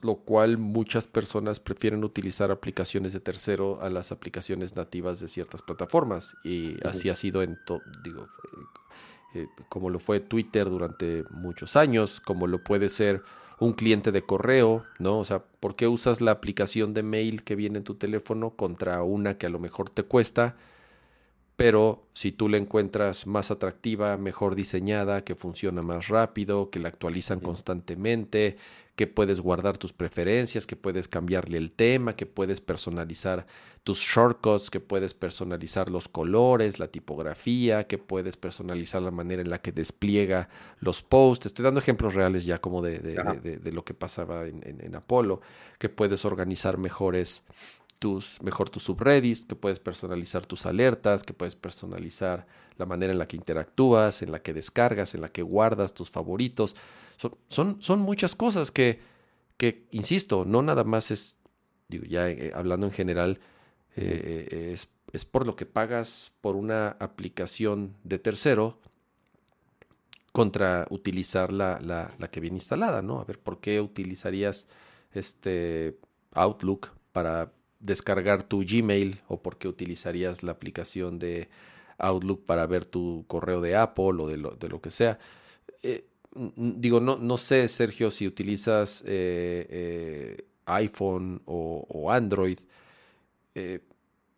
lo 0.01 0.17
cual 0.17 0.57
muchas 0.57 1.07
personas 1.07 1.59
prefieren 1.59 2.03
utilizar 2.03 2.51
aplicaciones 2.51 3.13
de 3.13 3.19
tercero 3.19 3.81
a 3.81 3.89
las 3.89 4.11
aplicaciones 4.11 4.75
nativas 4.75 5.19
de 5.19 5.27
ciertas 5.27 5.61
plataformas. 5.61 6.35
Y 6.43 6.75
así 6.85 7.09
ha 7.09 7.15
sido 7.15 7.41
en 7.41 7.57
todo, 7.65 7.81
digo, 8.03 8.23
eh, 8.23 9.39
eh, 9.39 9.47
como 9.69 9.89
lo 9.89 9.99
fue 9.99 10.19
Twitter 10.19 10.69
durante 10.69 11.23
muchos 11.31 11.75
años, 11.75 12.19
como 12.19 12.47
lo 12.47 12.63
puede 12.63 12.89
ser 12.89 13.23
un 13.59 13.73
cliente 13.73 14.11
de 14.11 14.21
correo, 14.21 14.83
¿no? 14.99 15.19
O 15.19 15.25
sea, 15.25 15.43
¿por 15.59 15.75
qué 15.75 15.87
usas 15.87 16.21
la 16.21 16.31
aplicación 16.31 16.93
de 16.93 17.03
mail 17.03 17.43
que 17.43 17.55
viene 17.55 17.77
en 17.77 17.83
tu 17.83 17.95
teléfono 17.95 18.51
contra 18.55 19.01
una 19.03 19.37
que 19.37 19.45
a 19.45 19.49
lo 19.49 19.59
mejor 19.59 19.89
te 19.89 20.03
cuesta? 20.03 20.57
Pero 21.55 22.07
si 22.13 22.31
tú 22.31 22.49
la 22.49 22.57
encuentras 22.57 23.27
más 23.27 23.51
atractiva, 23.51 24.17
mejor 24.17 24.55
diseñada, 24.55 25.23
que 25.23 25.35
funciona 25.35 25.83
más 25.83 26.07
rápido, 26.07 26.71
que 26.71 26.79
la 26.79 26.87
actualizan 26.87 27.39
constantemente, 27.39 28.57
que 28.95 29.07
puedes 29.07 29.39
guardar 29.39 29.77
tus 29.77 29.91
preferencias, 29.91 30.67
que 30.67 30.75
puedes 30.75 31.07
cambiarle 31.07 31.57
el 31.57 31.71
tema, 31.71 32.15
que 32.15 32.27
puedes 32.27 32.61
personalizar 32.61 33.47
tus 33.83 33.99
shortcuts, 33.99 34.69
que 34.69 34.79
puedes 34.79 35.15
personalizar 35.15 35.89
los 35.89 36.07
colores, 36.07 36.79
la 36.79 36.87
tipografía, 36.87 37.87
que 37.87 37.97
puedes 37.97 38.37
personalizar 38.37 39.01
la 39.01 39.11
manera 39.11 39.41
en 39.41 39.49
la 39.49 39.61
que 39.61 39.71
despliega 39.71 40.47
los 40.79 41.01
posts. 41.01 41.47
Estoy 41.47 41.65
dando 41.65 41.79
ejemplos 41.79 42.13
reales 42.13 42.45
ya 42.45 42.61
como 42.61 42.81
de, 42.83 42.99
de, 42.99 43.71
lo 43.71 43.83
que 43.83 43.95
pasaba 43.95 44.45
en, 44.45 44.61
en, 44.63 44.95
Apolo, 44.95 45.41
que 45.79 45.89
puedes 45.89 46.23
organizar 46.23 46.77
mejores 46.77 47.43
tus, 48.03 48.41
mejor 48.43 48.69
tus 48.69 48.83
subreddits, 48.83 49.45
que 49.45 49.55
puedes 49.55 49.79
personalizar 49.79 50.45
tus 50.45 50.65
alertas, 50.65 51.23
que 51.23 51.31
puedes 51.31 51.55
personalizar 51.55 52.45
la 52.75 52.85
manera 52.85 53.13
en 53.13 53.17
la 53.17 53.29
que 53.29 53.37
interactúas, 53.37 54.21
en 54.21 54.33
la 54.33 54.41
que 54.41 54.53
descargas, 54.53 55.15
en 55.15 55.21
la 55.21 55.29
que 55.29 55.41
guardas 55.41 55.93
tus 55.93 56.11
favoritos. 56.11 56.75
Son, 57.47 57.81
son, 57.81 57.99
muchas 58.01 58.35
cosas 58.35 58.71
que, 58.71 58.99
que, 59.55 59.87
insisto, 59.91 60.43
no 60.43 60.61
nada 60.61 60.83
más 60.83 61.11
es, 61.11 61.37
digo, 61.87 62.03
ya 62.03 62.29
eh, 62.29 62.51
hablando 62.53 62.87
en 62.87 62.91
general, 62.91 63.39
eh, 63.95 64.73
es, 64.73 64.89
es, 65.13 65.23
por 65.23 65.47
lo 65.47 65.55
que 65.55 65.65
pagas 65.65 66.33
por 66.41 66.57
una 66.57 66.97
aplicación 66.99 67.95
de 68.03 68.19
tercero 68.19 68.81
contra 70.33 70.87
utilizar 70.89 71.53
la, 71.53 71.79
la, 71.81 72.13
la, 72.19 72.29
que 72.29 72.41
viene 72.41 72.57
instalada, 72.57 73.01
¿no? 73.01 73.21
A 73.21 73.23
ver, 73.23 73.39
¿por 73.39 73.61
qué 73.61 73.79
utilizarías 73.79 74.67
este 75.13 75.97
Outlook 76.33 76.89
para 77.13 77.53
descargar 77.83 78.41
tu 78.41 78.63
Gmail 78.65 79.21
o 79.27 79.43
por 79.43 79.57
qué 79.57 79.67
utilizarías 79.67 80.41
la 80.41 80.53
aplicación 80.53 81.19
de 81.19 81.49
Outlook 81.99 82.45
para 82.45 82.65
ver 82.65 82.85
tu 82.85 83.25
correo 83.27 83.61
de 83.61 83.75
Apple 83.75 84.15
o 84.19 84.27
de 84.27 84.37
lo, 84.37 84.51
de 84.51 84.69
lo 84.69 84.81
que 84.81 84.89
sea? 84.89 85.19
digo, 86.55 86.99
no, 86.99 87.17
no 87.17 87.37
sé, 87.37 87.67
Sergio, 87.67 88.11
si 88.11 88.27
utilizas 88.27 89.03
eh, 89.05 89.67
eh, 89.69 90.45
iPhone 90.65 91.41
o, 91.45 92.11
Android. 92.11 92.59
Eh, 93.55 93.79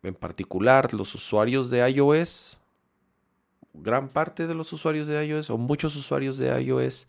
en 0.02 0.14
particular, 0.14 0.92
los 0.92 1.14
usuarios 1.14 1.70
de 1.70 1.88
iOS, 1.90 2.58
gran 3.72 4.08
parte 4.08 4.46
de 4.46 4.54
los 4.54 4.72
usuarios 4.72 5.06
de 5.06 5.24
iOS 5.26 5.50
o 5.50 5.58
muchos 5.58 5.96
usuarios 5.96 6.38
de 6.38 6.62
iOS, 6.62 7.08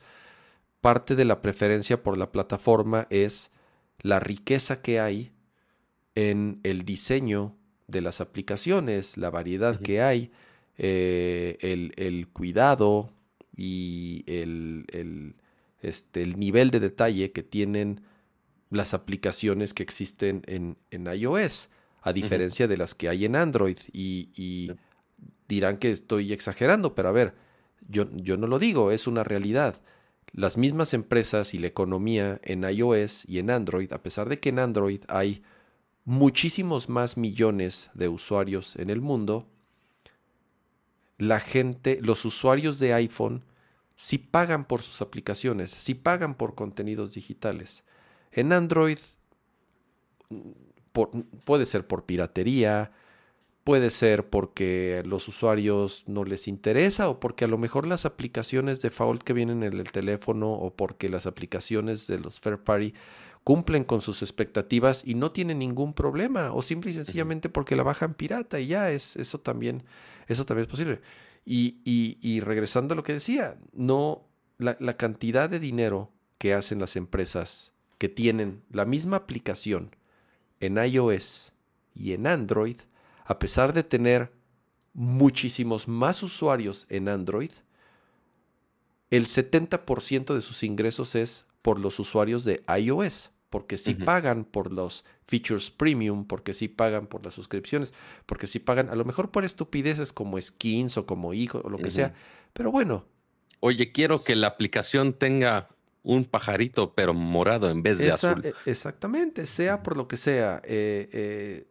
parte 0.82 1.16
de 1.16 1.26
la 1.26 1.42
preferencia 1.42 2.02
por 2.02 2.18
la 2.18 2.32
plataforma 2.32 3.08
es 3.10 3.52
la 4.00 4.20
riqueza 4.20 4.82
que 4.82 5.00
hay 5.00 5.32
en 6.18 6.60
el 6.64 6.82
diseño 6.84 7.56
de 7.86 8.02
las 8.02 8.22
aplicaciones, 8.22 9.18
la 9.18 9.30
variedad 9.30 9.80
que 9.80 10.02
hay, 10.02 10.32
el, 10.80 11.94
el, 11.96 12.28
cuidado 12.30 13.12
y 13.56 14.24
el, 14.26 15.36
este, 15.84 16.24
el 16.24 16.40
nivel 16.40 16.72
de 16.72 16.80
detalle 16.80 17.32
que 17.32 17.44
tienen 17.44 18.02
las 18.72 18.96
aplicaciones 18.96 19.76
que 19.76 19.84
existen 19.84 20.42
en, 20.48 20.78
en 20.90 21.06
iOS, 21.06 21.70
a 22.02 22.14
diferencia 22.14 22.68
de 22.68 22.78
las 22.78 22.96
que 22.96 23.10
hay 23.10 23.26
en 23.26 23.36
Android. 23.36 23.78
Y, 23.94 24.72
dirán 25.48 25.78
que 25.78 25.92
estoy 25.92 26.34
exagerando, 26.34 26.96
pero 26.96 27.10
a 27.10 27.12
ver, 27.12 27.36
yo, 27.88 28.10
yo 28.12 28.38
no 28.38 28.48
lo 28.48 28.58
digo, 28.58 28.92
es 28.92 29.06
una 29.06 29.24
realidad. 29.24 29.80
Las 30.34 30.58
mismas 30.58 30.96
empresas 30.96 31.54
y 31.54 31.60
la 31.60 31.68
economía 31.68 32.40
en 32.42 32.64
iOS 32.64 33.24
y 33.28 33.38
en 33.38 33.52
Android, 33.52 33.94
a 33.94 34.02
pesar 34.02 34.30
de 34.30 34.40
que 34.40 34.50
en 34.50 34.58
Android 34.58 35.02
hay 35.10 35.44
muchísimos 36.08 36.88
más 36.88 37.18
millones 37.18 37.90
de 37.94 38.08
usuarios 38.08 38.78
en 38.78 38.90
el 38.90 39.02
mundo, 39.02 39.46
la 41.18 41.42
gente, 41.42 42.00
los 42.02 42.24
usuarios 42.24 42.80
de 42.80 42.94
iPhone, 42.94 43.44
si 43.98 44.18
pagan 44.18 44.64
por 44.64 44.82
sus 44.82 45.02
aplicaciones, 45.02 45.70
si 45.70 45.96
pagan 45.96 46.36
por 46.36 46.56
contenidos 46.56 47.14
digitales. 47.14 47.84
En 48.32 48.54
Android 48.54 49.00
puede 51.44 51.66
ser 51.66 51.86
por 51.86 52.06
piratería, 52.06 52.94
puede 53.66 53.92
ser 53.92 54.30
porque 54.30 55.04
los 55.06 55.28
usuarios 55.28 56.06
no 56.08 56.24
les 56.24 56.48
interesa 56.48 57.10
o 57.10 57.20
porque 57.20 57.44
a 57.44 57.50
lo 57.50 57.58
mejor 57.58 57.86
las 57.86 58.06
aplicaciones 58.06 58.82
de 58.82 58.88
default 58.92 59.24
que 59.24 59.34
vienen 59.34 59.62
en 59.62 59.74
el 59.74 59.92
teléfono 59.92 60.54
o 60.54 60.74
porque 60.74 61.10
las 61.10 61.26
aplicaciones 61.26 62.08
de 62.08 62.20
los 62.20 62.40
Fair 62.40 62.60
party 62.60 62.94
cumplen 63.48 63.86
con 63.86 64.02
sus 64.02 64.24
expectativas 64.24 65.04
y 65.06 65.16
no 65.16 65.32
tienen 65.32 65.60
ningún 65.60 65.94
problema 65.94 66.52
o 66.52 66.62
simple 66.62 66.92
y 66.92 66.94
sencillamente 66.94 67.48
porque 67.48 67.78
la 67.78 67.84
bajan 67.84 68.14
pirata 68.14 68.60
y 68.60 68.68
ya 68.68 68.92
es 68.92 69.16
eso 69.16 69.40
también 69.40 69.86
eso 70.28 70.44
también 70.44 70.64
es 70.64 70.70
posible. 70.70 71.00
Y, 71.46 72.42
regresando 72.42 72.92
a 72.92 72.98
lo 72.98 73.04
que 73.04 73.14
decía, 73.14 73.58
no 73.72 74.28
la, 74.58 74.98
cantidad 74.98 75.50
de 75.50 75.62
dinero 75.62 76.12
que 76.38 76.54
hacen 76.54 76.80
las 76.80 76.98
empresas 76.98 77.72
que 77.98 78.10
tienen 78.10 78.64
la 78.70 78.84
misma 78.84 79.16
aplicación 79.16 79.96
en 80.60 80.76
iOS 80.76 81.54
y 81.96 82.12
en 82.12 82.28
Android, 82.28 82.80
a 83.24 83.40
pesar 83.40 83.72
de 83.72 83.84
tener 83.84 84.30
muchísimos 84.94 85.88
más 85.88 86.22
usuarios 86.22 86.86
en 86.90 87.08
Android, 87.08 87.52
el 89.10 89.26
70% 89.26 90.36
de 90.36 90.42
sus 90.42 90.64
ingresos 90.64 91.16
es 91.16 91.46
por 91.62 91.80
los 91.80 91.98
usuarios 91.98 92.44
de 92.44 92.62
iOS 92.78 93.32
porque 93.50 93.78
si 93.78 93.94
pagan 93.94 94.44
por 94.44 94.74
los 94.74 95.06
features 95.26 95.72
premium, 95.72 96.26
porque 96.26 96.54
si 96.54 96.68
pagan 96.68 97.08
por 97.08 97.24
las 97.24 97.34
suscripciones, 97.34 97.94
porque 98.26 98.48
si 98.48 98.60
pagan 98.60 98.90
a 98.90 98.96
lo 98.96 99.06
mejor 99.06 99.32
por 99.32 99.46
estupideces 99.46 100.12
como 100.12 100.40
skins 100.42 100.98
o 100.98 101.06
como 101.06 101.34
hijos 101.34 101.62
o 101.64 101.70
lo 101.70 101.78
que 101.78 101.92
sea, 101.92 102.14
pero 102.54 102.72
bueno. 102.72 103.06
Oye, 103.60 103.92
quiero 103.92 104.22
que 104.24 104.36
la 104.36 104.48
aplicación 104.48 105.14
tenga 105.14 105.70
un 106.04 106.26
pajarito, 106.26 106.94
pero 106.94 107.14
morado 107.14 107.70
en 107.70 107.84
vez 107.84 107.98
de 107.98 108.12
azul. 108.12 108.46
E, 108.46 108.54
exactamente, 108.66 109.46
sea 109.46 109.82
por 109.82 109.98
lo 109.98 110.08
que 110.08 110.18
sea. 110.18 110.62
Eh, 110.64 111.10
eh, 111.14 111.68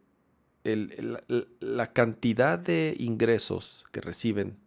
la 1.59 1.93
cantidad 1.93 2.59
de 2.59 2.95
ingresos 2.99 3.85
que 3.91 4.01
reciben 4.01 4.57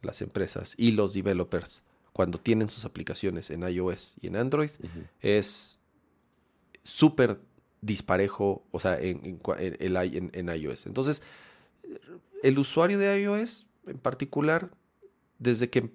las 0.00 0.22
empresas 0.22 0.74
y 0.78 0.92
los 0.92 1.12
developers 1.12 1.82
cuando 2.14 2.38
tienen 2.38 2.70
sus 2.70 2.86
aplicaciones 2.86 3.50
en 3.50 3.68
iOS 3.68 4.16
y 4.22 4.28
en 4.28 4.36
Android 4.36 4.70
es 5.20 5.75
súper 6.86 7.40
disparejo, 7.80 8.64
o 8.70 8.80
sea, 8.80 8.98
en, 9.00 9.40
en, 9.58 10.48
iOS. 10.48 10.86
Entonces, 10.86 11.22
el 12.42 12.58
usuario 12.58 12.98
de 12.98 13.20
iOS 13.20 13.66
en 13.86 13.98
particular, 13.98 14.70
desde 15.38 15.70
que 15.70 15.90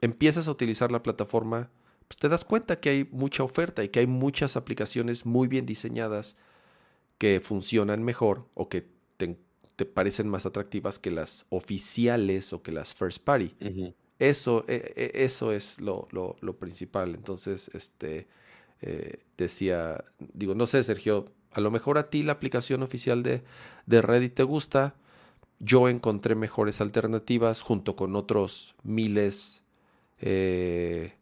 empiezas 0.00 0.48
a 0.48 0.50
utilizar 0.50 0.92
la 0.92 1.02
plataforma, 1.02 1.70
pues 2.08 2.18
te 2.18 2.28
das 2.28 2.44
cuenta 2.44 2.80
que 2.80 2.90
hay 2.90 3.08
mucha 3.10 3.42
oferta 3.42 3.82
y 3.84 3.88
que 3.88 4.00
hay 4.00 4.06
muchas 4.06 4.56
aplicaciones 4.56 5.26
muy 5.26 5.48
bien 5.48 5.66
diseñadas 5.66 6.36
que 7.18 7.40
funcionan 7.40 8.02
mejor 8.02 8.46
o 8.54 8.68
que 8.68 8.86
te, 9.16 9.84
parecen 9.84 10.28
más 10.28 10.46
atractivas 10.46 10.98
que 10.98 11.10
las 11.10 11.44
oficiales 11.50 12.54
o 12.54 12.62
que 12.62 12.72
las 12.72 12.94
first 12.94 13.22
party. 13.22 13.54
Eso, 14.18 14.64
e, 14.68 14.94
e, 14.96 15.24
eso 15.24 15.52
es 15.52 15.80
lo, 15.80 16.08
principal. 16.58 17.14
Entonces, 17.14 17.70
este, 17.74 18.26
eh, 18.86 19.18
decía, 19.36 20.04
digo, 20.18 20.54
no 20.54 20.68
sé, 20.68 20.84
Sergio, 20.84 21.32
a 21.50 21.60
lo 21.60 21.72
mejor 21.72 21.98
a 21.98 22.08
ti 22.08 22.22
la 22.22 22.32
aplicación 22.32 22.84
oficial 22.84 23.24
de, 23.24 23.42
de 23.86 24.00
Reddit 24.00 24.34
te 24.34 24.44
gusta. 24.44 24.94
Yo 25.58 25.88
encontré 25.88 26.36
mejores 26.36 26.80
alternativas 26.80 27.62
junto 27.62 27.96
con 27.96 28.14
otros 28.14 28.76
miles 28.84 29.64
eh, 30.20 31.14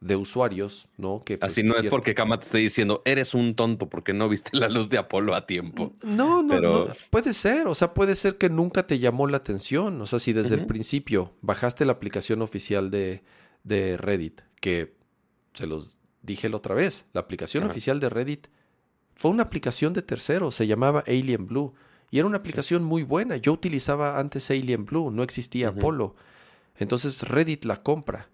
de 0.00 0.16
usuarios, 0.16 0.88
¿no? 0.96 1.22
Que, 1.24 1.38
pues, 1.38 1.52
Así 1.52 1.62
no 1.62 1.76
es 1.76 1.86
porque 1.86 2.16
Kama 2.16 2.40
te 2.40 2.46
esté 2.46 2.58
diciendo, 2.58 3.02
eres 3.04 3.32
un 3.32 3.54
tonto 3.54 3.88
porque 3.88 4.12
no 4.12 4.28
viste 4.28 4.50
la 4.56 4.68
luz 4.68 4.88
de 4.88 4.98
Apolo 4.98 5.36
a 5.36 5.46
tiempo. 5.46 5.94
No, 6.02 6.42
no, 6.42 6.60
no, 6.60 6.88
puede 7.10 7.32
ser, 7.32 7.68
o 7.68 7.76
sea, 7.76 7.94
puede 7.94 8.16
ser 8.16 8.38
que 8.38 8.50
nunca 8.50 8.88
te 8.88 8.98
llamó 8.98 9.28
la 9.28 9.36
atención, 9.36 10.00
o 10.00 10.06
sea, 10.06 10.18
si 10.18 10.32
desde 10.32 10.56
el 10.56 10.66
principio 10.66 11.34
bajaste 11.42 11.84
la 11.84 11.92
aplicación 11.92 12.42
oficial 12.42 12.90
de, 12.90 13.22
de, 13.62 13.96
Reddit, 13.96 14.40
que 14.60 14.96
se 15.52 15.68
los 15.68 16.01
dije 16.22 16.48
la 16.48 16.56
otra 16.56 16.74
vez, 16.74 17.04
la 17.12 17.20
aplicación 17.20 17.64
oficial 17.64 18.00
de 18.00 18.08
Reddit 18.08 18.46
fue 19.14 19.30
una 19.30 19.42
aplicación 19.42 19.92
de 19.92 20.02
tercero, 20.02 20.50
se 20.50 20.66
llamaba 20.66 21.04
Alien 21.06 21.46
Blue, 21.46 21.74
y 22.10 22.18
era 22.18 22.26
una 22.26 22.38
aplicación 22.38 22.84
muy 22.84 23.02
buena, 23.02 23.36
yo 23.36 23.52
utilizaba 23.52 24.18
antes 24.18 24.50
Alien 24.50 24.84
Blue, 24.84 25.10
no 25.10 25.22
existía 25.22 25.68
Apolo, 25.68 26.14
entonces 26.76 27.22
Reddit 27.22 27.64
la 27.64 27.82
compra 27.82 28.30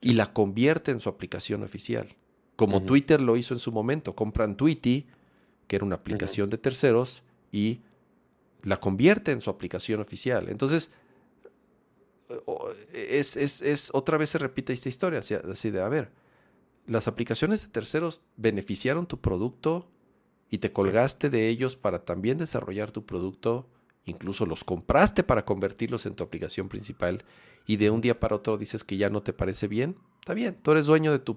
y 0.00 0.14
la 0.14 0.32
convierte 0.32 0.90
en 0.90 1.00
su 1.00 1.08
aplicación 1.08 1.62
oficial. 1.62 2.16
Como 2.56 2.82
Twitter 2.82 3.20
lo 3.22 3.36
hizo 3.38 3.54
en 3.54 3.60
su 3.60 3.72
momento. 3.72 4.14
Compran 4.14 4.54
Tweety, 4.54 5.06
que 5.66 5.76
era 5.76 5.84
una 5.84 5.96
aplicación 5.96 6.50
de 6.50 6.58
terceros, 6.58 7.22
y 7.52 7.80
la 8.62 8.78
convierte 8.78 9.32
en 9.32 9.40
su 9.40 9.48
aplicación 9.48 10.00
oficial. 10.00 10.48
Entonces, 10.50 10.90
es, 12.92 13.36
es, 13.36 13.90
otra 13.94 14.18
vez 14.18 14.30
se 14.30 14.38
repite 14.38 14.72
esta 14.72 14.88
historia, 14.88 15.20
así 15.20 15.70
de, 15.70 15.80
a 15.80 15.88
ver, 15.88 16.10
las 16.86 17.08
aplicaciones 17.08 17.62
de 17.62 17.68
terceros 17.68 18.22
beneficiaron 18.36 19.06
tu 19.06 19.20
producto 19.20 19.88
y 20.50 20.58
te 20.58 20.72
colgaste 20.72 21.30
de 21.30 21.48
ellos 21.48 21.76
para 21.76 22.04
también 22.04 22.38
desarrollar 22.38 22.90
tu 22.90 23.04
producto, 23.06 23.68
incluso 24.04 24.46
los 24.46 24.64
compraste 24.64 25.22
para 25.22 25.44
convertirlos 25.44 26.06
en 26.06 26.14
tu 26.14 26.24
aplicación 26.24 26.68
principal 26.68 27.24
y 27.66 27.76
de 27.76 27.90
un 27.90 28.00
día 28.00 28.18
para 28.18 28.36
otro 28.36 28.58
dices 28.58 28.82
que 28.82 28.96
ya 28.96 29.10
no 29.10 29.22
te 29.22 29.32
parece 29.32 29.68
bien, 29.68 29.96
está 30.18 30.34
bien, 30.34 30.56
tú 30.60 30.72
eres 30.72 30.86
dueño 30.86 31.12
de 31.12 31.18
tu... 31.18 31.36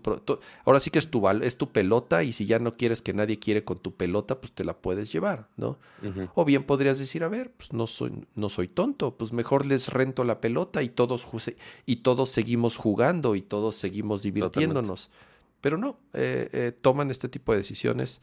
ahora 0.65 0.79
sí 0.79 0.89
que 0.89 0.99
es 0.99 1.11
tu, 1.11 1.27
es 1.27 1.57
tu 1.57 1.71
pelota 1.71 2.23
y 2.23 2.33
si 2.33 2.45
ya 2.45 2.59
no 2.59 2.75
quieres 2.75 3.01
que 3.01 3.13
nadie 3.13 3.37
quiere 3.37 3.63
con 3.63 3.79
tu 3.79 3.93
pelota, 3.93 4.41
pues 4.41 4.51
te 4.53 4.63
la 4.63 4.77
puedes 4.77 5.11
llevar, 5.11 5.47
¿no? 5.57 5.77
O 6.33 6.43
bien 6.43 6.63
podrías 6.63 6.97
decir, 6.97 7.23
a 7.23 7.27
ver, 7.27 7.51
pues 7.51 7.71
no 7.73 7.87
soy, 7.87 8.25
no 8.35 8.49
soy 8.49 8.67
tonto, 8.67 9.15
pues 9.15 9.31
mejor 9.31 9.65
les 9.65 9.89
rento 9.89 10.23
la 10.23 10.41
pelota 10.41 10.81
y 10.81 10.89
todos, 10.89 11.27
y 11.85 11.97
todos 11.97 12.29
seguimos 12.29 12.77
jugando 12.77 13.35
y 13.35 13.41
todos 13.41 13.75
seguimos 13.75 14.23
divirtiéndonos. 14.23 15.11
Pero 15.63 15.77
no, 15.77 15.97
eh, 16.11 16.49
eh, 16.51 16.71
toman 16.79 17.09
este 17.09 17.29
tipo 17.29 17.53
de 17.53 17.59
decisiones 17.59 18.21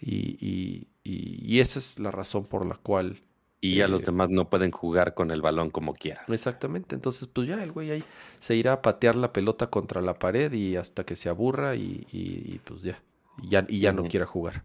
y, 0.00 0.88
y 1.04 1.60
esa 1.60 1.78
es 1.78 2.00
la 2.00 2.10
razón 2.10 2.44
por 2.44 2.66
la 2.66 2.74
cual 2.74 3.22
y 3.64 3.76
ya 3.76 3.88
los 3.88 4.02
eh, 4.02 4.06
demás 4.06 4.28
no 4.28 4.50
pueden 4.50 4.70
jugar 4.70 5.14
con 5.14 5.30
el 5.30 5.40
balón 5.40 5.70
como 5.70 5.94
quieran. 5.94 6.22
Exactamente. 6.28 6.94
Entonces, 6.94 7.26
pues 7.32 7.48
ya 7.48 7.62
el 7.62 7.72
güey 7.72 7.92
ahí 7.92 8.04
se 8.38 8.54
irá 8.56 8.74
a 8.74 8.82
patear 8.82 9.16
la 9.16 9.32
pelota 9.32 9.68
contra 9.68 10.02
la 10.02 10.18
pared 10.18 10.52
y 10.52 10.76
hasta 10.76 11.04
que 11.04 11.16
se 11.16 11.30
aburra 11.30 11.74
y, 11.74 12.60
pues 12.62 12.82
ya. 12.82 13.00
Y 13.42 13.48
ya, 13.48 13.64
y 13.66 13.80
ya 13.80 13.94
no 13.94 14.04
quiera 14.04 14.26
jugar. 14.26 14.64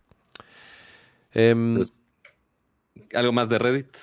Em, 1.32 1.82
¿Algo 3.14 3.32
más 3.32 3.48
de 3.48 3.58
Reddit? 3.58 3.96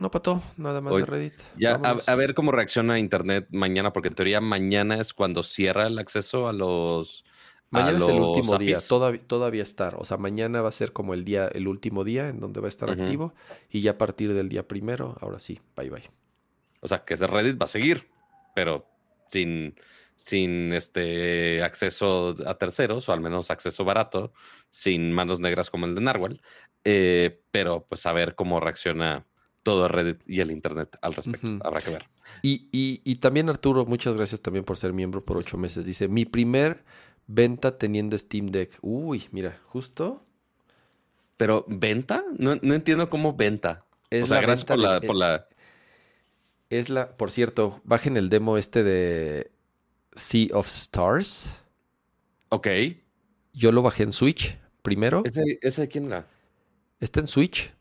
No, 0.00 0.10
Pato, 0.10 0.42
nada 0.58 0.82
más 0.82 0.94
de 0.94 1.06
Reddit. 1.06 1.40
Ya, 1.56 1.76
a, 1.76 2.14
ver 2.14 2.34
cómo 2.34 2.52
reacciona 2.52 2.98
Internet 2.98 3.46
mañana, 3.52 3.94
porque 3.94 4.08
en 4.08 4.16
teoría 4.16 4.42
mañana 4.42 5.00
es 5.00 5.14
cuando 5.14 5.42
cierra 5.42 5.86
el 5.86 5.98
acceso 5.98 6.46
a 6.46 6.52
los 6.52 7.24
Mañana 7.70 7.98
es 7.98 8.08
el 8.08 8.20
último 8.20 8.58
día, 8.58 8.78
todavía, 8.80 9.20
todavía 9.26 9.62
estar. 9.62 9.96
O 9.96 10.04
sea, 10.04 10.16
mañana 10.16 10.62
va 10.62 10.68
a 10.68 10.72
ser 10.72 10.92
como 10.92 11.14
el 11.14 11.24
día, 11.24 11.48
el 11.48 11.66
último 11.66 12.04
día 12.04 12.28
en 12.28 12.38
donde 12.38 12.60
va 12.60 12.66
a 12.66 12.68
estar 12.68 12.90
activo. 12.90 13.34
Y 13.70 13.80
ya 13.80 13.92
a 13.92 13.98
partir 13.98 14.34
del 14.34 14.48
día 14.48 14.66
primero, 14.66 15.16
ahora 15.20 15.38
sí, 15.38 15.60
bye 15.76 15.90
bye. 15.90 16.08
O 16.80 16.88
sea, 16.88 17.04
que 17.04 17.14
ese 17.14 17.26
Reddit 17.26 17.60
va 17.60 17.64
a 17.64 17.68
seguir, 17.68 18.08
pero 18.54 18.86
sin, 19.28 19.74
sin 20.14 20.72
este 20.72 21.62
acceso 21.64 22.34
a 22.46 22.56
terceros, 22.56 23.08
o 23.08 23.12
al 23.12 23.20
menos 23.20 23.50
acceso 23.50 23.84
barato, 23.84 24.32
sin 24.70 25.12
manos 25.12 25.40
negras 25.40 25.70
como 25.70 25.86
el 25.86 25.94
de 25.94 26.00
Narwhal. 26.00 26.40
Eh, 26.84 27.42
pero 27.50 27.84
pues 27.88 28.06
a 28.06 28.12
ver 28.12 28.36
cómo 28.36 28.60
reacciona 28.60 29.26
todo 29.64 29.88
Reddit 29.88 30.22
y 30.28 30.38
el 30.38 30.52
Internet 30.52 30.96
al 31.02 31.14
respecto. 31.14 31.58
Habrá 31.64 31.80
que 31.80 31.90
ver. 31.90 32.08
Y, 32.42 32.68
y, 32.70 33.00
y, 33.02 33.16
también 33.16 33.48
Arturo, 33.48 33.84
muchas 33.84 34.14
gracias 34.14 34.40
también 34.40 34.64
por 34.64 34.76
ser 34.76 34.92
miembro 34.92 35.24
por 35.24 35.36
ocho 35.36 35.58
meses. 35.58 35.84
Dice, 35.84 36.06
mi 36.06 36.24
primer 36.24 36.84
Venta 37.26 37.78
teniendo 37.78 38.16
Steam 38.16 38.46
Deck. 38.46 38.78
Uy, 38.82 39.28
mira, 39.32 39.60
justo. 39.66 40.24
Pero, 41.36 41.64
¿venta? 41.68 42.24
No, 42.38 42.52
entiendo 42.52 43.10
cómo 43.10 43.34
venta. 43.34 43.84
Es 44.10 44.24
o 44.24 44.26
sea, 44.26 44.40
gracias 44.40 44.64
por 44.64 44.78
la, 44.78 45.00
por 45.00 45.16
la. 45.16 45.48
Es 46.70 46.88
la. 46.88 47.16
Por 47.16 47.30
cierto, 47.30 47.80
bajen 47.84 48.16
el 48.16 48.28
demo 48.28 48.56
este 48.56 48.82
de 48.82 49.50
Sea 50.12 50.48
of 50.56 50.68
Stars. 50.68 51.50
Ok. 52.48 52.68
Yo 53.52 53.72
lo 53.72 53.82
bajé 53.82 54.04
en 54.04 54.12
Switch 54.12 54.58
primero. 54.82 55.22
¿Ese, 55.24 55.42
ese 55.62 55.88
quién 55.88 56.06
era? 56.06 56.28
Está 57.00 57.20
en 57.20 57.26
Switch. 57.26 57.72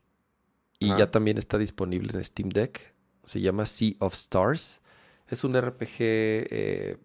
Y 0.80 0.88
ya 0.90 1.10
también 1.10 1.38
está 1.38 1.58
disponible 1.58 2.12
en 2.14 2.24
Steam 2.24 2.50
Deck. 2.50 2.94
Se 3.24 3.42
llama 3.42 3.66
Sea 3.66 3.94
of 4.00 4.14
Stars. 4.14 4.82
Es 5.28 5.44
un 5.44 5.60
RPG 5.60 5.98
eh, 6.00 6.98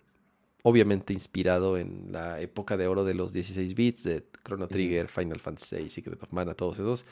obviamente 0.63 1.13
inspirado 1.13 1.77
en 1.77 2.13
la 2.13 2.41
época 2.41 2.77
de 2.77 2.87
oro 2.87 3.05
de 3.05 3.15
los 3.15 3.33
16 3.33 3.75
bits, 3.75 4.05
de 4.05 4.25
Chrono 4.45 4.69
Trigger, 4.69 5.09
Final 5.09 5.41
Fantasy 5.41 5.77
VI, 5.77 5.89
Secret 5.89 6.23
of 6.23 6.33
Mana, 6.33 6.55
todos 6.55 6.75
esos. 6.79 7.05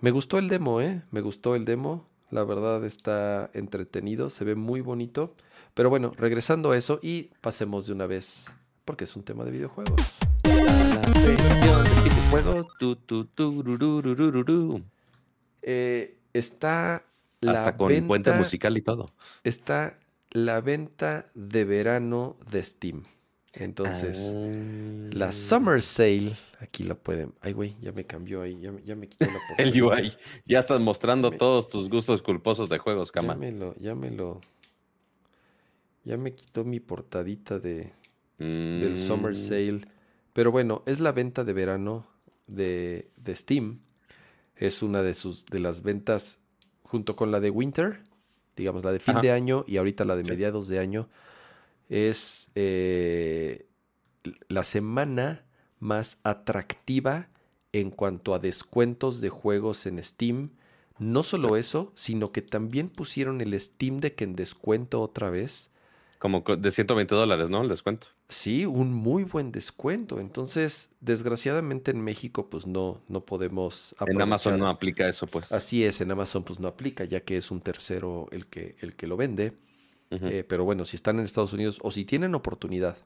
Me 0.00 0.10
gustó 0.10 0.38
el 0.38 0.48
demo, 0.48 0.80
¿eh? 0.80 1.02
Me 1.10 1.20
gustó 1.20 1.54
el 1.54 1.64
demo. 1.64 2.06
La 2.30 2.44
verdad 2.44 2.84
está 2.84 3.50
entretenido, 3.52 4.30
se 4.30 4.44
ve 4.44 4.54
muy 4.54 4.80
bonito. 4.80 5.34
Pero 5.74 5.90
bueno, 5.90 6.12
regresando 6.16 6.72
a 6.72 6.76
eso 6.76 6.98
y 7.02 7.30
pasemos 7.40 7.86
de 7.86 7.92
una 7.92 8.06
vez, 8.06 8.52
porque 8.84 9.04
es 9.04 9.16
un 9.16 9.22
tema 9.22 9.44
de 9.44 9.50
videojuegos. 9.52 10.00
La 10.44 11.02
sección 11.14 11.84
de 11.84 11.90
videojuegos. 12.02 12.66
Eh, 15.62 16.18
está 16.32 17.04
la 17.40 17.52
Hasta 17.52 17.76
con 17.76 18.06
puente 18.06 18.32
musical 18.32 18.76
y 18.76 18.82
todo. 18.82 19.06
Está 19.44 19.96
la 20.32 20.60
venta 20.60 21.30
de 21.34 21.64
verano 21.64 22.36
de 22.50 22.62
Steam. 22.62 23.02
Entonces, 23.54 24.32
la 25.12 25.28
ah. 25.28 25.32
Summer 25.32 25.82
Sale, 25.82 26.32
aquí 26.60 26.84
lo 26.84 26.96
pueden. 26.98 27.34
Ay, 27.42 27.52
güey, 27.52 27.76
ya 27.82 27.92
me 27.92 28.06
cambió 28.06 28.40
ahí, 28.40 28.58
ya, 28.60 28.96
me 28.96 29.08
quitó 29.08 29.26
la 29.26 29.38
El 29.58 29.82
UI. 29.82 30.14
Ya 30.46 30.60
estás 30.60 30.80
mostrando 30.80 31.30
todos 31.30 31.68
tus 31.68 31.90
gustos 31.90 32.22
culposos 32.22 32.70
de 32.70 32.78
juegos, 32.78 33.12
cama. 33.12 33.34
Ya 33.34 33.38
me 33.38 33.52
lo, 33.52 33.74
ya 33.78 33.94
me 33.94 34.10
lo. 34.10 34.40
Ya 36.04 36.16
me 36.16 36.34
quitó 36.34 36.64
mi 36.64 36.80
portadita 36.80 37.58
de 37.58 37.92
del 38.38 38.98
Summer 38.98 39.32
mm. 39.32 39.36
Sale. 39.36 39.80
Pero 40.32 40.50
bueno, 40.50 40.82
es 40.86 40.98
la 40.98 41.12
venta 41.12 41.44
de 41.44 41.52
verano 41.52 42.06
de, 42.46 43.10
de 43.16 43.34
Steam. 43.36 43.80
Es 44.56 44.82
una 44.82 45.02
de 45.02 45.12
sus 45.12 45.44
de 45.46 45.60
las 45.60 45.82
ventas 45.82 46.38
junto 46.84 47.16
con 47.16 47.30
la 47.30 47.40
de 47.40 47.50
Winter 47.50 48.02
digamos, 48.56 48.84
la 48.84 48.92
de 48.92 49.00
fin 49.00 49.20
de 49.22 49.30
año 49.32 49.64
y 49.66 49.76
ahorita 49.76 50.04
la 50.04 50.16
de 50.16 50.24
mediados 50.24 50.68
de 50.68 50.78
año, 50.78 51.08
es 51.88 52.50
eh, 52.54 53.66
la 54.48 54.64
semana 54.64 55.44
más 55.80 56.18
atractiva 56.22 57.28
en 57.72 57.90
cuanto 57.90 58.34
a 58.34 58.38
descuentos 58.38 59.20
de 59.20 59.28
juegos 59.30 59.86
en 59.86 60.02
Steam. 60.02 60.50
No 60.98 61.22
solo 61.24 61.56
eso, 61.56 61.92
sino 61.96 62.30
que 62.32 62.42
también 62.42 62.88
pusieron 62.88 63.40
el 63.40 63.58
Steam 63.58 63.98
Deck 63.98 64.20
en 64.22 64.36
descuento 64.36 65.00
otra 65.00 65.30
vez. 65.30 65.70
Como 66.18 66.44
co- 66.44 66.56
de 66.56 66.70
120 66.70 67.14
dólares, 67.14 67.50
¿no? 67.50 67.62
El 67.62 67.68
descuento. 67.68 68.08
Sí, 68.32 68.64
un 68.64 68.94
muy 68.94 69.24
buen 69.24 69.52
descuento. 69.52 70.18
Entonces, 70.18 70.90
desgraciadamente 71.00 71.90
en 71.90 72.00
México, 72.00 72.48
pues 72.48 72.66
no, 72.66 73.02
no 73.08 73.24
podemos 73.24 73.94
En 74.06 74.20
Amazon 74.20 74.58
no 74.58 74.68
aplica 74.68 75.06
eso, 75.06 75.26
pues. 75.26 75.52
Así 75.52 75.84
es, 75.84 76.00
en 76.00 76.10
Amazon 76.10 76.42
pues 76.42 76.58
no 76.58 76.66
aplica, 76.66 77.04
ya 77.04 77.20
que 77.20 77.36
es 77.36 77.50
un 77.50 77.60
tercero 77.60 78.28
el 78.32 78.46
que, 78.46 78.76
el 78.80 78.96
que 78.96 79.06
lo 79.06 79.16
vende. 79.16 79.52
Eh, 80.10 80.44
pero 80.46 80.64
bueno, 80.64 80.84
si 80.84 80.96
están 80.96 81.18
en 81.18 81.24
Estados 81.24 81.54
Unidos 81.54 81.78
o 81.82 81.90
si 81.90 82.04
tienen 82.04 82.34
oportunidad 82.34 82.98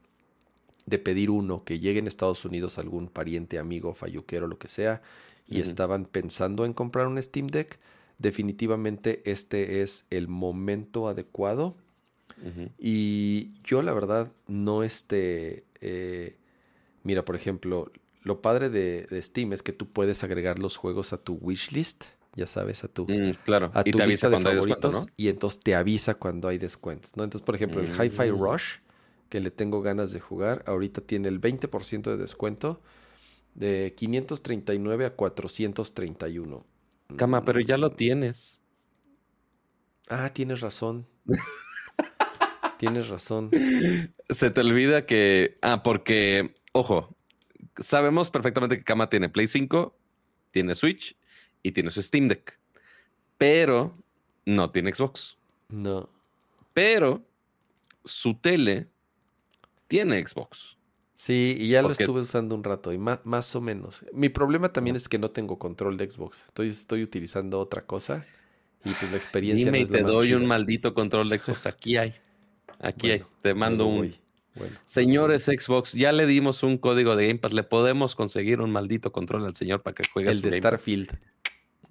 de 0.86 0.98
pedir 0.98 1.30
uno 1.30 1.62
que 1.64 1.78
llegue 1.78 2.00
en 2.00 2.08
Estados 2.08 2.44
Unidos 2.44 2.78
algún 2.78 3.08
pariente, 3.08 3.60
amigo, 3.60 3.94
falluquero, 3.94 4.48
lo 4.48 4.58
que 4.58 4.66
sea, 4.66 5.02
y 5.48 5.60
estaban 5.60 6.06
pensando 6.06 6.64
en 6.64 6.72
comprar 6.72 7.06
un 7.06 7.22
Steam 7.22 7.46
Deck, 7.46 7.78
definitivamente 8.18 9.22
este 9.24 9.82
es 9.82 10.06
el 10.10 10.26
momento 10.26 11.06
adecuado. 11.06 11.76
Y 12.78 13.52
yo 13.62 13.82
la 13.82 13.92
verdad 13.92 14.32
no 14.46 14.82
este... 14.82 15.64
eh, 15.80 16.36
mira, 17.04 17.24
por 17.24 17.36
ejemplo, 17.36 17.92
lo 18.22 18.42
padre 18.42 18.70
de, 18.70 19.06
de 19.10 19.22
Steam 19.22 19.52
es 19.52 19.62
que 19.62 19.72
tú 19.72 19.88
puedes 19.88 20.24
agregar 20.24 20.58
los 20.58 20.76
juegos 20.76 21.12
a 21.12 21.18
tu 21.18 21.34
wishlist, 21.40 22.04
ya 22.36 22.46
sabes, 22.46 22.84
a 22.84 22.88
tu, 22.88 23.08
Mm, 23.08 23.30
claro. 23.44 23.72
a 23.72 23.84
Y 23.84 23.92
tu 23.92 24.00
lista 24.00 24.28
de 24.28 24.32
cuando 24.32 24.50
hay 24.50 24.56
descuento, 24.56 24.88
favoritos 24.88 24.92
¿no? 24.92 25.12
y 25.16 25.28
entonces 25.28 25.60
te 25.60 25.74
avisa 25.74 26.16
cuando 26.16 26.48
hay 26.48 26.58
descuentos, 26.58 27.16
¿no? 27.16 27.24
Entonces, 27.24 27.44
por 27.46 27.54
ejemplo, 27.54 27.80
el 27.80 27.88
Hi-Fi 27.88 28.30
Mm. 28.30 28.30
Rush, 28.30 28.78
que 29.28 29.40
le 29.40 29.50
tengo 29.50 29.82
ganas 29.82 30.12
de 30.12 30.20
jugar, 30.20 30.64
ahorita 30.66 31.00
tiene 31.02 31.28
el 31.28 31.38
20% 31.40 32.10
de 32.10 32.16
descuento 32.18 32.80
de 33.54 33.94
539 33.96 35.06
a 35.06 35.14
431. 35.14 36.64
Cama, 37.16 37.44
pero 37.44 37.60
ya 37.60 37.76
lo 37.76 37.90
Mm, 37.90 37.96
tienes. 37.96 38.62
Ah, 40.08 40.30
tienes 40.32 40.60
razón. 40.62 41.06
tienes 42.78 43.08
razón. 43.08 43.50
Se 44.28 44.50
te 44.50 44.60
olvida 44.60 45.06
que. 45.06 45.56
Ah, 45.62 45.82
porque, 45.82 46.56
ojo, 46.72 47.16
sabemos 47.78 48.30
perfectamente 48.30 48.78
que 48.78 48.84
Kama 48.84 49.08
tiene 49.08 49.28
Play 49.28 49.46
5, 49.46 49.96
tiene 50.50 50.74
Switch 50.74 51.16
y 51.62 51.72
tiene 51.72 51.90
su 51.90 52.02
Steam 52.02 52.28
Deck. 52.28 52.58
Pero 53.38 53.96
no 54.44 54.70
tiene 54.70 54.92
Xbox. 54.94 55.36
No. 55.68 56.08
Pero 56.72 57.22
su 58.04 58.34
tele 58.34 58.88
tiene 59.88 60.24
Xbox. 60.26 60.76
Sí, 61.14 61.56
y 61.58 61.68
ya 61.70 61.82
lo 61.82 61.90
es- 61.90 62.00
estuve 62.00 62.20
usando 62.20 62.54
un 62.54 62.62
rato 62.62 62.92
y 62.92 62.98
más, 62.98 63.20
más 63.24 63.54
o 63.56 63.60
menos. 63.60 64.04
Mi 64.12 64.28
problema 64.28 64.70
también 64.72 64.96
es 64.96 65.08
que 65.08 65.18
no 65.18 65.30
tengo 65.30 65.58
control 65.58 65.96
de 65.96 66.10
Xbox. 66.10 66.44
Estoy, 66.48 66.68
estoy 66.68 67.02
utilizando 67.02 67.58
otra 67.58 67.86
cosa 67.86 68.26
y 68.84 68.92
pues 68.92 69.10
la 69.10 69.16
experiencia 69.16 69.66
Dime 69.66 69.78
no 69.78 69.80
y 69.80 69.82
es 69.84 69.90
la 69.90 69.96
te 69.98 70.04
doy 70.04 70.34
un 70.34 70.46
mando 70.46 70.94
control 70.94 71.28
de 71.30 71.40
Xbox. 71.40 71.66
Aquí 71.66 71.96
hay. 71.96 72.14
Aquí 72.80 73.08
Bueno. 73.08 73.28
Te 73.42 73.54
mando 73.54 73.86
un. 73.86 74.14
Bueno, 74.54 74.74
Señores 74.86 75.44
Xbox, 75.44 75.92
ya 75.92 76.12
le 76.12 76.24
dimos 76.26 76.62
un 76.62 76.78
código 76.78 77.14
de 77.14 77.26
Game 77.26 77.38
Pass. 77.38 77.52
Le 77.52 77.62
podemos 77.62 78.14
conseguir 78.14 78.60
un 78.62 78.70
maldito 78.70 79.12
control 79.12 79.44
al 79.44 79.54
señor 79.54 79.82
para 79.82 79.94
que 79.94 80.02
juegue 80.10 80.30
el 80.30 80.38
su 80.38 80.44
de 80.44 80.48
Game? 80.50 80.60
Starfield. 80.60 81.10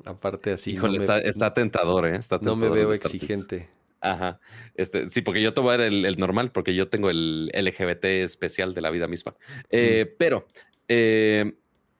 Aparte 0.04 0.52
así. 0.54 0.74
no 0.74 0.90
me- 0.92 0.98
está, 0.98 1.20
está 1.20 1.54
tentador, 1.54 2.08
¿eh? 2.08 2.16
Está 2.18 2.40
no 2.42 2.56
me 2.56 2.70
veo 2.70 2.92
exigente. 2.94 3.70
Ajá. 4.02 4.40
Este, 4.76 5.10
sí, 5.10 5.22
porque 5.22 5.42
yo 5.42 5.54
te 5.54 5.62
voy 5.62 5.74
a 5.76 5.78
dar 5.78 5.88
el, 5.88 6.06
el 6.06 6.18
normal, 6.18 6.52
porque 6.52 6.76
yo 6.76 6.90
tengo 6.90 7.10
el 7.10 7.52
LGBT 7.54 8.06
especial 8.24 8.74
de 8.74 8.82
la 8.82 8.90
vida 8.92 9.08
misma. 9.08 9.36
Eh, 9.70 10.14
Pero, 10.20 10.46
eh, 10.88 11.54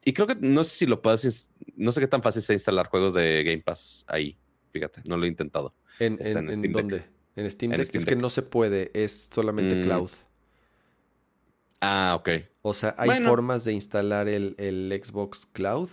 y 0.04 0.12
creo 0.12 0.26
que 0.28 0.36
no 0.36 0.62
sé 0.62 0.78
si 0.78 0.86
lo 0.86 1.02
puedes, 1.02 1.50
no 1.76 1.90
sé 1.90 2.00
qué 2.00 2.06
tan 2.06 2.22
fácil 2.22 2.42
sea 2.42 2.54
instalar 2.54 2.88
juegos 2.88 3.14
de 3.14 3.42
Game 3.44 3.62
Pass 3.62 4.04
ahí. 4.08 4.36
Fíjate, 4.72 5.02
no 5.08 5.16
lo 5.16 5.24
he 5.24 5.28
intentado. 5.28 5.74
¿En, 5.98 6.18
en, 6.20 6.50
en 6.50 6.72
en 7.36 7.50
Steam 7.50 7.70
Deck. 7.70 7.80
En 7.80 7.86
Steam 7.86 8.00
es 8.00 8.06
que 8.06 8.16
no 8.16 8.30
se 8.30 8.42
puede, 8.42 8.90
es 8.94 9.28
solamente 9.32 9.76
Mm. 9.76 9.82
cloud. 9.82 10.10
Ah, 11.80 12.16
ok. 12.18 12.28
O 12.62 12.74
sea, 12.74 12.94
hay 12.98 13.08
Bueno. 13.10 13.28
formas 13.28 13.64
de 13.64 13.72
instalar 13.72 14.28
el, 14.28 14.54
el 14.58 14.98
Xbox 15.04 15.46
Cloud. 15.52 15.90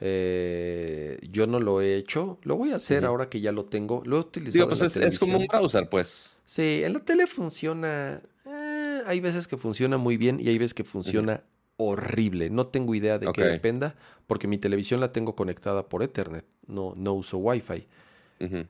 Eh, 0.00 1.18
yo 1.30 1.46
no 1.46 1.60
lo 1.60 1.80
he 1.80 1.96
hecho. 1.96 2.38
Lo 2.42 2.56
voy 2.56 2.72
a 2.72 2.76
hacer 2.76 3.04
ahora 3.04 3.28
que 3.28 3.40
ya 3.40 3.52
lo 3.52 3.64
tengo. 3.64 4.02
Lo 4.04 4.16
he 4.16 4.20
utilizado 4.20 4.52
Digo, 4.52 4.64
en 4.74 4.78
pues 4.78 4.96
la 4.96 5.06
es, 5.06 5.14
es 5.14 5.18
como 5.18 5.38
un 5.38 5.46
browser, 5.46 5.88
pues. 5.88 6.34
Sí, 6.44 6.82
en 6.84 6.92
la 6.92 7.00
tele 7.00 7.26
funciona. 7.26 8.20
eh, 8.46 9.02
hay 9.06 9.20
veces 9.20 9.46
que 9.48 9.56
funciona 9.56 9.96
muy 9.96 10.16
bien 10.16 10.38
y 10.40 10.48
hay 10.48 10.58
veces 10.58 10.74
que 10.74 10.84
funciona 10.84 11.42
horrible. 11.76 12.50
No 12.50 12.66
tengo 12.66 12.94
idea 12.94 13.18
de 13.18 13.32
qué 13.32 13.42
dependa, 13.44 13.94
porque 14.26 14.46
mi 14.46 14.58
televisión 14.58 15.00
la 15.00 15.12
tengo 15.12 15.34
conectada 15.34 15.88
por 15.88 16.02
Ethernet. 16.02 16.44
No, 16.66 16.92
no 16.96 17.14
uso 17.14 17.38
Wi-Fi. 17.38 17.86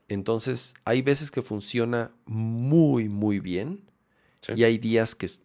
Entonces, 0.07 0.73
hay 0.85 1.01
veces 1.01 1.31
que 1.31 1.41
funciona 1.41 2.11
muy, 2.25 3.09
muy 3.09 3.39
bien 3.39 3.81
sí. 4.41 4.53
y 4.55 4.63
hay 4.63 4.77
días 4.77 5.15
que 5.15 5.25
es 5.25 5.41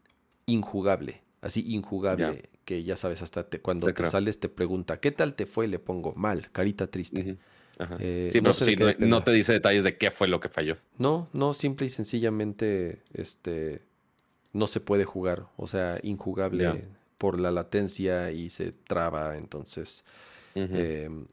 injugable. 0.47 1.23
Así, 1.41 1.65
injugable. 1.75 2.51
Que 2.65 2.85
ya 2.85 2.97
sabes, 2.97 3.23
hasta 3.23 3.49
te- 3.49 3.61
cuando 3.61 3.87
Te 3.89 3.93
te 3.93 3.97
creo. 4.03 4.11
sales 4.11 4.39
te 4.39 4.49
pregunta, 4.49 5.01
¿qué 5.01 5.11
tal 5.11 5.35
te 5.35 5.47
fue? 5.47 5.67
Le 5.67 5.79
pongo 5.79 6.13
mal, 6.15 6.51
carita 6.53 6.87
triste. 6.87 7.39
Ajá. 7.79 7.97
Eh, 7.99 8.29
sí, 8.31 8.41
no 8.41 8.53
pero 8.53 8.65
sí, 8.65 8.77
no, 8.99 9.25
te 9.25 9.33
dice 9.33 9.53
detalles 9.55 9.83
de 9.85 9.97
qué 9.97 10.11
fue 10.11 10.29
lo 10.29 10.39
que 10.39 10.49
falló. 10.49 10.77
No, 10.99 11.29
no, 11.33 11.55
simple 11.55 11.87
y 11.87 11.89
sencillamente, 11.89 13.03
este, 13.13 13.83
no 14.53 14.67
se 14.67 14.81
puede 14.81 15.05
jugar, 15.05 15.47
o 15.57 15.67
sea, 15.67 15.99
injugable 16.03 16.85
por 17.19 17.41
la 17.41 17.51
latencia 17.51 18.31
y 18.31 18.51
se 18.51 18.73
traba, 18.73 19.37
entonces, 19.37 20.05
em, 20.55 21.27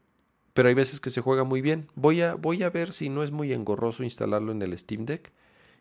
pero 0.58 0.70
hay 0.70 0.74
veces 0.74 0.98
que 0.98 1.10
se 1.10 1.20
juega 1.20 1.44
muy 1.44 1.60
bien. 1.60 1.86
Voy 1.94 2.20
a, 2.20 2.34
voy 2.34 2.64
a 2.64 2.70
ver 2.70 2.92
si 2.92 3.10
no 3.10 3.22
es 3.22 3.30
muy 3.30 3.52
engorroso 3.52 4.02
instalarlo 4.02 4.50
en 4.50 4.60
el 4.60 4.76
Steam 4.76 5.06
Deck, 5.06 5.30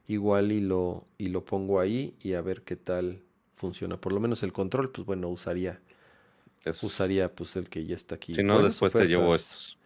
igual 0.07 0.51
y 0.51 0.61
lo, 0.61 1.07
y 1.17 1.29
lo 1.29 1.43
pongo 1.43 1.79
ahí 1.79 2.13
y 2.21 2.33
a 2.33 2.41
ver 2.41 2.61
qué 2.61 2.75
tal 2.75 3.23
funciona. 3.55 3.99
Por 3.99 4.13
lo 4.13 4.19
menos 4.19 4.43
el 4.43 4.53
control, 4.53 4.91
pues 4.91 5.07
bueno, 5.07 5.29
usaría, 5.29 5.81
Eso. 6.63 6.85
usaría 6.85 7.33
pues 7.33 7.55
el 7.55 7.69
que 7.69 7.87
ya 7.87 7.95
está 7.95 8.13
aquí. 8.13 8.35
si 8.35 8.43
no, 8.43 8.53
Buenas 8.53 8.73
después 8.73 8.93
te 8.93 9.07
llevo 9.07 9.33
estos. 9.33 9.79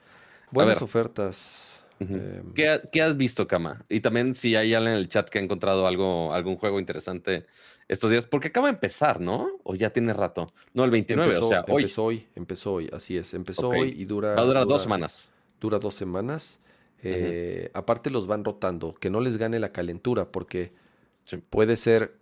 Buenas 0.52 0.82
ofertas. 0.82 1.81
Em, 2.02 2.54
¿Qué, 2.54 2.70
ha- 2.70 2.82
qué 2.82 3.02
has 3.02 3.16
visto, 3.16 3.48
Kama? 3.48 3.84
Y 3.90 4.00
también 4.00 4.34
si 4.34 4.56
hay 4.56 4.74
alguien 4.74 4.94
en 4.94 5.00
el 5.00 5.08
chat 5.08 5.30
que 5.30 5.40
ha 5.40 5.42
encontrado 5.42 5.86
algo, 5.88 6.34
algún 6.34 6.56
juego 6.58 6.80
interesante 6.80 7.46
estos 7.88 8.10
días, 8.10 8.26
porque 8.26 8.48
acaba 8.48 8.68
de 8.68 8.74
empezar, 8.74 9.20
¿no? 9.20 9.50
O 9.64 9.76
ya 9.76 9.92
tiene 9.92 10.14
rato. 10.14 10.48
No, 10.74 10.84
el 10.84 10.92
29, 10.92 11.30
Empezó, 11.32 11.46
o 11.46 11.50
sea, 11.50 11.66
hoy. 11.68 11.84
empezó 11.84 12.04
hoy, 12.06 12.28
empezó 12.36 12.74
hoy, 12.74 12.90
así 12.94 13.18
es, 13.18 13.34
empezó 13.34 13.70
hoy 13.70 13.94
y 13.98 14.06
dura, 14.06 14.36
Va 14.36 14.42
a 14.42 14.46
durar 14.46 14.64
dos 14.64 14.70
dura- 14.70 14.84
semanas. 14.84 15.30
Dura 15.60 15.78
dos 15.80 15.94
semanas. 15.96 16.60
Eh, 17.04 17.70
Aparte 17.74 18.10
los 18.10 18.28
van 18.28 18.44
rotando, 18.46 18.94
que 18.94 19.10
no 19.10 19.20
les 19.22 19.38
gane 19.38 19.60
la 19.60 19.72
calentura, 19.72 20.32
porque 20.32 20.72
Sí. 21.26 21.38
puede 21.50 21.76
ser, 21.76 22.16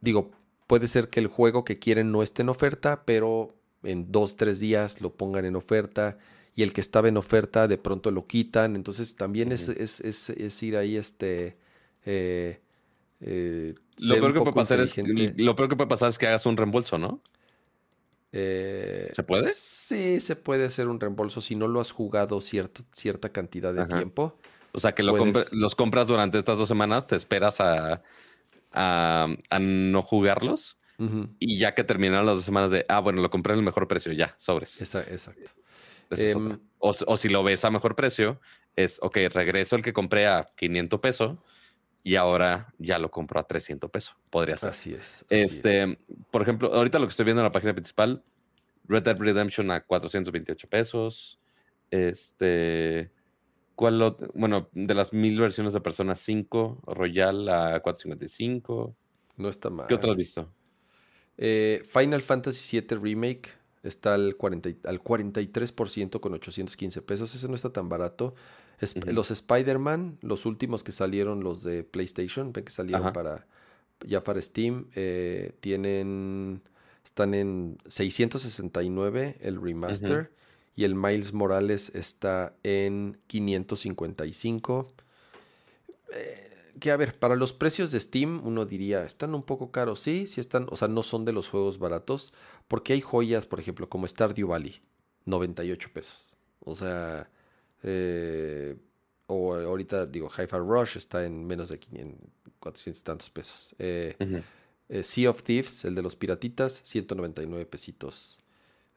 digo, 0.00 0.30
puede 0.66 0.88
ser 0.88 1.08
que 1.08 1.20
el 1.20 1.26
juego 1.26 1.64
que 1.64 1.78
quieren 1.78 2.10
no 2.12 2.22
esté 2.22 2.42
en 2.42 2.48
oferta, 2.48 3.02
pero 3.04 3.54
en 3.82 4.10
dos, 4.10 4.36
tres 4.36 4.58
días 4.60 5.00
lo 5.00 5.10
pongan 5.12 5.44
en 5.44 5.56
oferta 5.56 6.16
y 6.54 6.62
el 6.62 6.72
que 6.72 6.80
estaba 6.80 7.08
en 7.08 7.16
oferta 7.16 7.66
de 7.68 7.78
pronto 7.78 8.10
lo 8.10 8.26
quitan. 8.26 8.76
Entonces 8.76 9.16
también 9.16 9.52
es, 9.52 9.68
es, 9.68 10.00
es- 10.00 10.30
es 10.30 10.62
ir 10.62 10.76
ahí, 10.76 10.96
este... 10.96 11.56
eh, 12.04 12.60
eh, 13.20 13.74
Lo 14.02 14.14
peor 14.16 14.32
que 14.34 14.40
puede 14.40 14.52
pasar 14.54 14.80
es 14.80 14.94
lo 15.36 15.56
peor 15.56 15.68
que 15.68 15.76
puede 15.76 15.88
pasar 15.88 16.08
es 16.10 16.18
que 16.18 16.26
hagas 16.26 16.46
un 16.46 16.56
reembolso, 16.56 16.98
¿no? 16.98 17.20
Eh, 18.32 19.10
¿Se 19.12 19.22
puede? 19.22 19.48
Sí, 19.54 20.18
se 20.20 20.34
puede 20.36 20.64
hacer 20.66 20.88
un 20.88 20.98
reembolso 20.98 21.40
si 21.40 21.54
no 21.54 21.68
lo 21.68 21.80
has 21.80 21.92
jugado 21.92 22.40
cierto, 22.40 22.82
cierta 22.92 23.30
cantidad 23.30 23.72
de 23.72 23.82
Ajá. 23.82 23.96
tiempo. 23.96 24.36
O 24.72 24.80
sea, 24.80 24.92
que 24.92 25.02
lo 25.04 25.12
Puedes- 25.16 25.34
compre- 25.52 25.52
los 25.52 25.74
compras 25.76 26.08
durante 26.08 26.38
estas 26.38 26.58
dos 26.58 26.66
semanas, 26.66 27.06
te 27.06 27.14
esperas 27.14 27.60
a, 27.60 28.02
a, 28.72 29.28
a 29.50 29.58
no 29.60 30.02
jugarlos 30.02 30.78
y 31.38 31.58
ya 31.58 31.74
que 31.74 31.84
terminaron 31.84 32.24
las 32.26 32.36
dos 32.36 32.44
semanas 32.44 32.70
de, 32.70 32.86
ah, 32.88 33.00
bueno, 33.00 33.20
lo 33.20 33.28
compré 33.30 33.52
en 33.52 33.58
el 33.58 33.64
mejor 33.64 33.86
precio, 33.86 34.12
ya, 34.12 34.34
sobres. 34.38 34.80
exacto. 34.80 35.50
Em, 36.10 36.58
o, 36.78 37.16
si 37.16 37.28
lo 37.28 37.42
ves 37.42 37.64
a 37.64 37.70
mejor 37.70 37.94
precio, 37.96 38.40
es, 38.76 38.98
ok, 39.02 39.16
regreso 39.32 39.76
el 39.76 39.82
que 39.82 39.92
compré 39.92 40.26
a 40.26 40.50
500 40.56 41.00
pesos 41.00 41.38
y 42.02 42.16
ahora 42.16 42.74
ya 42.78 42.98
lo 42.98 43.10
compro 43.10 43.40
a 43.40 43.46
300 43.46 43.90
pesos. 43.90 44.16
Podría 44.30 44.56
ser. 44.56 44.70
Así 44.70 44.92
es. 44.92 45.22
así 45.22 45.26
Este, 45.30 45.82
es. 45.82 45.98
por 46.30 46.42
ejemplo, 46.42 46.72
ahorita 46.74 46.98
lo 46.98 47.06
que 47.06 47.10
estoy 47.10 47.24
viendo 47.24 47.40
en 47.40 47.44
la 47.44 47.52
página 47.52 47.72
principal, 47.74 48.22
Red 48.86 49.02
Dead 49.04 49.16
Redemption 49.18 49.70
a 49.70 49.80
428 49.84 50.68
pesos. 50.68 51.40
Este, 51.90 53.10
¿cuál 53.74 54.00
ot- 54.02 54.30
Bueno, 54.34 54.68
de 54.72 54.94
las 54.94 55.12
mil 55.12 55.40
versiones 55.40 55.72
de 55.72 55.80
Persona 55.80 56.14
5, 56.14 56.82
Royal 56.86 57.48
a 57.48 57.80
455. 57.80 58.94
No 59.36 59.48
está 59.48 59.70
mal. 59.70 59.86
¿Qué 59.86 59.94
otro 59.94 60.10
has 60.10 60.16
visto? 60.16 60.52
Eh, 61.38 61.82
Final 61.88 62.20
Fantasy 62.22 62.80
VII 62.80 62.98
Remake 62.98 63.50
está 63.84 64.14
al, 64.14 64.36
40, 64.36 64.68
y- 64.70 64.78
al 64.84 65.00
43% 65.00 66.20
con 66.20 66.34
815 66.34 67.02
pesos. 67.02 67.34
Ese 67.34 67.48
no 67.48 67.54
está 67.54 67.72
tan 67.72 67.88
barato. 67.88 68.34
Es-. 68.80 68.96
Los 69.06 69.30
Spider-Man, 69.30 70.18
los 70.22 70.46
últimos 70.46 70.82
que 70.82 70.92
salieron, 70.92 71.44
los 71.44 71.62
de 71.62 71.84
PlayStation, 71.84 72.52
ven 72.52 72.64
que 72.64 72.72
salieron 72.72 73.02
Ajá. 73.02 73.12
para 73.12 73.46
ya 74.06 74.22
para 74.24 74.42
Steam, 74.42 74.86
eh, 74.94 75.52
tienen 75.60 76.60
están 77.04 77.32
en 77.34 77.78
669 77.88 79.36
el 79.40 79.60
remaster 79.60 80.32
y 80.74 80.84
el 80.84 80.94
Miles 80.94 81.32
Morales 81.32 81.92
está 81.94 82.54
en 82.64 83.18
555. 83.28 84.88
Eh, 86.12 86.50
que 86.80 86.90
a 86.90 86.96
ver, 86.96 87.16
para 87.18 87.36
los 87.36 87.52
precios 87.52 87.92
de 87.92 88.00
Steam, 88.00 88.40
uno 88.44 88.66
diría, 88.66 89.04
están 89.04 89.34
un 89.34 89.42
poco 89.44 89.70
caros, 89.70 90.00
sí, 90.00 90.26
sí 90.26 90.40
están, 90.40 90.66
o 90.70 90.76
sea, 90.76 90.88
no 90.88 91.02
son 91.02 91.24
de 91.24 91.32
los 91.32 91.48
juegos 91.48 91.78
baratos, 91.78 92.32
porque 92.68 92.92
hay 92.92 93.00
joyas, 93.00 93.46
por 93.46 93.60
ejemplo, 93.60 93.88
como 93.88 94.06
Stardew 94.06 94.48
Valley, 94.48 94.80
98 95.26 95.90
pesos. 95.92 96.34
O 96.60 96.74
sea, 96.74 97.28
eh, 97.82 98.76
o 99.26 99.54
ahorita 99.54 100.06
digo, 100.06 100.28
Hi-Fi 100.28 100.56
Rush 100.56 100.96
está 100.96 101.24
en 101.24 101.46
menos 101.46 101.68
de 101.68 101.78
500, 101.78 102.30
400 102.58 103.00
y 103.00 103.04
tantos 103.04 103.30
pesos. 103.30 103.74
Eh, 103.78 104.16
eh, 104.88 105.02
sea 105.02 105.30
of 105.30 105.42
Thieves, 105.42 105.84
el 105.84 105.94
de 105.94 106.02
los 106.02 106.16
piratitas, 106.16 106.80
199 106.84 107.66
pesitos. 107.66 108.42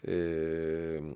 Eh, 0.04 1.16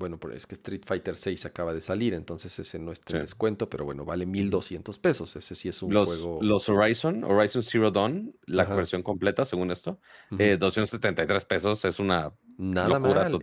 bueno, 0.00 0.18
es 0.34 0.46
que 0.46 0.54
Street 0.54 0.80
Fighter 0.84 1.16
6 1.16 1.46
acaba 1.46 1.74
de 1.74 1.82
salir, 1.82 2.14
entonces 2.14 2.58
ese 2.58 2.78
no 2.78 2.90
está 2.90 3.16
en 3.16 3.22
descuento, 3.22 3.68
pero 3.68 3.84
bueno, 3.84 4.04
vale 4.04 4.24
1200 4.24 4.98
pesos. 4.98 5.36
Ese 5.36 5.54
sí 5.54 5.68
es 5.68 5.82
un 5.82 5.92
juego. 5.92 6.40
Los 6.42 6.68
Horizon, 6.68 7.22
Horizon 7.22 7.62
Zero 7.62 7.90
Dawn, 7.90 8.34
la 8.46 8.64
versión 8.64 9.02
completa, 9.02 9.44
según 9.44 9.70
esto, 9.70 10.00
273 10.30 11.44
pesos 11.44 11.84
es 11.84 12.00
una. 12.00 12.32
Nada 12.56 12.98
mal. 12.98 13.38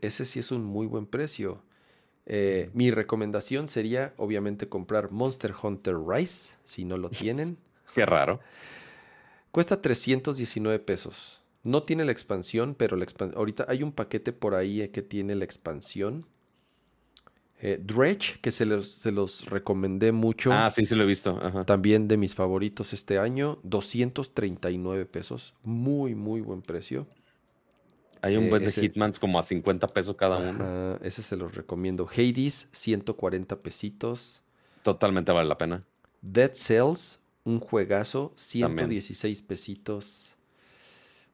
ese, 0.00 0.24
sí 0.24 0.38
es 0.38 0.50
un 0.52 0.64
muy 0.64 0.86
buen 0.86 1.06
precio. 1.06 1.64
Eh, 2.26 2.70
mi 2.74 2.90
recomendación 2.90 3.66
sería, 3.66 4.12
obviamente, 4.18 4.68
comprar 4.68 5.10
Monster 5.10 5.54
Hunter 5.60 5.96
Rise, 5.96 6.52
si 6.64 6.84
no 6.84 6.98
lo 6.98 7.08
tienen. 7.08 7.58
Qué 7.94 8.06
raro. 8.06 8.40
Cuesta 9.50 9.80
319 9.80 10.78
pesos. 10.78 11.39
No 11.62 11.82
tiene 11.82 12.04
la 12.04 12.12
expansión, 12.12 12.74
pero 12.74 12.96
la 12.96 13.06
ahorita 13.34 13.66
hay 13.68 13.82
un 13.82 13.92
paquete 13.92 14.32
por 14.32 14.54
ahí 14.54 14.80
eh, 14.80 14.90
que 14.90 15.02
tiene 15.02 15.34
la 15.34 15.44
expansión. 15.44 16.26
Eh, 17.62 17.78
Dredge, 17.82 18.40
que 18.40 18.50
se 18.50 18.64
los, 18.64 19.44
recomendé 19.46 20.12
mucho. 20.12 20.50
Ah, 20.52 20.70
sí, 20.70 20.86
sí 20.86 20.94
lo 20.94 21.02
he 21.02 21.06
visto. 21.06 21.38
También 21.66 22.08
de 22.08 22.16
mis 22.16 22.34
favoritos 22.34 22.94
este 22.94 23.18
año. 23.18 23.58
239 23.64 25.04
pesos. 25.04 25.54
Muy, 25.62 26.14
muy 26.14 26.40
buen 26.40 26.62
precio. 26.62 27.06
Hay 28.22 28.36
un 28.36 28.48
buen 28.48 28.64
de 28.64 28.70
Hitmans 28.70 29.18
como 29.18 29.38
a 29.38 29.42
50 29.42 29.88
pesos 29.88 30.16
cada 30.16 30.38
uno. 30.38 30.96
Ese 31.02 31.22
se 31.22 31.36
los 31.36 31.54
recomiendo. 31.54 32.08
Hades, 32.10 32.68
140 32.72 33.56
pesitos. 33.60 34.42
Totalmente 34.82 35.32
vale 35.32 35.48
la 35.48 35.58
pena. 35.58 35.84
Dead 36.22 36.52
Cells, 36.54 37.20
un 37.44 37.60
juegazo, 37.60 38.32
116 38.36 39.42
pesitos. 39.42 40.36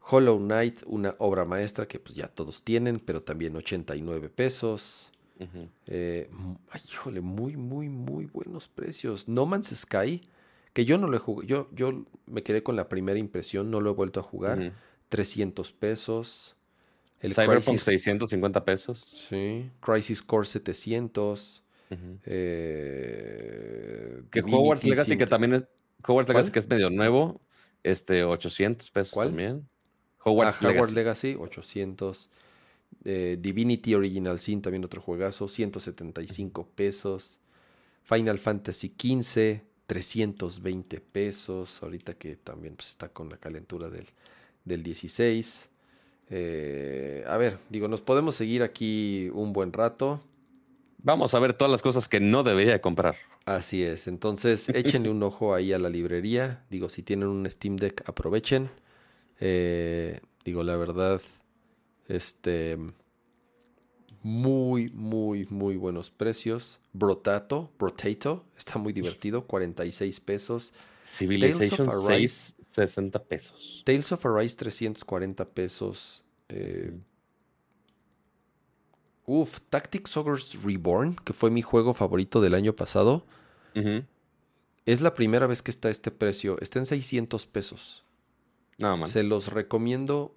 Hollow 0.09 0.39
Knight, 0.39 0.83
una 0.87 1.17
obra 1.19 1.45
maestra 1.45 1.87
que 1.87 1.99
pues 1.99 2.15
ya 2.15 2.29
todos 2.29 2.63
tienen, 2.63 3.01
pero 3.01 3.23
también 3.23 3.57
89 3.57 4.29
pesos. 4.29 5.11
Eh, 5.87 6.31
ay, 6.71 6.81
híjole, 6.91 7.21
muy, 7.21 7.57
muy, 7.57 7.89
muy 7.89 8.27
buenos 8.27 8.69
precios. 8.69 9.27
No 9.29 9.47
Man's 9.47 9.75
Sky, 9.75 10.23
que 10.73 10.85
yo 10.85 10.97
no 10.97 11.09
lo 11.09 11.17
he 11.17 11.21
jugado, 11.21 11.47
yo, 11.47 11.69
yo 11.73 12.05
me 12.27 12.43
quedé 12.43 12.63
con 12.63 12.77
la 12.77 12.89
primera 12.89 13.19
impresión, 13.19 13.71
no 13.71 13.81
lo 13.81 13.91
he 13.91 13.95
vuelto 13.95 14.21
a 14.21 14.23
jugar. 14.23 14.73
300 15.09 15.73
pesos. 15.73 16.57
El 17.21 17.35
Cyberpunk 17.35 17.79
650 17.79 18.65
pesos. 18.65 19.09
Sí. 19.13 19.71
Crisis 19.81 20.23
Core 20.23 20.47
700. 20.47 21.63
eh, 22.25 24.23
que 24.31 24.41
Hogwarts 24.41 24.85
Legacy, 24.85 25.17
que 25.19 25.27
también 25.27 25.55
es. 25.55 25.65
Hogwarts 26.07 26.29
Legacy, 26.29 26.51
que 26.53 26.59
es 26.61 26.69
medio 26.69 26.91
nuevo. 26.91 27.41
Este, 27.83 28.25
800 28.25 28.91
pesos 28.91 29.13
¿Cuál? 29.13 29.29
también. 29.29 29.69
Hogwarts, 30.27 30.61
Legacy. 30.61 30.95
Legacy, 30.95 31.37
800. 31.39 32.29
Eh, 33.05 33.39
Divinity 33.41 33.95
Original 33.95 34.41
Sin, 34.41 34.61
también 34.61 34.85
otro 34.85 35.01
juegazo, 35.01 35.49
175 35.49 36.67
pesos. 36.75 37.39
Final 38.03 38.39
Fantasy 38.39 38.89
XV, 38.89 39.63
320 39.87 41.01
pesos. 41.01 41.81
Ahorita 41.83 42.15
que 42.15 42.37
también 42.37 42.75
pues, 42.75 42.91
está 42.91 43.09
con 43.09 43.29
la 43.29 43.37
calentura 43.37 43.89
del, 43.89 44.07
del 44.65 44.83
16. 44.83 45.69
Eh, 46.29 47.25
a 47.29 47.37
ver, 47.37 47.59
digo, 47.71 47.87
nos 47.87 48.01
podemos 48.01 48.35
seguir 48.35 48.65
aquí 48.65 49.31
un 49.33 49.53
buen 49.53 49.73
rato. 49.73 50.21
Vamos 50.99 51.35
a 51.35 51.39
ver 51.39 51.53
todas 51.53 51.71
las 51.71 51.83
cosas 51.83 52.09
que 52.09 52.19
no 52.19 52.43
debería 52.43 52.81
comprar. 52.81 53.15
Así 53.45 53.85
es, 53.85 54.09
entonces 54.09 54.69
échenle 54.71 55.09
un 55.09 55.23
ojo 55.23 55.55
ahí 55.55 55.73
a 55.73 55.79
la 55.79 55.89
librería. 55.89 56.65
Digo, 56.69 56.89
si 56.89 57.05
tienen 57.05 57.29
un 57.29 57.49
Steam 57.49 57.77
Deck, 57.77 58.03
aprovechen. 58.09 58.71
Eh, 59.41 60.21
digo, 60.45 60.63
la 60.63 60.77
verdad, 60.77 61.21
este, 62.09 62.79
muy, 64.23 64.91
muy, 64.91 65.47
muy 65.51 65.77
buenos 65.77 66.11
precios. 66.11 66.81
Brotato, 66.93 67.71
Brotato, 67.79 68.45
está 68.57 68.79
muy 68.79 68.93
divertido, 68.93 69.47
46 69.47 70.21
pesos. 70.21 70.73
Civilization 71.05 71.89
6, 72.05 72.57
60 72.75 73.23
pesos. 73.25 73.83
Tales 73.85 74.11
of 74.11 74.27
Arise 74.27 74.57
340 74.57 75.45
pesos. 75.51 76.25
Eh, 76.49 76.93
uf, 79.27 79.61
Tactics 79.69 80.17
Ogres 80.17 80.63
Reborn, 80.63 81.17
que 81.25 81.33
fue 81.33 81.51
mi 81.51 81.63
juego 81.63 81.95
favorito 81.95 82.41
del 82.41 82.55
año 82.55 82.75
pasado. 82.75 83.25
Es 84.87 85.03
la 85.03 85.15
primera 85.15 85.47
vez 85.47 85.61
que 85.61 85.71
está 85.71 85.91
este 85.91 86.11
precio. 86.11 86.57
Está 86.63 86.79
en 86.79 86.87
600 86.87 87.47
pesos. 87.47 88.06
No, 88.79 89.07
Se 89.07 89.23
los 89.23 89.49
recomiendo 89.49 90.35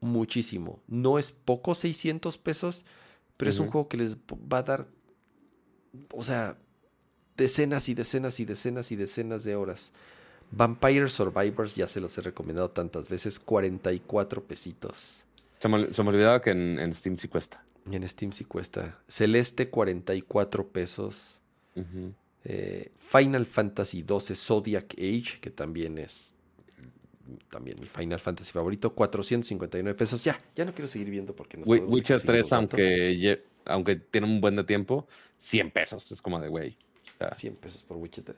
muchísimo. 0.00 0.80
No 0.88 1.18
es 1.18 1.32
poco 1.32 1.74
600 1.74 2.38
pesos, 2.38 2.84
pero 3.36 3.50
es 3.50 3.58
un 3.58 3.70
juego 3.70 3.88
que 3.88 3.96
les 3.96 4.16
va 4.16 4.58
a 4.58 4.62
dar, 4.62 4.86
o 6.12 6.24
sea, 6.24 6.58
decenas 7.36 7.88
y 7.88 7.94
decenas 7.94 8.40
y 8.40 8.44
decenas 8.44 8.92
y 8.92 8.96
decenas 8.96 9.44
de 9.44 9.56
horas. 9.56 9.92
Vampire 10.50 11.08
Survivors, 11.08 11.74
ya 11.74 11.86
se 11.86 12.00
los 12.00 12.16
he 12.18 12.22
recomendado 12.22 12.70
tantas 12.70 13.08
veces, 13.08 13.38
44 13.38 14.44
pesitos. 14.44 15.24
Se 15.58 15.68
me, 15.68 16.08
olvidaba 16.08 16.40
que 16.40 16.50
en, 16.50 16.92
Steam 16.94 17.16
sí 17.16 17.28
cuesta. 17.28 17.64
En 17.90 18.08
Steam 18.08 18.32
sí 18.32 18.44
cuesta. 18.44 18.98
Celeste, 19.08 19.70
44 19.70 20.68
pesos. 20.68 21.40
Eh, 22.44 22.92
Final 22.96 23.44
Fantasy 23.44 24.04
XII 24.06 24.36
Zodiac 24.36 24.94
Age, 24.94 25.40
que 25.40 25.50
también 25.50 25.98
es 25.98 26.35
también 27.50 27.78
mi 27.80 27.86
Final 27.86 28.20
Fantasy 28.20 28.52
favorito, 28.52 28.94
459 28.94 29.96
pesos. 29.96 30.22
Ya, 30.24 30.40
ya 30.54 30.64
no 30.64 30.72
quiero 30.72 30.88
seguir 30.88 31.10
viendo 31.10 31.34
porque 31.34 31.56
no 31.56 31.64
Witcher 31.64 32.20
3, 32.20 32.52
aunque, 32.52 33.44
aunque 33.64 33.96
tiene 33.96 34.26
un 34.26 34.40
buen 34.40 34.56
de 34.56 34.64
tiempo, 34.64 35.06
100 35.38 35.70
pesos. 35.70 36.10
Es 36.12 36.22
como 36.22 36.40
de, 36.40 36.48
güey. 36.48 36.76
100 37.32 37.56
pesos 37.56 37.82
por 37.82 37.96
Witcher 37.96 38.24
3. 38.24 38.36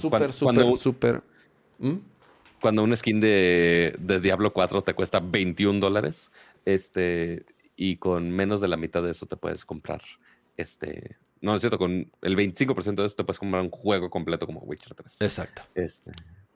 Súper, 0.00 0.32
súper, 0.32 0.76
súper. 0.76 1.22
¿Mm? 1.78 1.96
Cuando 2.60 2.82
un 2.82 2.96
skin 2.96 3.20
de, 3.20 3.96
Diablo 4.22 4.52
4 4.52 4.82
te 4.82 4.94
cuesta 4.94 5.20
21 5.20 5.80
dólares, 5.80 6.30
este, 6.64 7.44
y 7.76 7.96
con 7.96 8.30
menos 8.30 8.60
de 8.60 8.68
la 8.68 8.76
mitad 8.76 9.02
de 9.02 9.10
eso 9.10 9.26
te 9.26 9.36
puedes 9.36 9.64
comprar, 9.64 10.00
este, 10.56 11.16
no 11.40 11.54
es 11.54 11.60
cierto, 11.60 11.78
con 11.78 12.10
el 12.22 12.36
25% 12.36 12.94
de 12.94 13.06
eso 13.06 13.16
te 13.16 13.24
puedes 13.24 13.38
comprar 13.38 13.62
un 13.62 13.70
juego 13.70 14.08
completo 14.08 14.46
como 14.46 14.60
Witcher 14.60 14.94
3. 14.94 15.20
Exacto. 15.20 15.62
Este, 15.74 16.12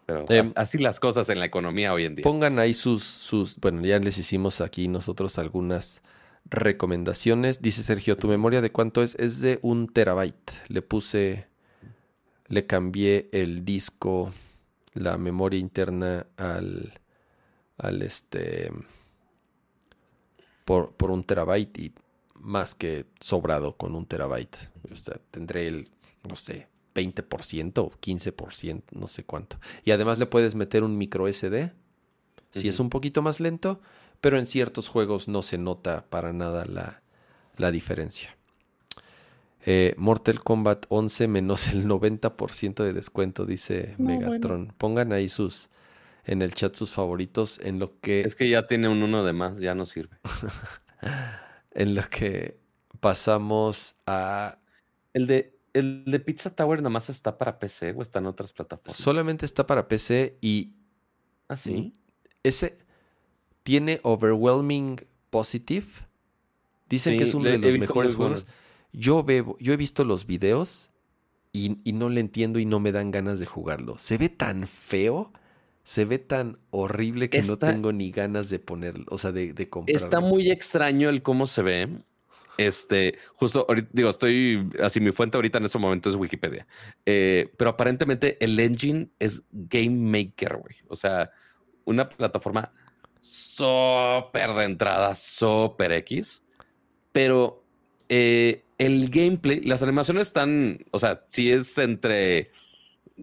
pero 0.09 0.25
em, 0.31 0.53
así 0.57 0.79
las 0.79 1.01
cosas 1.01 1.29
en 1.29 1.39
la 1.39 1.45
economía 1.45 1.93
hoy 1.93 2.07
en 2.07 2.17
día. 2.17 2.23
Pongan 2.23 2.59
ahí 2.59 2.73
sus, 2.73 3.05
sus, 3.05 3.59
bueno, 3.59 3.85
ya 3.85 3.99
les 3.99 4.17
hicimos 4.17 4.63
aquí 4.63 4.89
nosotros 4.89 5.39
algunas 5.39 6.01
recomendaciones. 6.47 7.61
Dice 7.61 7.83
Sergio, 7.83 8.17
¿tu 8.17 8.27
memoria 8.27 8.63
de 8.63 8.73
cuánto 8.73 9.03
es? 9.03 9.17
Es 9.17 9.41
de 9.41 9.59
un 9.61 9.87
terabyte. 9.87 10.53
Le 10.69 10.81
puse 10.81 11.47
le 12.47 12.67
cambié 12.67 13.29
el 13.33 13.67
disco, 13.67 14.33
la 14.95 15.19
memoria 15.19 15.61
interna 15.61 16.27
al, 16.39 16.95
al 17.77 18.01
este, 18.01 18.73
por, 20.65 20.93
por 20.93 21.11
un 21.11 21.23
terabyte 21.23 21.79
y 21.79 21.95
más 22.37 22.75
que 22.75 23.05
sobrado 23.21 23.77
con 23.77 23.95
un 23.95 24.07
terabyte. 24.07 24.57
O 24.91 24.97
sea, 24.97 25.21
tendré 25.31 25.67
el, 25.67 25.91
no 26.27 26.35
sé, 26.35 26.69
20% 26.99 27.79
o 27.79 27.91
15%, 27.91 28.83
no 28.93 29.09
sé 29.09 29.25
cuánto. 29.25 29.59
Y 29.85 29.91
además 29.91 30.19
le 30.19 30.27
puedes 30.27 30.55
meter 30.55 30.83
un 30.83 30.99
micro 30.99 31.33
SD, 31.33 31.73
si 32.51 32.69
es 32.69 32.81
un 32.81 32.91
poquito 32.91 33.23
más 33.23 33.41
lento, 33.41 33.81
pero 34.21 34.39
en 34.39 34.47
ciertos 34.47 34.89
juegos 34.89 35.29
no 35.29 35.43
se 35.43 35.59
nota 35.59 36.07
para 36.09 36.33
nada 36.33 36.65
la, 36.65 37.03
la 37.57 37.71
diferencia. 37.71 38.37
Eh, 39.67 39.95
Mortal 39.99 40.43
Kombat 40.43 40.87
11 40.89 41.29
menos 41.29 41.69
el 41.69 41.87
90% 41.87 42.85
de 42.85 42.93
descuento, 42.93 43.45
dice 43.45 43.95
Megatron. 43.99 44.73
Pongan 44.79 45.13
ahí 45.13 45.29
sus 45.29 45.69
en 46.29 46.43
el 46.43 46.53
chat 46.53 46.75
sus 46.75 46.93
favoritos 46.93 47.59
en 47.63 47.79
lo 47.79 47.99
que... 48.01 48.21
Es 48.21 48.35
que 48.35 48.49
ya 48.51 48.67
tiene 48.67 48.89
un 48.89 49.03
uno 49.03 49.25
de 49.25 49.33
más, 49.33 49.59
ya 49.59 49.75
no 49.75 49.87
sirve. 49.87 50.19
en 51.73 51.95
lo 51.95 52.03
que 52.03 52.61
pasamos 53.01 53.97
a... 54.07 54.59
El 55.15 55.27
de, 55.27 55.58
el 55.73 56.05
de 56.05 56.21
Pizza 56.21 56.55
Tower 56.55 56.81
nada 56.81 56.91
más 56.91 57.11
está 57.11 57.39
para 57.39 57.59
PC 57.59 57.93
o 57.97 58.03
está 58.03 58.19
en 58.19 58.27
otras 58.27 58.53
plataformas. 58.53 58.97
Solamente 58.97 59.45
está 59.45 59.67
para 59.67 59.89
PC 59.89 60.39
y... 60.41 60.75
¿Ah, 61.49 61.57
sí? 61.57 61.93
Ese 62.43 62.79
tiene 63.63 64.01
overwhelming 64.03 65.01
positive. 65.31 65.87
Dicen 66.89 67.19
que 67.19 67.25
es 67.25 67.35
uno 67.35 67.49
de 67.51 67.59
los 67.59 67.79
mejores 67.79 68.15
juegos. 68.15 68.47
Yo, 68.93 69.23
veo, 69.23 69.57
yo 69.61 69.73
he 69.73 69.77
visto 69.77 70.05
los 70.05 70.27
videos 70.27 70.91
y, 71.53 71.79
y 71.85 71.93
no 71.93 72.09
le 72.09 72.21
entiendo 72.21 72.59
y 72.59 72.67
no 72.67 72.81
me 72.81 72.93
dan 72.93 73.11
ganas 73.11 73.39
de 73.39 73.47
jugarlo. 73.47 73.99
Se 73.99 74.17
ve 74.17 74.29
tan 74.29 74.67
feo, 74.67 75.33
se 75.85 76.05
ve 76.05 76.19
tan 76.19 76.59
horrible 76.71 77.31
que 77.31 77.43
no 77.43 77.59
tengo 77.59 77.93
ni 77.93 78.11
ganas 78.11 78.49
de 78.51 78.59
ponerlo, 78.59 79.07
o 79.09 79.19
sea, 79.19 79.33
de, 79.33 79.53
de 79.53 79.69
comprarlo. 79.69 80.05
Está 80.05 80.21
muy 80.21 80.51
extraño 80.51 81.09
el 81.09 81.23
cómo 81.23 81.47
se 81.47 81.63
ve. 81.63 81.89
Este, 82.59 83.17
justo 83.35 83.65
ahorita, 83.69 83.89
digo, 83.93 84.11
estoy 84.11 84.69
así, 84.83 85.01
mi 85.01 85.13
fuente 85.13 85.39
ahorita 85.39 85.57
en 85.59 85.65
este 85.65 85.79
momento 85.79 86.11
es 86.11 86.17
Wikipedia. 86.17 86.67
Eh, 87.07 87.51
pero 87.57 87.71
aparentemente 87.71 88.37
el 88.45 88.59
engine 88.61 89.09
es 89.19 89.43
Game 89.53 89.91
Maker, 89.97 90.57
güey. 90.59 90.75
O 90.89 90.97
sea, 90.97 91.31
una 91.85 92.09
plataforma 92.09 92.73
súper 93.21 94.53
de 94.55 94.65
entrada, 94.65 95.15
súper 95.15 95.93
X. 95.93 96.43
Pero 97.13 97.65
eh, 98.09 98.65
el 98.79 99.09
gameplay, 99.11 99.61
las 99.63 99.83
animaciones 99.83 100.27
están, 100.29 100.85
o 100.91 100.99
sea, 100.99 101.25
sí 101.29 101.51
es 101.51 101.79
entre, 101.79 102.51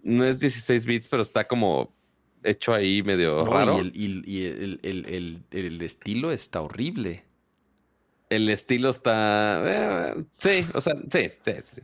no 0.02 0.24
es 0.24 0.40
16 0.40 0.86
bits, 0.86 1.08
pero 1.08 1.22
está 1.22 1.46
como 1.46 1.94
hecho 2.42 2.72
ahí 2.72 3.02
medio 3.02 3.44
No, 3.44 3.52
raro. 3.52 3.76
Y, 3.76 3.80
el, 3.80 3.92
y- 3.94 4.22
y 4.26 4.46
el- 4.46 4.80
el- 4.82 5.06
el- 5.06 5.42
el 5.50 5.82
estilo 5.82 6.30
está 6.32 6.60
horrible. 6.62 7.24
El 8.28 8.48
estilo 8.48 8.90
está. 8.90 9.62
eh, 10.12 10.24
sí, 10.32 10.66
o 10.74 10.80
sea, 10.80 10.94
sí, 11.10 11.30
sí, 11.44 11.52
sí. 11.62 11.82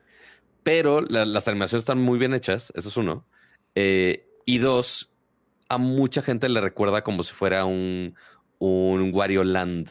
Pero 0.63 1.01
la- 1.01 1.25
las 1.25 1.49
animaciones 1.49 1.83
están 1.83 2.01
muy 2.01 2.19
bien 2.19 2.35
hechas, 2.35 2.73
eso 2.77 2.89
es 2.89 2.97
uno. 2.97 3.27
Eh, 3.75 4.27
y 4.45 4.59
dos, 4.59 5.13
a 5.69 5.79
mucha 5.79 6.23
gente 6.23 6.49
le 6.49 6.61
recuerda 6.61 7.03
como 7.03 7.23
si 7.23 7.33
fuera 7.33 7.65
un, 7.65 8.15
un 8.59 9.11
Wario 9.15 9.45
Land. 9.45 9.89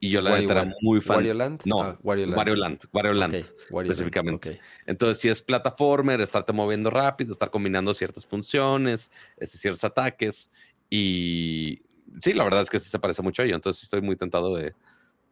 Y 0.00 0.10
yo 0.10 0.20
la 0.20 0.30
Wario 0.30 0.48
neta 0.48 0.60
era 0.62 0.74
muy 0.82 1.00
fan. 1.00 1.16
¿Wario 1.16 1.34
Land? 1.34 1.62
No, 1.64 1.82
Ah, 1.82 1.98
Wario 2.02 2.26
Land. 2.26 2.36
Wario 2.38 2.54
Land. 2.56 2.84
Wario 2.92 3.12
Land. 3.14 3.34
Ok, 3.34 3.40
Wario 3.70 3.72
Land, 3.72 3.90
específicamente. 3.90 4.50
ok. 4.50 4.56
Entonces, 4.86 5.18
si 5.18 5.28
es 5.28 5.42
plataformer, 5.42 6.20
estarte 6.20 6.52
moviendo 6.52 6.90
rápido, 6.90 7.32
estar 7.32 7.50
combinando 7.50 7.92
ciertas 7.94 8.24
funciones, 8.24 9.10
este, 9.36 9.58
ciertos 9.58 9.82
ataques. 9.82 10.50
Y 10.88 11.82
sí, 12.20 12.32
la 12.32 12.44
verdad 12.44 12.62
es 12.62 12.70
que 12.70 12.78
sí 12.78 12.88
se 12.88 12.98
parece 13.00 13.22
mucho 13.22 13.42
a 13.42 13.44
ello. 13.44 13.56
Entonces, 13.56 13.82
estoy 13.82 14.00
muy 14.00 14.14
tentado 14.16 14.54
de, 14.54 14.76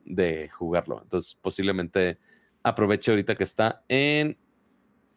de 0.06 0.48
jugarlo. 0.48 1.00
Entonces, 1.02 1.34
posiblemente 1.40 2.16
aproveche 2.62 3.10
ahorita 3.10 3.34
que 3.34 3.44
está 3.44 3.84
en 3.88 4.36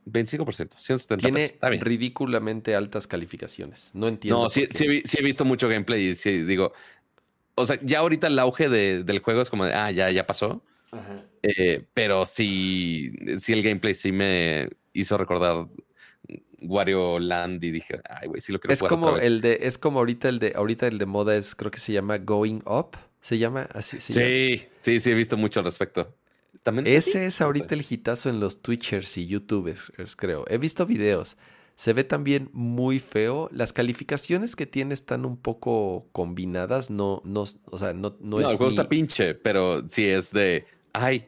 25%, 0.06 0.78
170 0.78 1.18
Tiene 1.18 1.40
pesos. 1.40 1.54
Está 1.54 1.70
bien. 1.70 1.82
ridículamente 1.84 2.76
altas 2.76 3.08
calificaciones. 3.08 3.92
No 3.94 4.08
entiendo. 4.08 4.44
No, 4.44 4.50
sí, 4.50 4.68
sí, 4.72 4.86
he 4.86 5.08
sí 5.08 5.18
he 5.20 5.24
visto 5.24 5.46
mucho 5.46 5.68
gameplay 5.70 6.10
y 6.10 6.16
sí 6.16 6.42
digo. 6.44 6.74
O 7.56 7.66
sea, 7.66 7.80
ya 7.84 8.00
ahorita 8.00 8.28
el 8.28 8.40
auge 8.40 8.70
de- 8.70 9.04
del 9.04 9.20
juego 9.20 9.42
es 9.42 9.50
como 9.50 9.66
de, 9.66 9.74
ah, 9.74 9.92
ya, 9.92 10.10
ya 10.12 10.26
pasó. 10.26 10.64
Ajá. 10.92 11.24
Eh, 11.44 11.86
pero 11.94 12.26
sí, 12.26 13.12
sí, 13.38 13.54
el 13.54 13.62
gameplay 13.62 13.94
sí 13.94 14.12
me 14.12 14.70
hizo 14.94 15.18
recordar 15.18 15.68
Wario 16.62 17.20
Land 17.20 17.64
y 17.64 17.72
dije, 17.72 18.00
ay, 18.10 18.28
güey, 18.28 18.42
sí 18.42 18.52
lo 18.52 18.60
quiero 18.60 18.74
Es 18.74 18.80
jugar 18.80 18.90
como 18.90 19.06
otra 19.08 19.18
vez". 19.18 19.26
el 19.26 19.42
de, 19.42 19.60
es 19.62 19.78
como 19.78 20.00
ahorita 20.00 20.30
el 20.30 20.40
de, 20.40 20.54
ahorita 20.56 20.88
el 20.88 20.98
de 20.98 21.06
moda 21.06 21.36
es, 21.36 21.54
creo 21.56 21.72
que 21.72 21.80
se 21.80 21.94
llama 21.94 22.18
Going 22.18 22.60
Up. 22.66 22.98
¿Se 23.22 23.38
llama 23.38 23.68
así? 23.74 24.00
se 24.02 24.14
llama? 24.14 24.26
Sí, 24.28 24.68
sí, 24.82 25.00
sí, 25.00 25.12
he 25.12 25.16
visto 25.16 25.38
mucho 25.38 25.60
al 25.60 25.66
respecto. 25.66 26.16
También 26.64 26.88
Ese 26.88 27.26
es 27.26 27.42
ahorita 27.42 27.76
el 27.76 27.86
hitazo 27.88 28.30
en 28.30 28.40
los 28.40 28.62
Twitchers 28.62 29.18
y 29.18 29.28
YouTubers, 29.28 29.92
creo. 30.18 30.46
He 30.50 30.58
visto 30.58 30.86
videos. 30.86 31.38
Se 31.76 31.94
ve 31.94 32.04
también 32.04 32.50
muy 32.52 33.00
feo. 33.00 33.50
Las 33.54 33.72
calificaciones 33.72 34.56
que 34.56 34.66
tiene 34.66 34.94
están 34.94 35.26
un 35.26 35.38
poco 35.38 36.08
combinadas. 36.12 36.90
No, 36.90 37.22
no, 37.24 37.46
o 37.66 37.78
sea, 37.78 37.94
no, 37.94 38.18
no, 38.20 38.38
No, 38.38 38.40
el 38.40 38.46
es 38.48 38.58
juego 38.58 38.66
ni- 38.66 38.70
está 38.70 38.90
pinche, 38.90 39.36
pero 39.36 39.88
sí 39.88 40.06
es 40.06 40.32
de, 40.32 40.66
ay, 40.92 41.26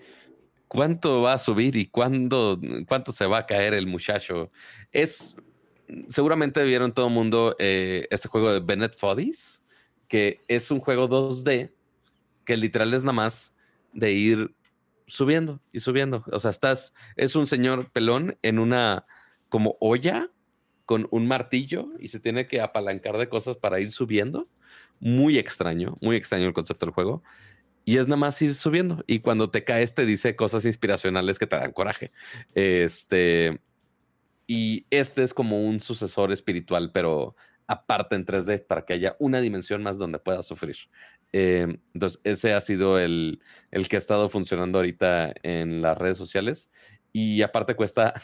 ¿cuánto 0.67 1.21
va 1.21 1.33
a 1.33 1.37
subir 1.37 1.77
y 1.77 1.85
cuándo, 1.87 2.59
cuánto 2.87 3.11
se 3.13 3.25
va 3.25 3.39
a 3.39 3.45
caer 3.45 3.73
el 3.73 3.87
muchacho? 3.87 4.51
Es, 4.91 5.35
seguramente 6.09 6.63
vieron 6.65 6.93
todo 6.93 7.07
el 7.07 7.13
mundo 7.13 7.55
eh, 7.59 8.07
este 8.09 8.27
juego 8.27 8.51
de 8.51 8.59
Bennett 8.59 8.95
Foddies, 8.95 9.63
que 10.09 10.41
es 10.49 10.69
un 10.71 10.79
juego 10.81 11.07
2D 11.07 11.71
que 12.45 12.57
literal 12.57 12.93
es 12.93 13.03
nada 13.03 13.13
más 13.13 13.53
de 13.93 14.11
ir 14.11 14.55
subiendo 15.07 15.59
y 15.71 15.81
subiendo. 15.81 16.23
O 16.31 16.39
sea, 16.39 16.51
estás, 16.51 16.93
es 17.15 17.35
un 17.35 17.47
señor 17.47 17.91
pelón 17.91 18.37
en 18.41 18.59
una 18.59 19.05
como 19.49 19.75
olla 19.79 20.29
con 20.85 21.07
un 21.11 21.27
martillo 21.27 21.89
y 21.99 22.07
se 22.07 22.19
tiene 22.19 22.47
que 22.47 22.61
apalancar 22.61 23.17
de 23.17 23.29
cosas 23.29 23.57
para 23.57 23.79
ir 23.79 23.91
subiendo. 23.91 24.47
Muy 24.99 25.37
extraño, 25.37 25.97
muy 26.01 26.15
extraño 26.15 26.47
el 26.47 26.53
concepto 26.53 26.85
del 26.85 26.93
juego. 26.93 27.23
Y 27.83 27.97
es 27.97 28.07
nada 28.07 28.17
más 28.17 28.41
ir 28.41 28.55
subiendo. 28.55 29.03
Y 29.07 29.19
cuando 29.19 29.49
te 29.49 29.63
caes, 29.63 29.93
te 29.93 30.05
dice 30.05 30.35
cosas 30.35 30.65
inspiracionales 30.65 31.39
que 31.39 31.47
te 31.47 31.55
dan 31.55 31.73
coraje. 31.73 32.11
Este. 32.53 33.59
Y 34.47 34.85
este 34.89 35.23
es 35.23 35.33
como 35.33 35.63
un 35.65 35.79
sucesor 35.79 36.31
espiritual, 36.31 36.91
pero 36.93 37.35
aparte 37.67 38.15
en 38.15 38.25
3D, 38.25 38.65
para 38.65 38.83
que 38.83 38.93
haya 38.93 39.15
una 39.19 39.39
dimensión 39.39 39.81
más 39.81 39.97
donde 39.97 40.19
puedas 40.19 40.45
sufrir. 40.45 40.75
Eh, 41.33 41.79
entonces, 41.93 42.19
ese 42.23 42.53
ha 42.53 42.61
sido 42.61 42.99
el, 42.99 43.41
el 43.71 43.87
que 43.87 43.95
ha 43.95 43.99
estado 43.99 44.27
funcionando 44.29 44.77
ahorita 44.79 45.33
en 45.43 45.81
las 45.81 45.97
redes 45.97 46.17
sociales. 46.17 46.71
Y 47.13 47.41
aparte 47.41 47.75
cuesta. 47.75 48.13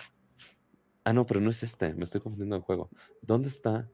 Ah, 1.03 1.13
no, 1.13 1.25
pero 1.25 1.39
no 1.39 1.49
es 1.51 1.63
este. 1.63 1.93
Me 1.93 2.03
estoy 2.03 2.19
confundiendo 2.19 2.57
el 2.57 2.61
juego. 2.63 2.89
¿Dónde 3.21 3.47
está 3.47 3.89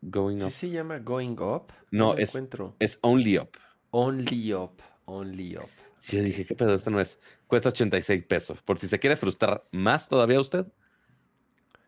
Going 0.00 0.38
¿Sí 0.38 0.44
Up? 0.44 0.50
se 0.52 0.70
llama 0.70 0.98
Going 1.00 1.36
Up? 1.38 1.66
No, 1.90 2.16
es- 2.16 2.30
encuentro. 2.30 2.74
Es 2.78 2.98
Only 3.02 3.36
Up. 3.36 3.50
Only 3.90 4.54
Up. 4.54 4.80
Only 5.04 5.58
Up. 5.58 5.68
Sí, 5.98 6.16
yo 6.16 6.22
dije, 6.22 6.46
¿qué 6.46 6.54
pedo? 6.54 6.72
Este 6.72 6.90
no 6.90 6.98
es. 6.98 7.20
Cuesta 7.46 7.68
86 7.68 8.24
pesos. 8.24 8.62
Por 8.62 8.78
si 8.78 8.88
se 8.88 8.98
quiere 8.98 9.16
frustrar 9.16 9.66
más 9.70 10.08
todavía 10.08 10.40
usted, 10.40 10.64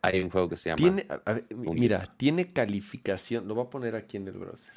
hay 0.02 0.20
un 0.20 0.28
juego 0.28 0.50
que 0.50 0.56
se 0.56 0.68
llama. 0.68 0.76
Tiene, 0.76 1.06
a- 1.24 1.32
ver, 1.32 1.44
mira, 1.56 2.04
tiene 2.18 2.52
calificación. 2.52 3.48
Lo 3.48 3.54
voy 3.54 3.64
a 3.64 3.70
poner 3.70 3.96
aquí 3.96 4.18
en 4.18 4.28
el 4.28 4.34
browser. 4.36 4.74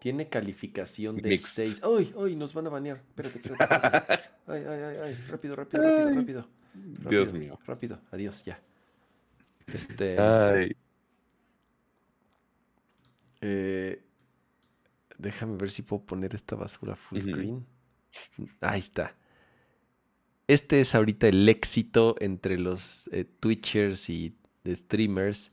Tiene 0.00 0.28
calificación 0.28 1.16
de 1.16 1.28
Mixed. 1.28 1.66
6. 1.66 1.82
¡Ay, 1.84 2.12
ay! 2.18 2.34
Nos 2.34 2.52
van 2.54 2.66
a 2.66 2.70
banear. 2.70 2.96
Espérate, 3.06 3.38
espérate. 3.38 3.74
espérate. 3.74 4.28
¡Ay, 4.48 4.64
ay, 4.66 4.82
ay! 4.82 4.96
ay. 5.04 5.14
Rápido, 5.28 5.54
rápido, 5.56 5.82
rápido, 5.82 6.08
Ay. 6.08 6.14
rápido. 6.14 6.48
Dios 6.74 7.28
Rápido, 7.28 7.32
mío. 7.34 7.58
Rápido. 7.66 8.00
Adiós, 8.10 8.42
ya. 8.44 8.60
Este. 9.66 10.18
Ay. 10.18 10.74
eh, 13.42 14.02
déjame 15.18 15.56
ver 15.56 15.70
si 15.70 15.82
puedo 15.82 16.02
poner 16.04 16.34
esta 16.34 16.56
basura 16.56 16.96
full 16.96 17.18
screen. 17.20 17.66
Ahí 18.60 18.78
está. 18.80 19.14
Este 20.48 20.80
es 20.80 20.94
ahorita 20.94 21.28
el 21.28 21.48
éxito 21.48 22.16
entre 22.20 22.58
los 22.58 23.08
eh, 23.12 23.24
Twitchers 23.24 24.10
y 24.10 24.34
de 24.64 24.74
streamers. 24.74 25.52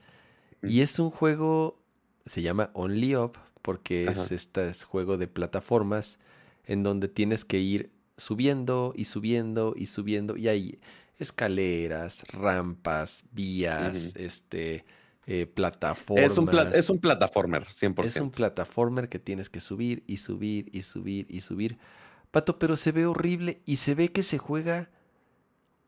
Y 0.64 0.82
es 0.82 0.98
un 1.00 1.12
juego, 1.12 1.84
se 2.26 2.42
llama 2.42 2.72
Only 2.74 3.16
Up, 3.16 3.38
porque 3.68 4.06
es 4.08 4.32
este 4.32 4.68
es 4.68 4.84
juego 4.84 5.18
de 5.18 5.28
plataformas 5.28 6.20
en 6.66 6.84
donde 6.84 7.08
tienes 7.08 7.46
que 7.46 7.60
ir 7.60 7.92
subiendo 8.18 8.94
y 8.96 9.06
subiendo 9.06 9.74
y 9.76 9.86
subiendo. 9.88 10.38
Y 10.38 10.48
hay 10.48 10.80
escaleras, 11.20 12.24
rampas, 12.30 13.26
vías, 13.32 14.14
este, 14.16 14.86
eh, 15.26 15.46
plataformas. 15.48 16.32
Es 16.32 16.38
un, 16.38 16.46
pla- 16.48 16.64
es 16.74 16.90
un 16.90 17.00
plataformer, 17.00 17.66
100%. 17.66 18.08
Es 18.08 18.22
un 18.22 18.32
plataformer 18.32 19.10
que 19.10 19.20
tienes 19.20 19.50
que 19.50 19.60
subir 19.60 20.04
y 20.08 20.18
subir 20.18 20.70
y 20.74 20.82
subir 20.84 21.26
y 21.30 21.42
subir. 21.42 21.78
Pato, 22.32 22.60
pero 22.60 22.76
se 22.76 22.92
ve 22.92 23.06
horrible 23.06 23.62
y 23.66 23.78
se 23.78 23.96
ve 23.96 24.10
que 24.12 24.24
se 24.24 24.38
juega 24.38 24.90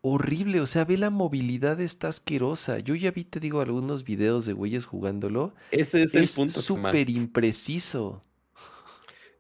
horrible. 0.01 0.61
O 0.61 0.67
sea, 0.67 0.85
ve 0.85 0.97
la 0.97 1.09
movilidad 1.09 1.79
está 1.81 2.07
asquerosa. 2.09 2.79
Yo 2.79 2.95
ya 2.95 3.11
vi, 3.11 3.23
te 3.23 3.39
digo, 3.39 3.61
algunos 3.61 4.03
videos 4.03 4.45
de 4.45 4.53
güeyes 4.53 4.85
jugándolo. 4.85 5.53
Ese 5.71 6.03
es 6.03 6.15
el 6.15 6.23
Es 6.23 6.33
punto. 6.33 6.61
Germán. 6.61 6.91
súper 6.91 7.09
impreciso. 7.09 8.21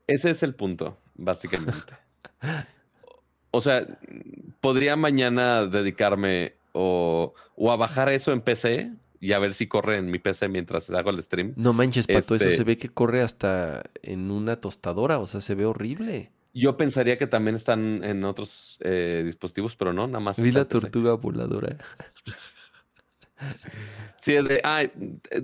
Ese 0.07 0.31
es 0.31 0.43
el 0.43 0.55
punto, 0.55 0.97
básicamente. 1.15 1.93
O 3.51 3.61
sea, 3.61 3.85
podría 4.61 4.95
mañana 4.95 5.65
dedicarme 5.65 6.53
o, 6.73 7.33
o 7.55 7.71
a 7.71 7.75
bajar 7.75 8.09
eso 8.09 8.31
en 8.31 8.41
PC 8.41 8.91
y 9.19 9.33
a 9.33 9.39
ver 9.39 9.53
si 9.53 9.67
corre 9.67 9.97
en 9.97 10.09
mi 10.11 10.19
PC 10.19 10.47
mientras 10.49 10.89
hago 10.91 11.09
el 11.09 11.21
stream. 11.21 11.53
No 11.57 11.73
manches, 11.73 12.07
Pato, 12.07 12.35
eso 12.35 12.45
Este- 12.45 12.55
se 12.57 12.63
ve 12.63 12.77
que 12.77 12.89
corre 12.89 13.21
hasta 13.21 13.83
en 14.01 14.31
una 14.31 14.55
tostadora. 14.61 15.19
O 15.19 15.27
sea, 15.27 15.41
se 15.41 15.55
ve 15.55 15.65
horrible. 15.65 16.31
Yo 16.53 16.77
pensaría 16.77 17.17
que 17.17 17.27
también 17.27 17.55
están 17.55 18.03
en 18.03 18.23
otros 18.23 18.77
eh, 18.81 19.21
dispositivos, 19.25 19.75
pero 19.75 19.93
no, 19.93 20.07
nada 20.07 20.19
más. 20.19 20.41
Vi 20.41 20.51
la 20.51 20.65
tortuga 20.65 21.13
voladora. 21.13 21.77
Sí, 24.17 24.33
es 24.33 24.49
de, 24.49 24.59
ay, 24.65 24.91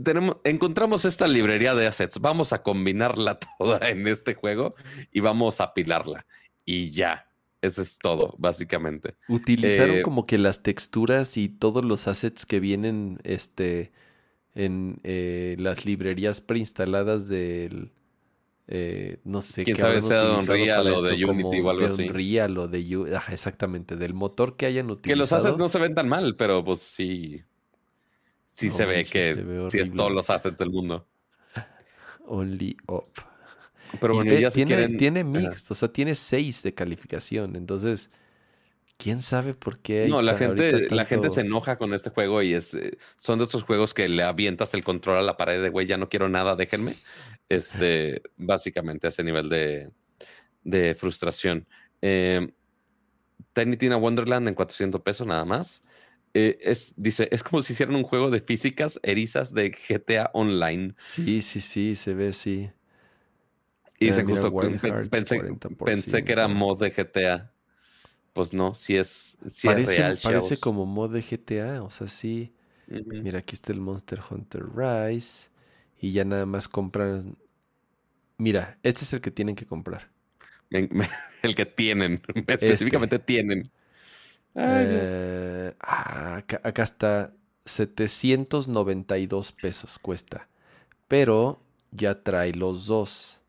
tenemos, 0.03 0.37
encontramos 0.43 1.05
esta 1.05 1.27
librería 1.27 1.75
de 1.75 1.87
assets, 1.87 2.19
vamos 2.19 2.51
a 2.51 2.61
combinarla 2.61 3.39
toda 3.57 3.89
en 3.89 4.05
este 4.07 4.33
juego 4.33 4.75
y 5.13 5.21
vamos 5.21 5.61
a 5.61 5.65
apilarla. 5.65 6.25
Y 6.65 6.89
ya, 6.89 7.29
eso 7.61 7.81
es 7.81 7.97
todo, 7.97 8.35
básicamente. 8.37 9.15
Utilizaron 9.29 9.97
Eh, 9.97 10.01
como 10.01 10.25
que 10.25 10.37
las 10.37 10.61
texturas 10.61 11.37
y 11.37 11.47
todos 11.47 11.85
los 11.85 12.07
assets 12.09 12.45
que 12.45 12.59
vienen 12.59 13.19
este, 13.23 13.93
en 14.55 14.99
eh, 15.03 15.55
las 15.59 15.85
librerías 15.85 16.41
preinstaladas 16.41 17.29
del, 17.29 17.91
Eh, 18.67 19.19
no 19.23 19.41
sé 19.41 19.63
Quién 19.63 19.75
qué 19.77 19.81
sabe 19.81 20.01
sea 20.01 20.23
de 20.23 20.37
Unreal 20.37 20.87
o 20.87 21.01
de 21.03 21.23
Unity 21.25 21.59
o 21.59 21.69
algo 21.69 21.87
de 21.87 21.93
así. 21.93 22.03
Unreal 22.03 22.57
o 22.57 22.67
de 22.67 22.97
U- 22.97 23.15
ajá, 23.15 23.31
exactamente, 23.33 23.95
del 23.95 24.13
motor 24.15 24.57
que 24.57 24.65
hayan 24.65 24.89
utilizado. 24.89 25.13
Que 25.13 25.15
los 25.15 25.31
assets 25.31 25.57
no 25.57 25.69
se 25.69 25.77
ven 25.79 25.93
tan 25.93 26.09
mal, 26.09 26.35
pero 26.35 26.63
pues 26.63 26.79
sí. 26.79 27.43
Sí 28.45 28.69
No 28.69 28.73
se 28.73 28.85
ve 28.85 29.05
que 29.05 29.35
se 29.35 29.43
ve 29.43 29.69
sí 29.69 29.79
es 29.79 29.93
todos 29.93 30.11
los 30.11 30.29
assets 30.29 30.57
del 30.57 30.71
mundo. 30.71 31.07
Only 32.25 32.75
up. 32.87 33.09
Pero 33.99 34.15
bueno, 34.15 34.33
ya 34.33 34.49
si 34.49 34.65
tiene, 34.65 34.75
quieren. 34.75 34.97
tiene 34.97 35.23
mixed, 35.23 35.71
o 35.71 35.75
sea, 35.75 35.89
tiene 35.91 36.15
6 36.15 36.63
de 36.63 36.73
calificación. 36.73 37.55
Entonces, 37.55 38.09
quién 38.97 39.21
sabe 39.21 39.53
por 39.53 39.79
qué. 39.79 40.07
No, 40.09 40.21
la 40.21 40.35
gente, 40.35 40.89
la 40.89 41.05
gente 41.05 41.29
se 41.29 41.41
enoja 41.41 41.77
con 41.77 41.93
este 41.93 42.09
juego 42.09 42.41
y 42.41 42.53
es, 42.53 42.73
eh, 42.73 42.97
son 43.15 43.39
de 43.39 43.45
estos 43.45 43.63
juegos 43.63 43.93
que 43.93 44.07
le 44.07 44.23
avientas 44.23 44.73
el 44.73 44.83
control 44.83 45.17
a 45.17 45.21
la 45.21 45.37
pared 45.37 45.61
de 45.61 45.69
güey, 45.69 45.85
ya 45.85 45.97
no 45.97 46.09
quiero 46.09 46.27
nada, 46.29 46.55
déjenme. 46.55 46.95
Este, 47.49 48.21
básicamente 48.37 49.07
a 49.07 49.09
ese 49.09 49.23
nivel 49.23 49.49
de, 49.49 49.91
de 50.63 50.95
frustración. 50.95 51.67
Eh, 52.01 52.51
Tiny 53.53 53.77
Tina 53.77 53.97
Wonderland 53.97 54.47
en 54.47 54.55
400 54.55 55.01
pesos 55.01 55.25
nada 55.27 55.45
más. 55.45 55.81
Eh, 56.33 56.57
es, 56.61 56.93
dice, 56.97 57.29
es 57.31 57.43
como 57.43 57.61
si 57.61 57.73
hicieran 57.73 57.95
un 57.95 58.03
juego 58.03 58.29
de 58.29 58.41
físicas 58.41 58.99
erizas 59.03 59.53
de 59.53 59.71
GTA 59.71 60.31
Online. 60.33 60.93
Sí, 60.97 61.41
sí, 61.41 61.61
sí, 61.61 61.95
se 61.95 62.13
ve 62.13 62.29
así. 62.29 62.69
Y 63.99 64.07
Ah, 64.07 64.07
dice 64.07 64.23
mira, 64.23 64.41
justo, 64.41 64.51
Hearts, 64.87 65.09
pensé, 65.09 65.39
40%. 65.39 65.85
pensé 65.85 66.23
que 66.25 66.31
era 66.33 66.47
mod 66.47 66.79
de 66.79 66.91
GTA. 66.91 67.51
Pues 68.33 68.51
no, 68.53 68.73
si 68.73 68.97
es, 68.97 69.37
parece 69.63 69.91
es 69.91 69.97
real. 69.97 70.19
parece 70.21 70.55
chavos. 70.55 70.59
como 70.59 70.85
mod 70.85 71.11
de 71.13 71.21
GTA, 71.21 71.83
o 71.83 71.89
sea, 71.89 72.07
sí. 72.07 72.53
Mira, 72.87 73.39
aquí 73.39 73.55
está 73.55 73.71
el 73.73 73.79
Monster 73.81 74.21
Hunter 74.29 74.63
Rise. 74.75 75.49
Y 76.01 76.11
ya 76.11 76.25
nada 76.25 76.45
más 76.45 76.67
compran. 76.67 77.37
Mira, 78.37 78.77
este 78.83 79.03
es 79.03 79.13
el 79.13 79.21
que 79.21 79.31
tienen 79.31 79.55
que 79.55 79.65
comprar. 79.65 80.09
Me- 80.69 80.87
me- 80.91 81.09
el 81.43 81.55
que 81.55 81.65
tienen, 81.65 82.21
específicamente 82.47 83.19
tienen. 83.19 83.71
Ay. 84.55 84.85
Eh, 84.89 85.73
ah, 85.81 86.35
acá, 86.37 86.61
acá 86.63 86.83
está 86.83 87.33
792 87.65 89.51
pesos 89.51 89.99
cuesta. 89.99 90.47
Pero 91.07 91.61
ya 91.91 92.23
trae 92.23 92.53
los 92.53 92.87
dos. 92.87 93.39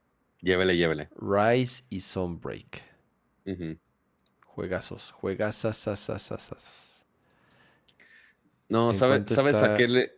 Llévele, 0.43 0.77
llévele. 0.77 1.09
Rise 1.16 1.85
y 1.90 2.01
Sunbreak. 2.01 2.82
Ujú. 3.47 3.78
Juegazos, 4.47 5.10
juegazazazazazazos. 5.12 7.05
No, 8.68 8.90
¿En 8.90 8.98
sabe- 8.98 9.10
cuánto 9.16 9.35
¿sabes 9.35 9.56
a 9.56 9.77
qué 9.77 9.89
le...? 9.89 10.12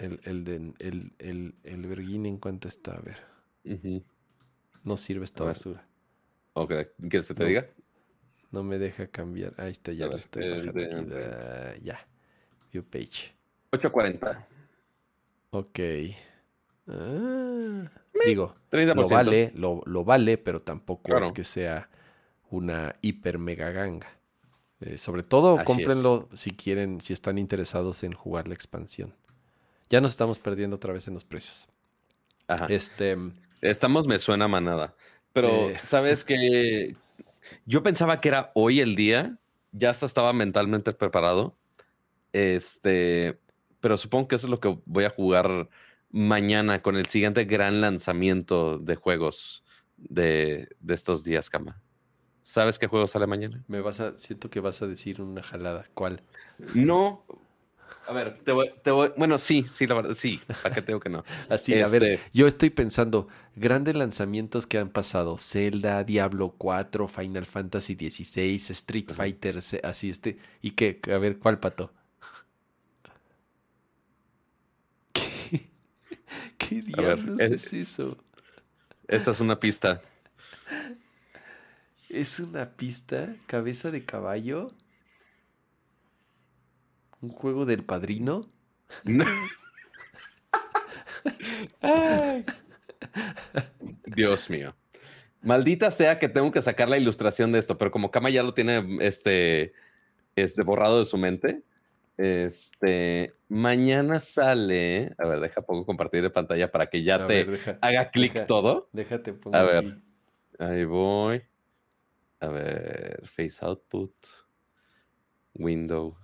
El, 0.00 0.20
el, 0.24 0.44
de, 0.44 0.56
el, 0.78 1.12
el, 1.18 1.54
el 1.64 1.86
Berguín, 1.86 2.26
¿en 2.26 2.38
cuánto 2.38 2.68
está? 2.68 2.92
A 2.94 3.00
ver. 3.00 3.18
Ujú. 3.64 4.02
No 4.82 4.96
sirve 4.96 5.24
esta 5.24 5.44
basura. 5.44 5.86
Ok, 6.54 6.72
¿Quieres 7.08 7.28
que 7.28 7.34
te 7.34 7.42
No. 7.42 7.48
diga? 7.48 7.66
No 8.50 8.62
me 8.62 8.78
deja 8.78 9.06
cambiar. 9.08 9.54
Ahí 9.58 9.70
está, 9.72 9.92
ya 9.92 10.04
A 10.04 10.08
lo 10.08 10.12
ver, 10.12 10.20
estoy 10.20 10.48
bajando 10.50 10.72
de 10.72 10.86
aquí. 10.86 11.04
Da- 11.06 11.76
ya. 11.82 12.06
View 12.72 12.84
page. 12.84 13.34
8.40. 13.72 14.46
Ok. 15.50 15.78
Ah, 16.86 17.90
digo, 18.26 18.54
30%. 18.70 18.94
lo 18.94 19.08
vale, 19.08 19.52
lo, 19.54 19.82
lo 19.86 20.04
vale, 20.04 20.38
pero 20.38 20.60
tampoco 20.60 21.02
Claro. 21.04 21.26
es 21.26 21.32
que 21.32 21.44
sea 21.44 21.88
una 22.50 22.94
hiper 23.00 23.38
mega 23.38 23.70
ganga. 23.70 24.08
Eh, 24.80 24.98
sobre 24.98 25.22
todo, 25.22 25.54
Así 25.54 25.60
es. 25.62 25.66
cómprenlo 25.66 26.28
si 26.34 26.50
quieren, 26.50 27.00
si 27.00 27.12
están 27.12 27.38
interesados 27.38 28.04
en 28.04 28.12
jugar 28.12 28.48
la 28.48 28.54
expansión. 28.54 29.14
Ya 29.90 30.00
nos 30.00 30.12
estamos 30.12 30.38
perdiendo 30.38 30.76
otra 30.76 30.92
vez 30.92 31.06
en 31.08 31.14
los 31.14 31.24
precios. 31.24 31.68
Ajá. 32.48 32.66
Este, 32.68 33.16
Estamos, 33.60 34.06
me 34.06 34.18
suena 34.18 34.48
manada. 34.48 34.94
Pero, 35.32 35.70
Eh. 35.70 35.78
¿sabes 35.82 36.24
que 36.24 36.96
Yo 37.66 37.82
pensaba 37.82 38.20
que 38.20 38.28
era 38.28 38.50
hoy 38.54 38.80
el 38.80 38.96
día. 38.96 39.38
Ya 39.72 39.90
hasta 39.90 40.06
estaba 40.06 40.32
mentalmente 40.32 40.92
preparado. 40.92 41.56
Este, 42.32 43.38
pero 43.80 43.96
supongo 43.96 44.28
que 44.28 44.36
eso 44.36 44.46
es 44.46 44.50
lo 44.50 44.60
que 44.60 44.78
voy 44.86 45.04
a 45.04 45.10
jugar 45.10 45.68
mañana 46.10 46.80
con 46.82 46.96
el 46.96 47.06
siguiente 47.06 47.44
gran 47.44 47.80
lanzamiento 47.80 48.78
de 48.78 48.96
juegos 48.96 49.64
de, 49.96 50.68
de 50.80 50.94
estos 50.94 51.24
días, 51.24 51.50
Cama. 51.50 51.80
¿Sabes 52.42 52.78
qué 52.78 52.86
juego 52.86 53.06
sale 53.06 53.26
mañana? 53.26 53.64
me 53.68 53.80
vas 53.80 54.00
a, 54.00 54.16
siento 54.18 54.50
que 54.50 54.60
vas 54.60 54.82
a 54.82 54.86
decir 54.86 55.20
una 55.22 55.42
jalada. 55.42 55.86
¿Cuál? 55.94 56.22
No. 56.74 57.24
A 58.06 58.12
ver, 58.12 58.36
te 58.38 58.52
voy, 58.52 58.70
te 58.82 58.90
voy- 58.90 59.12
Bueno, 59.16 59.38
sí, 59.38 59.64
sí, 59.66 59.86
la 59.86 59.94
verdad, 59.94 60.12
sí. 60.14 60.40
¿Para 60.60 60.74
qué 60.74 60.82
te 60.82 60.88
digo 60.88 61.00
que 61.00 61.08
no? 61.08 61.24
Así, 61.48 61.80
a 61.80 61.88
ver, 61.88 62.02
Este- 62.04 62.20
yo 62.34 62.46
estoy 62.46 62.68
pensando, 62.70 63.28
grandes 63.56 63.96
lanzamientos 63.96 64.66
que 64.66 64.78
han 64.78 64.90
pasado, 64.90 65.38
Zelda, 65.38 66.04
Diablo 66.04 66.54
4, 66.58 67.08
Final 67.08 67.46
Fantasy 67.46 67.94
16, 67.94 68.70
Street. 68.70 69.10
Fighter, 69.10 69.58
así 69.82 70.10
este, 70.10 70.38
y 70.60 70.72
qué, 70.72 71.00
a 71.12 71.18
ver, 71.18 71.38
¿cuál 71.38 71.60
pato? 71.60 71.92
¿Qué, 75.12 75.70
qué 76.58 76.82
A 76.92 77.02
ver, 77.02 77.18
diablos 77.22 77.40
es- 77.40 77.50
es 77.50 77.72
eso? 77.72 78.16
Esta 79.08 79.30
es 79.30 79.40
una 79.40 79.58
pista. 79.60 80.02
¿Es 82.08 82.40
una 82.40 82.70
pista? 82.76 83.36
¿Cabeza 83.46 83.90
de 83.90 84.04
caballo? 84.06 84.72
¿Un 87.24 87.30
juego 87.30 87.64
del 87.64 87.84
padrino? 87.84 88.50
No. 89.04 89.24
Ay. 91.80 92.44
Dios 94.04 94.50
mío. 94.50 94.76
Maldita 95.40 95.90
sea 95.90 96.18
que 96.18 96.28
tengo 96.28 96.52
que 96.52 96.60
sacar 96.60 96.90
la 96.90 96.98
ilustración 96.98 97.50
de 97.50 97.60
esto, 97.60 97.78
pero 97.78 97.90
como 97.90 98.10
Kama 98.10 98.28
ya 98.28 98.42
lo 98.42 98.52
tiene 98.52 98.98
este, 99.00 99.72
este 100.36 100.62
borrado 100.62 100.98
de 100.98 101.06
su 101.06 101.16
mente, 101.16 101.62
este 102.18 103.34
mañana 103.48 104.20
sale. 104.20 105.14
A 105.16 105.26
ver, 105.26 105.40
deja 105.40 105.62
poco 105.62 105.86
compartir 105.86 106.20
de 106.22 106.28
pantalla 106.30 106.70
para 106.70 106.88
que 106.90 107.02
ya 107.02 107.14
A 107.14 107.26
te 107.26 107.34
ver, 107.36 107.50
deja- 107.52 107.78
haga 107.80 108.10
clic 108.10 108.44
todo. 108.46 108.90
Déjate 108.92 109.32
pongo 109.32 109.56
A 109.56 109.62
ver. 109.62 109.76
aquí. 109.78 109.94
Ahí 110.58 110.84
voy. 110.84 111.42
A 112.40 112.48
ver, 112.48 113.22
face 113.26 113.64
output, 113.64 114.12
window. 115.54 116.18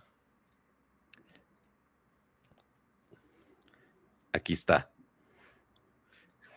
Aquí 4.32 4.52
está. 4.52 4.90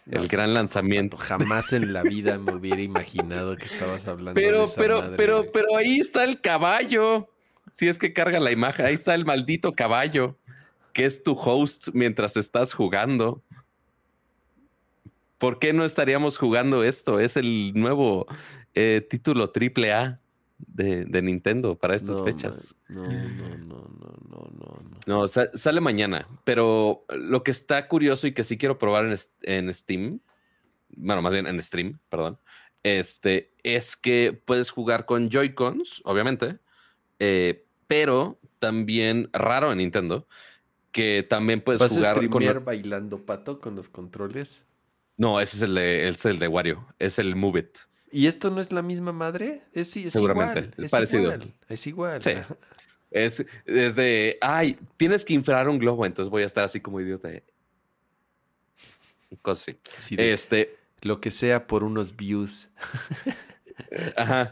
El 0.09 0.27
gran 0.27 0.53
lanzamiento. 0.53 1.17
Jamás 1.17 1.71
en 1.71 1.93
la 1.93 2.03
vida 2.03 2.37
me 2.37 2.53
hubiera 2.53 2.81
imaginado 2.81 3.55
que 3.55 3.65
estabas 3.65 4.07
hablando 4.07 4.39
de 4.39 4.63
esa 4.63 4.75
pero, 4.75 5.01
madre, 5.01 5.17
pero, 5.17 5.51
pero 5.51 5.77
ahí 5.77 5.99
está 5.99 6.23
el 6.25 6.41
caballo. 6.41 7.29
Si 7.71 7.87
es 7.87 7.97
que 7.97 8.13
carga 8.13 8.39
la 8.39 8.51
imagen, 8.51 8.85
ahí 8.85 8.95
está 8.95 9.15
el 9.15 9.25
maldito 9.25 9.73
caballo, 9.73 10.37
que 10.93 11.05
es 11.05 11.23
tu 11.23 11.33
host 11.33 11.89
mientras 11.93 12.35
estás 12.35 12.73
jugando. 12.73 13.41
¿Por 15.37 15.59
qué 15.59 15.73
no 15.73 15.85
estaríamos 15.85 16.37
jugando 16.37 16.83
esto? 16.83 17.19
Es 17.19 17.37
el 17.37 17.73
nuevo 17.73 18.27
eh, 18.75 19.05
título 19.09 19.51
triple 19.51 19.93
A 19.93 20.19
de, 20.67 21.05
de 21.05 21.21
Nintendo 21.21 21.77
para 21.77 21.95
estas 21.95 22.17
No, 22.17 22.23
fechas. 22.25 22.75
man, 22.89 22.97
No, 22.97 23.07
no, 23.11 23.57
no, 23.57 23.77
no, 23.89 24.17
no, 24.29 24.51
no, 24.51 24.81
no. 24.89 24.97
No, 25.05 25.27
sa- 25.27 25.51
sale 25.53 25.81
mañana, 25.81 26.27
pero 26.43 27.05
lo 27.09 27.43
que 27.43 27.51
está 27.51 27.87
curioso 27.87 28.27
y 28.27 28.33
que 28.33 28.43
sí 28.43 28.57
quiero 28.57 28.77
probar 28.77 29.05
en, 29.05 29.17
en 29.41 29.73
Steam, 29.73 30.19
bueno, 30.95 31.21
más 31.21 31.31
bien 31.31 31.47
en 31.47 31.61
stream, 31.61 31.99
perdón, 32.09 32.39
este, 32.83 33.53
es 33.63 33.95
que 33.95 34.33
puedes 34.45 34.69
jugar 34.71 35.05
con 35.05 35.29
Joy-Cons, 35.29 36.01
obviamente, 36.05 36.59
eh, 37.19 37.65
pero 37.87 38.39
también, 38.59 39.29
raro 39.33 39.71
en 39.71 39.79
Nintendo, 39.79 40.27
que 40.91 41.23
también 41.23 41.61
puedes 41.61 41.81
¿Vas 41.81 41.91
a 41.91 41.95
jugar 41.95 42.13
con... 42.15 42.41
streamear 42.43 42.63
bailando 42.63 43.25
pato 43.25 43.59
con 43.59 43.75
los 43.75 43.89
controles? 43.89 44.65
No, 45.17 45.39
ese 45.39 45.57
es 45.57 45.61
el 45.63 45.75
de, 45.75 46.07
ese 46.07 46.09
es 46.11 46.25
el 46.25 46.39
de 46.39 46.47
Wario, 46.47 46.87
es 46.99 47.19
el 47.19 47.35
Move 47.35 47.59
It. 47.59 47.77
¿Y 48.13 48.27
esto 48.27 48.51
no 48.51 48.61
es 48.61 48.71
la 48.71 48.81
misma 48.83 49.11
madre? 49.11 49.63
Es, 49.73 49.97
es 49.97 50.13
Seguramente, 50.13 50.59
igual. 50.59 50.73
es 50.77 50.85
Es 50.85 50.91
parecido. 50.91 51.21
igual. 51.23 51.53
Es 51.67 51.87
igual. 51.87 52.23
Sí. 52.23 52.31
Es, 53.11 53.45
es 53.65 53.95
de, 53.95 54.37
ay, 54.41 54.77
tienes 54.97 55.25
que 55.25 55.33
inflar 55.33 55.67
un 55.67 55.79
globo, 55.79 56.05
entonces 56.05 56.29
voy 56.29 56.43
a 56.43 56.45
estar 56.45 56.63
así 56.63 56.79
como 56.79 57.01
idiota. 57.01 57.31
eh. 57.31 57.43
Cosas 59.41 59.75
así. 59.97 60.15
Este, 60.17 60.77
Lo 61.01 61.19
que 61.19 61.31
sea 61.31 61.65
por 61.67 61.83
unos 61.83 62.15
views. 62.15 62.69
Ajá. 64.15 64.49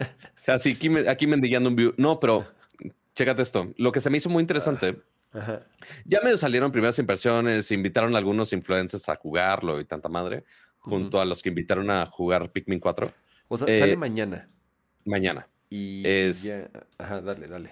Así, 0.48 0.72
aquí, 0.72 0.90
aquí 1.08 1.28
mendigando 1.28 1.70
un 1.70 1.76
view. 1.76 1.94
No, 1.98 2.20
pero 2.20 2.48
chécate 3.16 3.44
esto. 3.44 3.72
Lo 3.78 3.92
que 3.92 4.02
se 4.02 4.10
me 4.10 4.18
hizo 4.18 4.30
muy 4.30 4.42
interesante, 4.42 5.02
Ajá. 5.34 5.60
ya 6.06 6.20
medio 6.22 6.38
salieron 6.38 6.72
primeras 6.72 6.98
impresiones, 6.98 7.72
invitaron 7.72 8.16
a 8.16 8.18
algunos 8.18 8.52
influencers 8.54 9.08
a 9.10 9.16
jugarlo 9.16 9.80
y 9.80 9.86
tanta 9.86 10.10
madre, 10.10 10.44
junto 10.80 11.22
a 11.22 11.26
los 11.26 11.44
que 11.44 11.50
invitaron 11.50 11.92
a 11.92 12.08
jugar 12.08 12.52
Pikmin 12.52 12.80
4 12.80 13.14
O 13.54 13.58
sea, 13.58 13.68
Eh, 13.68 13.80
sale 13.80 13.98
mañana. 13.98 14.48
mañana. 15.04 15.46
Y 15.70 16.08
es- 16.08 16.44
ya- 16.44 16.70
Ajá, 16.98 17.20
dale, 17.20 17.48
dale. 17.48 17.72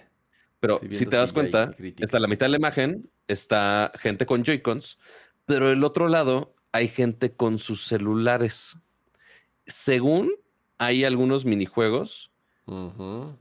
Pero 0.59 0.77
si 0.91 1.05
te 1.05 1.15
das 1.15 1.29
si 1.29 1.33
cuenta, 1.33 1.73
está 1.99 2.19
la 2.19 2.27
mitad 2.27 2.47
de 2.47 2.49
la 2.49 2.57
imagen, 2.57 3.09
está 3.29 3.89
gente 3.97 4.25
con 4.25 4.43
Joy-Cons, 4.43 4.97
pero 5.45 5.71
el 5.71 5.85
otro 5.85 6.09
lado 6.09 6.53
hay 6.73 6.89
gente 6.89 7.31
con 7.31 7.59
sus 7.59 7.85
celulares. 7.87 8.75
Según 9.67 10.33
hay 10.79 11.05
algunos 11.05 11.45
minijuegos 11.45 12.29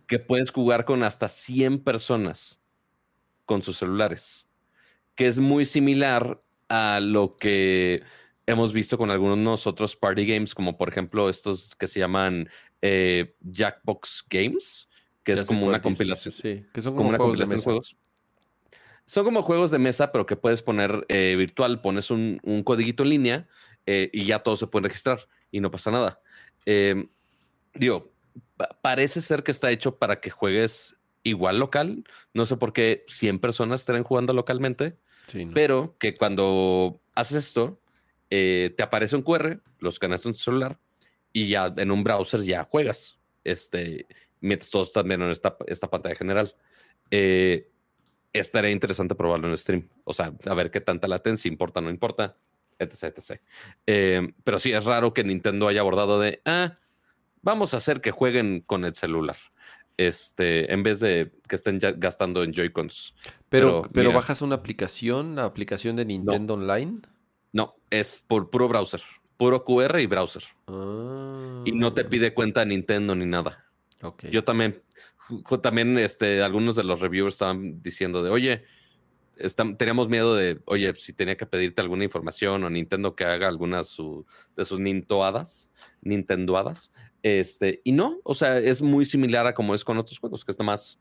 que 0.07 0.21
puedes 0.21 0.53
jugar 0.53 0.85
con 0.85 1.03
hasta 1.03 1.29
100 1.29 1.83
personas 1.83 2.61
con 3.47 3.63
sus 3.63 3.79
celulares, 3.79 4.47
que 5.17 5.27
es 5.27 5.41
muy 5.41 5.65
similar 5.65 6.41
a 6.69 7.01
lo 7.03 7.37
que 7.37 8.03
hemos 8.49 8.73
visto 8.73 8.97
con 8.97 9.11
algunos 9.11 9.67
otros 9.67 9.95
party 9.95 10.25
games, 10.25 10.55
como 10.55 10.79
por 10.79 10.89
ejemplo 10.89 11.29
estos 11.29 11.75
que 11.75 11.87
se 11.87 12.01
llaman 12.01 12.49
eh, 12.81 13.35
Jackbox 13.43 14.25
Games, 14.31 14.89
que 15.23 15.33
es 15.33 15.45
como 15.45 15.67
una 15.67 15.81
compilación. 15.81 16.33
Sí, 16.33 16.65
que 16.73 16.81
son 16.81 16.97
como, 16.97 17.11
una 17.11 17.19
juegos 17.19 17.39
compilación 17.39 17.59
de, 17.59 17.65
juegos. 17.65 17.97
Son 19.05 19.25
como 19.25 19.43
juegos 19.43 19.71
de 19.71 19.79
mesa, 19.79 20.13
pero 20.13 20.25
que 20.25 20.37
puedes 20.37 20.63
poner 20.63 21.05
eh, 21.09 21.35
virtual, 21.37 21.83
pones 21.83 22.11
un, 22.11 22.41
un 22.43 22.63
codiguito 22.63 23.03
en 23.03 23.11
línea 23.11 23.49
eh, 23.85 24.09
y 24.15 24.25
ya 24.25 24.39
todos 24.39 24.61
se 24.61 24.67
pueden 24.67 24.85
registrar 24.85 25.29
y 25.51 25.61
no 25.61 25.71
pasa 25.71 25.91
nada. 25.91 26.21
Em, 26.65 27.07
digo, 27.75 28.15
parece 28.81 29.21
ser 29.21 29.43
que 29.43 29.51
está 29.51 29.71
hecho 29.71 29.99
para 29.99 30.21
que 30.21 30.31
juegues 30.31 30.97
igual 31.23 31.59
local. 31.59 32.03
No 32.33 32.47
sé 32.47 32.57
por 32.57 32.73
qué 32.73 33.05
100 33.09 33.41
personas 33.41 33.81
estarán 33.81 34.05
jugando 34.05 34.33
localmente, 34.33 34.97
pero 35.53 35.97
que 35.99 36.15
cuando 36.15 37.03
haces 37.15 37.47
esto, 37.49 37.79
eh, 38.31 38.75
te 38.77 38.83
aparece 38.83 39.17
un 39.17 39.23
QR, 39.23 39.61
los 39.79 39.95
escaneas 39.95 40.25
en 40.27 40.33
tu 40.33 40.39
celular 40.39 40.79
y 41.33 41.49
ya 41.49 41.73
en 41.77 41.91
un 41.91 42.05
browser 42.05 42.43
ya 42.43 42.65
juegas. 42.65 43.19
Este, 43.45 44.07
mientras 44.41 44.71
todos 44.71 44.89
están 44.89 45.09
viendo 45.09 45.27
en 45.27 45.33
esta, 45.33 45.57
esta 45.67 45.89
pantalla 45.89 46.15
general. 46.15 46.55
Eh, 47.11 47.71
estaría 48.33 48.71
interesante 48.71 49.15
probarlo 49.15 49.49
en 49.49 49.57
stream. 49.57 49.89
O 50.05 50.13
sea, 50.13 50.33
a 50.45 50.55
ver 50.55 50.71
qué 50.71 50.81
tanta 50.81 51.09
latencia 51.09 51.49
importa, 51.49 51.81
no 51.81 51.91
importa, 51.91 52.37
etc. 52.79 53.15
etc. 53.17 53.41
Eh, 53.87 54.33
pero 54.45 54.59
sí 54.59 54.73
es 54.73 54.85
raro 54.85 55.13
que 55.13 55.25
Nintendo 55.25 55.69
haya 55.69 55.81
abordado 55.81 56.21
de, 56.21 56.41
ah, 56.45 56.79
vamos 57.43 57.75
a 57.75 57.79
hacer 57.79 58.01
que 58.01 58.11
jueguen 58.11 58.61
con 58.61 58.85
el 58.85 58.95
celular. 58.95 59.37
Este, 59.97 60.73
en 60.73 60.85
vez 60.85 61.01
de 61.01 61.33
que 61.49 61.57
estén 61.57 61.81
gastando 61.97 62.45
en 62.45 62.53
Joy-Cons. 62.53 63.17
Pero, 63.49 63.83
pero, 63.93 64.13
bajas 64.13 64.43
una 64.43 64.55
aplicación, 64.55 65.35
la 65.35 65.45
aplicación 65.45 65.97
de 65.97 66.05
Nintendo 66.05 66.55
Online. 66.55 67.01
No, 67.53 67.77
es 67.91 68.23
por 68.27 68.51
puro 68.51 68.69
browser, 68.69 69.03
puro 69.37 69.65
QR 69.65 70.01
y 70.01 70.07
browser. 70.07 70.45
Y 71.65 71.73
no 71.73 71.93
te 71.93 72.03
ah. 72.03 72.09
pide 72.09 72.35
cuenta 72.35 72.65
Nintendo 72.65 73.15
ni 73.15 73.27
nada. 73.27 73.65
Yo 74.31 74.45
también, 74.45 74.83
también, 75.63 75.99
este, 75.99 76.43
algunos 76.43 76.77
de 76.77 76.85
los 76.85 77.01
reviewers 77.01 77.35
estaban 77.35 77.83
diciendo 77.83 78.23
de, 78.23 78.31
oye, 78.31 78.65
teníamos 79.77 80.09
miedo 80.09 80.35
de, 80.35 80.61
oye, 80.67 80.95
si 80.95 81.13
tenía 81.13 81.37
que 81.37 81.47
pedirte 81.47 81.81
alguna 81.81 82.05
información 82.05 82.65
o 82.65 82.71
Nintendo 82.71 83.15
que 83.15 83.25
haga 83.25 83.49
alguna 83.49 83.85
su, 83.85 84.27
de 84.57 84.65
sus 84.65 84.81
nintoadas, 84.81 85.71
nintendoadas. 86.01 86.93
Este, 87.23 87.81
y 87.85 87.93
no, 87.93 88.19
o 88.23 88.35
sea, 88.35 88.59
es 88.59 88.83
muy 88.83 89.05
similar 89.05 89.47
a 89.47 89.55
como 89.55 89.75
es 89.75 89.85
con 89.85 89.99
otros 89.99 90.19
juegos, 90.19 90.45
que 90.45 90.53
es 90.53 90.59
más 90.61 91.01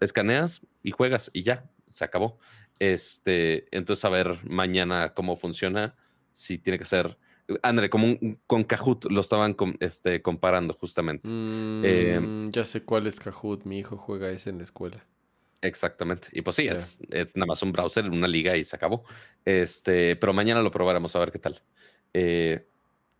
escaneas 0.00 0.60
y 0.82 0.90
juegas 0.90 1.30
y 1.32 1.42
ya, 1.42 1.70
se 1.90 2.04
acabó. 2.04 2.38
Este, 2.78 3.66
entonces 3.76 4.04
a 4.04 4.08
ver 4.08 4.38
mañana 4.48 5.14
cómo 5.14 5.36
funciona, 5.36 5.94
si 6.32 6.58
tiene 6.58 6.78
que 6.78 6.84
ser 6.84 7.16
André, 7.62 7.90
como 7.90 8.16
con 8.46 8.64
Kahoot 8.64 9.10
lo 9.10 9.20
estaban 9.20 9.54
este, 9.80 10.22
comparando 10.22 10.72
justamente. 10.74 11.28
Eh, 11.30 12.18
mm, 12.18 12.50
ya 12.50 12.64
sé 12.64 12.84
cuál 12.84 13.06
es 13.06 13.20
Kahoot, 13.20 13.64
mi 13.64 13.78
hijo 13.78 13.98
juega 13.98 14.30
ese 14.30 14.50
en 14.50 14.58
la 14.58 14.64
escuela. 14.64 15.04
Exactamente. 15.60 16.28
Y 16.32 16.42
pues 16.42 16.56
sí, 16.56 16.68
es, 16.68 16.98
nada 17.34 17.46
más 17.46 17.62
un 17.62 17.72
browser 17.72 18.08
una 18.08 18.28
liga 18.28 18.56
y 18.56 18.64
se 18.64 18.76
acabó. 18.76 19.04
Este, 19.44 20.16
pero 20.16 20.32
mañana 20.32 20.62
lo 20.62 20.70
probaremos 20.70 21.14
a 21.16 21.18
ver 21.18 21.32
qué 21.32 21.38
tal. 21.38 21.60
Eh, 22.14 22.66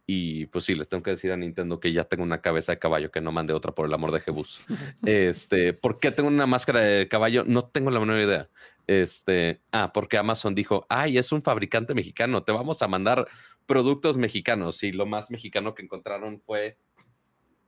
y 0.07 0.47
pues 0.47 0.65
sí, 0.65 0.75
les 0.75 0.89
tengo 0.89 1.03
que 1.03 1.13
decir 1.13 1.33
a 1.33 1.37
Nintendo 1.37 1.81
que 1.81 1.93
ya 1.93 2.05
tengo 2.05 2.23
una 2.23 2.41
cabeza 2.41 2.73
de 2.73 2.79
caballo, 2.79 3.11
que 3.11 3.23
no 3.23 3.33
mande 3.33 3.55
otra 3.55 3.73
por 3.73 3.87
el 3.87 3.95
amor 3.95 4.13
de 4.13 4.21
Jebus. 4.21 4.61
este, 5.07 5.75
¿por 5.75 5.99
qué 5.99 6.11
tengo 6.11 6.29
una 6.29 6.47
máscara 6.47 6.81
de 6.81 7.09
caballo? 7.09 7.45
No 7.47 7.65
tengo 7.65 7.91
la 7.91 8.01
menor 8.01 8.21
idea. 8.21 8.49
Este, 8.87 9.63
ah, 9.73 9.93
porque 9.93 10.19
Amazon 10.19 10.55
dijo, 10.55 10.87
ay, 10.89 11.19
es 11.19 11.33
un 11.33 11.43
fabricante 11.43 11.95
mexicano, 11.95 12.43
te 12.43 12.53
vamos 12.53 12.83
a 12.83 12.89
mandar 12.89 13.27
productos 13.67 14.17
mexicanos. 14.17 14.83
Y 14.83 14.93
lo 14.93 15.07
más 15.07 15.31
mexicano 15.31 15.75
que 15.75 15.83
encontraron 15.83 16.41
fue 16.41 16.77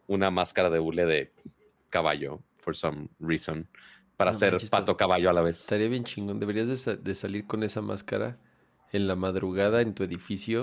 una 0.06 0.30
máscara 0.30 0.70
de 0.70 0.78
hule 0.78 1.06
de 1.06 1.32
caballo, 1.90 2.42
for 2.58 2.76
some 2.76 3.08
reason, 3.18 3.68
para 4.16 4.30
hacer 4.30 4.58
pato 4.70 4.96
caballo 4.96 5.30
a 5.30 5.32
la 5.32 5.42
vez. 5.42 5.60
Estaría 5.60 5.88
bien 5.88 6.04
chingón. 6.04 6.38
Deberías 6.38 6.84
de, 6.84 7.14
salir 7.14 7.46
con 7.46 7.62
esa 7.62 7.80
máscara 7.80 8.38
en 8.92 9.06
la 9.06 9.16
madrugada 9.16 9.82
en 9.82 9.94
tu 9.94 10.04
edificio 10.04 10.62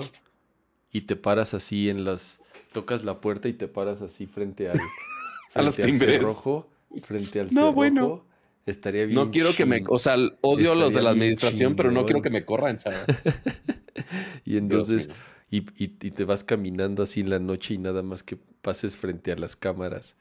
y 0.90 1.02
te 1.02 1.16
paras 1.16 1.54
así 1.54 1.88
en 1.88 2.04
las. 2.04 2.40
Tocas 2.72 3.04
la 3.04 3.20
puerta 3.20 3.48
y 3.48 3.52
te 3.52 3.68
paras 3.68 4.02
así 4.02 4.26
frente 4.26 4.68
al. 4.68 4.80
a 5.54 5.62
los 5.62 5.76
timbres. 5.76 5.98
Cerrojo, 5.98 6.66
frente 7.02 7.40
al 7.40 7.52
no, 7.52 7.72
bueno. 7.72 8.24
Estaría 8.66 9.04
bien. 9.04 9.14
No 9.14 9.30
quiero 9.30 9.54
que 9.54 9.66
me. 9.66 9.84
O 9.88 9.98
sea, 9.98 10.16
odio 10.40 10.74
los 10.74 10.94
de 10.94 11.02
la 11.02 11.10
administración, 11.10 11.76
pero 11.76 11.90
no 11.90 12.04
quiero 12.06 12.22
que 12.22 12.30
me 12.30 12.44
corran, 12.44 12.78
chaval. 12.78 13.04
y 14.44 14.56
entonces. 14.56 15.10
Y, 15.50 15.60
te 15.60 16.24
vas 16.24 16.42
caminando 16.42 17.04
así 17.04 17.20
en 17.20 17.30
la 17.30 17.38
noche 17.38 17.74
y 17.74 17.78
nada 17.78 18.02
más 18.02 18.24
que 18.24 18.36
pases 18.36 18.96
frente 18.96 19.30
a 19.30 19.36
las 19.36 19.54
cámaras. 19.54 20.16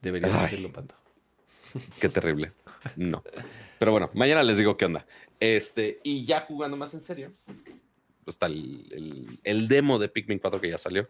Deberías 0.00 0.34
hacerlo, 0.34 0.72
Panto. 0.72 0.94
Qué 2.00 2.08
terrible. 2.08 2.52
No. 2.96 3.22
Pero 3.78 3.92
bueno, 3.92 4.10
mañana 4.14 4.42
les 4.42 4.56
digo 4.56 4.78
qué 4.78 4.86
onda. 4.86 5.06
Este, 5.38 6.00
y 6.02 6.24
ya 6.24 6.42
jugando 6.42 6.78
más 6.78 6.94
en 6.94 7.02
serio, 7.02 7.32
pues 8.24 8.34
está 8.36 8.46
el, 8.46 9.68
demo 9.68 9.98
de 9.98 10.08
Pikmin 10.08 10.38
4 10.38 10.60
que 10.60 10.70
ya 10.70 10.78
salió. 10.78 11.06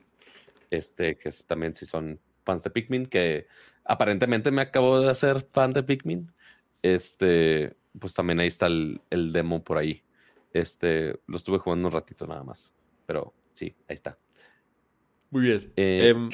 Este, 0.70 1.16
que 1.16 1.28
es, 1.28 1.44
también 1.46 1.74
si 1.74 1.86
son 1.86 2.18
fans 2.44 2.64
de 2.64 2.70
Pikmin, 2.70 3.06
que 3.06 3.46
aparentemente 3.90 4.52
me 4.52 4.62
acabo 4.62 5.00
de 5.00 5.10
hacer 5.10 5.44
fan 5.52 5.72
de 5.72 5.82
Pikmin. 5.82 6.32
Este, 6.80 7.74
pues 7.98 8.14
también 8.14 8.38
ahí 8.38 8.46
está 8.46 8.68
el, 8.68 9.00
demo 9.32 9.64
por 9.64 9.78
ahí. 9.78 10.04
Este, 10.52 11.18
lo 11.26 11.36
estuve 11.36 11.58
jugando 11.58 11.88
un 11.88 11.92
ratito 11.92 12.24
nada 12.26 12.44
más. 12.44 12.72
Pero 13.04 13.34
sí, 13.52 13.74
ahí 13.88 13.94
está. 13.94 14.16
Muy 15.30 15.42
bien. 15.42 15.72
Eh, 15.74 16.08
em, 16.08 16.30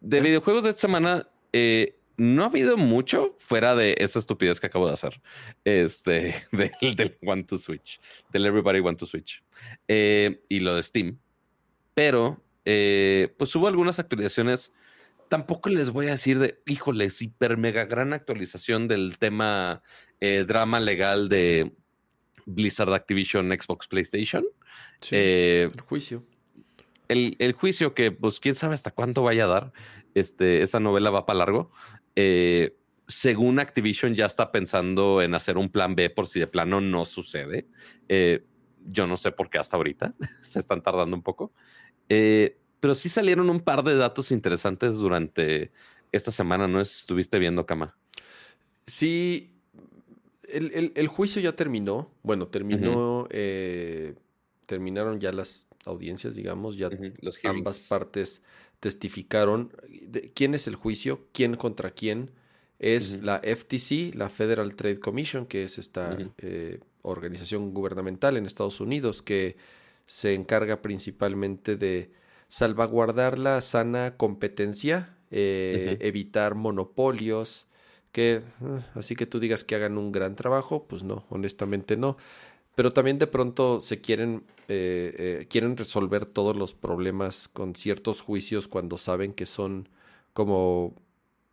de 0.00 0.20
videojuegos 0.20 0.64
de 0.64 0.70
esta 0.70 0.82
semana, 0.82 1.26
eh, 1.54 1.98
no 2.18 2.42
ha 2.42 2.46
habido 2.46 2.76
mucho 2.76 3.34
fuera 3.38 3.74
de 3.74 3.94
esa 3.98 4.18
estupidez 4.18 4.60
que 4.60 4.66
acabo 4.66 4.86
de 4.88 4.92
hacer. 4.92 5.22
Este, 5.64 6.34
del, 6.52 6.96
del 6.96 7.16
One 7.24 7.44
to 7.44 7.56
Switch, 7.56 7.98
del 8.30 8.44
Everybody 8.44 8.80
Want 8.80 8.98
to 8.98 9.06
Switch. 9.06 9.42
Eh, 9.88 10.44
y 10.50 10.60
lo 10.60 10.74
de 10.74 10.82
Steam. 10.82 11.18
Pero, 11.94 12.42
pues 12.62 13.56
hubo 13.56 13.66
algunas 13.66 13.98
actualizaciones 13.98 14.74
tampoco 15.28 15.68
les 15.68 15.90
voy 15.90 16.08
a 16.08 16.12
decir 16.12 16.38
de, 16.38 16.60
híjoles, 16.66 17.20
hiper 17.22 17.56
mega 17.56 17.84
gran 17.84 18.12
actualización 18.12 18.88
del 18.88 19.18
tema 19.18 19.82
eh, 20.20 20.44
drama 20.46 20.80
legal 20.80 21.28
de 21.28 21.72
Blizzard 22.46 22.92
Activision, 22.92 23.50
Xbox, 23.50 23.88
PlayStation. 23.88 24.44
Eh, 25.10 25.68
el 25.72 25.80
juicio. 25.80 26.24
El, 27.08 27.52
juicio 27.52 27.94
que, 27.94 28.12
pues, 28.12 28.40
quién 28.40 28.54
sabe 28.54 28.74
hasta 28.74 28.90
cuánto 28.90 29.22
vaya 29.22 29.44
a 29.44 29.48
dar. 29.48 29.72
Este, 30.14 30.62
esta 30.62 30.80
novela 30.80 31.10
va 31.10 31.26
para 31.26 31.38
largo. 31.38 31.70
Eh, 32.16 32.76
según 33.06 33.58
Activision, 33.58 34.14
ya 34.14 34.26
está 34.26 34.52
pensando 34.52 35.22
en 35.22 35.34
hacer 35.34 35.56
un 35.56 35.70
plan 35.70 35.94
B 35.94 36.10
por 36.10 36.26
si 36.26 36.40
de 36.40 36.46
plano 36.46 36.80
no 36.80 37.04
sucede. 37.04 37.66
yo 38.84 39.06
no 39.06 39.16
sé 39.16 39.32
por 39.32 39.48
qué 39.50 39.58
hasta 39.58 39.76
ahorita 39.76 40.14
se 40.42 40.58
están 40.58 40.82
tardando 40.82 41.16
un 41.16 41.22
poco. 41.22 41.52
Eh, 42.08 42.58
pero 42.80 42.94
sí 42.94 43.08
salieron 43.08 43.50
un 43.50 43.60
par 43.60 43.82
de 43.82 43.96
datos 43.96 44.30
interesantes 44.30 44.98
durante 44.98 45.72
esta 46.12 46.30
semana, 46.30 46.68
¿no? 46.68 46.80
Estuviste 46.80 47.38
viendo, 47.38 47.66
Cama. 47.66 47.96
Sí, 48.86 49.52
el, 50.48 51.08
juicio 51.08 51.42
ya 51.42 51.54
terminó. 51.54 52.10
Bueno, 52.22 52.48
terminó, 52.48 53.28
eh, 53.30 54.14
terminaron 54.66 55.20
ya 55.20 55.32
las 55.32 55.66
audiencias, 55.84 56.34
digamos, 56.34 56.76
ya 56.76 56.90
ambas 57.44 57.80
partes 57.80 58.42
testificaron. 58.80 59.72
¿Quién 60.34 60.54
es 60.54 60.66
el 60.66 60.76
juicio? 60.76 61.26
¿Quién 61.32 61.56
contra 61.56 61.90
quién? 61.90 62.30
Es 62.78 63.22
la 63.22 63.40
FTC, 63.40 64.14
la 64.14 64.28
Federal 64.28 64.76
Trade 64.76 65.00
Commission, 65.00 65.46
que 65.46 65.64
es 65.64 65.78
esta 65.78 66.16
eh, 66.38 66.78
organización 67.02 67.74
gubernamental 67.74 68.36
en 68.36 68.46
Estados 68.46 68.80
Unidos 68.80 69.20
que 69.20 69.56
se 70.06 70.34
encarga 70.34 70.80
principalmente 70.80 71.76
de 71.76 72.10
salvaguardar 72.48 73.38
la 73.38 73.60
sana 73.60 74.16
competencia, 74.16 75.14
eh, 75.30 75.98
evitar 76.00 76.54
monopolios, 76.54 77.66
que 78.10 78.42
ah, 78.62 78.80
así 78.94 79.14
que 79.14 79.26
tú 79.26 79.38
digas 79.38 79.64
que 79.64 79.74
hagan 79.74 79.98
un 79.98 80.10
gran 80.10 80.34
trabajo, 80.34 80.86
pues 80.88 81.02
no, 81.02 81.24
honestamente 81.28 81.96
no. 81.96 82.16
Pero 82.74 82.92
también 82.92 83.18
de 83.18 83.26
pronto 83.26 83.80
se 83.80 84.00
quieren, 84.00 84.44
eh, 84.68 85.14
eh, 85.18 85.46
quieren 85.48 85.76
resolver 85.76 86.24
todos 86.24 86.56
los 86.56 86.74
problemas 86.74 87.48
con 87.48 87.74
ciertos 87.74 88.20
juicios 88.20 88.68
cuando 88.68 88.96
saben 88.98 89.32
que 89.32 89.46
son 89.46 89.88
como 90.32 90.94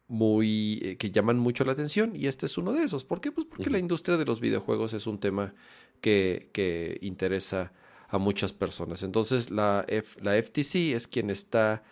muy 0.07 0.97
que 0.99 1.09
llaman 1.09 1.39
mucho 1.39 1.65
la 1.65 1.71
atención 1.71 2.15
y 2.15 2.27
este 2.27 2.45
es 2.45 2.57
uno 2.59 2.73
de 2.73 2.83
esos. 2.83 3.05
¿Por 3.05 3.21
qué? 3.21 3.31
Pues 3.31 3.47
porque 3.47 3.71
la 3.71 3.79
industria 3.79 4.17
de 4.17 4.25
los 4.25 4.39
videojuegos 4.39 4.93
es 4.93 5.07
un 5.07 5.19
tema 5.19 5.55
que, 5.99 6.49
que 6.53 6.99
interesa 7.01 7.73
a 8.09 8.17
muchas 8.17 8.53
personas. 8.53 9.03
Entonces 9.03 9.51
la, 9.51 9.85
FTC 9.87 10.93
es 10.93 11.07
quien 11.07 11.29
está 11.29 11.83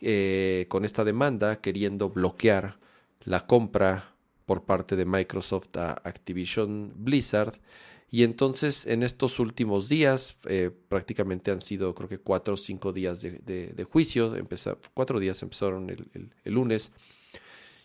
eh, 0.00 0.66
con 0.68 0.84
esta 0.84 1.04
demanda 1.04 1.60
queriendo 1.60 2.10
bloquear 2.10 2.78
la 3.24 3.46
compra 3.46 4.14
por 4.46 4.64
parte 4.64 4.96
de 4.96 5.04
Microsoft 5.04 5.76
a 5.76 5.92
Activision 6.04 6.92
Blizzard. 6.96 7.52
Y 8.10 8.24
entonces 8.24 8.86
en 8.86 9.02
estos 9.02 9.38
últimos 9.38 9.88
días, 9.88 10.36
eh, 10.44 10.70
prácticamente 10.88 11.50
han 11.50 11.62
sido 11.62 11.94
creo 11.94 12.08
que 12.08 12.18
cuatro 12.18 12.54
o 12.54 12.56
cinco 12.58 12.92
días 12.92 13.22
de, 13.22 13.86
juicio, 13.90 14.34
cuatro 14.92 15.18
días 15.18 15.42
empezaron 15.42 15.88
el, 15.88 16.30
lunes, 16.44 16.92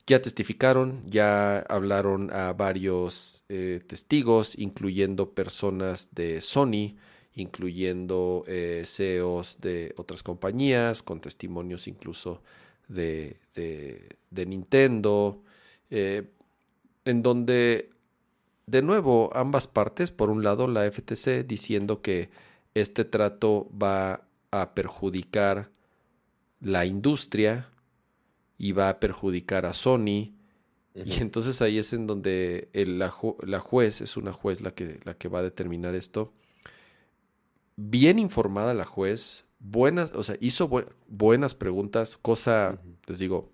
ya 0.06 0.22
testificaron, 0.22 1.04
ya 1.06 1.60
hablaron 1.60 2.32
a 2.34 2.52
varios 2.52 3.44
eh, 3.48 3.82
testigos, 3.88 4.58
incluyendo 4.58 5.34
personas 5.34 6.10
de 6.14 6.42
Sony, 6.42 6.96
incluyendo 7.38 8.44
eh, 8.48 8.84
CEOs 8.86 9.62
de 9.62 9.94
otras 9.98 10.24
compañías, 10.24 11.04
con 11.04 11.22
testimonios 11.22 11.88
incluso 11.88 12.42
de, 12.88 13.38
de, 13.54 14.46
Nintendo, 14.46 15.44
eh, 15.92 16.24
en 17.06 17.22
donde, 17.22 17.92
de 18.66 18.82
nuevo, 18.82 19.30
ambas 19.36 19.68
partes, 19.68 20.12
por 20.12 20.32
un 20.32 20.44
lado 20.44 20.68
la 20.68 20.92
FTC 20.92 21.46
diciendo 21.46 22.02
que 22.02 22.32
este 22.74 23.06
trato 23.06 23.70
va 23.72 24.28
a 24.50 24.74
perjudicar 24.74 25.70
la 26.60 26.86
industria 26.86 27.70
y 28.58 28.72
va 28.72 28.90
a 28.90 29.00
perjudicar 29.00 29.68
a 29.68 29.74
Sony. 29.74 30.34
Y 30.96 31.22
entonces 31.22 31.62
ahí 31.62 31.78
es 31.78 31.94
en 31.94 32.08
donde 32.08 32.70
la, 32.74 33.14
la, 33.44 33.60
juez, 33.60 34.02
es 34.02 34.18
una 34.18 34.34
juez 34.34 34.62
la 34.62 34.72
que, 34.72 35.00
la 35.04 35.14
que 35.14 35.28
va 35.28 35.40
a 35.40 35.44
determinar 35.44 35.94
esto, 35.94 36.34
bien 37.78 38.20
informada 38.20 38.74
la 38.74 38.86
juez, 38.86 39.46
buenas, 39.60 40.12
o 40.14 40.24
sea, 40.24 40.36
hizo 40.42 40.70
buenas 41.08 41.56
preguntas, 41.56 42.18
cosa, 42.18 42.82
les 43.08 43.20
digo, 43.20 43.52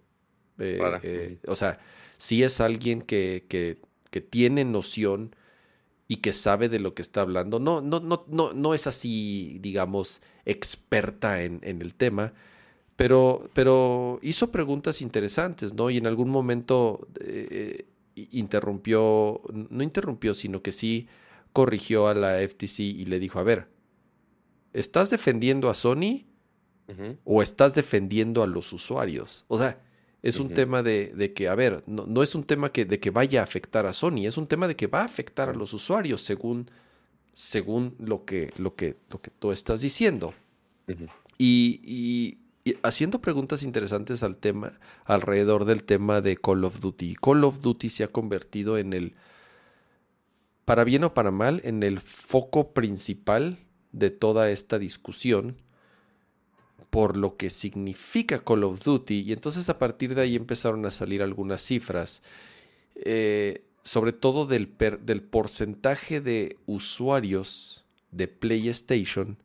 eh, 0.58 0.80
eh, 1.04 1.40
o 1.48 1.56
sea, 1.56 1.80
sí 2.18 2.42
es 2.42 2.60
alguien 2.62 3.02
que, 3.02 3.46
que, 3.48 3.80
que, 4.10 4.22
tiene 4.22 4.66
noción 4.66 5.36
y 6.08 6.18
que 6.18 6.34
sabe 6.34 6.70
de 6.70 6.80
lo 6.80 6.94
que 6.96 7.02
está 7.02 7.22
hablando. 7.22 7.60
No, 7.60 7.82
no, 7.82 8.00
no, 8.00 8.26
no, 8.28 8.54
no 8.54 8.74
es 8.74 8.88
así, 8.88 9.58
digamos, 9.62 10.22
experta 10.46 11.44
en, 11.44 11.60
en 11.64 11.82
el 11.82 11.94
tema, 11.94 12.34
pero, 12.96 13.50
pero 13.54 14.20
hizo 14.22 14.52
preguntas 14.52 15.02
interesantes, 15.02 15.74
¿no? 15.74 15.90
Y 15.90 15.98
en 15.98 16.08
algún 16.08 16.30
momento 16.30 17.08
eh, 17.20 17.88
interrumpió, 18.16 19.42
no 19.52 19.84
interrumpió, 19.84 20.34
sino 20.34 20.62
que 20.62 20.72
sí 20.72 21.08
corrigió 21.52 22.08
a 22.08 22.14
la 22.14 22.38
FTC 22.48 22.80
y 22.80 23.06
le 23.06 23.20
dijo, 23.20 23.40
a 23.40 23.44
ver, 23.44 23.74
¿estás 24.74 25.10
defendiendo 25.10 25.70
a 25.70 25.76
Sony 25.76 26.26
o 27.24 27.42
estás 27.42 27.76
defendiendo 27.76 28.44
a 28.44 28.48
los 28.48 28.74
usuarios? 28.74 29.46
O 29.48 29.58
sea, 29.58 29.80
es 30.22 30.40
un 30.40 30.50
tema 30.50 30.84
de, 30.84 31.34
que, 31.36 31.48
a 31.48 31.56
ver, 31.56 31.84
no, 31.88 32.24
es 32.24 32.34
un 32.36 32.44
tema 32.44 32.72
que, 32.72 32.86
de 32.86 33.00
que 33.00 33.10
vaya 33.12 33.42
a 33.42 33.44
afectar 33.44 33.86
a 33.86 33.94
Sony, 33.94 34.26
es 34.26 34.38
un 34.38 34.48
tema 34.48 34.68
de 34.68 34.76
que 34.76 34.88
va 34.88 35.02
a 35.02 35.06
afectar 35.06 35.50
a 35.50 35.54
los 35.54 35.74
usuarios 35.74 36.22
según, 36.22 36.70
según 37.34 37.96
lo, 38.00 38.26
que, 38.26 38.54
lo, 38.58 38.76
que, 38.76 38.98
lo 39.10 39.22
que 39.22 39.32
tú 39.32 39.52
estás 39.52 39.82
diciendo. 39.82 40.34
y, 41.38 42.38
haciendo 42.82 43.20
preguntas 43.20 43.64
interesantes 43.64 44.24
al 44.24 44.38
tema, 44.38 44.80
alrededor 45.04 45.66
del 45.66 45.84
tema 45.84 46.22
de 46.22 46.38
Call 46.38 46.64
of 46.64 46.80
Duty. 46.80 47.16
Call 47.16 47.44
of 47.44 47.60
Duty 47.60 47.90
se 47.90 48.06
ha 48.06 48.08
convertido 48.08 48.78
en 48.78 48.94
el, 48.94 49.16
para 50.64 50.86
bien 50.86 51.04
o 51.04 51.14
para 51.14 51.32
mal, 51.32 51.60
en 51.66 51.84
el 51.84 52.00
foco 52.00 52.74
principal 52.74 53.60
de 53.94 54.10
toda 54.10 54.52
esta 54.52 54.78
discusión 54.80 55.56
por 56.90 57.18
lo 57.18 57.38
que 57.38 57.50
significa 57.50 58.44
Call 58.44 58.64
of 58.66 58.84
Duty 58.84 59.22
y 59.22 59.34
entonces 59.34 59.68
a 59.70 59.80
partir 59.80 60.14
de 60.14 60.22
ahí 60.22 60.36
empezaron 60.36 60.86
a 60.86 60.92
salir 60.92 61.24
algunas 61.24 61.64
cifras, 61.64 62.22
eh, 62.96 63.64
sobre 63.82 64.14
todo 64.14 64.46
del, 64.46 64.76
del 65.02 65.24
porcentaje 65.24 66.22
de 66.22 66.58
usuarios 66.68 67.84
de 68.12 68.28
PlayStation 68.28 69.38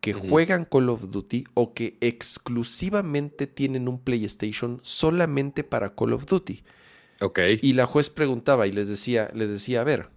que 0.00 0.12
juegan 0.12 0.64
Call 0.64 0.88
of 0.88 1.10
Duty 1.10 1.44
o 1.54 1.72
que 1.72 1.96
exclusivamente 2.00 3.46
tienen 3.46 3.86
un 3.86 4.00
PlayStation 4.00 4.80
solamente 4.82 5.62
para 5.62 5.94
Call 5.94 6.14
of 6.14 6.26
Duty. 6.26 6.64
Ok. 7.20 7.38
Y 7.62 7.74
la 7.74 7.86
juez 7.86 8.10
preguntaba 8.10 8.66
y 8.66 8.72
les 8.72 8.88
decía, 8.88 9.30
les 9.32 9.48
decía, 9.48 9.82
a 9.82 9.84
ver, 9.84 10.08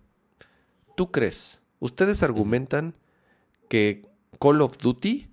¿tú 0.98 1.12
crees? 1.12 1.60
Ustedes 1.78 2.24
argumentan 2.24 2.96
que 3.68 4.08
Call 4.40 4.62
of 4.62 4.78
Duty 4.78 5.30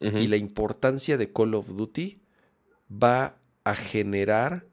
y 0.00 0.26
la 0.26 0.36
importancia 0.36 1.16
de 1.16 1.32
Call 1.32 1.54
of 1.54 1.68
Duty 1.68 2.20
va 2.90 3.38
a 3.64 3.74
generar 3.74 4.66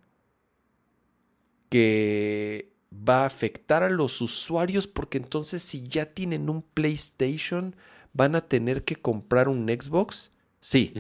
que 1.70 2.72
va 2.92 3.24
a 3.24 3.26
afectar 3.28 3.84
a 3.84 3.90
los 3.90 4.22
usuarios 4.22 4.88
porque 4.88 5.20
entonces 5.20 5.62
si 5.62 5.88
ya 5.88 6.08
tienen 6.08 6.50
un 6.50 6.64
PlayStation 6.64 7.76
van 8.14 8.36
a 8.36 8.42
tener 8.42 8.84
que 8.84 8.96
comprar 8.96 9.48
un 9.48 9.68
Xbox. 9.68 10.32
Sí. 10.62 10.94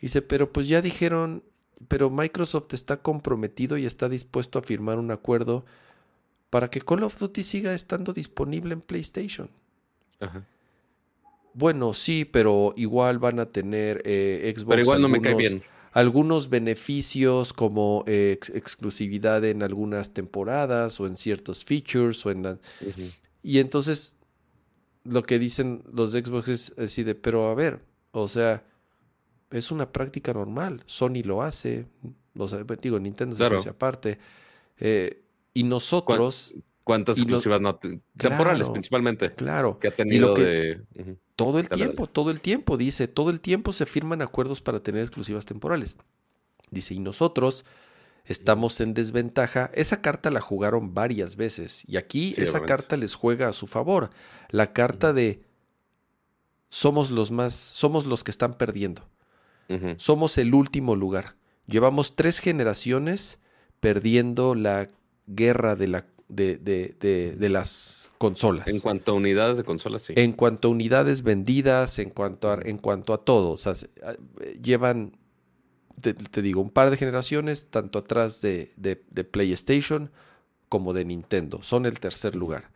Dice, 0.00 0.22
pero 0.22 0.52
pues 0.52 0.68
ya 0.68 0.80
dijeron, 0.80 1.42
pero 1.88 2.10
Microsoft 2.10 2.72
está 2.74 3.02
comprometido 3.02 3.76
y 3.76 3.86
está 3.86 4.08
dispuesto 4.08 4.58
a 4.58 4.62
firmar 4.62 4.98
un 4.98 5.10
acuerdo 5.10 5.64
para 6.50 6.70
que 6.70 6.80
Call 6.80 7.02
of 7.02 7.18
Duty 7.18 7.42
siga 7.42 7.74
estando 7.74 8.12
disponible 8.12 8.74
en 8.74 8.80
PlayStation. 8.80 9.50
Ajá. 10.20 10.46
Bueno, 11.54 11.94
sí, 11.94 12.24
pero 12.24 12.74
igual 12.76 13.18
van 13.18 13.38
a 13.38 13.46
tener 13.46 14.02
eh, 14.04 14.52
Xbox. 14.54 14.68
Pero 14.70 14.82
igual 14.82 15.02
no 15.02 15.08
me 15.08 15.20
cae 15.20 15.34
bien. 15.34 15.62
Algunos 15.92 16.50
beneficios 16.50 17.52
como 17.52 18.02
eh, 18.08 18.36
exclusividad 18.52 19.44
en 19.44 19.62
algunas 19.62 20.12
temporadas 20.12 20.98
o 20.98 21.06
en 21.06 21.16
ciertos 21.16 21.64
features 21.64 22.26
o 22.26 22.32
en 22.32 22.58
Y 23.44 23.60
entonces 23.60 24.16
lo 25.04 25.22
que 25.22 25.38
dicen 25.38 25.84
los 25.92 26.10
de 26.10 26.24
Xbox 26.24 26.48
es 26.48 26.74
así 26.78 27.04
de, 27.04 27.14
pero 27.14 27.48
a 27.48 27.54
ver, 27.54 27.84
o 28.10 28.26
sea, 28.26 28.64
es 29.52 29.70
una 29.70 29.92
práctica 29.92 30.32
normal. 30.32 30.82
Sony 30.86 31.22
lo 31.24 31.42
hace, 31.42 31.86
o 32.36 32.48
sea, 32.48 32.64
digo, 32.82 32.98
Nintendo 32.98 33.36
se 33.36 33.44
hace 33.44 33.68
aparte. 33.68 34.18
Eh, 34.78 35.22
y 35.52 35.62
nosotros... 35.62 36.54
¿Cuántas 36.84 37.16
exclusivas 37.16 37.62
no? 37.62 37.80
Temporales 38.16 38.68
principalmente. 38.68 39.34
Claro. 39.34 39.78
Que 39.78 39.88
ha 39.88 39.90
tenido 39.90 40.34
de. 40.34 40.82
Todo 41.34 41.58
el 41.58 41.68
tiempo, 41.68 42.06
todo 42.06 42.30
el 42.30 42.40
tiempo, 42.40 42.76
dice, 42.76 43.08
todo 43.08 43.30
el 43.30 43.40
tiempo 43.40 43.72
se 43.72 43.86
firman 43.86 44.22
acuerdos 44.22 44.60
para 44.60 44.80
tener 44.80 45.00
exclusivas 45.00 45.46
temporales. 45.46 45.96
Dice, 46.70 46.94
y 46.94 47.00
nosotros 47.00 47.64
estamos 48.24 48.80
en 48.80 48.94
desventaja. 48.94 49.70
Esa 49.74 50.00
carta 50.02 50.30
la 50.30 50.40
jugaron 50.40 50.94
varias 50.94 51.36
veces 51.36 51.84
y 51.88 51.96
aquí 51.96 52.34
esa 52.36 52.60
carta 52.60 52.96
les 52.96 53.14
juega 53.14 53.48
a 53.48 53.52
su 53.52 53.66
favor. 53.66 54.10
La 54.50 54.72
carta 54.72 55.12
de 55.12 55.42
somos 56.68 57.10
los 57.10 57.30
más, 57.30 57.54
somos 57.54 58.04
los 58.04 58.24
que 58.24 58.30
están 58.30 58.54
perdiendo. 58.54 59.08
Somos 59.96 60.36
el 60.36 60.54
último 60.54 60.94
lugar. 60.94 61.36
Llevamos 61.66 62.14
tres 62.14 62.40
generaciones 62.40 63.38
perdiendo 63.80 64.54
la 64.54 64.86
guerra 65.26 65.74
de 65.74 65.88
la 65.88 66.06
de, 66.28 66.56
de, 66.56 67.36
de, 67.36 67.48
las 67.48 68.10
consolas. 68.18 68.66
En 68.68 68.80
cuanto 68.80 69.12
a 69.12 69.14
unidades 69.14 69.56
de 69.56 69.64
consolas, 69.64 70.02
sí. 70.02 70.14
En 70.16 70.32
cuanto 70.32 70.68
a 70.68 70.70
unidades 70.70 71.22
vendidas, 71.22 71.98
en 71.98 72.10
cuanto 72.10 72.50
a, 72.50 72.58
en 72.64 72.78
cuanto 72.78 73.12
a 73.12 73.18
todo. 73.18 73.50
O 73.50 73.56
sea, 73.56 73.74
llevan, 74.62 75.16
te, 76.00 76.42
digo, 76.42 76.60
un 76.60 76.70
par 76.70 76.90
de 76.90 76.96
generaciones, 76.96 77.68
tanto 77.68 77.98
atrás 77.98 78.40
de, 78.40 78.72
PlayStation 79.30 80.10
como 80.68 80.92
de 80.92 81.04
Nintendo. 81.04 81.62
Son 81.62 81.86
el 81.86 82.00
tercer 82.00 82.34
lugar. 82.36 82.70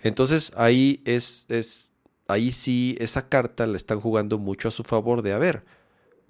Entonces 0.00 0.52
ahí 0.56 1.00
es, 1.04 1.46
es, 1.48 1.92
ahí 2.28 2.52
sí, 2.52 2.96
esa 3.00 3.28
carta 3.28 3.66
la 3.66 3.76
están 3.76 4.00
jugando 4.00 4.38
mucho 4.38 4.68
a 4.68 4.72
su 4.72 4.82
favor 4.82 5.22
de, 5.22 5.32
a 5.32 5.38
ver, 5.38 5.64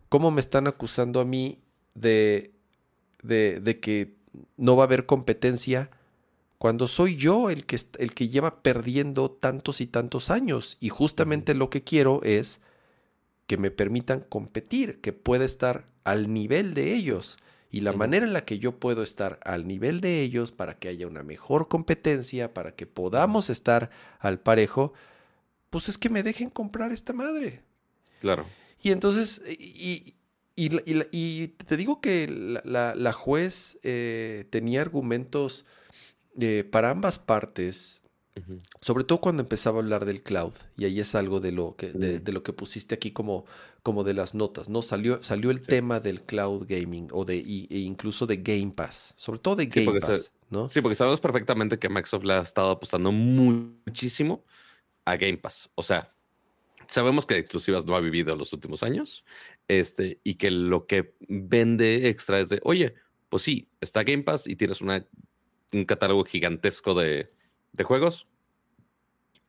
¿cómo 0.09 0.31
me 0.31 0.41
están 0.41 0.67
acusando 0.67 1.21
a 1.21 1.25
mí 1.25 1.59
de, 1.95 2.53
de, 3.23 3.61
de 3.61 3.81
que 3.81 4.17
no 4.57 4.77
va 4.77 4.85
a 4.85 4.87
haber 4.87 5.07
competencia? 5.07 5.91
Cuando 6.63 6.87
soy 6.87 7.17
yo 7.17 7.51
el 7.51 7.67
que, 7.67 7.77
el 7.99 8.15
que 8.15 8.29
lleva 8.29 8.63
perdiendo 8.63 9.33
tantos 9.33 9.81
y 9.81 9.89
tantos 9.89 10.31
años. 10.31 10.77
Y 10.79 10.91
justamente 10.91 11.55
lo 11.55 11.71
que 11.71 11.83
quiero 11.83 12.21
es 12.23 12.61
que 13.49 13.57
me 13.57 13.73
permitan 13.73 14.21
competir, 14.21 15.01
que 15.01 15.13
pueda 15.13 15.45
estar 15.45 15.89
al 16.05 16.33
nivel 16.33 16.75
de 16.75 16.95
ellos. 16.95 17.37
Y 17.69 17.81
la 17.81 17.93
manera 17.93 18.25
en 18.25 18.33
la 18.33 18.45
que 18.45 18.61
yo 18.61 18.79
puedo 18.79 19.03
estar 19.03 19.41
al 19.45 19.67
nivel 19.67 20.01
de 20.01 20.21
ellos 20.21 20.53
para 20.53 20.79
que 20.79 20.87
haya 20.87 21.09
una 21.09 21.25
mejor 21.25 21.67
competencia, 21.67 22.55
para 22.55 22.77
que 22.77 22.87
podamos 22.87 23.51
estar 23.51 23.91
al 24.21 24.39
parejo, 24.39 24.93
pues 25.69 25.89
es 25.89 25.99
que 25.99 26.11
me 26.11 26.23
dejen 26.23 26.49
comprar 26.49 26.93
esta 26.93 27.13
madre. 27.13 27.65
Claro. 28.21 28.47
Y 28.81 28.93
entonces, 28.93 29.43
y, 29.49 30.15
y, 30.55 31.49
te 31.49 31.77
digo 31.77 32.01
que 32.01 32.29
la, 32.63 33.13
juez 33.13 33.81
eh, 33.83 34.45
tenía 34.51 34.81
argumentos 34.81 35.67
eh, 36.41 36.65
para 36.71 36.91
ambas 36.91 37.19
partes 37.19 37.99
Sobre 38.81 39.05
todo 39.05 39.21
cuando 39.21 39.43
empezaba 39.43 39.77
a 39.79 39.83
hablar 39.83 40.07
del 40.07 40.23
cloud, 40.23 40.55
y 40.79 40.87
ahí 40.87 41.01
es 41.01 41.15
algo 41.15 41.39
de 41.39 41.53
lo 41.53 41.77
que, 41.77 41.93
de, 41.93 42.19
Mm. 42.19 42.35
lo 42.35 42.43
que 42.43 42.55
pusiste 42.55 42.95
aquí 42.95 43.11
como, 43.13 43.45
como 43.83 44.05
de 44.05 44.15
las 44.15 44.35
notas, 44.35 44.71
¿no? 44.71 44.81
Salió, 44.81 45.23
salió 45.23 45.51
el 45.51 45.61
tema 45.61 46.01
del 46.01 46.23
cloud 46.23 46.65
gaming 46.67 47.09
o 47.13 47.27
de 47.27 47.37
y- 47.37 47.69
e 47.71 47.81
incluso 47.81 48.27
de 48.27 48.39
Game 48.39 48.73
Pass, 48.75 49.13
sobre 49.19 49.39
todo 49.39 49.57
de 49.57 49.65
Sí, 49.71 49.85
Game 49.85 50.01
se- 50.01 50.07
Pass, 50.07 50.33
¿no? 50.49 50.71
Sí, 50.71 50.81
porque 50.81 50.95
sabemos 50.95 51.21
perfectamente 51.21 51.79
que 51.79 51.91
Microsoft 51.91 52.25
le 52.25 52.33
ha 52.33 52.41
estado 52.41 52.71
apostando 52.71 53.13
muchísimo 53.13 54.45
a 55.05 55.17
Game 55.17 55.37
Pass. 55.37 55.69
O 55.75 55.83
sea, 55.83 56.15
sabemos 56.89 57.27
que 57.27 57.37
exclusivas 57.37 57.85
no 57.85 57.95
ha 57.97 58.01
vivido 58.01 58.35
los 58.35 58.53
últimos 58.55 58.83
años. 58.83 59.25
Este, 59.69 60.21
y 60.25 60.37
que 60.37 60.51
lo 60.51 60.87
que 60.87 61.15
vende 61.29 62.09
extra 62.09 62.41
es 62.41 62.49
de, 62.49 62.61
oye, 62.65 62.95
pues 63.29 63.43
sí, 63.43 63.69
está 63.81 64.05
Game 64.05 64.23
Pass 64.23 64.47
y 64.47 64.57
tienes 64.57 64.81
una, 64.81 65.07
un 65.73 65.85
catálogo 65.85 66.25
gigantesco 66.25 66.95
de, 66.95 67.33
de 67.73 67.85
juegos. 67.85 68.29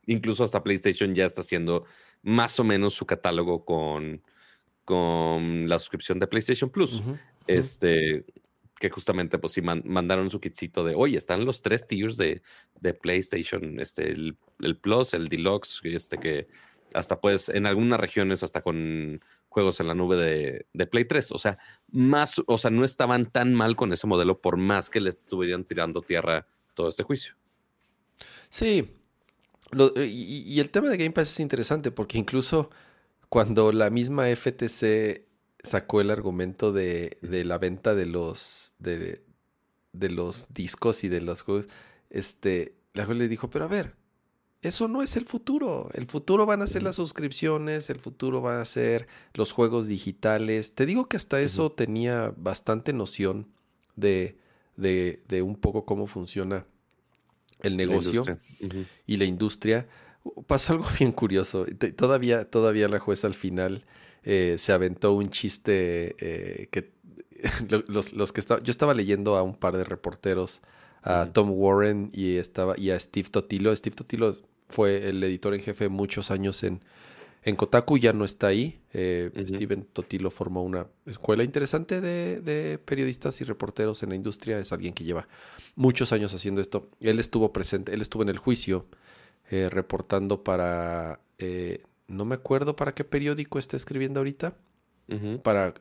Incluso 0.06 0.44
hasta 0.44 0.62
PlayStation 0.62 1.14
ya 1.14 1.24
está 1.24 1.40
haciendo 1.40 1.84
más 2.22 2.58
o 2.60 2.64
menos 2.64 2.94
su 2.94 3.06
catálogo 3.06 3.64
con, 3.64 4.22
con 4.84 5.68
la 5.68 5.78
suscripción 5.78 6.18
de 6.18 6.26
PlayStation 6.26 6.70
Plus. 6.70 7.02
Este, 7.46 8.24
que 8.78 8.90
justamente, 8.90 9.38
pues 9.38 9.52
sí, 9.52 9.62
man- 9.62 9.82
mandaron 9.84 10.30
su 10.30 10.40
kitcito 10.40 10.84
de, 10.84 10.94
oye, 10.94 11.16
están 11.16 11.44
los 11.44 11.62
tres 11.62 11.86
tiers 11.86 12.16
de, 12.16 12.42
de 12.80 12.94
PlayStation, 12.94 13.78
este, 13.80 14.10
el, 14.10 14.36
el 14.60 14.76
Plus, 14.76 15.14
el 15.14 15.28
Deluxe, 15.28 15.80
este 15.84 16.18
que 16.18 16.48
hasta 16.92 17.20
pues 17.20 17.48
en 17.48 17.66
algunas 17.66 17.98
regiones 17.98 18.42
hasta 18.42 18.62
con 18.62 19.22
juegos 19.54 19.80
en 19.80 19.86
la 19.88 19.94
nube 19.94 20.16
de, 20.16 20.66
de 20.74 20.86
Play 20.86 21.06
3. 21.06 21.32
O 21.32 21.38
sea, 21.38 21.58
más, 21.90 22.42
o 22.46 22.58
sea, 22.58 22.70
no 22.70 22.84
estaban 22.84 23.30
tan 23.30 23.54
mal 23.54 23.76
con 23.76 23.92
ese 23.92 24.06
modelo 24.06 24.40
por 24.40 24.56
más 24.58 24.90
que 24.90 25.00
le 25.00 25.10
estuvieran 25.10 25.64
tirando 25.64 26.02
tierra 26.02 26.46
todo 26.74 26.88
este 26.88 27.04
juicio. 27.04 27.34
Sí, 28.48 28.90
Lo- 29.72 29.92
y, 29.96 30.44
y 30.46 30.60
el 30.60 30.70
tema 30.70 30.88
de 30.90 30.96
Game 30.98 31.12
Pass 31.12 31.30
es 31.30 31.40
interesante 31.40 31.90
porque 31.90 32.18
incluso 32.18 32.70
cuando 33.28 33.72
la 33.72 33.90
misma 33.90 34.28
FTC 34.30 35.26
sacó 35.62 36.00
el 36.00 36.10
argumento 36.10 36.72
de, 36.72 37.16
de 37.22 37.44
la 37.44 37.58
venta 37.58 37.94
de 37.94 38.06
los, 38.06 38.74
de, 38.78 39.24
de 39.92 40.10
los 40.10 40.52
discos 40.52 41.04
y 41.04 41.08
de 41.08 41.20
los 41.22 41.42
juegos, 41.42 41.68
este, 42.10 42.76
la 42.94 43.04
juez 43.06 43.18
le 43.18 43.28
dijo, 43.28 43.50
pero 43.50 43.64
a 43.64 43.68
ver, 43.68 43.96
eso 44.64 44.88
no 44.88 45.02
es 45.02 45.16
el 45.16 45.26
futuro. 45.26 45.88
El 45.94 46.06
futuro 46.06 46.46
van 46.46 46.62
a 46.62 46.66
ser 46.66 46.82
las 46.82 46.96
suscripciones, 46.96 47.90
el 47.90 47.98
futuro 47.98 48.40
van 48.40 48.58
a 48.60 48.64
ser 48.64 49.06
los 49.34 49.52
juegos 49.52 49.86
digitales. 49.86 50.74
Te 50.74 50.86
digo 50.86 51.08
que 51.08 51.16
hasta 51.16 51.40
eso 51.40 51.70
tenía 51.72 52.32
bastante 52.36 52.92
noción 52.92 53.46
de, 53.96 54.38
de, 54.76 55.20
de 55.28 55.42
un 55.42 55.56
poco 55.56 55.84
cómo 55.84 56.06
funciona 56.06 56.66
el 57.60 57.76
La 57.76 57.86
negocio 57.86 58.24
y 59.06 59.16
la 59.16 59.24
industria. 59.24 59.86
Pasó 60.46 60.72
algo 60.74 60.86
bien 60.98 61.12
curioso. 61.12 61.66
Todavía, 61.96 62.50
todavía 62.50 62.88
la 62.88 62.98
jueza 62.98 63.26
al 63.26 63.34
final 63.34 63.84
eh, 64.22 64.56
se 64.58 64.72
aventó 64.72 65.12
un 65.12 65.30
chiste 65.30 66.16
eh, 66.18 66.68
que 66.70 66.92
lo- 67.68 67.84
los, 67.88 68.12
los 68.12 68.32
que 68.32 68.40
estaba, 68.40 68.62
yo 68.62 68.70
estaba 68.70 68.94
leyendo 68.94 69.36
a 69.36 69.42
un 69.42 69.54
par 69.54 69.76
de 69.76 69.84
reporteros, 69.84 70.62
a. 71.02 71.28
Tom 71.32 71.50
Warren 71.50 72.10
y 72.14 72.36
estaba 72.36 72.74
y 72.78 72.90
a 72.90 72.98
Steve 72.98 73.28
Totilo. 73.30 73.74
Steve 73.76 73.94
Totilo 73.96 74.34
fue 74.68 75.08
el 75.08 75.22
editor 75.22 75.54
en 75.54 75.60
jefe 75.60 75.88
muchos 75.88 76.30
años 76.30 76.62
en, 76.64 76.80
en 77.42 77.56
Kotaku, 77.56 77.98
ya 77.98 78.12
no 78.12 78.24
está 78.24 78.48
ahí. 78.48 78.80
Eh. 78.92 79.30
Steven 79.48 79.84
Totilo 79.92 80.30
formó 80.30 80.62
una 80.62 80.86
escuela 81.06 81.44
interesante 81.44 82.00
de, 82.00 82.40
de 82.40 82.78
periodistas 82.78 83.40
y 83.40 83.44
reporteros 83.44 84.02
en 84.02 84.10
la 84.10 84.14
industria. 84.14 84.58
Es 84.58 84.72
alguien 84.72 84.94
que 84.94 85.04
lleva 85.04 85.28
muchos 85.76 86.12
años 86.12 86.32
haciendo 86.34 86.60
esto. 86.60 86.88
Él 87.00 87.18
estuvo 87.20 87.52
presente, 87.52 87.92
él 87.92 88.00
estuvo 88.00 88.22
en 88.22 88.30
el 88.30 88.38
juicio 88.38 88.86
eh, 89.50 89.68
reportando 89.70 90.42
para, 90.42 91.20
eh, 91.38 91.82
no 92.08 92.24
me 92.24 92.34
acuerdo 92.36 92.76
para 92.76 92.94
qué 92.94 93.04
periódico 93.04 93.58
está 93.58 93.76
escribiendo 93.76 94.20
ahorita, 94.20 94.56
para 95.42 95.74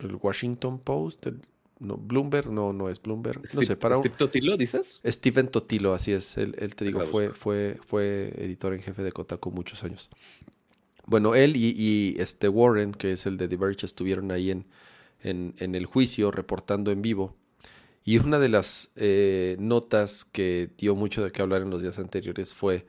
el 0.00 0.16
Washington 0.16 0.78
Post, 0.80 1.26
el- 1.28 1.40
no, 1.80 1.96
Bloomberg, 1.96 2.50
no, 2.50 2.72
no 2.72 2.88
es 2.88 3.02
Bloomberg, 3.02 3.42
no 3.54 3.62
sé, 3.62 3.76
para 3.76 3.96
un- 3.96 4.02
Steve 4.04 4.14
Totilo, 4.16 4.56
dices? 4.56 5.00
Steven 5.04 5.48
Totilo, 5.48 5.92
así 5.94 6.12
es, 6.12 6.36
él, 6.38 6.54
él 6.58 6.74
te 6.74 6.84
digo, 6.84 7.00
Déjala 7.00 7.10
fue, 7.10 7.28
fue, 7.30 7.78
fue 7.84 8.32
editor 8.38 8.74
en 8.74 8.82
jefe 8.82 9.02
de 9.02 9.10
Kotaku 9.12 9.50
muchos 9.50 9.82
años. 9.82 10.10
Bueno, 11.06 11.34
él 11.34 11.56
y, 11.56 11.74
y, 11.76 12.20
este 12.20 12.48
Warren, 12.48 12.92
que 12.92 13.12
es 13.12 13.26
el 13.26 13.36
de 13.36 13.48
The 13.48 13.56
Verge, 13.56 13.84
estuvieron 13.86 14.30
ahí 14.30 14.50
en, 14.50 14.66
en, 15.22 15.54
en 15.58 15.74
el 15.74 15.86
juicio 15.86 16.30
reportando 16.30 16.92
en 16.92 17.02
vivo. 17.02 17.34
Y 18.04 18.18
una 18.18 18.38
de 18.38 18.48
las 18.48 18.92
eh, 18.96 19.56
notas 19.58 20.24
que 20.24 20.70
dio 20.78 20.94
mucho 20.94 21.24
de 21.24 21.32
qué 21.32 21.42
hablar 21.42 21.62
en 21.62 21.70
los 21.70 21.82
días 21.82 21.98
anteriores 21.98 22.54
fue 22.54 22.86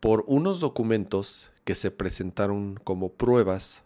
por 0.00 0.24
unos 0.28 0.60
documentos 0.60 1.50
que 1.64 1.74
se 1.74 1.90
presentaron 1.90 2.76
como 2.84 3.12
pruebas. 3.12 3.82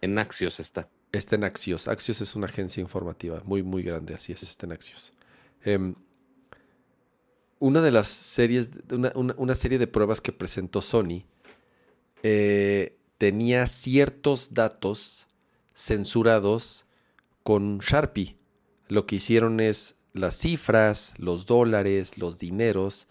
En 0.00 0.18
Axios 0.18 0.60
está. 0.60 0.88
Está 1.14 1.36
en 1.36 1.44
Axios. 1.44 1.86
Axios 1.86 2.20
es 2.20 2.34
una 2.34 2.46
agencia 2.46 2.80
informativa 2.80 3.40
muy, 3.44 3.62
muy 3.62 3.82
grande, 3.84 4.14
así 4.14 4.32
es, 4.32 4.42
está 4.42 4.66
Axios. 4.72 5.12
Em, 5.62 5.94
una 7.60 7.80
de 7.80 7.92
las 7.92 8.08
series, 8.08 8.70
una, 8.90 9.54
serie 9.54 9.78
de 9.78 9.86
pruebas 9.86 10.20
que 10.20 10.32
presentó 10.32 10.82
Sony 10.82 11.24
eh, 12.24 12.98
tenía 13.16 13.66
ciertos 13.68 14.54
datos 14.54 15.28
censurados 15.72 16.84
con 17.44 17.78
Sharpie. 17.78 18.36
Lo 18.88 19.06
que 19.06 19.16
hicieron 19.16 19.60
es 19.60 19.94
las 20.12 20.36
cifras, 20.36 21.14
los 21.16 21.46
dólares, 21.46 22.18
los 22.18 22.38
dineros, 22.40 23.06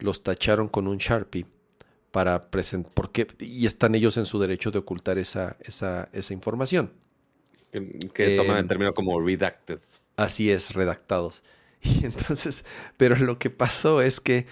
los 0.00 0.24
tacharon 0.24 0.68
con 0.68 0.88
un 0.88 0.98
Sharpie 0.98 1.46
para 2.10 2.50
presentar, 2.50 2.92
porque 2.94 3.28
y 3.38 3.66
están 3.66 3.94
ellos 3.94 4.16
en 4.16 4.26
su 4.26 4.40
derecho 4.40 4.72
de 4.72 4.80
ocultar 4.80 5.18
esa 5.18 5.56
información. 6.30 7.03
Que, 7.74 7.98
que 8.14 8.36
toman 8.36 8.58
el 8.58 8.68
término 8.68 8.94
como 8.94 9.20
redacted. 9.20 9.80
Así 10.16 10.50
es, 10.50 10.74
redactados. 10.74 11.42
Y 11.82 12.06
entonces, 12.06 12.64
pero 12.96 13.14
lo 13.14 13.38
que 13.38 13.50
pasó 13.50 14.00
es 14.00 14.18
que 14.18 14.46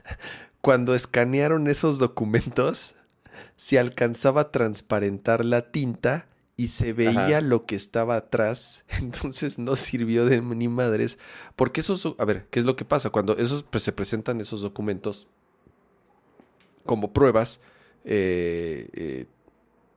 cuando 0.62 0.94
escanearon 0.94 1.68
esos 1.68 1.98
documentos, 1.98 2.94
se 3.56 3.78
alcanzaba 3.78 4.42
a 4.42 4.50
transparentar 4.52 5.44
la 5.44 5.70
tinta 5.70 6.28
y 6.56 6.68
se 6.68 6.92
veía 6.92 7.10
Ajá. 7.10 7.40
lo 7.40 7.66
que 7.66 7.76
estaba 7.76 8.16
atrás. 8.16 8.84
Entonces 9.00 9.58
no 9.58 9.76
sirvió 9.76 10.24
de 10.24 10.40
ni 10.40 10.68
madres. 10.68 11.18
Porque 11.56 11.80
esos, 11.80 12.14
a 12.18 12.24
ver, 12.24 12.46
¿qué 12.50 12.58
es 12.58 12.64
lo 12.64 12.74
que 12.74 12.84
pasa? 12.84 13.10
Cuando 13.10 13.36
esos, 13.36 13.64
pues, 13.64 13.82
se 13.82 13.92
presentan 13.92 14.40
esos 14.40 14.60
documentos 14.60 15.28
como 16.86 17.12
pruebas, 17.12 17.60
eh, 18.04 18.88
eh, 18.94 19.26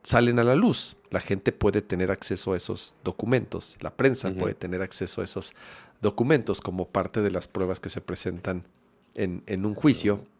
salen 0.04 0.40
a 0.40 0.44
la 0.44 0.56
luz. 0.56 0.98
La 1.12 1.20
gente 1.20 1.52
puede 1.52 1.82
tener 1.84 2.10
acceso 2.10 2.54
a 2.54 2.58
esos 2.58 2.96
documentos. 3.04 3.78
La 3.82 3.96
prensa 3.96 4.34
puede 4.34 4.54
tener 4.56 4.82
acceso 4.82 5.22
a 5.22 5.26
esos 5.26 5.54
documentos 6.02 6.62
como 6.62 6.88
parte 6.88 7.22
de 7.22 7.30
las 7.30 7.48
pruebas 7.48 7.80
que 7.80 7.90
se 7.90 8.02
presentan 8.02 8.66
en, 9.14 9.44
en 9.46 9.66
un 9.66 9.76
juicio. 9.76 10.26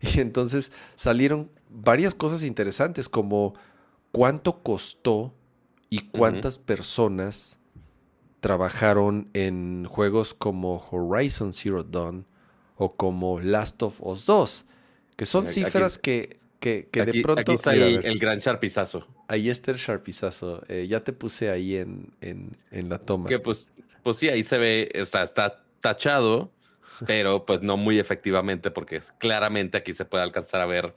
Y 0.00 0.20
entonces 0.20 0.70
salieron 0.94 1.50
varias 1.68 2.14
cosas 2.14 2.44
interesantes 2.44 3.08
como 3.08 3.54
cuánto 4.12 4.62
costó 4.62 5.34
y 5.90 6.08
cuántas 6.10 6.60
personas 6.60 7.58
trabajaron 8.38 9.28
en 9.32 9.86
juegos 9.90 10.34
como 10.34 10.86
Horizon 10.92 11.52
Zero 11.52 11.82
Dawn 11.82 12.26
o 12.76 12.94
como 12.94 13.40
Last 13.40 13.82
of 13.82 14.00
Us 14.00 14.24
2, 14.26 14.66
que 15.16 15.26
son 15.26 15.44
Aquí- 15.46 15.54
cifras 15.54 15.98
que, 15.98 16.38
que, 16.60 16.88
que 16.92 17.00
aquí, 17.02 17.10
de 17.18 17.22
pronto... 17.22 17.40
aquí 17.40 17.54
está 17.54 17.72
Mira, 17.72 17.86
el 17.86 18.18
gran 18.20 18.38
sharpizazo. 18.38 19.04
Ahí 19.28 19.50
está 19.50 19.70
el 19.70 19.76
sharpizazo. 19.76 20.62
Eh, 20.68 20.86
ya 20.88 21.04
te 21.04 21.12
puse 21.12 21.50
ahí 21.50 21.76
en, 21.76 22.12
en, 22.20 22.56
en 22.70 22.88
la 22.88 22.98
toma. 22.98 23.28
Que 23.28 23.38
pues, 23.38 23.66
pues 24.02 24.16
sí, 24.16 24.28
ahí 24.28 24.42
se 24.42 24.58
ve, 24.58 24.90
o 25.00 25.04
sea, 25.04 25.22
está 25.22 25.62
tachado, 25.80 26.50
pero 27.06 27.46
pues 27.46 27.62
no 27.62 27.76
muy 27.76 27.98
efectivamente, 27.98 28.70
porque 28.70 29.00
claramente 29.18 29.76
aquí 29.76 29.92
se 29.92 30.04
puede 30.04 30.24
alcanzar 30.24 30.60
a 30.62 30.66
ver 30.66 30.94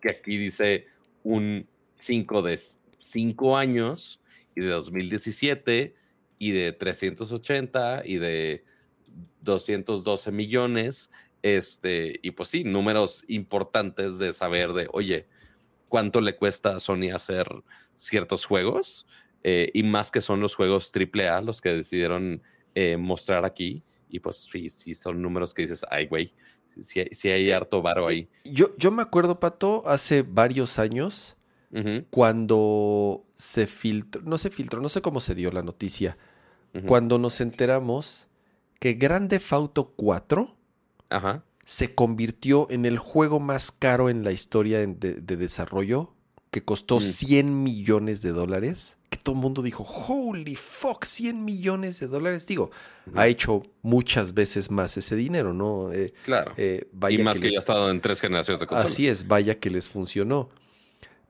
que 0.00 0.10
aquí 0.10 0.38
dice 0.38 0.86
un 1.22 1.68
5 1.90 2.42
de 2.42 2.58
5 2.98 3.56
años 3.56 4.20
y 4.54 4.60
de 4.62 4.68
2017 4.68 5.94
y 6.38 6.50
de 6.50 6.72
380 6.72 8.02
y 8.04 8.16
de 8.16 8.64
212 9.42 10.32
millones. 10.32 11.10
Este, 11.42 12.20
y 12.22 12.30
pues 12.30 12.48
sí, 12.48 12.64
números 12.64 13.24
importantes 13.26 14.18
de 14.18 14.32
saber 14.32 14.72
de, 14.72 14.88
oye, 14.92 15.26
cuánto 15.92 16.22
le 16.22 16.36
cuesta 16.36 16.74
a 16.74 16.80
Sony 16.80 17.10
hacer 17.14 17.46
ciertos 17.96 18.46
juegos. 18.46 19.06
eh, 19.44 19.70
y 19.74 19.82
más 19.82 20.10
que 20.10 20.22
son 20.22 20.40
los 20.40 20.54
juegos 20.54 20.90
AAA 20.90 21.42
los 21.42 21.60
que 21.60 21.68
decidieron 21.68 22.40
eh, 22.74 22.96
mostrar 22.96 23.44
aquí. 23.44 23.82
Y 24.08 24.20
pues 24.20 24.36
sí, 24.36 24.70
sí, 24.70 24.94
son 24.94 25.20
números 25.20 25.52
que 25.52 25.62
dices, 25.62 25.84
ay, 25.90 26.06
güey, 26.06 26.32
sí, 26.80 27.04
sí 27.10 27.28
hay 27.28 27.50
harto 27.50 27.82
varo 27.82 28.06
ahí. 28.06 28.26
Yo, 28.44 28.70
yo 28.78 28.90
me 28.90 29.02
acuerdo, 29.02 29.38
Pato, 29.38 29.82
hace 29.84 30.22
varios 30.22 30.78
años, 30.78 31.36
cuando 32.08 33.26
se 33.34 33.66
filtró, 33.66 34.22
no 34.22 34.38
se 34.38 34.48
filtró, 34.48 34.80
no 34.80 34.88
sé 34.88 35.02
cómo 35.02 35.20
se 35.20 35.34
dio 35.34 35.50
la 35.50 35.62
noticia, 35.62 36.16
cuando 36.86 37.18
nos 37.18 37.42
enteramos 37.42 38.28
que 38.80 38.94
Grande 38.94 39.40
Auto 39.50 39.92
4 39.94 40.56
Ajá. 41.10 41.44
Se 41.64 41.94
convirtió 41.94 42.66
en 42.70 42.84
el 42.84 42.98
juego 42.98 43.40
más 43.40 43.72
caro 43.72 44.08
en 44.08 44.24
la 44.24 44.32
historia 44.32 44.78
de, 44.78 44.86
de 44.86 45.36
desarrollo, 45.36 46.12
que 46.52 46.62
costó 46.62 47.00
100 47.00 47.46
mm. 47.46 47.62
millones 47.62 48.22
de 48.22 48.30
dólares. 48.30 48.96
Que 49.08 49.18
todo 49.18 49.34
el 49.34 49.40
mundo 49.40 49.62
dijo, 49.62 49.84
holy 49.84 50.54
fuck, 50.54 51.04
100 51.04 51.44
millones 51.44 51.98
de 51.98 52.06
dólares. 52.06 52.46
Digo, 52.46 52.70
ha 53.14 53.26
hecho 53.26 53.62
muchas 53.82 54.34
veces 54.34 54.70
más 54.70 54.96
ese 54.96 55.16
dinero, 55.16 55.54
¿no? 55.54 55.92
Eh, 55.92 56.12
claro. 56.24 56.52
Eh, 56.56 56.88
y 57.10 57.18
más 57.18 57.40
que, 57.40 57.50
ya 57.50 57.58
ha 57.58 57.60
estado 57.60 57.90
en 57.90 58.00
tres 58.00 58.20
generaciones 58.20 58.60
de 58.60 58.66
consolas. 58.66 58.92
Así 58.92 59.08
es, 59.08 59.26
vaya 59.26 59.58
que 59.58 59.70
les 59.70 59.88
funcionó. 59.88 60.50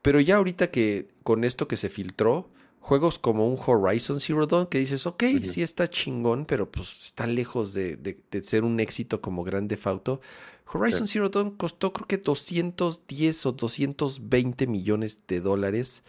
Pero 0.03 0.21
ya 0.21 0.37
ahorita 0.37 0.71
que 0.71 1.09
con 1.23 1.45
esto 1.45 1.69
que 1.69 1.77
se 1.77 1.89
filtró, 1.89 2.51
juegos 2.83 3.19
como 3.19 3.49
un 3.49 3.59
Horizon 3.65 4.19
Zero 4.19 4.47
Dawn 4.47 4.67
que 4.67 4.79
dices, 4.79 5.07
ok, 5.07 5.23
sí 5.45 5.63
está 5.63 5.89
chingón, 5.89 6.45
pero 6.45 6.71
pues 6.71 7.05
está 7.05 7.27
lejos 7.29 7.73
de, 7.73 8.21
ser 8.43 8.65
un 8.65 8.81
éxito 8.81 9.21
como 9.21 9.45
Grande 9.45 9.79
Auto. 9.85 10.21
Horizon 10.67 11.07
Zero 11.07 11.29
Dawn 11.29 11.53
costó 11.53 11.93
creo 11.93 12.09
que 12.09 12.19
210 12.19 13.47
o 13.47 13.53
220 13.53 14.67
millones 14.67 15.21
de 15.29 15.41
dólares. 15.41 16.03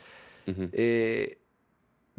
Eh, 0.48 1.38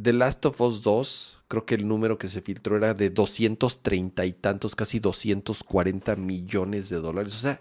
The 0.01 0.12
Last 0.12 0.47
of 0.47 0.60
Us 0.60 0.82
2, 0.82 1.40
creo 1.48 1.66
que 1.66 1.74
el 1.74 1.89
número 1.89 2.16
que 2.16 2.28
se 2.28 2.40
filtró 2.40 2.76
era 2.76 2.94
de 2.94 3.10
230 3.10 4.24
y 4.24 4.32
tantos, 4.32 4.76
casi 4.76 5.01
240 5.01 6.14
millones 6.16 6.89
de 6.90 6.97
dólares. 7.01 7.35
O 7.35 7.39
sea, 7.39 7.60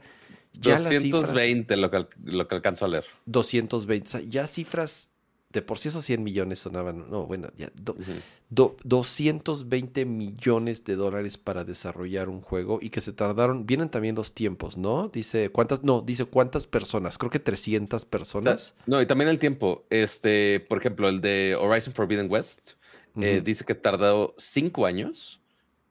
ya 0.53 0.79
220 0.79 1.75
lo, 1.77 1.89
que, 1.89 2.07
lo 2.23 2.47
que 2.47 2.55
alcanzo 2.55 2.85
a 2.85 2.87
leer. 2.87 3.05
220, 3.25 4.07
o 4.07 4.11
sea, 4.11 4.21
ya 4.21 4.45
cifras 4.45 5.09
de 5.53 5.61
por 5.61 5.77
sí 5.77 5.87
esos 5.89 6.03
100 6.03 6.23
millones 6.23 6.59
sonaban, 6.59 7.09
no, 7.09 7.27
bueno, 7.27 7.47
ya, 7.55 7.71
220 8.49 10.05
millones 10.05 10.83
de 10.83 10.95
dólares 10.95 11.37
para 11.37 11.63
desarrollar 11.63 12.27
un 12.27 12.41
juego 12.41 12.79
y 12.81 12.89
que 12.89 13.01
se 13.01 13.13
tardaron, 13.13 13.67
vienen 13.67 13.89
también 13.89 14.15
los 14.15 14.33
tiempos, 14.33 14.77
¿no? 14.77 15.09
Dice 15.09 15.49
cuántas, 15.49 15.83
no, 15.83 16.01
dice 16.01 16.25
cuántas 16.25 16.65
personas, 16.65 17.19
creo 17.19 17.29
que 17.29 17.39
300 17.39 18.03
personas. 18.05 18.75
No, 18.87 18.99
y 18.99 19.05
también 19.05 19.29
el 19.29 19.37
tiempo, 19.37 19.85
este, 19.91 20.59
por 20.67 20.79
ejemplo, 20.79 21.07
el 21.07 21.21
de 21.21 21.55
Horizon 21.55 21.93
Forbidden 21.93 22.29
West, 22.29 22.71
eh, 23.21 23.41
dice 23.45 23.63
que 23.63 23.75
tardó 23.75 24.33
5 24.39 24.87
años, 24.87 25.39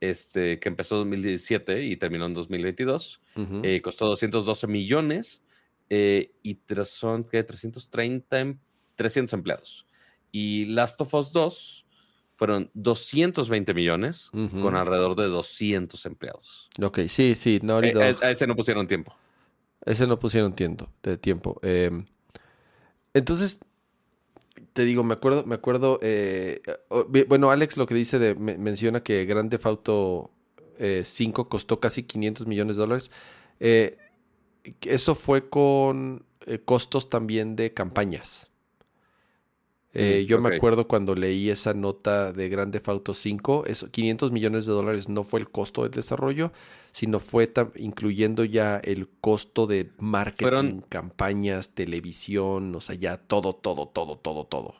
este, 0.00 0.58
que 0.58 0.68
empezó 0.68 0.96
en 0.96 1.10
2017 1.10 1.84
y 1.84 1.96
terminó 1.96 2.26
en 2.26 2.34
2022, 2.34 3.20
eh, 3.62 3.80
costó 3.80 4.06
212 4.06 4.66
millones 4.66 5.44
eh, 5.88 6.32
y 6.42 6.58
son, 6.84 7.22
¿qué? 7.22 7.44
330 7.44 8.56
300 9.02 9.32
empleados. 9.32 9.86
Y 10.30 10.66
Last 10.66 11.00
of 11.00 11.12
Us 11.12 11.32
2 11.32 11.82
fueron 12.36 12.70
220 12.74 13.74
millones 13.74 14.30
con 14.30 14.74
alrededor 14.74 15.16
de 15.16 15.26
200 15.26 16.06
empleados. 16.06 16.68
Ok, 16.82 17.00
sí, 17.06 17.34
sí, 17.34 17.60
no 17.62 17.80
eh, 17.80 17.92
eh, 17.94 18.16
a, 18.22 18.30
ese 18.30 18.46
no 18.46 18.56
pusieron 18.56 18.86
tiempo. 18.86 19.14
Ese 19.84 20.06
no 20.06 20.18
pusieron 20.18 20.54
tiempo. 20.54 20.88
De 21.02 21.18
tiempo. 21.18 21.60
Em, 21.62 22.04
entonces, 23.12 23.60
te 24.72 24.84
digo, 24.84 25.04
me 25.04 25.14
acuerdo, 25.14 25.44
me 25.44 25.54
acuerdo, 25.56 25.98
eh, 26.02 26.62
bueno, 27.28 27.50
Alex 27.50 27.76
lo 27.76 27.86
que 27.86 27.94
dice 27.94 28.18
de, 28.18 28.34
menciona 28.36 29.02
que 29.02 29.24
Grande 29.24 29.60
Auto 29.62 30.30
5 30.78 31.48
costó 31.48 31.80
casi 31.80 32.04
500 32.04 32.46
millones 32.46 32.76
de 32.76 32.80
dólares. 32.80 33.10
eso 34.80 35.14
fue 35.14 35.48
con 35.48 36.24
costos 36.64 37.08
también 37.08 37.56
de 37.56 37.72
campañas. 37.72 38.51
Eh, 39.94 40.22
mm, 40.22 40.26
yo 40.26 40.40
me 40.40 40.56
acuerdo 40.56 40.88
cuando 40.88 41.14
leí 41.14 41.50
esa 41.50 41.74
nota 41.74 42.32
de 42.32 42.48
Grande 42.48 42.80
Auto 42.86 43.12
5, 43.12 43.64
eso, 43.66 43.90
500 43.90 44.32
millones 44.32 44.64
de 44.64 44.72
dólares 44.72 45.08
no 45.08 45.22
fue 45.22 45.40
el 45.40 45.50
costo 45.50 45.82
del 45.82 45.90
desarrollo, 45.90 46.50
sino 46.92 47.20
fue 47.20 47.52
incluyendo 47.76 48.44
ya 48.44 48.78
el 48.78 49.08
costo 49.20 49.66
de 49.66 49.90
marketing, 49.98 50.80
campañas, 50.88 51.70
televisión, 51.70 52.74
o 52.74 52.80
sea, 52.80 52.94
ya 52.94 53.18
todo, 53.18 53.54
todo, 53.54 53.86
todo, 53.86 54.16
todo, 54.16 54.44
todo. 54.44 54.74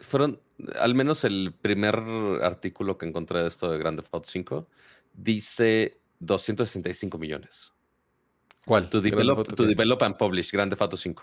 Fueron, 0.00 0.40
al 0.78 0.94
menos 0.94 1.24
el 1.24 1.54
primer 1.58 1.96
artículo 2.42 2.98
que 2.98 3.06
encontré 3.06 3.42
de 3.42 3.48
esto 3.48 3.70
de 3.70 3.78
Grande 3.78 4.02
Auto 4.12 4.28
5, 4.28 4.66
dice 5.14 5.98
265 6.18 7.16
millones. 7.16 7.72
¿Cuál? 8.66 8.90
To 8.90 9.00
develop, 9.00 9.54
to 9.54 9.64
develop 9.64 10.02
and 10.02 10.16
publish 10.18 10.52
Grande 10.52 10.76
Auto 10.78 10.98
5. 10.98 11.22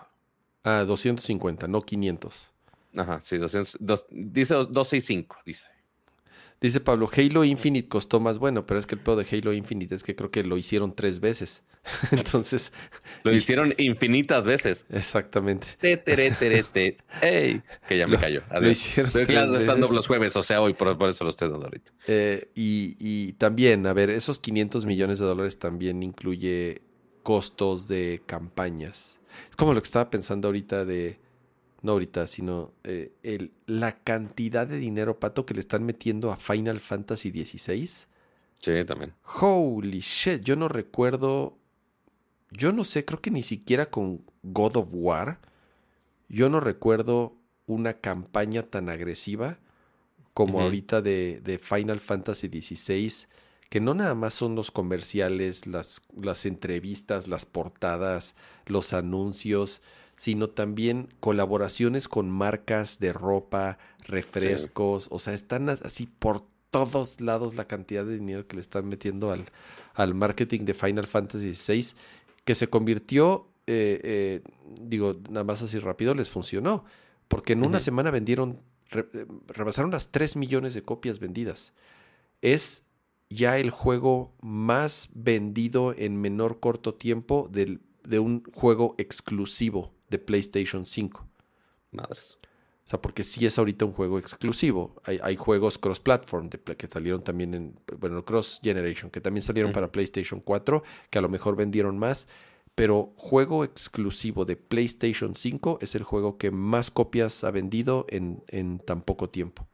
Ah, 0.63 0.83
250, 0.87 1.67
no 1.67 1.81
500. 1.83 2.56
Ajá, 2.97 3.19
sí, 3.19 3.37
200, 3.37 3.77
dice 4.11 4.53
265, 4.53 5.37
dice. 5.45 5.67
Dice 6.59 6.79
Pablo, 6.79 7.07
Halo 7.15 7.43
Infinite 7.43 7.87
costó 7.87 8.19
más 8.19 8.39
bueno, 8.39 8.65
pero 8.65 8.79
es 8.79 8.87
que 8.87 8.95
el 8.95 9.01
peor 9.01 9.23
de 9.23 9.37
Halo 9.37 9.53
Infinite 9.53 9.93
es 9.93 10.01
que 10.01 10.15
creo 10.15 10.31
que 10.31 10.43
lo 10.43 10.57
hicieron 10.57 10.95
tres 10.95 11.19
veces. 11.19 11.63
Entonces. 12.11 12.73
Lo 13.23 13.33
hicieron 13.33 13.73
infinitas 13.77 14.43
veces. 14.45 14.85
Exactamente. 14.89 15.67
Te, 15.79 16.03
¡Ey! 17.21 17.61
Que 17.87 17.97
ya 17.97 18.07
me 18.07 18.17
cayó. 18.17 18.41
Lo 18.59 18.69
hicieron 18.69 19.11
estando 19.55 19.87
los 19.91 20.07
jueves, 20.07 20.35
o 20.35 20.43
sea, 20.43 20.59
hoy, 20.61 20.73
por, 20.73 20.97
eso 21.07 21.23
lo 21.23 21.29
estoy 21.29 21.49
dando 21.49 21.65
ahorita. 21.65 21.91
Eh, 22.07 22.49
y, 22.55 22.95
y 22.99 23.33
también, 23.33 23.85
a 23.85 23.93
ver, 23.93 24.09
esos 24.09 24.39
500 24.39 24.85
millones 24.85 25.19
de 25.19 25.25
dólares 25.25 25.59
también 25.59 26.03
incluye 26.03 26.81
costos 27.23 27.87
de 27.87 28.21
campañas. 28.25 29.19
Es 29.49 29.55
como 29.55 29.73
lo 29.73 29.81
que 29.81 29.85
estaba 29.85 30.09
pensando 30.09 30.47
ahorita 30.47 30.85
de 30.85 31.19
no 31.87 31.93
ahorita, 31.93 32.27
sino 32.27 32.73
eh, 32.83 33.13
el, 33.23 33.53
la 33.65 33.97
cantidad 34.03 34.67
de 34.67 34.77
dinero, 34.77 35.19
Pato, 35.19 35.45
que 35.45 35.53
le 35.53 35.61
están 35.61 35.85
metiendo 35.85 36.31
a 36.31 36.37
Final 36.37 36.81
Fantasy 36.81 37.31
XVI. 37.31 37.87
Sí, 38.59 38.85
también. 38.85 39.13
Holy 39.41 40.01
shit, 40.01 40.43
yo 40.43 40.55
no 40.57 40.67
recuerdo, 40.67 41.57
yo 42.51 42.73
no 42.73 42.83
sé, 42.83 43.05
creo 43.05 43.21
que 43.21 43.31
ni 43.31 43.41
siquiera 43.41 43.89
con 43.89 44.21
God 44.43 44.77
of 44.77 44.89
War, 44.91 45.39
yo 46.27 46.49
no 46.49 46.59
recuerdo 46.59 47.37
una 47.67 47.93
campaña 47.93 48.63
tan 48.63 48.89
agresiva 48.89 49.57
como 50.33 50.61
ahorita 50.61 51.01
de, 51.01 51.41
de, 51.43 51.57
Final 51.57 51.99
Fantasy 51.99 52.47
XVI, 52.47 53.27
que 53.69 53.79
no 53.79 53.93
nada 53.95 54.13
más 54.13 54.35
son 54.35 54.55
los 54.55 54.69
comerciales, 54.69 55.65
las, 55.65 56.01
las 56.15 56.45
entrevistas, 56.45 57.27
las 57.27 57.45
portadas, 57.45 58.35
los 58.67 58.93
anuncios, 58.93 59.81
sino 60.17 60.49
también 60.49 61.07
colaboraciones 61.19 62.07
con 62.07 62.29
marcas 62.29 62.99
de 62.99 63.13
ropa, 63.13 63.77
refrescos, 64.07 65.07
o 65.11 65.19
sea, 65.19 65.35
están 65.35 65.69
así 65.69 66.07
por 66.07 66.41
todos 66.71 67.21
lados 67.21 67.55
la 67.55 67.67
cantidad 67.67 68.03
de 68.03 68.17
dinero 68.17 68.47
que 68.47 68.55
le 68.55 68.61
están 68.61 68.87
metiendo 68.87 69.31
al, 69.31 69.45
al 69.93 70.15
marketing 70.15 70.65
de 70.65 70.73
Final 70.73 71.05
Fantasy 71.05 71.53
VI, 71.53 71.95
que 72.43 72.55
se 72.55 72.67
convirtió, 72.67 73.47
eh, 73.67 74.01
eh, 74.03 74.41
digo, 74.79 75.15
nada 75.29 75.43
más 75.43 75.61
así 75.61 75.77
rápido, 75.77 76.15
les 76.15 76.31
funcionó, 76.31 76.83
porque 77.27 77.53
en 77.53 77.63
una 77.63 77.79
semana 77.79 78.09
vendieron, 78.09 78.59
rebasaron 79.47 79.91
las 79.91 80.11
3 80.11 80.35
millones 80.35 80.73
de 80.73 80.81
copias 80.81 81.19
vendidas. 81.19 81.73
Es 82.41 82.83
ya 83.29 83.59
el 83.59 83.69
juego 83.69 84.33
más 84.41 85.09
vendido 85.13 85.93
en 85.95 86.19
menor 86.19 86.59
corto 86.59 86.95
tiempo 86.95 87.49
del, 87.51 87.81
de 88.03 88.19
un 88.19 88.43
juego 88.53 88.95
exclusivo 88.97 89.96
de 90.09 90.19
PlayStation 90.19 90.85
5. 90.85 91.27
Madres. 91.91 92.39
O 92.85 92.89
sea, 92.89 93.01
porque 93.01 93.23
sí 93.25 93.45
es 93.45 93.57
ahorita 93.59 93.83
un 93.83 93.91
juego 93.91 94.17
exclusivo. 94.17 94.95
Hay, 95.03 95.35
juegos 95.35 95.77
cross-platform 95.77 96.49
que 96.49 96.87
salieron 96.87 97.21
también 97.21 97.53
en, 97.53 97.79
bueno, 97.99 98.23
cross-generation, 98.23 99.11
que 99.11 99.19
también 99.19 99.41
salieron 99.41 99.73
para 99.73 99.91
PlayStation 99.91 100.39
4, 100.39 100.83
que 101.09 101.17
a 101.17 101.21
lo 101.21 101.27
mejor 101.27 101.57
vendieron 101.57 101.99
más. 101.99 102.29
Pero 102.75 103.13
juego 103.17 103.65
exclusivo 103.65 104.45
de 104.45 104.55
PlayStation 104.55 105.35
5 105.35 105.79
es 105.81 105.95
el 105.95 106.03
juego 106.03 106.37
que 106.37 106.51
más 106.51 106.89
copias 106.89 107.43
ha 107.43 107.51
vendido 107.51 108.05
en, 108.07 108.43
en 108.47 108.79
tan 108.79 109.01
poco 109.01 109.29
tiempo. 109.29 109.67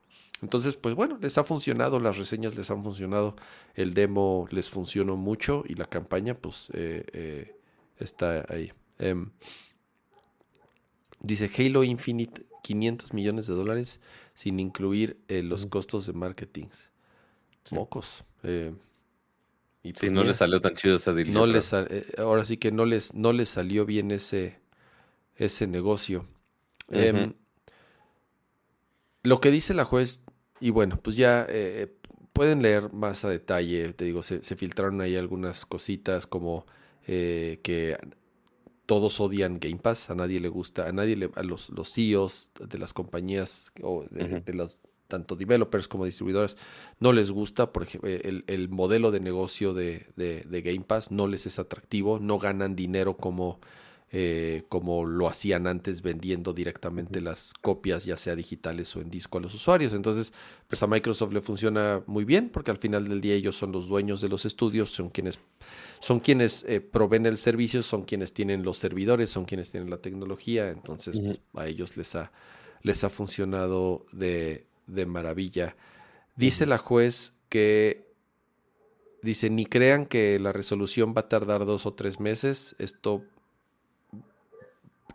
Entonces, 0.43 0.75
pues 0.75 0.93
bueno, 0.93 1.17
les 1.21 1.37
ha 1.37 1.45
funcionado, 1.45 2.01
las 2.01 2.17
reseñas 2.17 2.55
les 2.55 2.69
han 2.69 2.83
funcionado, 2.83 3.37
el 3.75 3.93
demo 3.93 4.45
les 4.51 4.69
funcionó 4.69 5.15
mucho 5.15 5.63
y 5.65 5.75
la 5.75 5.85
campaña, 5.85 6.33
pues, 6.33 6.69
eh, 6.73 7.05
eh, 7.13 7.55
está 7.97 8.45
ahí. 8.49 8.73
Em, 8.99 9.31
Dice 11.23 11.49
Halo 11.57 11.85
Infinite 11.85 12.45
500 12.63 13.13
millones 13.13 13.47
de 13.47 13.53
dólares 13.53 14.01
sin 14.33 14.59
incluir 14.59 15.17
eh, 15.27 15.43
los 15.43 15.65
costos 15.67 16.05
de 16.05 16.13
marketing. 16.13 16.67
Mocos. 17.71 18.23
Eh, 18.43 18.73
y 19.83 19.89
sí, 19.89 19.95
pues 19.99 20.11
no 20.11 20.23
les 20.23 20.37
salió 20.37 20.59
tan 20.59 20.73
chido 20.73 20.95
esa 20.95 21.13
deal. 21.13 21.31
No 21.31 21.45
les, 21.45 21.71
eh, 21.73 22.05
ahora 22.17 22.43
sí 22.43 22.57
que 22.57 22.71
no 22.71 22.85
les, 22.85 23.13
no 23.13 23.31
les 23.31 23.49
salió 23.49 23.85
bien 23.85 24.11
ese, 24.11 24.59
ese 25.35 25.67
negocio. 25.67 26.25
Em, 26.89 27.33
lo 29.23 29.39
que 29.39 29.49
dice 29.49 29.73
la 29.73 29.85
juez, 29.85 30.23
y 30.59 30.71
bueno, 30.71 30.99
pues 31.01 31.15
ya 31.15 31.47
pueden 32.33 32.61
leer 32.61 32.91
más 32.91 33.23
a 33.23 33.29
detalle. 33.29 33.93
Te 33.93 34.05
digo, 34.05 34.23
se, 34.23 34.43
se 34.43 34.55
filtraron 34.55 34.99
ahí 34.99 35.15
algunas 35.15 35.65
cositas 35.65 36.27
como 36.27 36.65
que 37.05 37.97
todos 38.85 39.19
odian 39.19 39.59
Game 39.59 39.77
Pass, 39.77 40.09
a 40.09 40.15
nadie 40.15 40.39
le 40.39 40.49
gusta, 40.49 40.87
a 40.87 40.91
nadie 40.91 41.15
le, 41.15 41.31
a 41.35 41.43
los, 41.43 41.69
los 41.69 41.93
CEOs 41.93 42.51
de 42.59 42.77
las 42.77 42.93
compañías 42.93 43.71
o 43.81 44.05
de, 44.09 44.53
las 44.53 44.81
tanto 45.07 45.35
developers 45.35 45.87
como 45.87 46.05
distribuidores 46.05 46.57
no 46.99 47.13
les 47.13 47.31
gusta, 47.31 47.71
por 47.71 47.83
ejemplo, 47.83 48.09
el, 48.09 48.69
modelo 48.69 49.11
de 49.11 49.19
negocio 49.19 49.73
de, 49.73 50.07
de, 50.15 50.61
Game 50.61 50.81
Pass 50.81 51.11
no 51.11 51.27
les 51.27 51.45
es 51.45 51.59
atractivo, 51.59 52.19
no 52.19 52.39
ganan 52.39 52.75
dinero 52.75 53.15
como, 53.15 53.59
eh, 54.15 54.63
como 54.69 55.03
lo 55.05 55.27
hacían 55.27 55.67
antes 55.67 56.01
vendiendo 56.01 56.53
directamente 56.53 57.19
las 57.19 57.53
copias, 57.61 58.05
ya 58.05 58.15
sea 58.15 58.35
digitales 58.35 58.95
o 58.95 59.01
en 59.01 59.09
disco 59.09 59.39
a 59.39 59.41
los 59.41 59.53
usuarios. 59.53 59.93
Entonces, 59.93 60.31
pues 60.67 60.81
a 60.83 60.87
Microsoft 60.87 61.33
le 61.33 61.41
funciona 61.41 62.01
muy 62.07 62.23
bien 62.23 62.49
porque 62.49 62.71
al 62.71 62.77
final 62.77 63.09
del 63.09 63.19
día 63.19 63.33
ellos 63.33 63.57
son 63.57 63.71
los 63.71 63.87
dueños 63.87 64.21
de 64.21 64.29
los 64.29 64.45
estudios, 64.45 64.91
son 64.91 65.09
quienes, 65.09 65.39
son 65.99 66.19
quienes 66.21 66.63
eh, 66.69 66.79
proveen 66.79 67.25
el 67.25 67.37
servicio, 67.37 67.83
son 67.83 68.03
quienes 68.03 68.33
tienen 68.33 68.63
los 68.63 68.77
servidores, 68.77 69.29
son 69.29 69.43
quienes 69.43 69.71
tienen 69.71 69.89
la 69.89 69.97
tecnología, 69.97 70.69
entonces 70.69 71.19
pues, 71.19 71.41
a 71.55 71.67
ellos 71.67 71.97
les 71.97 72.15
ha 72.15 72.31
les 72.83 73.03
ha 73.03 73.09
funcionado 73.09 74.05
de, 74.11 74.67
maravilla. 75.07 75.75
Dice 76.35 76.65
la 76.65 76.77
juez 76.77 77.33
que, 77.49 78.13
dice, 79.23 79.49
ni 79.49 79.65
crean 79.65 80.05
que 80.05 80.37
la 80.39 80.51
resolución 80.51 81.13
va 81.17 81.21
a 81.21 81.29
tardar 81.29 81.65
dos 81.65 81.85
o 81.85 81.93
tres 81.93 82.19
meses, 82.19 82.75
esto 82.77 83.23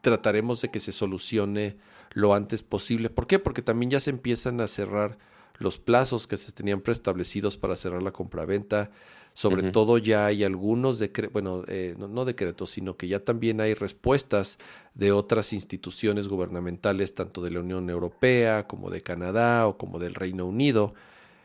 trataremos 0.01 0.61
de 0.63 0.71
que 0.71 0.81
se 0.81 0.93
solucione 0.93 1.77
lo 2.13 2.35
antes 2.35 2.63
posible. 2.63 3.11
¿Por 3.11 3.27
qué? 3.27 3.39
Porque 3.39 3.63
también 3.63 3.91
ya 3.91 4.01
se 4.01 4.11
empiezan 4.11 4.61
a 4.61 4.67
cerrar 4.67 5.19
los 5.59 5.79
plazos 5.79 6.27
que 6.27 6.37
se 6.37 6.53
tenían 6.53 6.81
preestablecidos 6.81 7.57
para 7.57 7.77
cerrar 7.77 8.03
la 8.03 8.13
compraventa. 8.13 8.91
Sobre 9.35 9.71
todo 9.71 9.99
ya 9.99 10.27
hay 10.27 10.43
algunos 10.43 10.99
decretos, 10.99 11.33
bueno, 11.33 11.63
eh, 11.69 11.95
no, 11.97 12.25
decretos, 12.25 12.73
sino 12.73 12.97
que 12.97 13.07
ya 13.07 13.21
también 13.21 13.61
hay 13.61 13.75
respuestas 13.75 14.59
de 14.95 15.13
otras 15.13 15.53
instituciones 15.53 16.27
gubernamentales, 16.27 17.15
tanto 17.15 17.41
de 17.41 17.53
la 17.53 17.61
Unión 17.61 17.89
Europea 17.89 18.67
como 18.67 18.91
de 18.91 19.01
Canadá 19.01 19.69
o 19.69 19.79
como 19.79 20.01
del 20.01 20.17
Reino 20.17 20.45
Unido, 20.45 20.95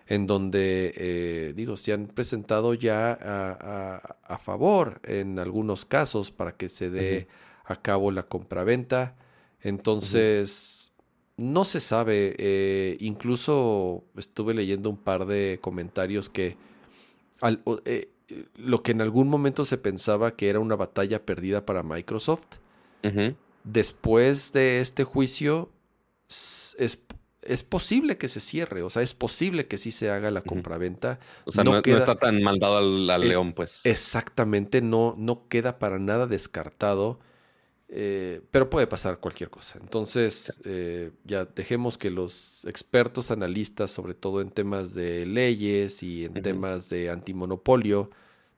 en 0.07 0.25
donde, 0.25 0.91
eh, 0.97 1.53
digo, 1.55 1.77
se 1.77 1.93
han 1.93 2.07
presentado 2.07 2.73
ya 2.73 3.13
a, 3.21 4.37
favor 4.39 4.99
en 5.03 5.37
algunos 5.37 5.85
casos 5.85 6.31
para 6.31 6.57
que 6.57 6.69
se 6.69 6.89
dé 6.89 7.27
a 7.63 7.81
cabo 7.81 8.11
la 8.11 8.23
compraventa. 8.23 9.15
Entonces, 9.61 10.93
no 11.37 11.65
se 11.65 11.79
sabe, 11.79 12.35
eh, 12.37 12.97
incluso 12.99 14.03
estuve 14.17 14.53
leyendo 14.53 14.89
un 14.89 14.97
par 14.97 15.25
de 15.25 15.59
comentarios 15.61 16.29
que 16.29 16.57
eh, 17.85 18.09
lo 18.55 18.83
que 18.83 18.91
en 18.91 19.01
algún 19.01 19.29
momento 19.29 19.65
se 19.65 19.77
pensaba 19.77 20.35
que 20.35 20.49
era 20.49 20.59
una 20.59 20.75
batalla 20.75 21.25
perdida 21.25 21.65
para 21.65 21.83
Microsoft, 21.83 22.45
después 23.63 24.53
de 24.53 24.79
este 24.79 25.03
juicio 25.03 25.69
es, 26.27 27.03
es, 27.41 27.63
posible 27.63 28.17
que 28.17 28.29
se 28.29 28.39
cierre, 28.39 28.81
o 28.81 28.89
sea, 28.89 29.01
es 29.01 29.13
posible 29.13 29.67
que 29.67 29.77
sí 29.77 29.91
se 29.91 30.09
haga 30.09 30.31
la 30.31 30.41
compraventa. 30.41 31.19
O 31.43 31.51
sea, 31.51 31.65
no, 31.65 31.77
está 31.79 32.15
tan 32.15 32.41
mandado 32.41 32.77
al, 32.77 33.09
al 33.09 33.23
eh, 33.23 33.27
león, 33.27 33.53
pues. 33.53 33.85
Exactamente, 33.85 34.81
no, 34.81 35.15
no 35.17 35.47
queda 35.49 35.79
para 35.79 35.99
nada 35.99 36.27
descartado 36.27 37.19
eh, 37.95 38.41
pero 38.49 38.71
puede 38.71 38.87
pasar 38.87 39.19
cualquier 39.19 39.51
cosa. 39.51 39.77
Entonces, 39.79 40.59
eh, 40.65 41.11
ya 41.25 41.45
dejemos 41.45 41.99
que 41.99 42.09
los 42.09 42.65
expertos 42.65 43.29
analistas, 43.29 43.91
sobre 43.91 44.15
todo 44.15 44.41
en 44.41 44.49
temas 44.49 44.95
de 44.95 45.27
leyes 45.27 46.01
y 46.01 46.25
en 46.25 46.41
temas 46.41 46.89
de 46.89 47.11
antimonopolio, 47.11 48.09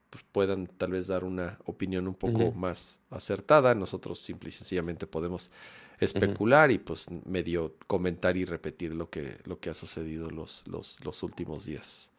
pues 0.09 0.23
puedan 0.31 0.67
tal 0.67 0.93
vez 0.93 1.07
dar 1.07 1.25
una 1.25 1.59
opinión 1.65 2.07
un 2.07 2.15
poco 2.15 2.53
más 2.53 3.01
acertada. 3.09 3.75
Nosotros 3.75 4.19
simple 4.19 4.47
y 4.47 4.51
sencillamente 4.53 5.05
podemos 5.05 5.51
especular 5.99 6.71
y 6.71 6.77
pues 6.77 7.07
medio 7.25 7.75
comentar 7.87 8.37
y 8.37 8.45
repetir 8.45 8.95
lo 8.95 9.09
que, 9.09 9.37
lo 9.43 9.59
que 9.59 9.69
ha 9.69 9.73
sucedido 9.73 10.29
los, 10.29 10.63
los, 10.65 11.03
los 11.03 11.23
últimos 11.23 11.65
días. 11.65 12.09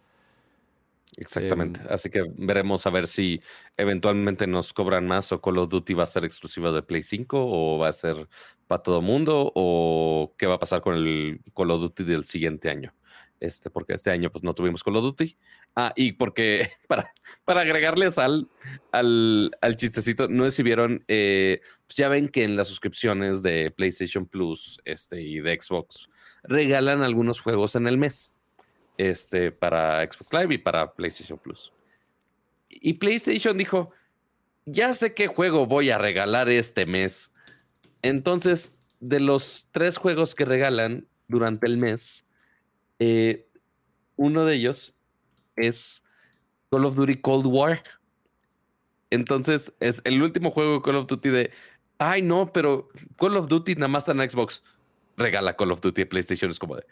Exactamente. 1.17 1.81
Em, 1.81 1.87
Así 1.89 2.11
que 2.11 2.25
veremos 2.37 2.87
a 2.87 2.91
ver 2.91 3.07
si 3.07 3.41
eventualmente 3.77 4.47
nos 4.47 4.73
cobran 4.73 5.07
más 5.07 5.33
o 5.33 5.41
Call 5.41 5.59
of 5.59 5.71
Duty 5.71 5.95
va 5.95 6.03
a 6.03 6.07
ser 6.07 6.25
exclusivo 6.25 6.73
de 6.73 6.83
Play 6.83 7.03
5 7.03 7.39
o 7.39 7.79
va 7.79 7.89
a 7.89 7.93
ser 7.93 8.29
para 8.67 8.83
todo 8.83 9.01
mundo 9.01 9.51
o 9.55 10.35
qué 10.37 10.47
va 10.47 10.55
a 10.55 10.59
pasar 10.59 10.83
con 10.83 10.95
el 10.95 11.41
Call 11.55 11.71
of 11.71 11.81
Duty 11.81 12.05
del 12.05 12.25
siguiente 12.25 12.69
año. 12.69 12.95
Este, 13.41 13.69
porque 13.69 13.95
este 13.95 14.11
año 14.11 14.31
pues 14.31 14.45
no 14.45 14.55
tuvimos 14.55 14.83
Call 14.85 14.97
of 14.97 15.05
Duty. 15.05 15.37
Ah, 15.75 15.93
y 15.97 16.13
porque 16.13 16.71
para, 16.89 17.11
para 17.45 17.63
agregarles 17.63 18.19
al, 18.19 18.49
al, 18.93 19.51
al 19.61 19.77
chistecito, 19.77 20.29
no 20.29 20.51
si 20.51 20.63
vieron, 20.63 21.05
eh, 21.09 21.61
pues 21.87 21.97
ya 21.97 22.09
ven 22.09 22.29
que 22.29 22.45
en 22.45 22.57
las 22.57 22.69
suscripciones 22.69 23.43
de 23.43 23.71
PlayStation 23.71 24.27
Plus 24.27 24.81
este, 24.85 25.23
y 25.23 25.41
de 25.41 25.59
Xbox 25.61 26.11
regalan 26.43 27.03
algunos 27.03 27.41
juegos 27.41 27.75
en 27.75 27.89
el 27.89 27.99
mes 27.99 28.36
este, 28.99 29.53
para 29.53 30.01
Xbox 30.05 30.33
Live 30.33 30.55
y 30.55 30.59
para 30.59 30.93
PlayStation 30.93 31.39
Plus. 31.39 31.73
Y 32.69 32.95
PlayStation 32.95 33.57
dijo, 33.57 33.91
ya 34.67 34.93
sé 34.93 35.15
qué 35.15 35.29
juego 35.29 35.67
voy 35.67 35.91
a 35.91 35.99
regalar 35.99 36.49
este 36.49 36.87
mes. 36.87 37.33
Entonces, 38.03 38.75
de 39.01 39.21
los 39.21 39.69
tres 39.71 39.97
juegos 39.97 40.35
que 40.35 40.45
regalan 40.45 41.07
durante 41.29 41.67
el 41.67 41.79
mes, 41.79 42.27
eh, 42.99 43.49
uno 44.17 44.45
de 44.45 44.55
ellos 44.55 44.95
es 45.57 46.05
Call 46.71 46.85
of 46.85 46.97
Duty 46.97 47.21
Cold 47.21 47.47
War. 47.47 47.83
Entonces, 49.11 49.73
es 49.81 50.03
el 50.05 50.23
último 50.23 50.51
juego 50.51 50.75
de 50.75 50.83
Call 50.83 50.97
of 50.97 51.07
Duty 51.07 51.29
de, 51.31 51.51
ay 51.99 52.23
no, 52.23 52.53
pero 52.53 52.89
Call 53.17 53.37
of 53.37 53.49
Duty 53.49 53.77
nada 53.77 53.89
más 53.89 54.09
está 54.09 54.21
en 54.21 54.29
Xbox. 54.29 54.65
Regala 55.17 55.57
Call 55.57 55.73
of 55.73 55.81
Duty 55.81 56.03
de 56.03 56.07
PlayStation. 56.07 56.51
Es 56.51 56.59
como 56.59 56.77
de, 56.77 56.85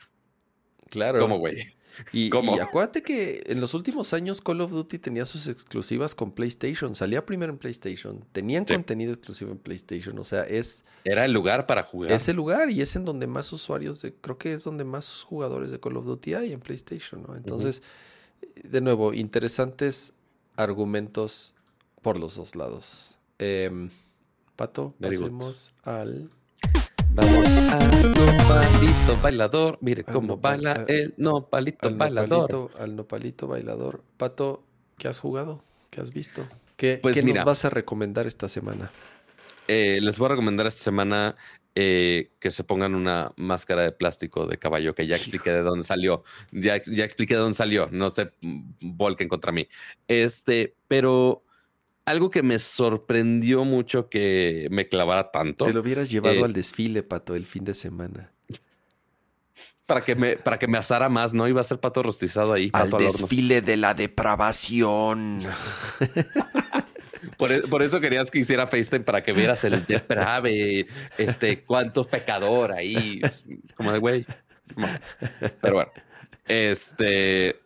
claro. 0.91 1.19
¿Cómo, 1.21 1.39
güey? 1.39 1.75
Y, 2.13 2.31
acuérdate 2.61 3.03
que 3.03 3.45
en 3.47 3.61
los 3.61 3.75
últimos 3.75 4.13
años 4.13 4.41
Call 4.41 4.61
of 4.61 4.71
Duty 4.71 4.99
tenía 4.99 5.25
sus 5.25 5.47
exclusivas 5.47 6.15
con 6.15 6.33
PlayStation. 6.33 6.95
Salía 6.95 7.25
primero 7.25 7.53
en 7.53 7.59
PlayStation. 7.59 8.25
Tenían 8.33 8.65
contenido 8.65 9.13
exclusivo 9.13 9.53
en 9.53 9.59
PlayStation. 9.59 10.19
O 10.19 10.25
sea, 10.25 10.43
es. 10.43 10.85
Era 11.05 11.25
el 11.25 11.33
lugar 11.33 11.67
para 11.67 11.83
jugar. 11.83 12.13
Es 12.13 12.29
el 12.29 12.37
lugar 12.37 12.71
y 12.71 12.81
es 12.81 12.97
en 12.97 13.05
donde 13.05 13.27
más 13.27 13.53
usuarios 13.53 14.03
de. 14.03 14.15
Creo 14.15 14.39
que 14.39 14.55
es 14.55 14.65
donde 14.65 14.85
más 14.85 15.23
jugadores 15.23 15.71
de 15.71 15.81
Call 15.81 15.97
of 15.97 16.07
Duty 16.07 16.35
hay 16.35 16.53
en 16.53 16.61
PlayStation, 16.61 17.23
¿no? 17.23 17.37
Entonces, 17.37 17.83
de 18.63 18.81
nuevo, 18.81 19.15
interesantes 19.15 20.15
argumentos 20.57 21.55
por 22.03 22.19
los 22.19 22.37
dos 22.37 22.55
lados. 22.55 23.19
Em, 23.39 23.91
Pato, 24.57 24.95
pasemos 25.01 25.75
al 25.83 26.31
Vamos 27.15 27.47
al 27.47 28.13
nopalito 28.13 29.17
bailador. 29.23 29.79
Mire 29.81 30.03
cómo 30.03 30.37
baila 30.37 30.85
el 30.89 31.15
nopalito 31.17 31.95
bailador. 31.95 32.73
al 32.77 32.97
nopalito 32.97 33.47
bailador. 33.47 34.03
Pato, 34.17 34.65
¿qué 34.99 35.07
has 35.07 35.21
jugado? 35.21 35.63
¿Qué 35.91 36.01
has 36.01 36.13
visto? 36.13 36.49
¿Qué, 36.77 36.99
pues 37.01 37.25
nos 37.25 37.45
vas 37.45 37.65
a 37.65 37.71
recomendar 37.71 38.27
esta 38.27 38.49
semana? 38.49 38.91
Eh, 39.69 40.01
les 40.03 40.19
voy 40.19 40.27
a 40.27 40.31
recomendar 40.31 40.67
esta 40.67 40.83
semana 40.83 41.37
eh, 41.77 42.33
que 42.41 42.51
se 42.51 42.65
pongan 42.65 42.97
una 42.97 43.33
máscara 43.37 43.83
de 43.83 43.93
plástico 43.93 44.49
de 44.49 44.59
caballo, 44.59 44.93
que 44.97 45.07
ya 45.07 45.15
expliqué 45.15 45.51
de 45.51 45.63
dónde 45.63 45.85
salió. 45.85 46.25
Ya, 46.51 46.83
ya 46.85 47.05
expliqué 47.05 47.35
de 47.35 47.41
dónde 47.41 47.55
salió. 47.55 47.89
No 47.93 48.11
se 48.11 48.33
volquen 48.81 49.29
contra 49.29 49.53
mí. 49.53 49.69
Este, 50.09 50.75
pero 50.89 51.45
algo 52.05 52.31
que 52.31 52.43
me 52.43 52.59
sorprendió 52.59 53.65
mucho 53.65 54.09
que 54.09 54.67
me 54.71 54.89
clavara 54.89 55.31
tanto. 55.31 55.65
Te 55.65 55.73
lo 55.73 55.81
hubieras 55.81 56.11
llevado 56.11 56.37
eh, 56.37 56.45
al 56.45 56.53
desfile, 56.53 57.03
Pato, 57.03 57.35
el 57.35 57.47
fin 57.47 57.65
de 57.65 57.75
semana. 57.75 58.33
Para 59.87 60.01
que 60.01 60.15
me, 60.15 60.37
para 60.37 60.59
que 60.59 60.67
me 60.67 60.79
asara 60.79 61.09
más, 61.11 61.35
¿no? 61.35 61.47
Iba 61.47 61.61
a 61.61 61.65
ser 61.65 61.79
pato 61.79 62.03
rostizado 62.03 62.55
ahí. 62.55 62.71
Al 62.73 62.91
desfile 62.91 63.61
de 63.61 63.77
la 63.77 63.95
depravación. 63.95 65.43
E, 67.51 67.63
por, 67.69 67.83
eso 67.83 68.01
querías 68.01 68.31
que 68.31 68.39
hiciera 68.39 68.67
FaceTime 68.67 69.05
para 69.05 69.23
que 69.23 69.33
vieras 69.33 69.65
el 69.65 69.85
deprave, 69.85 70.87
este, 71.19 71.63
cuántos 71.63 72.07
pecador 72.07 72.73
ahí. 72.73 73.21
Como 73.75 73.93
de 73.93 73.99
güey. 73.99 74.27
Pero 75.61 75.75
bueno. 75.75 75.93
Este. 76.47 77.61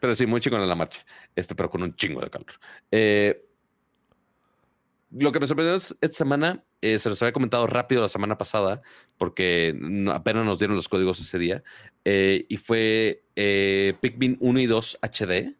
Pero 0.00 0.14
sí, 0.14 0.26
muy 0.26 0.40
chico 0.40 0.56
en 0.56 0.68
la 0.68 0.74
marcha. 0.74 1.04
Este, 1.36 1.54
pero 1.54 1.70
con 1.70 1.82
un 1.82 1.94
chingo 1.94 2.20
de 2.20 2.30
calor. 2.30 2.52
Eh, 2.90 3.44
lo 5.12 5.32
que 5.32 5.40
me 5.40 5.46
sorprendió 5.46 5.74
esta 5.74 6.08
semana, 6.08 6.64
eh, 6.80 6.98
se 6.98 7.08
los 7.08 7.20
había 7.22 7.32
comentado 7.32 7.66
rápido 7.66 8.00
la 8.00 8.08
semana 8.08 8.38
pasada, 8.38 8.82
porque 9.18 9.76
apenas 10.12 10.44
nos 10.44 10.58
dieron 10.58 10.76
los 10.76 10.88
códigos 10.88 11.20
ese 11.20 11.38
día, 11.38 11.62
eh, 12.04 12.46
y 12.48 12.56
fue 12.56 13.24
eh, 13.36 13.94
Pikmin 14.00 14.36
1 14.40 14.60
y 14.60 14.66
2 14.66 14.98
HD. 15.02 15.56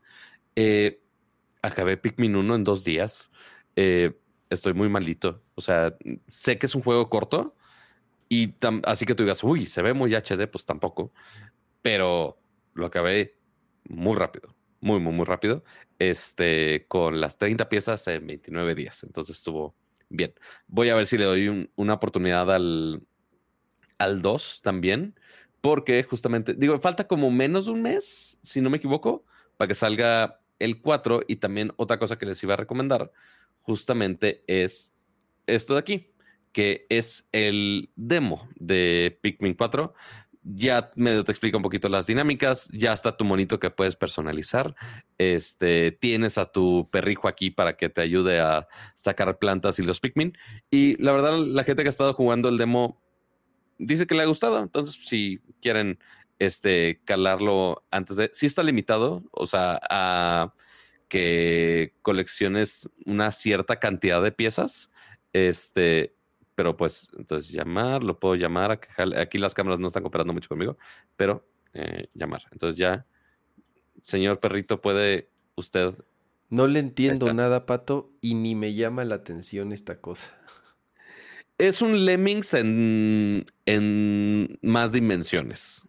acabé 1.63 1.97
Pikmin 1.97 2.37
1 2.37 2.55
en 2.55 2.65
dos 2.65 2.85
días. 2.85 3.31
estoy 4.51 4.75
muy 4.75 4.89
malito. 4.89 5.43
O 5.55 5.63
sea, 5.63 5.97
sé 6.29 6.59
que 6.59 6.67
es 6.67 6.75
un 6.75 6.83
juego 6.83 7.09
corto, 7.09 7.55
y 8.29 8.55
así 8.85 9.07
que 9.07 9.15
tú 9.15 9.23
digas, 9.25 9.45
uy, 9.45 9.67
se 9.67 9.83
ve 9.83 9.93
muy 9.95 10.15
HD, 10.15 10.47
pues 10.51 10.65
tampoco. 10.67 11.13
Pero 11.83 12.41
lo 12.75 12.87
acabé 12.87 13.37
muy 13.85 14.17
rápido 14.17 14.55
muy, 14.83 15.01
muy, 15.01 15.15
muy 15.15 15.25
rápido, 15.25 15.65
este, 15.99 16.85
con 16.89 17.21
las 17.21 17.39
30 17.39 17.71
piezas 17.71 18.07
en 18.09 18.27
29 18.27 18.75
días. 18.75 19.03
Entonces 19.05 19.39
estuvo 19.39 19.75
bien. 20.11 20.35
Voy 20.67 20.91
a 20.91 20.95
ver 20.95 21.07
si 21.07 21.17
le 21.17 21.25
doy 21.25 21.71
una 21.77 21.95
oportunidad 21.95 22.53
al, 22.53 23.03
al 23.97 24.21
2 24.21 24.61
también, 24.63 25.19
porque 25.63 26.03
justamente, 26.03 26.53
digo, 26.53 26.79
falta 26.81 27.07
como 27.09 27.31
menos 27.31 27.65
de 27.65 27.73
un 27.73 27.81
mes, 27.81 28.39
si 28.43 28.61
no 28.61 28.69
me 28.69 28.77
equivoco, 28.77 29.25
para 29.57 29.69
que 29.69 29.75
salga 29.75 30.41
el 30.59 30.83
4 30.83 31.23
y 31.27 31.37
también 31.37 31.73
otra 31.77 31.99
cosa 31.99 32.19
que 32.19 32.27
les 32.27 32.43
iba 32.43 32.55
a 32.55 32.59
recomendar 32.59 33.11
justamente 33.63 34.43
es 34.47 34.93
esto 35.47 35.75
de 35.75 35.81
aquí, 35.81 36.13
que 36.53 36.87
es 36.91 37.29
el 37.33 37.91
demo 37.97 38.49
de 38.57 39.19
Pikmin 39.23 39.55
4 39.55 39.95
ya 40.45 40.91
medio 40.97 41.25
te 41.25 41.33
explica 41.33 41.57
un 41.57 41.63
poquito 41.63 41.89
las 41.89 42.07
dinámicas, 42.07 42.69
ya 42.73 42.93
está 42.93 43.17
tu 43.17 43.25
monito 43.25 43.61
que 43.61 43.71
puedes 43.71 43.97
personalizar, 43.97 44.75
este, 45.19 45.93
tienes 45.93 46.39
a 46.39 46.51
tu 46.51 46.89
perrijo 46.91 47.29
aquí 47.29 47.51
para 47.51 47.77
que 47.77 47.89
te 47.89 48.01
ayude 48.01 48.41
a 48.41 48.67
sacar 48.95 49.39
plantas 49.39 49.79
y 49.79 49.83
los 49.83 50.01
Pikmin. 50.01 50.37
Y 50.71 51.01
la 51.03 51.13
verdad, 51.13 51.39
la 51.39 51.65
gente 51.65 51.83
que 51.83 51.89
ha 51.89 51.91
estado 51.91 52.15
jugando 52.15 52.49
el 52.49 52.59
demo 52.59 53.01
dice 53.79 54.07
que 54.07 54.15
le 54.15 54.23
ha 54.23 54.27
gustado, 54.27 54.61
entonces 54.61 54.99
si 55.07 55.41
quieren 55.61 55.99
este, 56.39 57.01
calarlo 57.05 57.85
antes 57.91 58.17
de... 58.17 58.31
Sí 58.33 58.47
está 58.47 58.63
limitado, 58.63 59.23
o 59.31 59.47
sea, 59.47 59.81
a 59.89 60.55
que 61.09 61.95
colecciones 62.03 62.89
una 63.05 63.31
cierta 63.33 63.79
cantidad 63.79 64.23
de 64.23 64.33
piezas, 64.33 64.91
este, 65.33 66.17
pero 66.63 66.77
pues, 66.77 67.11
entonces 67.19 67.51
llamar, 67.51 68.05
lo 68.05 68.21
puedo 68.21 68.37
llamar. 68.37 68.79
Aquí 69.19 69.37
las 69.37 69.53
cámaras 69.53 69.81
no 69.81 69.89
están 69.89 70.05
cooperando 70.05 70.33
mucho 70.33 70.49
conmigo, 70.49 70.79
pero 71.17 71.45
eh, 71.75 72.05
llamar. 72.15 72.43
Entonces 72.53 72.79
ya, 72.79 73.05
señor 74.01 74.39
perrito, 74.39 74.81
puede 74.81 75.29
usted. 75.57 75.93
No 76.51 76.69
le 76.69 76.79
entiendo 76.79 77.35
nada, 77.35 77.67
Pato, 77.67 78.13
y 78.21 78.35
ni 78.35 78.55
me 78.55 78.75
llama 78.75 79.05
la 79.05 79.17
atención 79.17 79.73
esta 79.73 80.01
cosa. 80.01 80.39
Es 81.59 81.83
un 81.83 82.05
Lemmings 82.05 82.55
en, 82.55 83.45
en 83.67 84.57
más 84.63 84.93
dimensiones, 84.93 85.83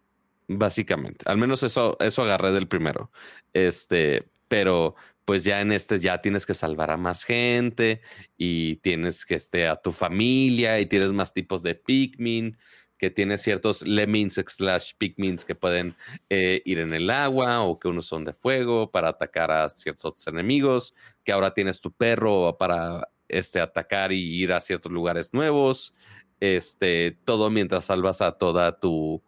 básicamente. 0.48 1.24
Al 1.28 1.38
menos 1.38 1.62
eso, 1.62 1.96
eso 2.00 2.22
agarré 2.22 2.50
del 2.50 2.66
primero. 2.66 3.12
Este, 3.52 4.28
pero 4.48 4.96
pues 5.24 5.44
ya 5.44 5.60
en 5.60 5.72
este 5.72 6.00
ya 6.00 6.20
tienes 6.20 6.46
que 6.46 6.54
salvar 6.54 6.90
a 6.90 6.96
más 6.96 7.24
gente 7.24 8.02
y 8.36 8.76
tienes 8.76 9.24
que 9.24 9.34
esté 9.34 9.66
a 9.66 9.76
tu 9.76 9.92
familia 9.92 10.80
y 10.80 10.86
tienes 10.86 11.12
más 11.12 11.32
tipos 11.32 11.62
de 11.62 11.74
Pikmin, 11.74 12.56
que 12.98 13.10
tienes 13.10 13.42
ciertos 13.42 13.82
lemmings 13.82 14.34
slash 14.46 14.92
Pikmins 14.98 15.44
que 15.44 15.54
pueden 15.54 15.96
eh, 16.30 16.62
ir 16.64 16.78
en 16.78 16.92
el 16.92 17.10
agua 17.10 17.62
o 17.62 17.78
que 17.78 17.88
unos 17.88 18.06
son 18.06 18.24
de 18.24 18.32
fuego 18.32 18.90
para 18.90 19.08
atacar 19.08 19.50
a 19.50 19.68
ciertos 19.68 20.26
enemigos, 20.26 20.94
que 21.24 21.32
ahora 21.32 21.52
tienes 21.54 21.80
tu 21.80 21.92
perro 21.92 22.56
para 22.58 23.08
este, 23.28 23.60
atacar 23.60 24.12
y 24.12 24.42
ir 24.42 24.52
a 24.52 24.60
ciertos 24.60 24.92
lugares 24.92 25.32
nuevos, 25.32 25.94
este, 26.40 27.18
todo 27.24 27.50
mientras 27.50 27.86
salvas 27.86 28.20
a 28.20 28.32
toda 28.32 28.78
tu, 28.78 29.22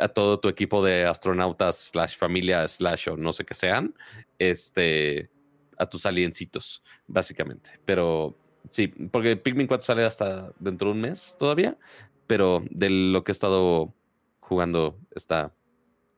a 0.00 0.08
todo 0.08 0.40
tu 0.40 0.48
equipo 0.48 0.84
de 0.84 1.04
astronautas 1.04 1.90
slash 1.92 2.16
familia 2.16 2.66
slash 2.66 3.08
o 3.08 3.16
no 3.16 3.32
sé 3.32 3.44
qué 3.44 3.54
sean, 3.54 3.94
este, 4.38 5.30
a 5.78 5.86
tus 5.86 6.06
aliencitos, 6.06 6.82
básicamente. 7.06 7.78
Pero 7.84 8.36
sí, 8.68 8.88
porque 8.88 9.36
Pikmin 9.36 9.66
4 9.66 9.84
sale 9.84 10.04
hasta 10.04 10.52
dentro 10.58 10.88
de 10.88 10.94
un 10.94 11.00
mes 11.00 11.36
todavía, 11.38 11.78
pero 12.26 12.62
de 12.70 12.90
lo 12.90 13.24
que 13.24 13.32
he 13.32 13.34
estado 13.34 13.94
jugando 14.40 14.98
está 15.14 15.54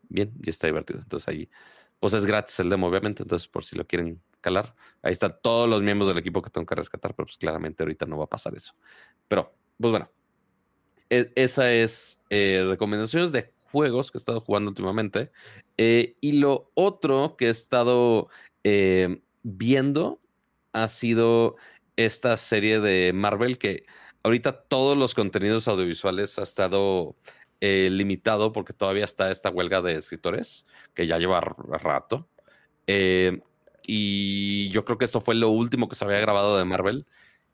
bien 0.08 0.32
y 0.42 0.50
está 0.50 0.66
divertido. 0.66 1.00
Entonces 1.00 1.28
ahí, 1.28 1.48
pues 2.00 2.12
es 2.12 2.24
gratis 2.24 2.58
el 2.60 2.70
demo, 2.70 2.86
obviamente, 2.86 3.22
entonces 3.22 3.48
por 3.48 3.64
si 3.64 3.76
lo 3.76 3.86
quieren 3.86 4.20
calar, 4.40 4.74
ahí 5.02 5.12
están 5.12 5.36
todos 5.42 5.68
los 5.68 5.82
miembros 5.82 6.08
del 6.08 6.18
equipo 6.18 6.42
que 6.42 6.50
tengo 6.50 6.66
que 6.66 6.74
rescatar, 6.74 7.14
pero 7.14 7.26
pues 7.26 7.36
claramente 7.36 7.82
ahorita 7.82 8.06
no 8.06 8.18
va 8.18 8.24
a 8.24 8.28
pasar 8.28 8.54
eso. 8.54 8.74
Pero, 9.28 9.52
pues 9.78 9.90
bueno, 9.90 10.10
e, 11.10 11.32
esa 11.34 11.72
es 11.72 12.22
eh, 12.30 12.64
recomendaciones 12.68 13.32
de 13.32 13.52
juegos 13.70 14.10
que 14.10 14.18
he 14.18 14.20
estado 14.20 14.40
jugando 14.40 14.70
últimamente. 14.70 15.30
Eh, 15.76 16.16
y 16.20 16.32
lo 16.32 16.70
otro 16.74 17.36
que 17.36 17.46
he 17.46 17.50
estado 17.50 18.28
eh, 18.64 19.20
viendo 19.42 20.20
ha 20.72 20.88
sido 20.88 21.56
esta 21.96 22.36
serie 22.36 22.80
de 22.80 23.12
Marvel 23.12 23.58
que 23.58 23.84
ahorita 24.22 24.64
todos 24.64 24.96
los 24.96 25.14
contenidos 25.14 25.68
audiovisuales 25.68 26.38
ha 26.38 26.42
estado 26.42 27.16
eh, 27.60 27.88
limitado 27.90 28.52
porque 28.52 28.72
todavía 28.72 29.04
está 29.04 29.30
esta 29.30 29.50
huelga 29.50 29.80
de 29.82 29.94
escritores 29.94 30.66
que 30.94 31.06
ya 31.06 31.18
lleva 31.18 31.40
rato. 31.40 32.28
y 33.88 34.68
yo 34.70 34.84
creo 34.84 34.98
que 34.98 35.04
esto 35.04 35.20
fue 35.20 35.34
lo 35.34 35.50
último 35.50 35.88
que 35.88 35.94
se 35.96 36.04
había 36.04 36.20
grabado 36.20 36.58
de 36.58 36.64
Marvel 36.64 37.06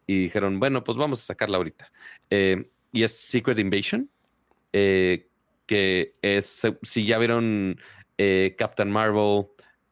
y 0.07 0.19
dijeron, 0.19 0.59
bueno, 0.59 0.83
pues 0.83 0.99
vamos 0.99 1.23
a 1.23 1.27
sacarla 1.27 1.59
ahorita. 1.59 1.93
y 2.31 3.03
es 3.03 3.17
Secret 3.17 3.59
Invasion, 3.59 4.11
que 5.67 6.13
es, 6.23 6.63
si 6.83 7.07
ya 7.07 7.19
vieron 7.19 7.81
eh, 8.19 8.55
Captain 8.59 8.91
Marvel 8.91 9.47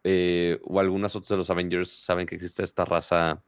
eh, 0.04 0.58
o 0.64 0.80
algunas 0.80 1.14
otras 1.16 1.30
de 1.30 1.36
los 1.36 1.50
Avengers, 1.50 1.90
saben 1.90 2.26
que 2.26 2.34
existe 2.34 2.62
esta 2.62 2.84
raza 2.84 3.42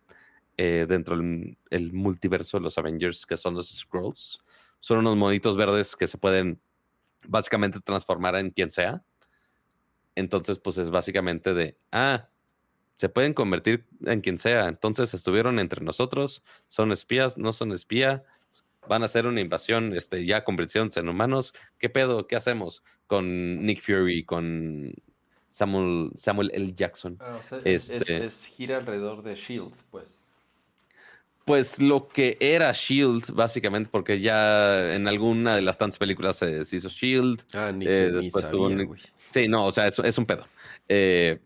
eh, 0.56 0.86
dentro 0.88 1.16
del 1.16 1.92
multiverso 1.92 2.58
de 2.58 2.64
los 2.64 2.78
Avengers, 2.78 3.26
que 3.26 3.36
son 3.36 3.54
los 3.54 3.70
Scrolls. 3.70 4.40
Son 4.80 4.98
unos 4.98 5.16
monitos 5.16 5.56
verdes 5.56 5.96
que 5.96 6.06
se 6.06 6.18
pueden 6.18 6.60
básicamente 7.26 7.80
transformar 7.80 8.36
en 8.36 8.50
quien 8.50 8.70
sea. 8.70 9.02
Entonces, 10.14 10.58
pues 10.58 10.76
es 10.78 10.90
básicamente 10.90 11.54
de, 11.54 11.78
ah, 11.92 12.28
se 12.96 13.08
pueden 13.08 13.34
convertir 13.34 13.86
en 14.04 14.20
quien 14.20 14.38
sea. 14.38 14.68
Entonces 14.68 15.14
estuvieron 15.14 15.58
entre 15.58 15.84
nosotros, 15.84 16.42
son 16.68 16.92
espías, 16.92 17.38
no 17.38 17.52
son 17.52 17.72
espías 17.72 18.22
van 18.88 19.02
a 19.02 19.06
hacer 19.06 19.26
una 19.26 19.40
invasión 19.40 19.94
este, 19.94 20.24
ya 20.24 20.44
conversiones 20.44 20.96
en 20.96 21.09
humanos. 21.09 21.54
¿Qué 21.78 21.88
pedo? 21.88 22.26
¿Qué 22.26 22.36
hacemos 22.36 22.82
con 23.06 23.64
Nick 23.64 23.80
Fury, 23.80 24.24
con 24.24 24.92
Samuel, 25.48 26.10
Samuel 26.14 26.50
L. 26.54 26.72
Jackson? 26.74 27.16
Ah, 27.20 27.38
este 27.64 28.24
es, 28.24 28.46
gira 28.46 28.78
alrededor 28.78 29.22
de 29.22 29.34
Shield, 29.34 29.74
pues. 29.90 30.16
Pues 31.44 31.80
lo 31.80 32.06
que 32.06 32.36
era 32.38 32.70
Shield, 32.72 33.32
básicamente, 33.32 33.90
porque 33.90 34.20
ya 34.20 34.94
en 34.94 35.09
alguna 35.09 35.56
de 35.56 35.62
las 35.62 35.76
tantas 35.76 35.98
películas 35.98 36.36
se, 36.36 36.60
hizo 36.60 36.88
Shield. 36.88 37.42
Ah, 37.54 37.72
ni, 37.72 37.86
eh, 37.86 38.12
después 38.12 38.48
Sí, 39.30 39.48
no, 39.48 39.66
o 39.66 39.72
sea, 39.72 39.88
es, 39.88 39.98
es 39.98 40.18
un 40.18 40.26
pedo. 40.26 40.46
Eh, 40.88 41.40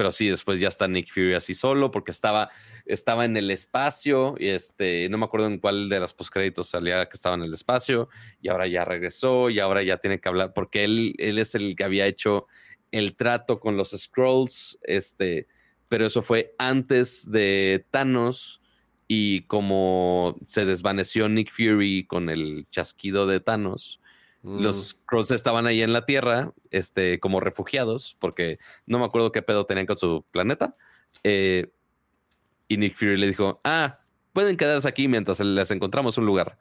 pero 0.00 0.12
sí, 0.12 0.30
después 0.30 0.58
ya 0.58 0.68
está 0.68 0.88
Nick 0.88 1.12
Fury 1.12 1.34
así 1.34 1.52
solo, 1.54 1.90
porque 1.90 2.10
estaba 2.10 2.48
estaba 2.86 3.26
en 3.26 3.36
el 3.36 3.50
espacio 3.50 4.34
y 4.38 4.48
este, 4.48 5.06
no 5.10 5.18
me 5.18 5.26
acuerdo 5.26 5.48
en 5.48 5.58
cuál 5.58 5.90
de 5.90 6.00
las 6.00 6.14
postcréditos 6.14 6.70
salía 6.70 7.04
que 7.04 7.18
estaba 7.18 7.34
en 7.34 7.42
el 7.42 7.52
espacio 7.52 8.08
y 8.40 8.48
ahora 8.48 8.66
ya 8.66 8.86
regresó 8.86 9.50
y 9.50 9.60
ahora 9.60 9.82
ya 9.82 9.98
tiene 9.98 10.18
que 10.18 10.26
hablar 10.30 10.54
porque 10.54 10.84
él, 10.84 11.14
él 11.18 11.38
es 11.38 11.54
el 11.54 11.76
que 11.76 11.84
había 11.84 12.06
hecho 12.06 12.46
el 12.92 13.14
trato 13.14 13.60
con 13.60 13.76
los 13.76 13.90
Scrolls, 13.90 14.78
este, 14.84 15.48
pero 15.88 16.06
eso 16.06 16.22
fue 16.22 16.54
antes 16.56 17.30
de 17.30 17.84
Thanos 17.90 18.62
y 19.06 19.42
como 19.42 20.38
se 20.46 20.64
desvaneció 20.64 21.28
Nick 21.28 21.52
Fury 21.52 22.06
con 22.06 22.30
el 22.30 22.66
chasquido 22.70 23.26
de 23.26 23.40
Thanos, 23.40 24.00
los 24.42 24.76
mm. 24.76 24.80
Scrolls 24.80 25.30
estaban 25.30 25.66
ahí 25.66 25.82
en 25.82 25.92
la 25.92 26.06
Tierra, 26.06 26.52
este, 26.70 27.20
como 27.20 27.40
refugiados, 27.40 28.16
porque 28.18 28.58
no 28.86 28.98
me 28.98 29.04
acuerdo 29.04 29.32
qué 29.32 29.42
pedo 29.42 29.66
tenían 29.66 29.86
con 29.86 29.98
su 29.98 30.24
planeta. 30.30 30.76
Eh, 31.24 31.70
y 32.68 32.76
Nick 32.76 32.96
Fury 32.96 33.16
le 33.16 33.26
dijo, 33.26 33.60
ah, 33.64 34.00
pueden 34.32 34.56
quedarse 34.56 34.88
aquí 34.88 35.08
mientras 35.08 35.40
les 35.40 35.70
encontramos 35.70 36.16
un 36.18 36.26
lugar. 36.26 36.58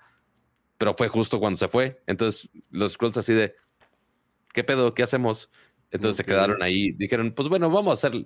Pero 0.77 0.93
fue 0.93 1.07
justo 1.07 1.39
cuando 1.39 1.57
se 1.57 1.67
fue. 1.67 2.01
Entonces 2.07 2.49
los 2.69 2.93
Skrulls 2.93 3.17
así 3.17 3.33
de, 3.33 3.55
¿qué 4.53 4.63
pedo? 4.63 4.93
¿Qué 4.93 5.03
hacemos? 5.03 5.49
Entonces 5.91 6.17
se 6.17 6.25
quedaron 6.25 6.61
ahí. 6.61 6.91
Dijeron, 6.93 7.33
pues 7.33 7.47
bueno, 7.47 7.69
vamos 7.69 7.91
a 7.91 8.07
hacer 8.07 8.25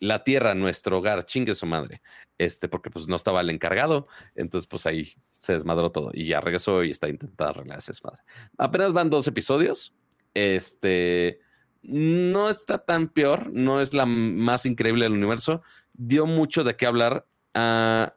la 0.00 0.24
tierra 0.24 0.54
nuestro 0.54 0.98
hogar, 0.98 1.24
chingue 1.24 1.54
su 1.54 1.66
madre. 1.66 2.02
Este, 2.38 2.68
porque 2.68 2.90
pues 2.90 3.06
no 3.08 3.16
estaba 3.16 3.40
el 3.40 3.50
encargado. 3.50 4.06
Entonces 4.34 4.66
pues 4.66 4.86
ahí 4.86 5.14
se 5.40 5.54
desmadró 5.54 5.90
todo. 5.90 6.10
Y 6.14 6.26
ya 6.26 6.40
regresó 6.40 6.84
y 6.84 6.90
está 6.90 7.08
intentando 7.08 7.50
arreglar 7.50 7.78
ese 7.78 7.92
desmadre. 7.92 8.22
Apenas 8.56 8.92
van 8.92 9.10
dos 9.10 9.26
episodios. 9.26 9.94
Este 10.34 11.40
no 11.82 12.48
está 12.48 12.78
tan 12.78 13.08
peor, 13.08 13.50
no 13.52 13.80
es 13.80 13.94
la 13.94 14.06
más 14.06 14.66
increíble 14.66 15.04
del 15.04 15.14
universo, 15.14 15.62
dio 15.94 16.26
mucho 16.26 16.64
de 16.64 16.76
qué 16.76 16.86
hablar. 16.86 17.26
ah, 17.54 18.12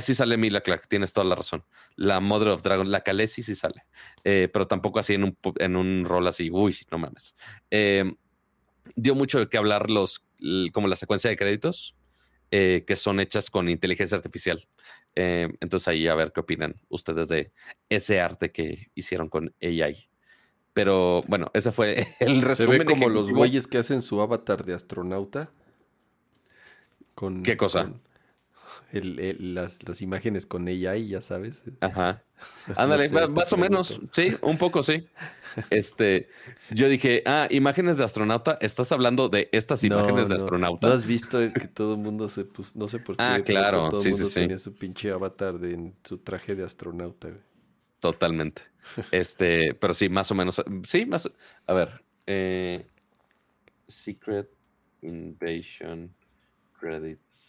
sí 0.00 0.14
sale 0.14 0.36
Mila 0.36 0.60
Clark, 0.60 0.88
tienes 0.88 1.12
toda 1.12 1.24
la 1.26 1.36
razón. 1.36 1.64
La 1.96 2.20
Mother 2.20 2.48
of 2.48 2.62
Dragon, 2.62 2.90
la 2.90 3.02
Khaleesi 3.02 3.42
sí 3.42 3.54
sale, 3.54 3.86
eh, 4.24 4.48
pero 4.52 4.66
tampoco 4.66 4.98
así 4.98 5.14
en 5.14 5.24
un, 5.24 5.38
en 5.58 5.76
un 5.76 6.04
rol 6.04 6.26
así, 6.26 6.50
uy, 6.50 6.76
no 6.90 6.98
mames. 6.98 7.36
Eh, 7.70 8.04
dio 8.96 9.14
mucho 9.14 9.38
de 9.38 9.48
qué 9.48 9.56
hablar 9.56 9.90
los, 9.90 10.24
como 10.72 10.88
la 10.88 10.96
secuencia 10.96 11.30
de 11.30 11.36
créditos, 11.36 11.96
eh, 12.50 12.84
que 12.86 12.96
son 12.96 13.20
hechas 13.20 13.50
con 13.50 13.68
inteligencia 13.68 14.16
artificial. 14.16 14.68
Entonces 15.18 15.88
ahí 15.88 16.06
a 16.06 16.14
ver 16.14 16.32
qué 16.32 16.40
opinan 16.40 16.80
ustedes 16.88 17.28
de 17.28 17.52
ese 17.88 18.20
arte 18.20 18.52
que 18.52 18.88
hicieron 18.94 19.28
con 19.28 19.54
AI. 19.60 20.08
Pero 20.74 21.22
bueno, 21.26 21.50
ese 21.54 21.72
fue 21.72 22.06
el 22.20 22.42
resumen. 22.42 22.72
Se 22.72 22.78
ve 22.78 22.84
como 22.84 23.08
los 23.08 23.32
güeyes 23.32 23.66
que 23.66 23.78
hacen 23.78 24.02
su 24.02 24.20
avatar 24.20 24.64
de 24.64 24.74
astronauta 24.74 25.50
¿Qué 27.42 27.56
cosa? 27.56 27.92
Las, 28.92 29.86
las, 29.86 30.02
imágenes 30.02 30.46
con 30.46 30.68
ella 30.68 30.96
y 30.96 31.08
ya 31.08 31.20
sabes. 31.20 31.64
Ajá. 31.80 32.22
Ándale, 32.76 33.08
más 33.28 33.52
o 33.52 33.56
menos, 33.56 34.00
sí, 34.12 34.36
un 34.42 34.58
poco, 34.58 34.82
sí. 34.82 35.06
Este, 35.70 36.28
yo 36.70 36.88
dije, 36.88 37.22
ah, 37.26 37.48
imágenes 37.50 37.96
de 37.96 38.04
astronauta, 38.04 38.58
estás 38.60 38.92
hablando 38.92 39.28
de 39.28 39.48
estas 39.52 39.82
imágenes 39.84 40.28
de 40.28 40.36
astronauta. 40.36 40.86
No 40.86 40.92
has 40.92 41.06
visto 41.06 41.40
es 41.40 41.52
que 41.52 41.68
todo 41.68 41.94
el 41.94 42.00
mundo 42.00 42.28
se 42.28 42.44
puso, 42.44 42.78
no 42.78 42.88
sé 42.88 42.98
por 42.98 43.16
qué. 43.16 43.22
Ah, 43.22 43.40
claro, 43.44 43.88
todo 43.88 44.02
el 44.02 44.10
mundo 44.10 44.26
sí, 44.26 44.34
tenía 44.34 44.58
su 44.58 44.74
pinche 44.74 45.10
avatar 45.10 45.58
de 45.58 45.74
en 45.74 45.94
su 46.04 46.18
traje 46.18 46.54
de 46.54 46.64
astronauta. 46.64 47.30
Totalmente. 48.00 48.62
Este, 49.10 49.74
pero 49.74 49.92
sí, 49.92 50.08
más 50.08 50.30
o 50.30 50.34
menos, 50.34 50.62
sí, 50.84 51.04
más, 51.04 51.30
a 51.66 51.74
ver, 51.74 52.02
eh, 52.26 52.86
Secret 53.86 54.48
Invasion 55.02 56.14
Credits. 56.78 57.47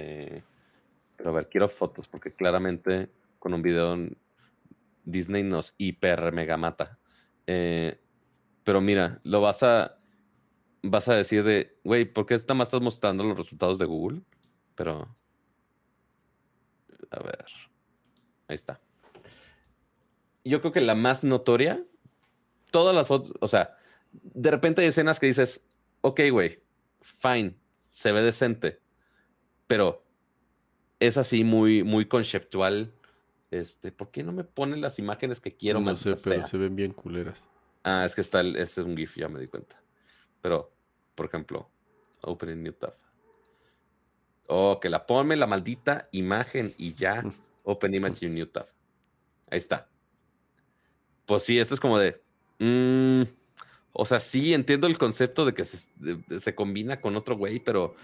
Eh, 0.00 0.42
pero 1.16 1.30
a 1.30 1.32
ver, 1.34 1.48
quiero 1.48 1.68
fotos 1.68 2.08
porque 2.08 2.32
claramente 2.32 3.10
con 3.38 3.52
un 3.52 3.60
video 3.60 3.96
Disney 5.04 5.42
nos 5.42 5.74
hiper 5.76 6.32
mega 6.32 6.56
mata. 6.56 6.98
Eh, 7.46 8.00
pero 8.64 8.80
mira, 8.80 9.20
lo 9.24 9.40
vas 9.40 9.62
a 9.62 9.96
vas 10.82 11.08
a 11.08 11.14
decir 11.14 11.42
de, 11.44 11.78
güey, 11.84 12.06
¿por 12.06 12.24
qué 12.24 12.36
nada 12.36 12.54
más 12.54 12.68
estás 12.68 12.80
mostrando 12.80 13.22
los 13.24 13.36
resultados 13.36 13.78
de 13.78 13.84
Google? 13.84 14.22
Pero 14.74 15.14
a 17.10 17.22
ver. 17.22 17.44
Ahí 18.48 18.54
está. 18.54 18.80
Yo 20.44 20.60
creo 20.60 20.72
que 20.72 20.80
la 20.80 20.94
más 20.94 21.22
notoria, 21.22 21.84
todas 22.70 22.96
las 22.96 23.06
fotos, 23.06 23.32
o 23.40 23.48
sea, 23.48 23.76
de 24.12 24.50
repente 24.50 24.80
hay 24.80 24.88
escenas 24.88 25.20
que 25.20 25.26
dices, 25.26 25.68
ok, 26.00 26.20
güey, 26.32 26.62
fine, 27.02 27.54
se 27.78 28.10
ve 28.12 28.22
decente, 28.22 28.80
pero 29.70 30.02
es 30.98 31.16
así 31.16 31.44
muy, 31.44 31.84
muy 31.84 32.06
conceptual. 32.06 32.92
Este, 33.52 33.92
¿por 33.92 34.10
qué 34.10 34.24
no 34.24 34.32
me 34.32 34.42
ponen 34.42 34.80
las 34.80 34.98
imágenes 34.98 35.38
que 35.40 35.56
quiero? 35.56 35.78
No 35.78 35.94
sé, 35.94 36.16
pero 36.24 36.42
se 36.42 36.58
ven 36.58 36.74
bien 36.74 36.92
culeras. 36.92 37.46
Ah, 37.84 38.04
es 38.04 38.16
que 38.16 38.20
está, 38.20 38.40
el, 38.40 38.56
este 38.56 38.80
es 38.80 38.86
un 38.88 38.96
GIF, 38.96 39.14
ya 39.14 39.28
me 39.28 39.38
di 39.38 39.46
cuenta. 39.46 39.80
Pero, 40.40 40.72
por 41.14 41.26
ejemplo, 41.26 41.70
Open 42.22 42.60
New 42.64 42.72
Tab. 42.72 42.96
Oh, 44.48 44.80
que 44.80 44.90
la 44.90 45.06
ponme 45.06 45.36
la 45.36 45.46
maldita 45.46 46.08
imagen 46.10 46.74
y 46.76 46.92
ya. 46.92 47.22
Open 47.62 47.94
Image 47.94 48.28
New 48.28 48.46
Tab. 48.46 48.66
Ahí 49.52 49.58
está. 49.58 49.88
Pues 51.26 51.44
sí, 51.44 51.60
esto 51.60 51.74
es 51.74 51.80
como 51.80 51.96
de. 51.96 52.20
Mmm, 52.58 53.22
o 53.92 54.04
sea, 54.04 54.18
sí 54.18 54.52
entiendo 54.52 54.88
el 54.88 54.98
concepto 54.98 55.44
de 55.44 55.54
que 55.54 55.64
se, 55.64 56.54
combina 56.56 57.00
con 57.00 57.14
otro 57.14 57.36
güey, 57.36 57.60
pero 57.60 57.94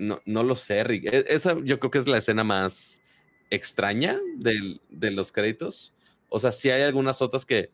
no, 0.00 0.20
no 0.24 0.42
lo 0.42 0.56
sé, 0.56 0.84
Rick. 0.84 1.12
E, 1.12 1.24
esa 1.28 1.56
yo 1.62 1.78
creo 1.78 1.90
que 1.90 1.98
es 1.98 2.08
la 2.08 2.18
escena 2.18 2.44
más 2.44 3.02
extraña 3.50 4.18
de 4.36 5.10
los 5.10 5.32
créditos. 5.32 5.92
O 6.28 6.38
sea, 6.38 6.52
sí 6.52 6.70
hay 6.70 6.82
algunas 6.82 7.22
otras 7.22 7.46
que 7.46 7.70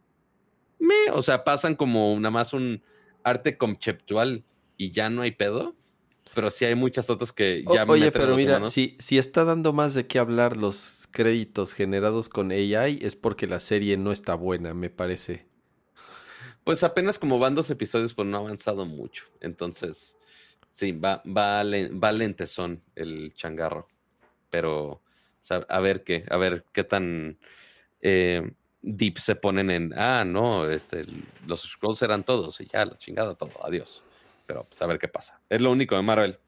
me, 0.79 1.11
o 1.13 1.23
sea, 1.23 1.45
pasan 1.45 1.77
como 1.77 2.15
nada 2.17 2.31
más 2.31 2.53
un 2.53 2.83
arte 3.23 3.57
conceptual 3.57 4.45
y 4.77 4.91
ya 4.91 5.11
no 5.11 5.23
hay 5.23 5.33
pedo. 5.33 5.77
Pero 6.35 6.49
sí 6.51 6.65
hay 6.65 6.77
muchas 6.77 7.11
otras 7.11 7.33
que 7.33 7.65
ya 7.75 7.85
Oye, 7.89 8.13
pero 8.13 8.37
mira, 8.37 8.69
si, 8.69 8.97
si 9.01 9.19
está 9.19 9.45
dando 9.45 9.73
más 9.73 9.95
de 9.95 10.07
qué 10.07 10.21
hablar 10.21 10.57
los 10.57 11.09
créditos 11.11 11.73
generados 11.73 12.29
con 12.29 12.53
AI, 12.53 13.01
es 13.03 13.17
porque 13.17 13.49
la 13.49 13.59
serie 13.59 13.97
no 13.97 14.13
está 14.13 14.37
buena, 14.37 14.73
me 14.73 14.91
parece. 14.91 15.49
Pues 16.63 16.85
apenas 16.85 17.19
como 17.19 17.41
van 17.41 17.57
dos 17.57 17.69
episodios, 17.71 18.15
pues 18.15 18.29
no 18.29 18.37
ha 18.37 18.41
avanzado 18.41 18.87
mucho. 18.87 19.25
Entonces, 19.41 20.19
sí, 20.73 20.93
va, 20.93 21.23
va, 21.27 21.63
va 21.65 22.13
lentezón 22.13 22.81
el 22.95 23.35
changarro. 23.35 23.89
Pero 24.51 25.03
a 25.69 25.81
ver 25.81 26.05
qué, 26.05 26.25
a 26.29 26.37
ver 26.37 26.65
qué 26.73 26.85
tan 26.85 27.39
eh, 28.01 28.51
deep 28.83 29.19
se 29.19 29.37
ponen 29.37 29.71
en, 29.71 29.93
ah, 29.97 30.25
no, 30.25 30.69
este, 30.69 31.05
los 31.47 31.63
scrolls 31.63 32.03
eran 32.03 32.25
todos 32.25 32.61
y 32.61 32.67
ya, 32.67 32.85
la 32.85 32.97
chingada, 32.97 33.35
todo, 33.35 33.53
adiós. 33.65 34.03
Pero 34.47 34.65
pues 34.65 34.81
a 34.83 34.87
ver 34.87 34.99
qué 34.99 35.09
pasa. 35.09 35.41
Es 35.49 35.61
lo 35.61 35.71
único 35.71 35.97
de 35.97 36.03
Marvel 36.03 36.39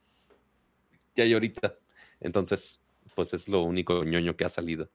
que 1.15 1.21
hay 1.21 1.33
ahorita. 1.33 1.75
Entonces, 2.19 2.81
pues 3.15 3.33
es 3.33 3.47
lo 3.47 3.61
único 3.61 4.03
ñoño 4.03 4.35
que 4.35 4.45
ha 4.45 4.49
salido. 4.49 4.89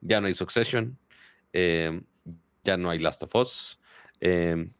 Ya 0.00 0.20
no 0.20 0.26
hay 0.26 0.34
Succession, 0.34 0.98
eh, 1.52 2.02
ya 2.64 2.76
no 2.76 2.90
hay 2.90 2.98
Last 2.98 3.22
of 3.22 3.34
Us, 3.34 3.78
Em, 4.20 4.72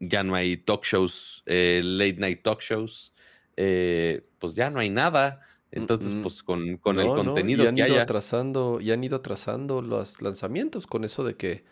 ya 0.00 0.22
no 0.22 0.34
hay 0.34 0.56
talk 0.56 0.84
shows, 0.84 1.42
eh, 1.46 1.80
late 1.84 2.16
night 2.18 2.42
talk 2.42 2.60
shows, 2.60 3.12
eh, 3.56 4.22
pues 4.38 4.54
ya 4.54 4.70
no 4.70 4.80
hay 4.80 4.90
nada. 4.90 5.40
Entonces, 5.70 6.14
pues 6.22 6.42
con, 6.42 6.66
el 6.66 6.80
contenido 6.80 7.64
y 7.64 7.66
han 7.66 7.76
ido 7.76 8.00
atrasando, 8.00 8.80
y 8.80 8.90
han 8.90 9.04
ido 9.04 9.16
atrasando 9.16 9.82
los 9.82 10.22
lanzamientos 10.22 10.86
con 10.86 11.04
eso 11.04 11.24
de 11.24 11.36
que 11.36 11.64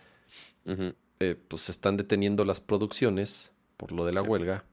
eh, 1.21 1.37
pues 1.49 1.63
se 1.63 1.73
están 1.73 1.97
deteniendo 1.97 2.45
las 2.45 2.61
producciones 2.61 3.53
por 3.79 3.93
lo 3.93 4.05
de 4.05 4.13
la 4.13 4.23
huelga. 4.23 4.65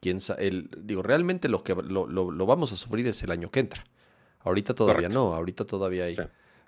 Quién 0.00 0.18
el, 0.38 0.70
digo, 0.78 1.02
realmente 1.02 1.50
lo 1.50 1.62
que 1.62 1.74
lo, 1.74 2.46
vamos 2.46 2.72
a 2.72 2.76
sufrir 2.76 3.06
es 3.06 3.22
el 3.22 3.32
año 3.32 3.50
que 3.50 3.60
entra. 3.60 3.84
Ahorita 4.38 4.74
todavía 4.74 5.10
no, 5.10 5.34
ahorita 5.34 5.66
todavía 5.66 6.04
hay 6.04 6.16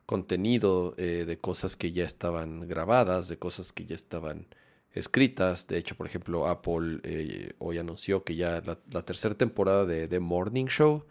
contenido 0.05 0.90
de 0.90 1.39
cosas 1.40 1.77
que 1.77 1.93
ya 1.93 2.05
estaban 2.05 2.69
grabadas, 2.69 3.28
de 3.28 3.39
cosas 3.39 3.73
que 3.73 3.86
ya 3.86 3.94
estaban 3.94 4.48
escritas. 4.94 5.66
De 5.66 5.78
hecho, 5.78 5.94
por 5.94 6.06
ejemplo, 6.06 6.47
Apple 6.47 7.01
eh, 7.02 7.52
hoy 7.59 7.78
anunció 7.78 8.24
que 8.24 8.36
ya 8.36 8.62
la, 8.64 9.02
tercera 9.02 9.35
temporada 9.35 9.85
de 9.85 10.09
The 10.09 10.20
Morning 10.20 10.66
Show, 10.66 11.05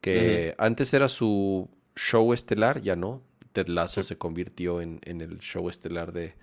que 0.00 0.54
antes 0.58 0.92
era 0.94 1.08
su 1.08 1.68
show 1.96 2.32
estelar, 2.32 2.80
ya 2.80 2.96
no. 2.96 3.22
Ted 3.52 3.68
Lasso 3.68 4.02
se 4.02 4.18
convirtió 4.18 4.80
en, 4.80 5.00
el 5.04 5.38
show 5.38 5.68
estelar 5.68 6.12
de, 6.12 6.34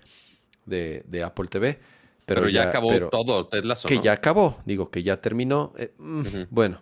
de, 0.64 1.22
Apple 1.22 1.48
TV. 1.48 1.78
Pero, 2.24 2.48
ya, 2.48 2.64
acabó 2.64 3.08
todo, 3.08 3.46
Ted 3.48 3.64
Lasso. 3.64 3.88
Que 3.88 4.00
ya 4.00 4.12
acabó, 4.12 4.60
digo, 4.64 4.90
que 4.90 5.02
ya 5.02 5.20
terminó. 5.20 5.74
Eh, 5.76 5.92
mm, 5.98 6.22
bueno. 6.50 6.80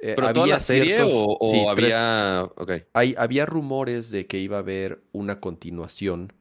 Eh, 0.00 0.14
¿Pero 0.14 0.28
había 0.28 0.46
la 0.46 0.60
serie 0.60 1.00
o, 1.02 1.70
había...? 1.70 2.48
Hay, 2.92 3.14
había 3.18 3.46
rumores 3.46 4.10
de 4.10 4.26
que 4.26 4.38
iba 4.38 4.56
a 4.56 4.60
haber 4.60 5.02
una 5.12 5.40
continuación. 5.40 6.32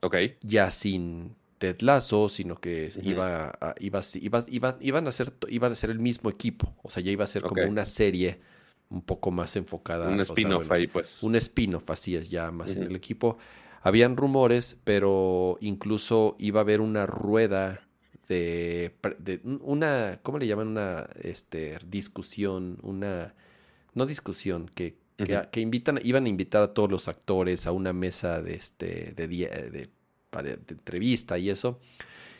Ok. 0.00 0.16
Ya 0.42 0.70
sin 0.70 1.36
Ted 1.60 1.82
Lasso, 1.82 2.30
sino 2.30 2.58
que 2.58 2.88
iba, 3.02 3.50
a, 3.60 3.74
iba, 3.80 4.00
iba, 4.48 4.78
iban 4.80 5.06
a 5.06 5.12
ser, 5.12 5.34
iba 5.50 5.68
a 5.68 5.74
ser 5.74 5.90
el 5.90 5.98
mismo 5.98 6.30
equipo. 6.30 6.74
O 6.82 6.88
sea, 6.88 7.02
ya 7.02 7.12
iba 7.12 7.24
a 7.24 7.26
ser 7.26 7.42
como 7.42 7.62
una 7.64 7.84
serie 7.84 8.40
un 8.88 9.02
poco 9.02 9.30
más 9.30 9.54
enfocada. 9.56 10.08
Un 10.08 10.20
spin-off 10.20 10.70
ahí, 10.70 10.86
pues. 10.86 11.22
Un 11.22 11.36
spin-off, 11.36 11.90
así 11.90 12.16
es, 12.16 12.30
ya 12.30 12.50
más 12.50 12.76
en 12.76 12.84
el 12.84 12.96
equipo. 12.96 13.36
Habían 13.82 14.16
rumores, 14.16 14.80
pero 14.84 15.58
incluso 15.60 16.34
iba 16.38 16.60
a 16.60 16.62
haber 16.62 16.80
una 16.80 17.04
rueda 17.04 17.86
de, 18.26 18.94
una, 19.60 20.18
¿cómo 20.22 20.38
le 20.38 20.46
llaman? 20.46 20.68
Una 20.68 21.10
este, 21.22 21.76
discusión, 21.86 22.78
una, 22.80 23.34
no 23.92 24.06
discusión, 24.06 24.70
que, 24.74 24.96
que, 25.18 25.60
invitan, 25.60 26.00
iban 26.02 26.24
a 26.24 26.28
invitar 26.30 26.62
a 26.62 26.72
todos 26.72 26.90
los 26.90 27.06
actores 27.06 27.66
a 27.66 27.72
una 27.72 27.92
mesa 27.92 28.40
de, 28.40 28.54
este, 28.54 29.12
de, 29.14 29.28
de 29.28 29.90
de 30.30 30.58
entrevista 30.68 31.38
y 31.38 31.50
eso. 31.50 31.78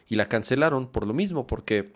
Y 0.08 0.16
la 0.16 0.28
cancelaron 0.28 0.88
por 0.88 1.06
lo 1.06 1.14
mismo, 1.14 1.46
porque 1.46 1.92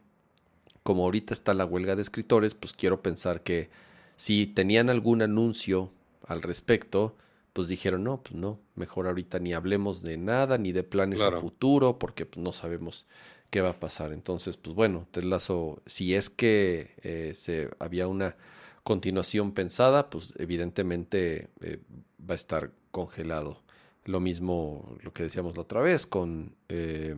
como 0.82 1.04
ahorita 1.04 1.34
está 1.34 1.54
la 1.54 1.64
huelga 1.64 1.96
de 1.96 2.02
escritores, 2.02 2.54
pues 2.54 2.72
quiero 2.72 3.02
pensar 3.02 3.42
que 3.42 3.70
si 4.16 4.46
tenían 4.46 4.90
algún 4.90 5.22
anuncio 5.22 5.90
al 6.26 6.42
respecto, 6.42 7.16
pues 7.52 7.68
dijeron, 7.68 8.04
no, 8.04 8.22
pues 8.22 8.34
no, 8.34 8.60
mejor 8.74 9.06
ahorita 9.06 9.38
ni 9.38 9.54
hablemos 9.54 10.02
de 10.02 10.18
nada, 10.18 10.58
ni 10.58 10.72
de 10.72 10.82
planes 10.82 11.22
a 11.22 11.32
futuro, 11.38 11.98
porque 11.98 12.26
pues, 12.26 12.44
no 12.44 12.52
sabemos 12.52 13.06
qué 13.50 13.60
va 13.60 13.70
a 13.70 13.80
pasar. 13.80 14.12
Entonces, 14.12 14.56
pues 14.56 14.74
bueno, 14.74 15.06
Lazo, 15.14 15.80
si 15.86 16.14
es 16.14 16.30
que 16.30 16.94
eh, 17.02 17.32
se, 17.34 17.70
había 17.78 18.08
una 18.08 18.36
continuación 18.82 19.52
pensada, 19.52 20.10
pues 20.10 20.34
evidentemente 20.38 21.48
eh, 21.60 21.78
va 22.20 22.32
a 22.32 22.34
estar 22.34 22.72
congelado 22.90 23.63
lo 24.04 24.20
mismo, 24.20 24.96
lo 25.02 25.12
que 25.12 25.24
decíamos 25.24 25.56
la 25.56 25.62
otra 25.62 25.80
vez 25.80 26.06
con... 26.06 26.54
Eh, 26.68 27.16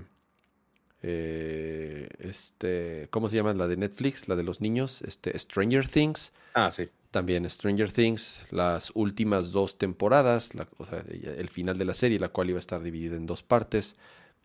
eh, 1.02 2.08
este, 2.18 3.08
¿cómo 3.10 3.28
se 3.28 3.36
llama? 3.36 3.52
La 3.54 3.68
de 3.68 3.76
Netflix, 3.76 4.28
la 4.28 4.34
de 4.34 4.42
los 4.42 4.60
niños, 4.60 5.02
este, 5.02 5.38
Stranger 5.38 5.88
Things. 5.88 6.32
Ah, 6.54 6.72
sí. 6.72 6.88
También 7.10 7.48
Stranger 7.48 7.92
Things, 7.92 8.50
las 8.50 8.90
últimas 8.94 9.52
dos 9.52 9.78
temporadas, 9.78 10.50
o 10.78 10.86
sea, 10.86 11.04
el 11.08 11.48
final 11.48 11.78
de 11.78 11.84
la 11.84 11.94
serie, 11.94 12.18
la 12.18 12.30
cual 12.30 12.50
iba 12.50 12.58
a 12.58 12.60
estar 12.60 12.82
dividida 12.82 13.16
en 13.16 13.26
dos 13.26 13.42
partes, 13.42 13.96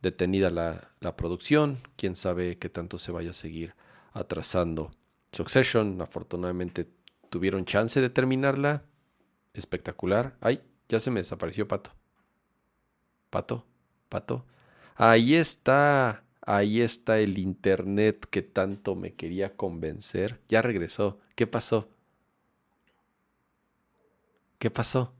detenida 0.01 0.51
la, 0.51 0.89
la 0.99 1.15
producción, 1.15 1.79
quién 1.95 2.15
sabe 2.15 2.57
qué 2.57 2.69
tanto 2.69 2.97
se 2.97 3.11
vaya 3.11 3.31
a 3.31 3.33
seguir 3.33 3.73
atrasando. 4.13 4.91
Succession, 5.31 6.01
afortunadamente 6.01 6.87
tuvieron 7.29 7.65
chance 7.65 7.99
de 7.99 8.09
terminarla, 8.09 8.83
espectacular. 9.53 10.37
Ay, 10.41 10.61
ya 10.89 10.99
se 10.99 11.11
me 11.11 11.21
desapareció 11.21 11.67
Pato. 11.67 11.91
Pato, 13.31 13.65
Pato. 14.09 14.45
Ahí 14.95 15.33
está, 15.33 16.23
ahí 16.41 16.81
está 16.81 17.19
el 17.19 17.39
internet 17.39 18.27
que 18.29 18.43
tanto 18.43 18.93
me 18.95 19.15
quería 19.15 19.55
convencer. 19.55 20.39
Ya 20.49 20.61
regresó. 20.61 21.19
¿Qué 21.35 21.47
pasó? 21.47 21.89
¿Qué 24.59 24.69
pasó? 24.69 25.13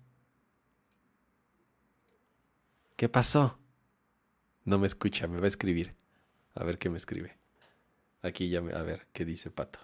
¿Qué 2.95 3.09
pasó? 3.09 3.57
No 4.65 4.77
me 4.77 4.85
escucha, 4.85 5.27
me 5.27 5.39
va 5.39 5.45
a 5.45 5.47
escribir. 5.47 5.95
A 6.53 6.63
ver 6.63 6.77
qué 6.77 6.89
me 6.89 6.97
escribe. 6.97 7.37
Aquí 8.21 8.49
ya 8.49 8.61
me, 8.61 8.73
a 8.73 8.83
ver 8.83 9.07
qué 9.13 9.25
dice 9.25 9.49
Pato. 9.49 9.79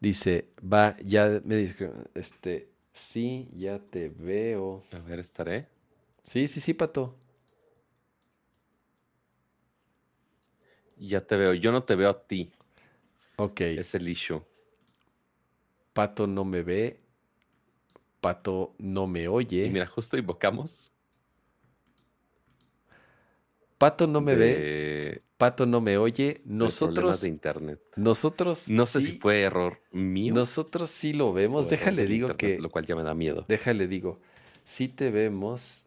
Dice, 0.00 0.48
va, 0.60 0.96
ya 1.04 1.40
me 1.44 1.56
dice, 1.56 1.92
este, 2.14 2.70
sí, 2.92 3.48
ya 3.54 3.78
te 3.78 4.08
veo. 4.08 4.82
A 4.92 4.98
ver, 5.00 5.20
estaré. 5.20 5.68
Sí, 6.24 6.48
sí, 6.48 6.60
sí, 6.60 6.74
Pato. 6.74 7.16
Ya 10.98 11.26
te 11.26 11.36
veo. 11.36 11.54
Yo 11.54 11.72
no 11.72 11.82
te 11.82 11.94
veo 11.94 12.10
a 12.10 12.26
ti. 12.26 12.50
Ok. 13.36 13.60
Es 13.60 13.94
el 13.94 14.08
issue. 14.08 14.42
Pato 15.92 16.26
no 16.26 16.44
me 16.44 16.62
ve. 16.62 17.00
Pato 18.20 18.74
no 18.78 19.06
me 19.06 19.28
oye. 19.28 19.66
Y 19.66 19.70
mira, 19.70 19.86
justo 19.86 20.16
invocamos. 20.18 20.92
Pato 23.78 24.06
no 24.06 24.20
me 24.20 24.34
ve. 24.34 25.22
Pato 25.38 25.64
no 25.64 25.80
me 25.80 25.96
oye. 25.96 26.42
Nosotros, 26.44 27.22
de 27.22 27.28
internet. 27.28 27.80
nosotros, 27.96 28.68
No 28.68 28.84
sé 28.84 29.00
sí- 29.00 29.12
si 29.12 29.18
fue 29.18 29.40
error 29.40 29.80
mío. 29.90 30.34
nosotros 30.34 30.90
sí 30.90 31.14
lo 31.14 31.32
vemos. 31.32 31.70
Déjale 31.70 32.06
digo 32.06 32.28
internet, 32.28 32.56
que, 32.56 32.62
Lo 32.62 32.68
cual 32.70 32.84
ya 32.84 32.94
me 32.94 33.02
da 33.02 33.14
miedo. 33.14 33.46
déjale 33.48 33.86
digo, 33.88 34.20
sí 34.64 34.88
te 34.88 35.10
vemos. 35.10 35.84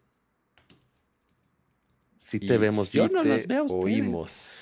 Si 2.24 2.38
y 2.38 2.46
te 2.46 2.56
vemos, 2.56 2.90
yo 2.90 3.06
no 3.10 3.20
te 3.22 3.28
los 3.28 3.46
veo 3.46 3.66
oímos. 3.66 4.54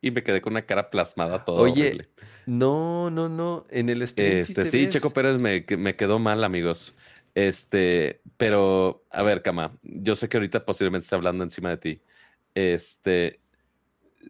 Y 0.00 0.10
me 0.10 0.22
quedé 0.22 0.40
con 0.40 0.54
una 0.54 0.62
cara 0.64 0.88
plasmada 0.88 1.44
toda 1.44 1.60
Oye, 1.60 1.88
horrible. 1.88 2.08
No, 2.46 3.10
no, 3.10 3.28
no. 3.28 3.66
En 3.68 3.90
el 3.90 4.08
stream 4.08 4.38
Este, 4.38 4.64
te 4.64 4.70
sí. 4.70 4.88
Checo 4.88 5.10
Pérez 5.10 5.40
me, 5.42 5.66
me 5.76 5.92
quedó 5.92 6.18
mal, 6.18 6.42
amigos. 6.44 6.96
Este, 7.34 8.22
pero, 8.38 9.04
a 9.10 9.22
ver, 9.22 9.42
Cama, 9.42 9.76
yo 9.82 10.16
sé 10.16 10.30
que 10.30 10.38
ahorita 10.38 10.64
posiblemente 10.64 11.04
está 11.04 11.16
hablando 11.16 11.44
encima 11.44 11.68
de 11.68 11.76
ti. 11.76 12.02
Este, 12.54 13.40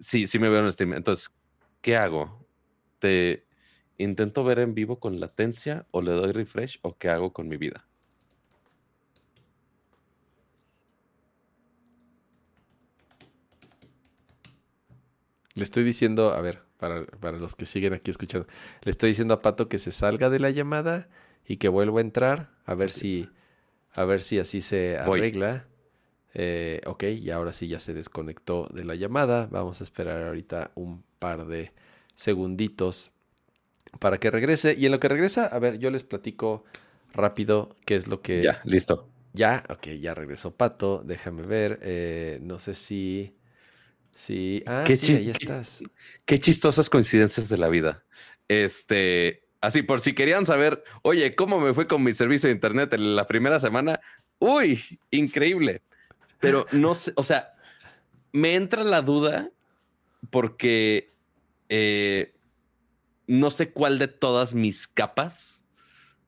sí, 0.01 0.27
sí 0.27 0.40
me 0.40 0.49
veo 0.49 0.59
en 0.59 0.66
el 0.66 0.73
stream. 0.73 0.94
Entonces, 0.94 1.31
¿qué 1.81 1.97
hago? 1.97 2.41
¿Te 3.03 3.45
intento 3.99 4.45
ver 4.45 4.61
en 4.61 4.74
vivo 4.74 5.01
con 5.01 5.19
latencia 5.19 5.87
o 5.91 6.03
le 6.03 6.12
doy 6.12 6.31
refresh 6.31 6.79
o 6.83 6.97
qué 6.97 7.09
hago 7.09 7.33
con 7.33 7.49
mi 7.49 7.57
vida? 7.57 7.89
Le 15.55 15.65
estoy 15.65 15.83
diciendo, 15.83 16.33
a 16.33 16.41
ver, 16.43 16.62
para, 16.77 17.05
para 17.05 17.39
los 17.39 17.57
que 17.57 17.66
siguen 17.66 17.93
aquí 17.93 18.12
escuchando, 18.12 18.47
le 18.83 18.93
estoy 18.93 19.09
diciendo 19.09 19.35
a 19.35 19.43
Pato 19.43 19.66
que 19.66 19.81
se 19.81 19.91
salga 19.91 20.31
de 20.31 20.39
la 20.39 20.51
llamada 20.51 21.09
y 21.45 21.57
que 21.57 21.69
vuelva 21.69 21.99
a 21.99 22.03
entrar, 22.03 22.51
a 22.66 22.77
ver 22.77 22.93
si, 22.93 23.29
a 23.95 24.05
ver 24.05 24.20
si 24.20 24.39
así 24.39 24.61
se 24.61 24.97
Voy. 25.05 25.19
arregla. 25.19 25.66
Eh, 26.35 26.81
ok, 26.87 27.03
y 27.03 27.31
ahora 27.31 27.53
sí 27.53 27.66
ya 27.66 27.81
se 27.81 27.95
desconectó 27.95 28.69
de 28.73 28.85
la 28.85 28.95
llamada. 28.95 29.49
Vamos 29.51 29.81
a 29.81 29.85
esperar 29.85 30.23
ahorita 30.23 30.70
un 30.77 31.03
par 31.19 31.47
de 31.47 31.73
segunditos 32.14 33.12
para 33.98 34.18
que 34.18 34.30
regrese. 34.30 34.74
Y 34.78 34.86
en 34.86 34.93
lo 34.93 35.01
que 35.01 35.09
regresa, 35.09 35.47
a 35.47 35.59
ver, 35.59 35.78
yo 35.78 35.90
les 35.90 36.05
platico 36.05 36.64
rápido 37.14 37.76
qué 37.84 37.97
es 37.97 38.09
lo 38.09 38.22
que... 38.22 38.43
Ya, 38.43 38.60
listo. 38.64 39.09
Ya, 39.34 39.64
ok, 39.70 39.89
ya 40.01 40.14
regresó 40.14 40.51
Pato. 40.55 41.02
Déjame 41.05 41.43
ver. 41.43 41.78
eh, 41.82 42.39
no 42.43 42.59
sé 42.59 42.74
si... 42.74 43.34
si 44.14 44.62
ah, 44.66 44.84
Qué 44.86 44.97
sí, 44.97 45.12
chis- 45.12 45.16
ahí 45.18 45.30
qué- 45.32 45.39
estás. 45.44 45.82
Qué 46.26 46.39
chistosas 46.39 46.90
coincidencias 46.90 47.48
de 47.48 47.56
la 47.59 47.68
vida. 47.68 48.02
Este, 48.48 49.43
así 49.60 49.82
por 49.82 50.01
si 50.01 50.14
querían 50.14 50.44
saber, 50.44 50.82
oye, 51.02 51.34
¿cómo 51.34 51.60
me 51.60 51.72
fue 51.74 51.86
con 51.86 52.02
mi 52.02 52.12
servicio 52.12 52.48
de 52.48 52.55
internet 52.55 52.93
en 52.94 53.16
la 53.16 53.26
primera 53.26 53.60
semana? 53.60 54.01
Uy, 54.39 54.82
increíble. 55.10 55.82
Pero 56.40 56.66
no 56.72 56.94
sé, 56.94 57.12
o 57.16 57.22
sea, 57.22 57.55
me 58.32 58.55
entra 58.55 58.84
la 58.84 59.02
duda 59.02 59.51
porque 60.30 61.11
eh, 61.74 62.35
no 63.27 63.51
sé 63.51 63.70
cuál 63.73 63.99
de 63.99 64.09
todas 64.09 64.53
mis 64.53 64.86
capas 64.86 65.65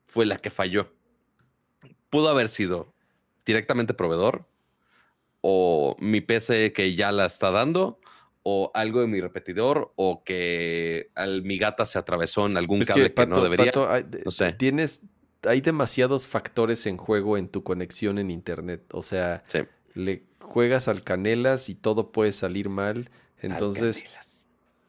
fue 0.07 0.25
la 0.25 0.37
que 0.37 0.49
falló. 0.49 0.91
Pudo 2.09 2.29
haber 2.29 2.49
sido 2.49 2.93
directamente 3.45 3.93
proveedor 3.93 4.47
o 5.41 5.95
mi 5.99 6.21
PC 6.21 6.73
que 6.73 6.95
ya 6.95 7.11
la 7.11 7.27
está 7.27 7.51
dando 7.51 7.99
o 8.41 8.71
algo 8.73 9.01
de 9.01 9.07
mi 9.07 9.21
repetidor 9.21 9.91
o 9.95 10.23
que 10.23 11.11
al, 11.13 11.43
mi 11.43 11.59
gata 11.59 11.85
se 11.85 11.99
atravesó 11.99 12.47
en 12.47 12.57
algún 12.57 12.81
Es 12.81 12.87
cable 12.87 13.03
que, 13.03 13.09
que, 13.09 13.13
Pato, 13.15 13.35
no 13.35 13.41
debería. 13.43 13.65
Pato, 13.67 13.87
hay, 13.89 14.01
de- 14.03 14.23
No 14.25 14.31
sé. 14.31 14.53
tienes, 14.53 15.01
hay 15.43 15.61
demasiados 15.61 16.25
factores 16.27 16.87
en 16.87 16.97
juego 16.97 17.37
en 17.37 17.49
tu 17.49 17.63
conexión 17.63 18.17
en 18.17 18.31
internet. 18.31 18.83
O 18.93 19.03
sea, 19.03 19.43
Sí. 19.47 19.59
le 19.93 20.23
juegas 20.39 20.87
al 20.87 21.03
canelas 21.03 21.69
y 21.69 21.75
todo 21.75 22.11
puede 22.11 22.31
salir 22.31 22.69
mal. 22.69 23.11
Entonces, 23.41 23.97
Alcanelas. 23.97 24.34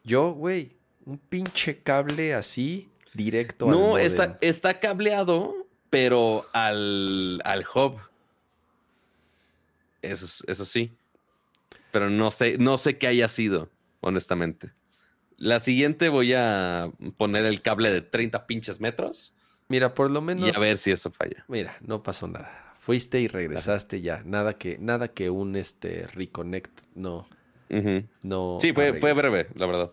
Yo, 0.07 0.31
güey, 0.31 0.71
un 1.05 1.17
pinche 1.17 1.79
cable 1.83 2.33
así 2.33 2.89
directo 3.13 3.65
al 3.65 3.71
No, 3.71 3.79
módem. 3.89 4.05
está, 4.05 4.37
está 4.41 4.79
cableado, 4.79 5.53
pero 5.89 6.45
al, 6.53 7.41
al 7.43 7.65
hub. 7.75 7.99
Eso, 10.01 10.25
es- 10.25 10.43
eso 10.47 10.65
sí. 10.65 10.91
Pero 11.91 12.09
no 12.09 12.31
sé, 12.31 12.57
no 12.57 12.77
sé 12.77 12.97
qué 12.97 13.07
haya 13.07 13.27
sido, 13.27 13.69
honestamente. 14.01 14.71
La 15.37 15.59
siguiente 15.59 16.09
voy 16.09 16.33
a 16.33 16.89
poner 17.17 17.45
el 17.45 17.61
cable 17.61 17.91
de 17.91 18.01
30 18.01 18.47
pinches 18.47 18.79
metros 18.79 19.33
Mira, 19.69 19.93
por 19.93 20.09
lo 20.09 20.21
menos. 20.21 20.47
y 20.47 20.55
a 20.55 20.59
ver 20.59 20.77
si 20.77 20.91
eso 20.91 21.11
falla. 21.11 21.43
Mira, 21.47 21.77
no 21.81 22.01
pasó 22.01 22.27
nada. 22.27 22.73
Fuiste 22.79 23.19
y 23.19 23.27
regresaste 23.27 23.99
ya. 24.01 24.21
Nada 24.25 24.53
que, 24.57 24.77
nada 24.79 25.09
que 25.09 25.29
un 25.29 25.55
este 25.57 26.07
reconnect 26.07 26.71
no, 26.95 27.27
no. 28.23 28.57
Sí, 28.61 28.71
fue, 28.71 28.97
fue 28.97 29.11
breve, 29.13 29.47
la 29.55 29.65
verdad. 29.65 29.91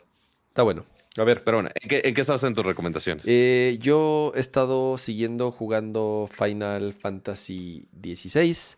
Está 0.54 0.62
bueno. 0.62 0.86
A 1.16 1.24
ver. 1.24 1.42
Pero 1.42 1.56
bueno, 1.56 1.70
¿en 1.74 1.88
qué, 1.88 2.02
en 2.04 2.14
qué 2.14 2.20
estabas 2.20 2.44
en 2.44 2.54
tus 2.54 2.64
recomendaciones? 2.64 3.24
Eh, 3.26 3.76
yo 3.80 4.30
he 4.36 4.38
estado 4.38 4.96
siguiendo 4.98 5.50
jugando 5.50 6.28
Final 6.30 6.92
Fantasy 6.92 7.88
XVI. 8.00 8.76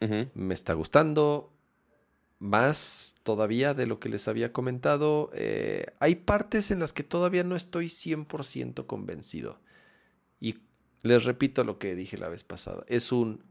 Ujú. 0.00 0.30
Me 0.32 0.54
está 0.54 0.72
gustando 0.72 1.52
más 2.38 3.16
todavía 3.24 3.74
de 3.74 3.84
lo 3.84 4.00
que 4.00 4.08
les 4.08 4.26
había 4.26 4.54
comentado. 4.54 5.30
Eh, 5.34 5.88
hay 6.00 6.14
partes 6.14 6.70
en 6.70 6.78
las 6.80 6.94
que 6.94 7.02
todavía 7.02 7.44
no 7.44 7.56
estoy 7.56 7.88
100% 7.88 8.86
convencido. 8.86 9.60
Y 10.40 10.60
les 11.02 11.24
repito 11.24 11.62
lo 11.62 11.78
que 11.78 11.94
dije 11.94 12.16
la 12.16 12.30
vez 12.30 12.42
pasada. 12.42 12.84
Es 12.86 13.12
un 13.12 13.44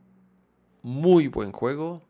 muy 0.81 1.27
buen 1.27 1.51
juego, 1.51 2.01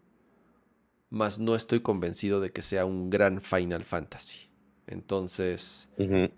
mas 1.09 1.39
no 1.39 1.55
estoy 1.55 1.81
convencido 1.81 2.39
de 2.39 2.53
que 2.53 2.61
sea 2.61 2.85
un 2.85 3.09
gran 3.09 3.41
Final 3.41 3.83
Fantasy. 3.83 4.46
Entonces... 4.87 5.89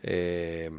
Eh, 0.04 0.72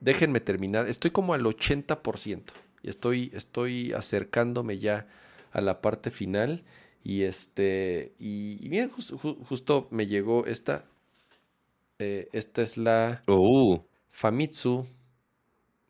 déjenme 0.00 0.40
terminar. 0.40 0.88
Estoy 0.88 1.10
como 1.10 1.34
al 1.34 1.44
80%. 1.46 2.52
Y 2.82 2.88
estoy, 2.90 3.30
estoy 3.34 3.92
acercándome 3.92 4.78
ya 4.78 5.06
a 5.52 5.60
la 5.60 5.80
parte 5.80 6.10
final. 6.10 6.64
Y 7.04 7.22
este. 7.22 8.12
Y, 8.18 8.58
ju- 8.70 9.44
justo 9.44 9.88
me 9.90 10.06
llegó 10.06 10.46
esta. 10.46 10.84
Eh, 11.98 12.28
esta 12.32 12.62
es 12.62 12.76
la 12.76 13.22
Uh, 13.26 13.78
Famitsu. 14.10 14.86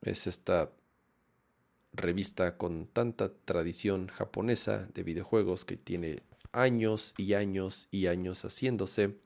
Es 0.03 0.27
esta 0.27 0.71
revista 1.93 2.57
con 2.57 2.87
tanta 2.87 3.33
tradición 3.45 4.09
japonesa 4.09 4.89
de 4.95 5.03
videojuegos 5.03 5.65
que 5.65 5.77
tiene 5.77 6.21
años 6.53 7.15
y 7.17 7.35
años 7.35 7.89
y 7.91 8.07
años 8.07 8.43
haciéndose. 8.45 9.17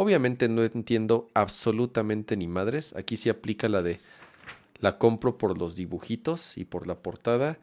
Obviamente 0.00 0.48
no 0.48 0.62
entiendo 0.62 1.28
absolutamente 1.34 2.36
ni 2.36 2.46
madres. 2.46 2.94
Aquí 2.94 3.16
sí 3.16 3.30
aplica 3.30 3.68
la 3.68 3.82
de 3.82 3.98
la 4.78 4.96
compro 4.96 5.38
por 5.38 5.58
los 5.58 5.74
dibujitos 5.74 6.56
y 6.56 6.64
por 6.64 6.86
la 6.86 6.94
portada. 6.94 7.58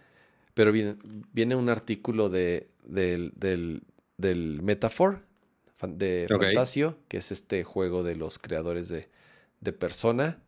Pero 0.54 0.74
viene, 0.74 0.98
viene 1.32 1.56
un 1.56 1.70
artículo 1.70 2.28
de, 2.28 2.68
del, 2.84 3.32
del, 3.38 3.84
del 4.18 4.62
Metaphor, 4.62 5.22
fan- 5.78 5.98
de 5.98 6.28
Ok. 6.30 6.42
Fantasio, 6.44 6.98
que 7.08 7.20
es 7.20 7.32
este 7.32 7.64
juego 7.64 8.04
de 8.04 8.18
los 8.18 8.38
creadores 8.38 8.90
de, 8.90 9.08
de 9.62 9.72
Persona. 9.72 10.40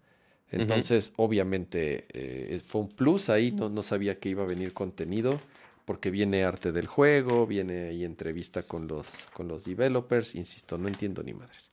Entonces, 0.51 1.14
obviamente, 1.15 2.05
eh, 2.11 2.59
fue 2.59 2.81
un 2.81 2.89
plus 2.89 3.30
ahí. 3.30 3.53
No, 3.53 3.69
no 3.69 3.81
sabía 3.81 4.19
que 4.19 4.27
iba 4.27 4.43
a 4.43 4.47
venir 4.47 4.73
contenido. 4.73 5.39
Porque 5.88 6.11
viene 6.11 6.45
arte 6.45 6.72
del 6.73 6.88
juego, 6.88 7.47
viene 7.47 7.89
ahí 7.89 8.05
entrevista 8.05 8.64
con 8.64 8.88
los, 8.88 9.27
con 9.34 9.49
los 9.49 9.65
developers. 9.65 10.35
Insisto, 10.35 10.77
no 10.77 10.89
entiendo 10.89 11.23
ni 11.23 11.34
madres. 11.34 11.72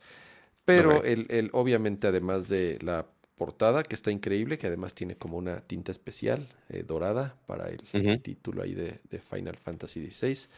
Pero 0.65 1.03
el, 1.05 1.27
el- 1.31 1.51
obviamente, 1.53 2.07
además 2.07 2.49
de 2.49 2.79
la 2.83 3.07
portada, 3.37 3.83
que 3.83 3.95
está 3.95 4.11
increíble, 4.13 4.59
que 4.59 4.69
además 4.69 4.95
tiene 4.95 5.17
como 5.17 5.39
una 5.39 5.61
tinta 5.61 5.93
especial 5.93 6.47
eh, 6.71 6.85
dorada 6.87 7.37
para 7.47 7.69
el, 7.71 7.83
título 8.23 8.63
ahí 8.63 8.75
de, 8.75 9.01
de 9.11 9.21
Final 9.21 9.57
Fantasy 9.57 10.01
XVI. 10.11 10.49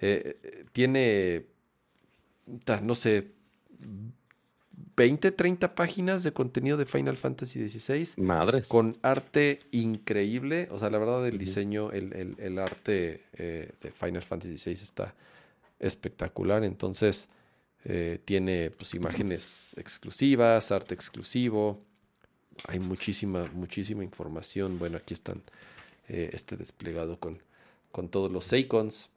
Eh, 0.00 0.64
tiene, 0.72 1.46
no 2.82 2.94
sé, 2.94 3.32
20, 4.96 5.32
30 5.32 5.74
páginas 5.74 6.22
de 6.22 6.32
contenido 6.32 6.76
de 6.76 6.86
Final 6.86 7.16
Fantasy 7.16 7.68
XVI. 7.68 8.22
Madres. 8.22 8.68
Con 8.68 8.98
arte 9.02 9.60
increíble. 9.70 10.68
O 10.70 10.78
sea, 10.78 10.90
la 10.90 10.98
verdad, 10.98 11.26
el 11.26 11.38
diseño, 11.38 11.90
el, 11.90 12.58
arte 12.58 13.22
eh, 13.34 13.72
de 13.80 13.90
Final 13.90 14.22
Fantasy 14.22 14.56
VI 14.64 14.72
está 14.74 15.14
espectacular. 15.78 16.64
Entonces, 16.64 17.28
eh, 17.84 18.18
tiene 18.24 18.70
pues 18.70 18.94
imágenes 18.94 19.74
exclusivas, 19.76 20.70
arte 20.70 20.94
exclusivo. 20.94 21.78
Hay 22.68 22.78
muchísima, 22.78 23.50
muchísima 23.54 24.04
información. 24.04 24.78
Bueno, 24.78 24.98
aquí 24.98 25.14
están 25.14 25.42
eh, 26.08 26.30
este 26.32 26.56
desplegado 26.56 27.18
con, 27.18 27.42
con 27.90 28.08
todos 28.08 28.30
los 28.30 28.52
icons. 28.52 29.10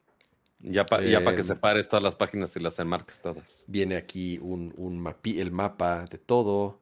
Ya 0.59 0.85
para 0.85 1.03
que 1.03 1.13
em, 1.13 1.43
separes 1.43 1.87
todas 1.87 2.03
las 2.03 2.15
páginas 2.15 2.55
y 2.55 2.59
las 2.59 2.79
enmarques 2.79 3.21
todas. 3.21 3.63
Viene 3.67 3.95
aquí 3.95 4.39
un, 4.41 4.73
un 4.77 5.13
el 5.23 5.51
mapa 5.51 6.05
de 6.05 6.17
todo. 6.17 6.79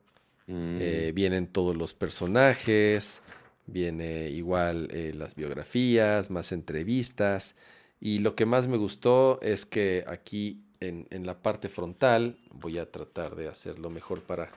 Mm. 0.47 0.77
Eh, 0.79 1.11
vienen 1.13 1.47
todos 1.47 1.75
los 1.75 1.93
personajes. 1.93 3.21
Viene 3.65 4.29
igual 4.29 4.89
las 5.15 5.35
biografías, 5.35 6.29
más 6.29 6.51
entrevistas. 6.51 7.55
Y 7.99 8.19
lo 8.19 8.35
que 8.35 8.45
más 8.45 8.67
me 8.67 8.77
gustó 8.77 9.39
es 9.41 9.65
que 9.65 10.03
aquí 10.07 10.61
en, 10.81 11.25
la 11.25 11.41
parte 11.41 11.69
frontal, 11.69 12.37
voy 12.51 12.77
a 12.77 12.91
tratar 12.91 13.35
de 13.35 13.47
hacerlo 13.47 13.89
mejor 13.89 14.21
para 14.21 14.49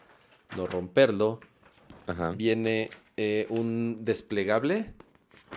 no 0.56 0.66
romperlo, 0.66 1.40
viene 2.36 2.88
eh, 3.16 3.47
un 3.48 4.05
desplegable, 4.05 4.93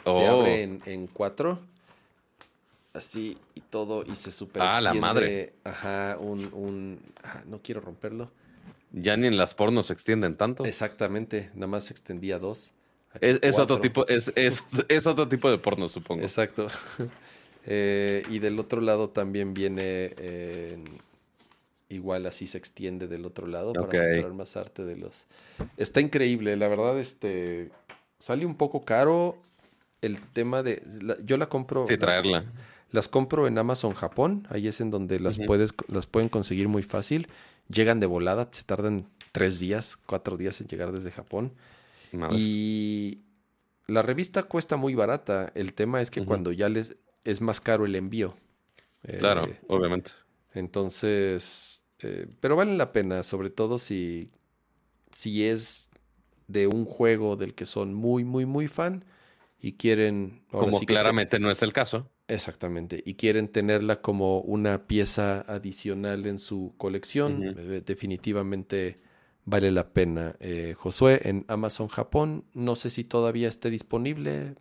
se 0.06 0.10
oh. 0.12 0.40
abre 0.40 0.64
en, 0.64 1.08
cuatro, 1.08 1.60
así 2.94 3.38
y 3.56 3.62
todo, 3.62 4.04
y 4.06 4.16
se 4.16 4.32
super 4.32 4.62
Ah, 4.62 4.82
la 4.82 4.94
madre. 4.94 5.54
Ajá, 5.64 6.18
un... 6.20 7.00
Ah, 7.24 7.44
no 7.48 7.60
quiero 7.62 7.82
romperlo. 7.82 8.32
Ya 8.92 9.18
ni 9.18 9.28
en 9.28 9.38
las 9.38 9.54
pornos 9.54 9.88
se 9.88 9.94
extienden 9.94 10.36
tanto. 10.36 10.66
Exactamente, 10.66 11.52
nada 11.54 11.68
más 11.68 11.86
se 11.86 11.94
extendía 11.94 12.40
dos. 12.40 12.72
Es, 13.22 13.60
otro 13.60 13.80
tipo, 13.80 14.08
es, 14.08 14.32
es, 14.36 15.08
otro 15.08 15.28
tipo 15.28 15.50
de 15.50 15.58
porno, 15.58 15.90
supongo. 15.90 16.22
Exacto. 16.22 16.68
Eh, 17.72 18.24
y 18.30 18.40
del 18.40 18.58
otro 18.58 18.80
lado 18.80 19.10
también 19.10 19.54
viene 19.54 20.16
igual 21.90 22.26
así 22.28 22.48
se 22.48 22.58
extiende 22.58 23.08
del 23.08 23.26
otro 23.26 23.48
lado 23.48 23.74
para 23.74 23.86
mostrar 23.86 24.34
más 24.34 24.56
arte 24.56 24.86
de 24.86 24.96
los. 24.96 25.26
Está 25.78 26.00
increíble, 26.02 26.56
la 26.56 26.68
verdad, 26.68 27.00
este 27.00 27.72
sale 28.20 28.46
un 28.46 28.56
poco 28.56 28.82
caro 28.82 29.38
el 30.02 30.22
tema 30.22 30.64
de. 30.64 30.82
yo 31.26 31.38
la 31.38 31.50
compro. 31.50 31.86
Sí, 31.88 31.98
traerla. 31.98 32.46
Las 32.92 33.08
compro 33.08 33.48
en 33.48 33.58
Amazon 33.58 33.94
Japón, 33.94 34.48
ahí 34.50 34.68
es 34.68 34.82
en 34.82 34.90
donde 34.90 35.20
las 35.20 35.38
puedes, 35.46 35.74
las 35.88 36.08
pueden 36.08 36.30
conseguir 36.30 36.68
muy 36.68 36.84
fácil. 36.84 37.28
Llegan 37.68 38.00
de 38.00 38.08
volada, 38.08 38.50
se 38.52 38.64
tardan 38.64 39.08
tres 39.32 39.60
días, 39.60 39.98
cuatro 40.06 40.38
días 40.38 40.60
en 40.62 40.68
llegar 40.68 40.92
desde 40.92 41.12
Japón. 41.12 41.54
Y 42.32 43.20
la 43.86 44.02
revista 44.02 44.44
cuesta 44.44 44.76
muy 44.76 44.96
barata. 44.96 45.52
El 45.54 45.74
tema 45.74 46.02
es 46.02 46.10
que 46.10 46.26
cuando 46.26 46.52
ya 46.52 46.70
les 46.70 46.96
es 47.24 47.42
más 47.42 47.62
caro 47.62 47.86
el 47.86 47.96
envío. 47.96 48.36
Claro, 49.20 49.46
eh, 49.46 49.60
obviamente. 49.68 50.12
Entonces, 50.54 51.84
eh, 52.00 52.28
pero 52.40 52.56
vale 52.56 52.76
la 52.76 52.92
pena, 52.92 53.24
sobre 53.24 53.50
todo 53.50 53.78
si, 53.78 54.32
si 55.12 55.46
es 55.46 55.90
de 56.48 56.68
un 56.68 56.86
juego 56.86 57.36
del 57.36 57.54
que 57.54 57.66
son 57.66 57.94
muy, 57.94 58.24
muy, 58.24 58.46
muy 58.46 58.68
fan 58.68 59.06
y 59.62 59.74
quieren... 59.74 60.42
Como 60.50 60.80
claramente 60.80 61.40
no 61.40 61.52
es 61.52 61.62
el 61.62 61.72
caso. 61.72 62.10
Exactamente, 62.30 63.02
y 63.06 63.16
quieren 63.16 63.48
tenerla 63.48 64.02
como 64.02 64.40
una 64.42 64.88
pieza 64.88 65.42
adicional 65.42 66.26
en 66.26 66.40
su 66.40 66.74
colección, 66.78 67.56
eh, 67.58 67.82
definitivamente 67.86 69.00
vale 69.46 69.72
la 69.72 69.90
pena. 69.90 70.36
Josué, 70.76 71.22
en 71.24 71.44
Amazon 71.48 71.88
Japón, 71.88 72.46
no 72.54 72.76
sé 72.76 72.90
si 72.90 73.04
todavía 73.04 73.48
esté 73.48 73.70
disponible, 73.70 74.56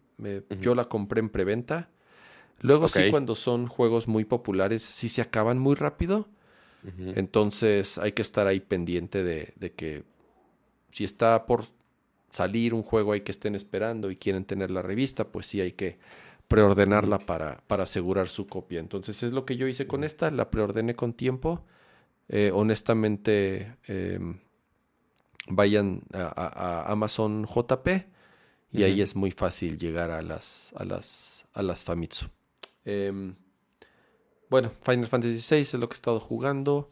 yo 0.61 0.75
la 0.75 0.89
compré 0.89 1.21
en 1.21 1.29
preventa. 1.29 1.91
Luego 2.61 2.89
sí, 2.89 3.11
cuando 3.11 3.35
son 3.35 3.67
juegos 3.67 4.09
muy 4.09 4.25
populares, 4.25 4.83
sí 4.83 5.09
se 5.09 5.23
acaban 5.23 5.59
muy 5.59 5.77
rápido. 5.77 6.29
Entonces 7.15 7.99
hay 7.99 8.13
que 8.13 8.23
estar 8.23 8.47
ahí 8.47 8.61
pendiente 8.61 9.23
de, 9.23 9.73
que 9.77 10.05
si 10.91 11.05
está 11.05 11.45
por 11.45 11.65
salir 12.31 12.73
un 12.73 12.83
juego 12.83 13.13
hay 13.13 13.23
que 13.23 13.33
estén 13.33 13.55
esperando 13.55 14.11
y 14.11 14.17
quieren 14.17 14.45
tener 14.45 14.71
la 14.71 14.83
revista, 14.83 15.29
pues 15.29 15.47
sí 15.47 15.61
hay 15.61 15.73
que 15.73 15.99
preordenarla 16.49 17.19
para, 17.19 17.63
para 17.67 17.85
asegurar 17.85 18.29
su 18.29 18.47
copia. 18.47 18.81
Entonces 18.81 19.23
es 19.23 19.33
lo 19.33 19.45
que 19.45 19.57
yo 19.57 19.69
hice 19.69 19.87
con 19.87 20.03
esta, 20.03 20.31
la 20.31 20.51
preordené 20.51 20.95
con 20.95 21.13
tiempo. 21.13 21.65
Eh, 22.29 22.51
honestamente, 22.53 23.77
em, 23.87 24.39
vayan 25.49 26.03
a, 26.13 26.91
Amazon 26.91 27.47
JP 27.47 27.89
y 28.73 28.83
ahí 28.83 29.01
es 29.01 29.15
muy 29.15 29.31
fácil 29.31 29.79
llegar 29.79 30.11
a 30.11 30.23
las, 30.23 30.73
a 30.77 30.85
las, 30.85 31.47
a 31.53 31.63
las 31.63 31.85
Famitsu. 31.85 32.29
Em, 32.85 33.35
bueno, 34.51 34.73
Final 34.83 35.07
Fantasy 35.07 35.55
VI 35.55 35.61
es 35.61 35.75
lo 35.75 35.89
que 35.89 35.95
he 35.95 35.97
estado 35.97 36.21
jugando. 36.21 36.89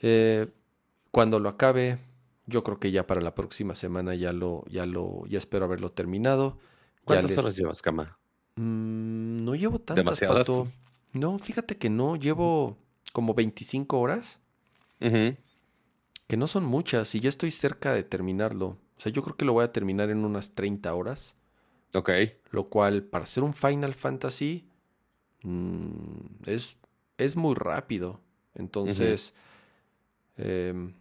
Eh, 0.00 0.48
cuando 1.10 1.38
lo 1.38 1.50
acabe, 1.50 1.98
yo 2.46 2.64
creo 2.64 2.78
que 2.78 2.90
ya 2.90 3.06
para 3.06 3.20
la 3.20 3.34
próxima 3.34 3.74
semana 3.74 4.14
ya 4.14 4.32
lo, 4.32 4.64
ya 4.68 4.86
lo, 4.86 5.26
ya 5.26 5.38
espero 5.38 5.66
haberlo 5.66 5.90
terminado. 5.90 6.58
¿Cuántas 7.04 7.36
horas 7.36 7.56
llevas, 7.56 7.82
Cama? 7.82 8.19
Mm, 8.56 9.44
no 9.44 9.54
llevo 9.54 9.78
tantas, 9.78 10.04
¿Demasiadas? 10.20 10.48
No, 11.12 11.38
fíjate 11.38 11.76
que 11.76 11.90
no, 11.90 12.16
llevo 12.16 12.76
como 13.12 13.34
25 13.34 13.98
horas. 13.98 14.40
Que 15.00 16.36
no 16.36 16.46
son 16.46 16.64
muchas 16.64 17.14
y 17.14 17.20
ya 17.20 17.28
estoy 17.28 17.50
cerca 17.50 17.92
de 17.92 18.02
terminarlo. 18.04 18.76
O 18.96 19.00
sea, 19.00 19.10
yo 19.10 19.22
creo 19.22 19.36
que 19.36 19.44
lo 19.44 19.54
voy 19.54 19.64
a 19.64 19.72
terminar 19.72 20.10
en 20.10 20.24
unas 20.24 20.52
30 20.52 20.94
horas. 20.94 21.36
Ok. 21.94 22.10
Lo 22.50 22.68
cual, 22.68 23.02
para 23.02 23.26
ser 23.26 23.42
un 23.42 23.54
Final 23.54 23.94
Fantasy, 23.94 24.70
Mm, 25.42 26.44
es, 26.46 26.76
es 27.18 27.36
muy 27.36 27.54
rápido. 27.54 28.20
Entonces, 28.54 29.34
em, 30.36 30.92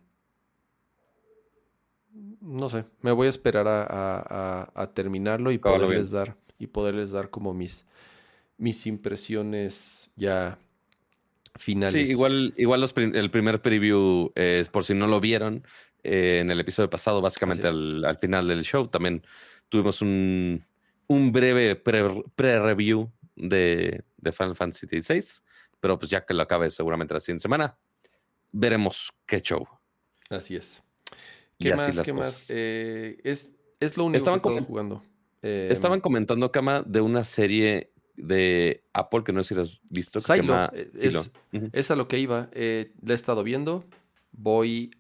no 2.42 2.70
sé, 2.70 2.86
me 3.02 3.12
voy 3.12 3.28
a 3.28 3.30
esperar 3.30 3.66
a, 3.68 4.92
terminarlo 4.94 5.52
y 5.52 5.58
poderles 5.58 6.12
dar 6.12 6.38
y 6.60 6.68
poderles 6.68 7.12
dar 7.12 7.30
como 7.30 7.54
mis, 7.54 7.86
mis 8.58 8.86
impresiones 8.86 10.12
ya 10.16 10.60
finales. 11.56 12.08
Sí, 12.08 12.14
igual, 12.14 12.54
igual 12.58 12.86
el 12.96 13.32
primer 13.32 13.62
preview, 13.62 14.32
es 14.36 14.70
por 14.70 14.84
si 14.84 14.94
no 14.94 15.08
lo 15.08 15.20
vieron, 15.20 15.64
eh, 16.04 16.40
en 16.42 16.52
el 16.52 16.60
episodio 16.60 16.90
pasado, 16.90 17.22
básicamente 17.22 17.68
al, 17.68 18.18
final 18.22 18.48
del 18.48 18.64
show, 18.64 18.88
también 18.88 19.26
tuvimos 19.70 20.02
un, 20.02 20.64
un 21.08 21.32
breve 21.32 21.76
pre-review 21.76 23.12
de, 23.36 24.04
de 24.18 24.32
Final 24.32 24.56
Fantasy 24.56 24.88
XVI, 24.88 25.24
pero 25.80 25.98
pues 25.98 26.12
ya 26.12 26.26
que 26.26 26.34
lo 26.34 26.44
acabe 26.44 26.70
seguramente 26.70 27.14
la 27.14 27.20
siguiente 27.20 27.42
semana, 27.42 27.78
veremos 28.52 29.12
qué 29.26 29.42
show. 29.42 29.68
Así 30.30 30.56
es. 30.56 30.84
¿Qué 31.58 31.76
más? 31.76 32.02
¿Qué 32.02 32.14
más? 32.14 32.46
Eh, 32.50 33.18
es, 33.24 33.52
es, 33.80 33.98
lo 33.98 34.06
único 34.06 34.18
estaban 34.18 34.40
que 34.40 34.66
jugando. 34.66 35.04
Eh, 35.42 35.70
estaban 35.72 36.02
comentando, 36.02 36.52
Kama, 36.52 36.84
de 36.84 37.02
una 37.02 37.24
serie 37.24 37.92
de 38.16 38.84
Apple 38.94 39.24
que 39.24 39.32
no 39.32 39.44
sé 39.44 39.56
si 39.56 39.62
has 39.62 39.80
visto. 39.90 40.20
Que 40.20 40.90
Es, 40.94 41.32
es, 41.72 41.92
a 41.92 41.96
lo 41.96 42.08
que 42.08 42.20
iba. 42.20 42.50
Eh, 42.54 42.94
la 43.02 43.14
he 43.14 43.16
estado 43.16 43.44
viendo. 43.44 43.86
Voy. 44.32 44.92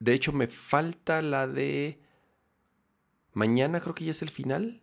De 0.00 0.12
hecho, 0.14 0.32
me 0.32 0.48
falta 0.48 1.22
la 1.22 1.46
de. 1.46 2.00
Mañana 3.32 3.80
creo 3.80 3.94
que 3.94 4.04
ya 4.04 4.10
es 4.10 4.22
el 4.22 4.30
final. 4.30 4.82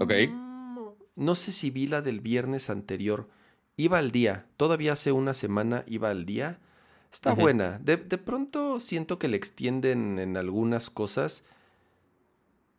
Ok. 0.00 0.12
No 1.16 1.34
sé 1.34 1.52
si 1.52 1.70
vi 1.70 1.86
la 1.86 2.02
del 2.02 2.20
viernes 2.20 2.70
anterior. 2.70 3.28
Iba 3.76 3.98
al 3.98 4.10
día. 4.10 4.46
Todavía 4.56 4.92
hace 4.92 5.12
una 5.12 5.34
semana 5.34 5.84
iba 5.86 6.10
al 6.10 6.26
día. 6.26 6.58
Está 7.12 7.32
buena. 7.34 7.78
De, 7.78 7.96
pronto 7.96 8.80
siento 8.80 9.18
que 9.20 9.28
le 9.28 9.36
extienden 9.36 10.18
en 10.18 10.36
algunas 10.36 10.90
cosas. 10.90 11.44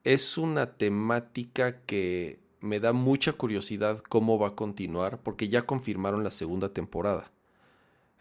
Es 0.06 0.38
una 0.38 0.77
temática 0.77 1.82
que 1.82 2.40
me 2.61 2.80
da 2.80 2.94
mucha 2.94 3.34
curiosidad 3.34 4.02
cómo 4.07 4.40
va 4.40 4.49
a 4.49 4.56
continuar, 4.56 5.19
porque 5.19 5.49
ya 5.49 5.65
confirmaron 5.65 6.23
la 6.23 6.32
segunda 6.32 6.69
temporada. 6.69 7.32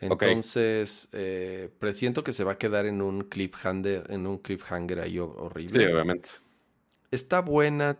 Entonces, 0.00 1.08
eh, 1.12 1.70
presiento 1.78 2.24
que 2.24 2.32
se 2.32 2.44
va 2.44 2.52
a 2.52 2.58
quedar 2.58 2.86
en 2.86 3.00
un 3.00 3.22
cliffhanger, 3.24 4.06
en 4.10 4.26
un 4.26 4.38
cliffhanger 4.38 5.00
ahí 5.00 5.18
horrible. 5.18 5.86
Sí, 5.86 5.92
obviamente. 5.92 6.28
Está 7.10 7.40
buena, 7.40 7.96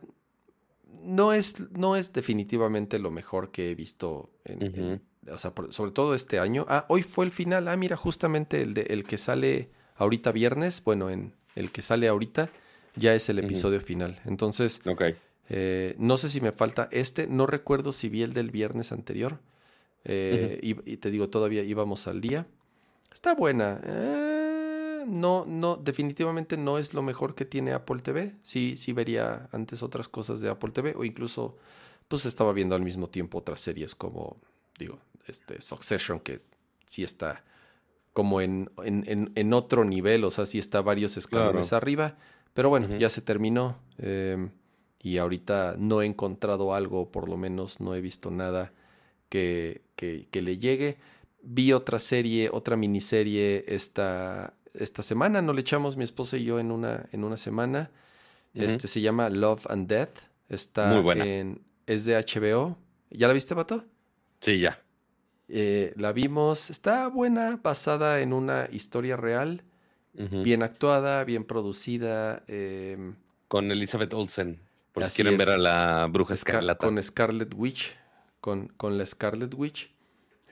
no 1.02 1.32
es, 1.32 1.70
no 1.70 1.96
es 1.96 2.12
definitivamente 2.12 2.98
lo 2.98 3.10
mejor 3.10 3.50
que 3.50 3.70
he 3.70 3.74
visto 3.74 4.30
en, 4.44 5.00
o 5.30 5.38
sea, 5.38 5.52
sobre 5.70 5.92
todo 5.92 6.14
este 6.14 6.38
año. 6.38 6.66
Ah, 6.68 6.84
hoy 6.88 7.02
fue 7.02 7.24
el 7.24 7.30
final. 7.30 7.68
Ah, 7.68 7.76
mira, 7.76 7.96
justamente 7.96 8.62
el, 8.62 8.74
de, 8.74 8.82
el 8.82 9.04
que 9.04 9.18
sale 9.18 9.70
ahorita 9.96 10.32
viernes, 10.32 10.82
bueno, 10.84 11.10
en 11.10 11.34
el 11.54 11.70
que 11.70 11.82
sale 11.82 12.08
ahorita 12.08 12.50
ya 12.96 13.14
es 13.14 13.28
el 13.28 13.38
episodio 13.38 13.80
final. 13.80 14.20
Entonces, 14.24 14.80
okay. 14.86 15.16
Eh, 15.48 15.94
no 15.98 16.16
sé 16.16 16.30
si 16.30 16.40
me 16.40 16.52
falta 16.52 16.88
este, 16.90 17.26
no 17.26 17.46
recuerdo 17.46 17.92
si 17.92 18.08
vi 18.08 18.22
el 18.22 18.32
del 18.32 18.50
viernes 18.50 18.92
anterior. 18.92 19.40
Eh, 20.04 20.58
y, 20.62 20.90
y 20.90 20.96
te 20.98 21.10
digo, 21.10 21.28
todavía 21.28 21.62
íbamos 21.62 22.06
al 22.06 22.20
día. 22.20 22.46
Está 23.12 23.34
buena. 23.34 23.80
Eh, 23.84 25.04
no, 25.06 25.44
no, 25.46 25.76
definitivamente 25.76 26.56
no 26.56 26.78
es 26.78 26.94
lo 26.94 27.02
mejor 27.02 27.34
que 27.34 27.44
tiene 27.44 27.72
Apple 27.72 28.00
TV. 28.00 28.34
Sí, 28.42 28.76
sí 28.76 28.92
vería 28.92 29.48
antes 29.52 29.82
otras 29.82 30.08
cosas 30.08 30.40
de 30.40 30.50
Apple 30.50 30.70
TV 30.72 30.94
o 30.96 31.04
incluso 31.04 31.56
pues 32.08 32.26
estaba 32.26 32.52
viendo 32.52 32.74
al 32.74 32.82
mismo 32.82 33.08
tiempo 33.08 33.38
otras 33.38 33.60
series 33.60 33.94
como, 33.94 34.36
digo, 34.78 34.98
este 35.26 35.60
Succession 35.60 36.20
que 36.20 36.42
sí 36.86 37.02
está 37.02 37.44
como 38.12 38.40
en, 38.40 38.70
en, 38.84 39.32
en, 39.34 39.52
otro 39.52 39.84
nivel, 39.84 40.22
o 40.22 40.30
sea, 40.30 40.46
sí 40.46 40.58
está 40.58 40.80
varios 40.82 41.16
escalones 41.16 41.72
arriba, 41.72 42.16
pero 42.54 42.70
bueno, 42.70 42.96
ya 42.96 43.10
se 43.10 43.20
terminó 43.20 43.76
em, 43.98 44.50
y 45.02 45.18
ahorita 45.18 45.76
no 45.78 46.00
he 46.00 46.06
encontrado 46.06 46.74
algo, 46.74 47.10
por 47.10 47.28
lo 47.28 47.36
menos 47.36 47.80
no 47.80 47.94
he 47.94 48.00
visto 48.00 48.30
nada 48.30 48.72
que, 49.28 49.82
que, 49.96 50.28
que 50.30 50.40
le 50.40 50.58
llegue. 50.58 50.96
Vi 51.42 51.72
otra 51.72 51.98
serie, 51.98 52.48
otra 52.50 52.76
miniserie 52.76 53.64
esta, 53.68 54.54
esta 54.72 55.02
semana, 55.02 55.42
no 55.42 55.52
le 55.52 55.60
echamos 55.60 55.96
mi 55.96 56.04
esposa 56.04 56.36
y 56.38 56.44
yo 56.44 56.58
en 56.58 56.70
una, 56.70 57.06
en 57.12 57.22
una 57.24 57.36
semana. 57.36 57.90
Este 58.54 58.86
se 58.86 59.00
llama 59.00 59.28
Love 59.30 59.66
and 59.68 59.88
Death. 59.88 60.20
Está 60.48 60.92
Muy 60.92 61.02
buena. 61.02 61.24
en. 61.26 61.60
Es 61.86 62.04
de 62.04 62.16
HBO. 62.16 62.78
¿Ya 63.10 63.26
la 63.26 63.34
viste, 63.34 63.54
Pato? 63.54 63.84
Sí, 64.40 64.60
ya. 64.60 64.80
Eh, 65.48 65.92
la 65.96 66.12
vimos. 66.12 66.70
Está 66.70 67.08
buena, 67.08 67.60
basada 67.62 68.20
en 68.20 68.32
una 68.32 68.68
historia 68.72 69.16
real. 69.16 69.64
Bien 70.14 70.62
actuada, 70.62 71.24
bien 71.24 71.44
producida. 71.44 72.42
Eh, 72.46 73.12
con 73.48 73.70
Elizabeth 73.70 74.12
Olsen. 74.14 74.60
Por 74.92 75.04
si 75.04 75.22
quieren 75.22 75.36
ver 75.36 75.50
a 75.50 75.58
la 75.58 76.08
bruja 76.10 76.34
escarlata. 76.34 76.86
Con 76.86 77.02
Scarlet 77.02 77.52
Witch. 77.54 77.92
Con, 78.40 78.68
con 78.68 78.96
la 78.96 79.04
Scarlet 79.04 79.52
Witch. 79.54 79.90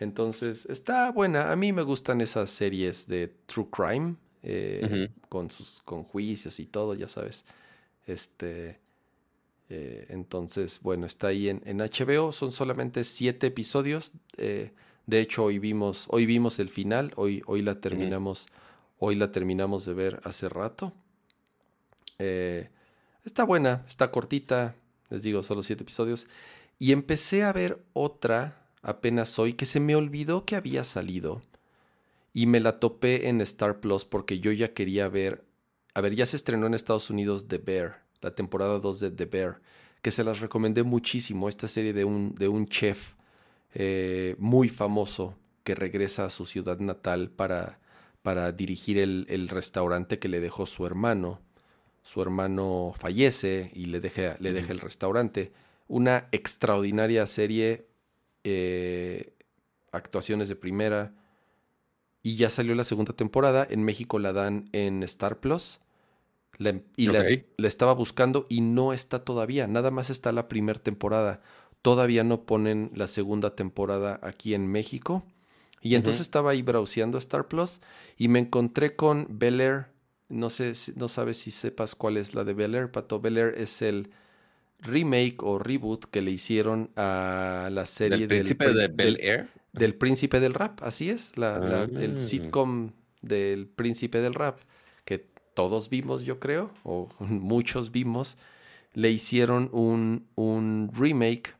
Entonces, 0.01 0.67
está 0.67 1.13
buena. 1.13 1.53
A 1.53 1.57
mí 1.57 1.73
me 1.73 1.83
gustan 1.83 2.21
esas 2.21 2.51
series 2.51 3.07
de 3.07 3.33
true 3.47 3.69
crime. 3.71 4.17
Eh, 4.45 5.09
con 5.29 5.51
sus 5.51 5.81
con 5.85 6.03
juicios 6.03 6.59
y 6.59 6.67
todo, 6.67 6.95
ya 6.95 7.07
sabes. 7.07 7.45
Este. 8.07 8.81
Eh, 9.69 10.07
entonces, 10.11 10.81
bueno, 10.83 11.07
está 11.07 11.29
ahí 11.29 11.49
en, 11.49 11.63
en, 11.65 11.79
HBO. 11.79 12.33
Son 12.33 12.51
solamente 12.51 13.05
siete 13.05 13.47
episodios. 13.47 14.13
Eh, 14.37 14.73
de 15.07 15.21
hecho, 15.21 15.45
hoy 15.45 15.59
vimos, 15.59 16.07
hoy 16.09 16.27
vimos 16.27 16.59
el 16.59 16.69
final. 16.69 17.13
Hoy, 17.17 17.43
hoy 17.47 17.63
la 17.63 17.81
terminamos. 17.81 18.49
Hoy 19.05 19.16
la 19.16 19.33
terminamos 19.33 19.85
de 19.85 19.95
ver 19.95 20.20
hace 20.23 20.49
rato. 20.49 20.93
Eh, 22.20 22.70
está 23.24 23.43
buena, 23.43 23.85
está 23.89 24.12
cortita. 24.12 24.77
Les 25.11 25.24
digo, 25.24 25.43
solo 25.43 25.65
siete 25.65 25.83
episodios. 25.83 26.29
Y 26.79 26.93
empecé 26.93 27.43
a 27.43 27.53
ver 27.53 27.83
otra 27.95 28.65
apenas 28.81 29.41
hoy 29.41 29.55
que 29.55 29.66
se 29.66 29.81
me 29.81 29.97
olvidó 29.97 30.45
que 30.45 30.55
había 30.55 30.85
salido. 30.85 31.43
Y 32.33 32.47
me 32.47 32.61
la 32.61 32.79
topé 32.79 33.29
en 33.29 33.41
Star 33.41 33.81
Plus 33.81 34.05
porque 34.05 34.39
yo 34.39 34.53
ya 34.53 34.73
quería 34.73 35.09
ver. 35.09 35.43
A 35.95 36.01
ver, 36.01 36.15
ya 36.15 36.24
se 36.24 36.37
estrenó 36.37 36.69
en 36.69 36.74
Estados 36.74 37.11
Unidos 37.11 37.49
The 37.49 37.59
Bear, 37.59 38.05
la 38.20 38.37
temporada 38.37 38.79
2 38.79 39.01
de 39.01 39.11
The 39.11 39.24
Bear, 39.24 39.61
que 40.01 40.12
se 40.12 40.23
las 40.23 40.39
recomendé 40.39 40.85
muchísimo. 40.85 41.49
Esta 41.49 41.66
serie 41.66 41.93
de 41.93 42.05
un, 42.05 42.37
de 42.37 42.47
un 42.47 42.66
chef 42.66 43.15
eh, 43.74 44.37
muy 44.39 44.69
famoso 44.69 45.35
que 45.65 45.74
regresa 45.74 46.27
a 46.27 46.31
su 46.31 46.47
ciudad 46.47 46.79
natal 46.79 47.31
para, 47.31 47.81
para 48.23 48.53
dirigir 48.53 48.99
el, 48.99 49.27
el, 49.28 49.49
restaurante 49.49 50.19
que 50.19 50.28
le 50.28 50.40
dejó 50.40 50.66
su 50.66 50.86
hermano. 50.86 51.40
Su 52.03 52.23
hermano 52.23 52.94
fallece 52.99 53.70
y 53.74 53.86
le 53.86 54.01
deja, 54.01 54.36
le 54.39 54.53
deja 54.53 54.73
el 54.73 54.81
restaurante. 54.81 55.53
Una 55.89 56.28
extraordinaria 56.32 57.27
serie, 57.27 57.86
eh, 58.44 59.35
actuaciones 59.90 60.49
de 60.49 60.57
primera. 60.57 61.15
Y 62.23 62.36
ya 62.36 62.51
salió 62.51 62.74
la 62.74 62.85
segunda 62.85 63.12
temporada. 63.12 63.66
En 63.69 63.82
México 63.82 64.19
la 64.19 64.32
dan 64.32 64.69
en 64.73 65.03
Star 65.03 65.40
Plus. 65.40 65.81
La, 66.59 66.81
y 66.97 67.09
okay. 67.09 67.36
la, 67.36 67.44
la, 67.57 67.69
estaba 67.69 67.94
buscando 67.94 68.47
y 68.49 68.61
no 68.61 68.93
está 68.93 69.24
todavía. 69.24 69.66
Nada 69.66 69.90
más 69.90 70.11
está 70.11 70.31
la 70.31 70.49
primera 70.49 70.81
temporada. 70.81 71.40
Todavía 71.82 72.23
no 72.23 72.47
ponen 72.47 72.93
la 72.94 73.09
segunda 73.09 73.57
temporada 73.57 74.20
aquí 74.23 74.55
en 74.55 74.69
México. 74.69 75.24
Y 75.83 75.97
entonces 75.97 76.21
uh 76.21 76.23
-huh. 76.23 76.27
estaba 76.27 76.51
ahí 76.53 76.63
browseando 76.63 77.19
Star 77.19 77.49
Plus 77.49 77.81
y 78.17 78.29
me 78.29 78.39
encontré 78.39 78.97
con 78.97 79.27
Bel 79.29 79.61
Air. 79.61 79.87
No 80.29 80.49
sé, 80.49 80.73
no 80.97 81.09
sabes 81.09 81.39
si 81.39 81.51
sepas 81.51 81.95
cuál 81.95 82.16
es 82.16 82.35
la 82.35 82.45
de 82.45 82.55
Bel 82.55 82.74
Air, 82.74 82.90
Pato. 82.90 83.21
Bel 83.21 83.37
Air 83.37 83.55
es 83.59 83.82
el 83.82 84.11
remake 84.81 85.43
o 85.43 85.59
reboot 85.59 86.06
que 86.06 86.23
le 86.23 86.31
hicieron 86.31 86.90
a 86.97 87.69
la 87.71 87.87
serie 87.87 88.27
del 88.27 88.29
príncipe 88.29 88.66
del, 88.66 88.77
de 88.77 88.89
Bel 88.89 89.19
Air. 89.21 89.48
Del, 89.73 89.95
príncipe 89.95 90.40
del 90.40 90.55
rap, 90.55 90.82
así 90.82 91.11
es, 91.11 91.37
la, 91.39 91.56
ah. 91.56 91.61
la, 91.61 91.82
el 92.01 92.21
sitcom 92.21 92.93
del 93.23 93.66
príncipe 93.66 94.21
del 94.21 94.35
rap, 94.35 94.61
que 95.05 95.19
todos 95.55 95.89
vimos, 95.89 96.24
yo 96.24 96.39
creo, 96.39 96.73
o 96.85 97.09
muchos 97.21 97.90
vimos, 97.90 98.37
le 98.95 99.11
hicieron 99.11 99.71
un, 99.73 100.27
un 100.35 100.90
remake 100.93 101.55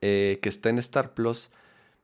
eh, 0.00 0.38
que 0.40 0.48
está 0.48 0.70
en 0.70 0.78
Star 0.78 1.14
Plus. 1.14 1.50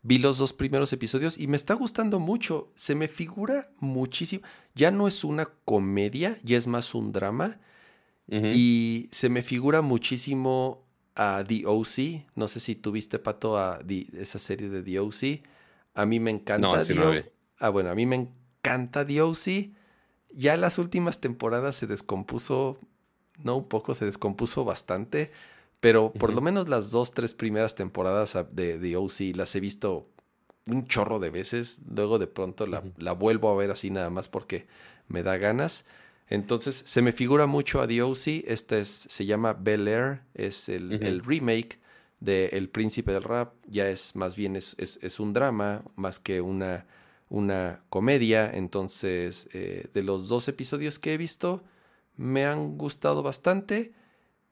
Vi 0.06 0.18
los 0.18 0.36
dos 0.36 0.52
primeros 0.52 0.92
episodios 0.92 1.38
y 1.38 1.46
me 1.46 1.56
está 1.56 1.72
gustando 1.72 2.20
mucho. 2.20 2.70
Se 2.74 2.94
me 2.94 3.08
figura 3.08 3.70
muchísimo. 3.80 4.44
Ya 4.74 4.90
no 4.90 5.08
es 5.08 5.24
una 5.24 5.46
comedia, 5.64 6.36
ya 6.42 6.58
es 6.58 6.66
más 6.66 6.94
un 6.94 7.10
drama. 7.10 7.58
Uh 8.28 8.34
-huh. 8.34 8.52
Y 8.54 9.08
se 9.12 9.30
me 9.30 9.40
figura 9.40 9.80
muchísimo 9.80 10.84
a 11.14 11.42
The 11.48 11.62
O.C. 11.66 12.26
No 12.34 12.48
sé 12.48 12.60
si 12.60 12.74
tuviste, 12.74 13.18
Pato, 13.18 13.58
a 13.58 13.78
The, 13.78 14.06
esa 14.18 14.38
serie 14.38 14.68
de 14.68 14.82
The 14.82 15.00
O.C. 15.00 15.42
A 15.94 16.04
mí 16.04 16.20
me 16.20 16.32
encanta. 16.32 16.68
No, 16.68 16.84
The 16.84 16.94
no 16.94 17.12
ah, 17.58 17.70
bueno, 17.70 17.88
a 17.88 17.94
mí 17.94 18.04
me 18.04 18.16
encanta 18.16 19.06
The 19.06 19.22
O.C. 19.22 19.72
Ya 20.32 20.58
las 20.58 20.78
últimas 20.78 21.18
temporadas 21.18 21.76
se 21.76 21.86
descompuso, 21.86 22.78
no 23.42 23.56
un 23.56 23.68
poco, 23.68 23.94
se 23.94 24.04
descompuso 24.04 24.66
bastante. 24.66 25.30
Pero 25.84 26.14
por 26.14 26.30
uh 26.30 26.32
-huh. 26.32 26.36
lo 26.36 26.40
menos 26.40 26.70
las 26.70 26.90
dos, 26.90 27.12
tres 27.12 27.34
primeras 27.34 27.74
temporadas 27.74 28.38
de 28.52 28.78
The 28.78 28.96
O.C. 28.96 29.34
las 29.34 29.54
he 29.54 29.60
visto 29.60 30.08
un 30.66 30.86
chorro 30.86 31.18
de 31.18 31.28
veces. 31.28 31.76
Luego 31.94 32.18
de 32.18 32.26
pronto 32.26 32.66
la, 32.66 32.80
uh 32.80 32.84
-huh. 32.84 32.92
la 32.96 33.12
vuelvo 33.12 33.50
a 33.50 33.54
ver 33.54 33.70
así 33.70 33.90
nada 33.90 34.08
más 34.08 34.30
porque 34.30 34.66
me 35.08 35.22
da 35.22 35.36
ganas. 35.36 35.84
Entonces 36.30 36.82
se 36.86 37.02
me 37.02 37.12
figura 37.12 37.46
mucho 37.46 37.82
a 37.82 37.86
The 37.86 38.00
O.C. 38.00 38.44
Este 38.46 38.80
es, 38.80 38.88
se 38.88 39.26
llama 39.26 39.52
Bel 39.52 39.86
Air, 39.86 40.22
es 40.32 40.70
el, 40.70 40.84
uh 40.86 40.96
-huh. 40.96 41.04
el 41.04 41.22
remake 41.22 41.78
de 42.18 42.46
El 42.46 42.70
Príncipe 42.70 43.12
del 43.12 43.22
Rap. 43.22 43.52
Ya 43.68 43.86
es 43.90 44.16
más 44.16 44.36
bien 44.36 44.56
es, 44.56 44.74
es, 44.78 44.98
es 45.02 45.20
un 45.20 45.34
drama 45.34 45.82
más 45.96 46.18
que 46.18 46.40
una, 46.40 46.86
una 47.28 47.82
comedia. 47.90 48.50
Entonces 48.50 49.50
eh, 49.52 49.88
de 49.92 50.02
los 50.02 50.28
dos 50.28 50.48
episodios 50.48 50.98
que 50.98 51.12
he 51.12 51.18
visto 51.18 51.62
me 52.16 52.46
han 52.46 52.78
gustado 52.78 53.22
bastante. 53.22 53.92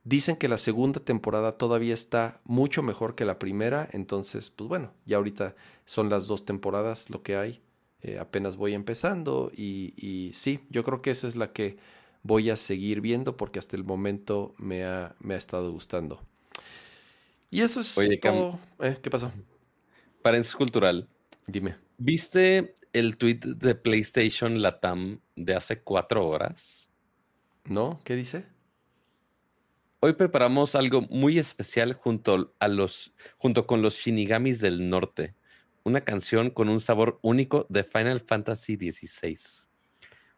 Dicen 0.04 0.36
que 0.36 0.48
la 0.48 0.58
segunda 0.58 1.00
temporada 1.00 1.52
todavía 1.52 1.94
está 1.94 2.40
mucho 2.44 2.82
mejor 2.82 3.14
que 3.14 3.24
la 3.24 3.38
primera. 3.38 3.88
Entonces 3.92 4.50
pues 4.50 4.68
bueno, 4.68 4.92
ya 5.06 5.16
ahorita 5.16 5.54
son 5.84 6.08
las 6.08 6.26
dos 6.26 6.44
temporadas 6.44 7.10
lo 7.10 7.22
que 7.22 7.36
hay. 7.36 7.60
Eh, 8.02 8.18
apenas 8.18 8.56
voy 8.56 8.74
empezando 8.74 9.52
y, 9.54 9.94
y, 9.96 10.32
sí, 10.34 10.60
yo 10.70 10.82
creo 10.82 11.02
que 11.02 11.12
esa 11.12 11.28
es 11.28 11.36
la 11.36 11.52
que 11.52 11.76
voy 12.24 12.50
a 12.50 12.56
seguir 12.56 13.00
viendo 13.00 13.36
porque 13.36 13.60
hasta 13.60 13.76
el 13.76 13.84
momento 13.84 14.56
me 14.58 14.84
ha, 14.84 15.14
me 15.20 15.34
ha 15.34 15.36
estado 15.36 15.70
gustando. 15.70 16.20
Y 17.48 17.60
eso 17.60 17.80
es 17.80 17.96
Oye, 17.96 18.16
todo. 18.16 18.58
Eh, 18.80 18.96
¿Qué 19.00 19.08
pasó? 19.08 19.30
Paréntesis 20.22 20.56
cultural. 20.56 21.08
Dime. 21.46 21.76
¿Viste 21.98 22.74
el 22.92 23.16
tweet 23.16 23.40
de 23.40 23.74
PlayStation 23.74 24.62
Latam 24.62 25.20
de 25.36 25.54
hace 25.54 25.80
cuatro 25.80 26.26
horas? 26.26 26.88
¿No? 27.64 28.00
¿Qué 28.04 28.16
dice? 28.16 28.46
Hoy 30.04 30.14
preparamos 30.14 30.74
algo 30.74 31.02
muy 31.02 31.38
especial 31.38 31.94
junto, 31.94 32.54
a 32.58 32.68
los, 32.68 33.14
junto 33.38 33.66
con 33.66 33.82
los 33.82 33.94
Shinigamis 33.94 34.60
del 34.60 34.90
Norte 34.90 35.34
una 35.84 36.02
canción 36.02 36.50
con 36.50 36.68
un 36.68 36.80
sabor 36.80 37.18
único 37.22 37.66
de 37.68 37.84
Final 37.84 38.20
Fantasy 38.20 38.76
XVI. 38.76 39.38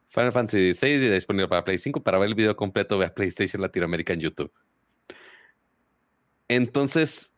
Final 0.09 0.33
Fantasy 0.33 0.75
XVI 0.75 1.09
ya 1.09 1.15
disponible 1.15 1.49
para 1.49 1.65
Play 1.65 1.79
5. 1.79 2.03
Para 2.03 2.19
ver 2.19 2.29
el 2.29 2.35
video 2.35 2.57
completo, 2.57 2.99
ve 2.99 3.07
a 3.07 3.15
PlayStation 3.15 3.61
Latinoamérica 3.61 4.13
en 4.13 4.21
YouTube. 4.21 4.53
Entonces, 6.49 7.33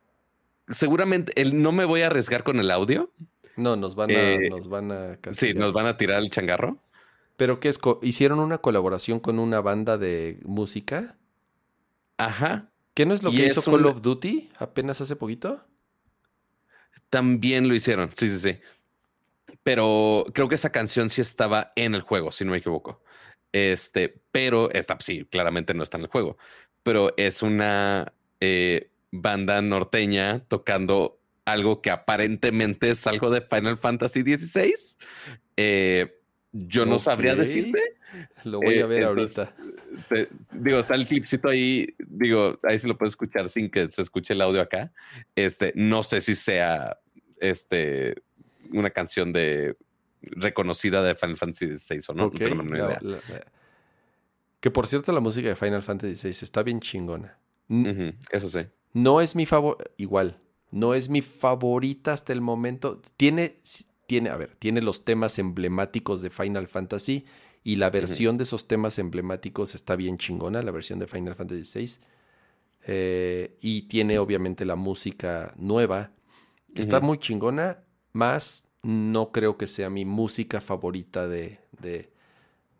seguramente 0.68 1.32
el, 1.40 1.60
no 1.60 1.72
me 1.72 1.84
voy 1.84 2.02
a 2.02 2.06
arriesgar 2.06 2.42
con 2.42 2.60
el 2.60 2.70
audio. 2.70 3.10
No, 3.56 3.76
nos 3.76 3.94
van 3.94 4.10
a, 4.10 4.14
eh, 4.14 4.50
nos 4.50 4.68
van 4.68 4.92
a 4.92 5.18
Sí, 5.32 5.54
nos 5.54 5.72
van 5.72 5.86
a 5.86 5.96
tirar 5.96 6.20
el 6.20 6.30
changarro. 6.30 6.78
¿Pero 7.36 7.60
qué 7.60 7.68
es? 7.68 7.78
¿Hicieron 8.02 8.38
una 8.38 8.58
colaboración 8.58 9.20
con 9.20 9.38
una 9.38 9.60
banda 9.60 9.98
de 9.98 10.40
música? 10.44 11.16
Ajá. 12.16 12.70
¿Qué 12.94 13.04
no 13.04 13.14
es 13.14 13.22
lo 13.22 13.30
que 13.30 13.46
hizo 13.46 13.62
Call 13.62 13.84
un... 13.84 13.86
of 13.86 14.00
Duty 14.00 14.50
apenas 14.58 15.00
hace 15.00 15.16
poquito? 15.16 15.66
También 17.10 17.68
lo 17.68 17.74
hicieron, 17.74 18.10
sí, 18.14 18.30
sí, 18.30 18.38
sí. 18.38 18.58
Pero 19.62 20.24
creo 20.32 20.48
que 20.48 20.54
esa 20.54 20.70
canción 20.70 21.10
sí 21.10 21.20
estaba 21.20 21.72
en 21.76 21.94
el 21.94 22.00
juego, 22.00 22.32
si 22.32 22.44
no 22.44 22.52
me 22.52 22.58
equivoco. 22.58 23.02
Este, 23.52 24.20
pero 24.32 24.70
esta 24.70 24.96
sí, 25.00 25.26
claramente 25.30 25.74
no 25.74 25.82
está 25.82 25.98
en 25.98 26.04
el 26.04 26.10
juego. 26.10 26.36
Pero 26.82 27.12
es 27.16 27.42
una 27.42 28.12
eh, 28.40 28.90
banda 29.10 29.60
norteña 29.62 30.40
tocando 30.48 31.20
algo 31.44 31.80
que 31.80 31.90
aparentemente 31.90 32.90
es 32.90 33.06
algo 33.06 33.30
de 33.30 33.40
Final 33.40 33.78
Fantasy 33.78 34.22
XVI. 34.22 34.74
Eh, 35.56 36.20
yo 36.66 36.86
no 36.86 36.98
sabría 36.98 37.34
decirte. 37.34 37.96
Lo 38.44 38.60
voy 38.60 38.78
a 38.78 38.86
ver 38.86 39.04
ahorita. 39.04 39.54
digo, 40.52 40.78
está 40.78 40.94
el 40.94 41.06
clipcito 41.06 41.48
ahí, 41.48 41.94
digo, 41.98 42.58
ahí 42.62 42.78
se 42.78 42.88
lo 42.88 42.96
puedes 42.96 43.12
escuchar 43.12 43.48
sin 43.48 43.70
que 43.70 43.88
se 43.88 44.02
escuche 44.02 44.34
el 44.34 44.40
audio 44.40 44.60
acá. 44.60 44.92
Este, 45.34 45.72
no 45.74 46.02
sé 46.02 46.20
si 46.20 46.34
sea 46.34 46.98
este 47.40 48.22
una 48.72 48.90
canción 48.90 49.32
de 49.32 49.76
reconocida 50.22 51.02
de 51.02 51.14
Final 51.14 51.36
Fantasy 51.36 51.76
XVI 51.76 52.02
o 52.08 52.14
no. 52.14 52.30
que 54.60 54.70
por 54.70 54.86
cierto, 54.86 55.12
la 55.12 55.20
música 55.20 55.48
de 55.48 55.56
Final 55.56 55.82
Fantasy 55.82 56.16
XVI 56.16 56.44
está 56.44 56.62
bien 56.62 56.80
chingona. 56.80 57.38
eso 58.30 58.48
sí. 58.48 58.60
No 58.92 59.20
es 59.20 59.36
mi 59.36 59.44
favor, 59.46 59.92
igual, 59.98 60.40
no 60.70 60.94
es 60.94 61.08
mi 61.08 61.22
favorita 61.22 62.12
hasta 62.12 62.32
el 62.32 62.40
momento. 62.40 63.00
Tiene, 63.16 63.56
tiene, 64.06 64.30
a 64.30 64.36
ver, 64.36 64.54
tiene 64.58 64.82
los 64.82 65.04
temas 65.04 65.38
emblemáticos 65.38 66.22
de 66.22 66.30
Final 66.30 66.68
Fantasy 66.68 67.24
y 67.62 67.76
la 67.76 67.90
versión 67.90 68.38
de 68.38 68.44
esos 68.44 68.68
temas 68.68 68.98
emblemáticos 68.98 69.74
está 69.74 69.96
bien 69.96 70.18
chingona, 70.18 70.62
la 70.62 70.70
versión 70.70 70.98
de 70.98 71.06
Final 71.06 71.34
Fantasy 71.34 71.78
VI. 71.78 71.90
Eh, 72.88 73.56
y 73.60 73.82
tiene 73.82 74.18
obviamente 74.18 74.64
la 74.64 74.76
música 74.76 75.52
nueva, 75.56 76.12
que 76.74 76.80
está 76.80 77.00
muy 77.00 77.18
chingona, 77.18 77.82
más 78.12 78.66
no 78.82 79.32
creo 79.32 79.56
que 79.56 79.66
sea 79.66 79.90
mi 79.90 80.04
música 80.04 80.60
favorita 80.60 81.26
de, 81.26 81.58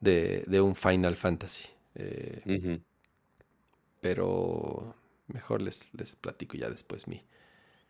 de, 0.00 0.60
un 0.60 0.76
Final 0.76 1.16
Fantasy. 1.16 1.64
Eh, 1.96 2.80
pero 4.00 4.94
mejor 5.26 5.62
les, 5.62 5.92
les 5.94 6.14
platico 6.14 6.56
ya 6.56 6.70
después 6.70 7.08
mi, 7.08 7.24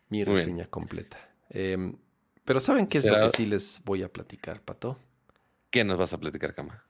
mi 0.09 0.23
reseña 0.23 0.65
completa. 0.65 1.17
Em, 1.49 1.95
pero 2.47 2.61
¿saben 2.61 2.87
qué 2.87 2.99
es 2.99 3.05
lo 3.05 3.19
que 3.19 3.29
sí 3.29 3.45
les 3.45 3.81
voy 3.83 4.03
a 4.03 4.13
platicar, 4.13 4.61
Pato? 4.61 4.97
¿Qué 5.69 5.83
nos 5.83 5.97
vas 5.97 6.13
a 6.13 6.17
platicar, 6.17 6.55
Cama? 6.55 6.85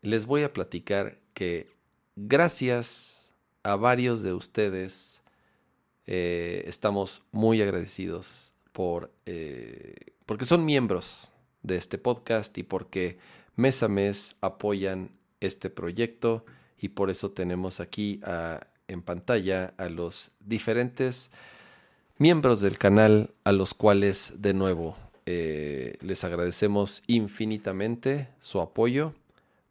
Les 0.00 0.26
voy 0.26 0.42
a 0.42 0.52
platicar 0.52 1.20
que 1.34 1.70
gracias 2.16 3.32
a 3.62 3.76
varios 3.76 4.24
de 4.24 4.32
ustedes 4.32 5.22
eh, 6.06 6.64
estamos 6.66 7.22
muy 7.30 7.62
agradecidos 7.62 8.54
por 8.72 9.12
eh, 9.24 9.94
porque 10.26 10.46
son 10.46 10.64
miembros 10.64 11.28
de 11.62 11.76
este 11.76 11.96
podcast 11.96 12.58
y 12.58 12.64
porque 12.64 13.18
mes 13.54 13.84
a 13.84 13.88
mes 13.88 14.34
apoyan 14.40 15.12
este 15.38 15.70
proyecto 15.70 16.44
y 16.76 16.88
por 16.88 17.08
eso 17.08 17.30
tenemos 17.30 17.78
aquí 17.78 18.18
en 18.88 19.02
pantalla 19.02 19.74
a 19.76 19.88
los 19.88 20.32
diferentes 20.40 21.30
miembros 22.22 22.60
del 22.60 22.78
canal 22.78 23.30
a 23.42 23.50
los 23.50 23.74
cuales 23.74 24.34
de 24.36 24.54
nuevo 24.54 24.96
eh, 25.26 25.96
les 26.02 26.22
agradecemos 26.22 27.02
infinitamente 27.08 28.28
su 28.38 28.60
apoyo 28.60 29.12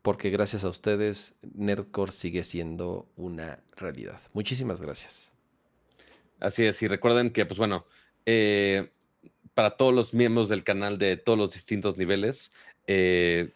porque 0.01 0.29
gracias 0.31 0.65
a 0.65 0.67
ustedes 0.67 1.33
Nerdcore 1.55 2.11
sigue 2.11 2.43
siendo 2.43 3.07
una 3.15 3.59
realidad. 3.77 4.19
Muchísimas 4.33 4.81
gracias. 4.81 5.31
Así 6.41 6.65
es, 6.65 6.81
y 6.81 6.89
recuerden 6.89 7.31
que, 7.31 7.45
pues 7.45 7.57
bueno, 7.57 7.85
eh, 8.25 8.89
para 9.53 9.77
todos 9.77 9.93
los 9.93 10.13
miembros 10.13 10.49
del 10.49 10.65
canal 10.65 10.97
de 10.97 11.15
todos 11.15 11.39
los 11.39 11.53
distintos 11.53 11.95
niveles, 11.95 12.51
eh, 12.85 13.53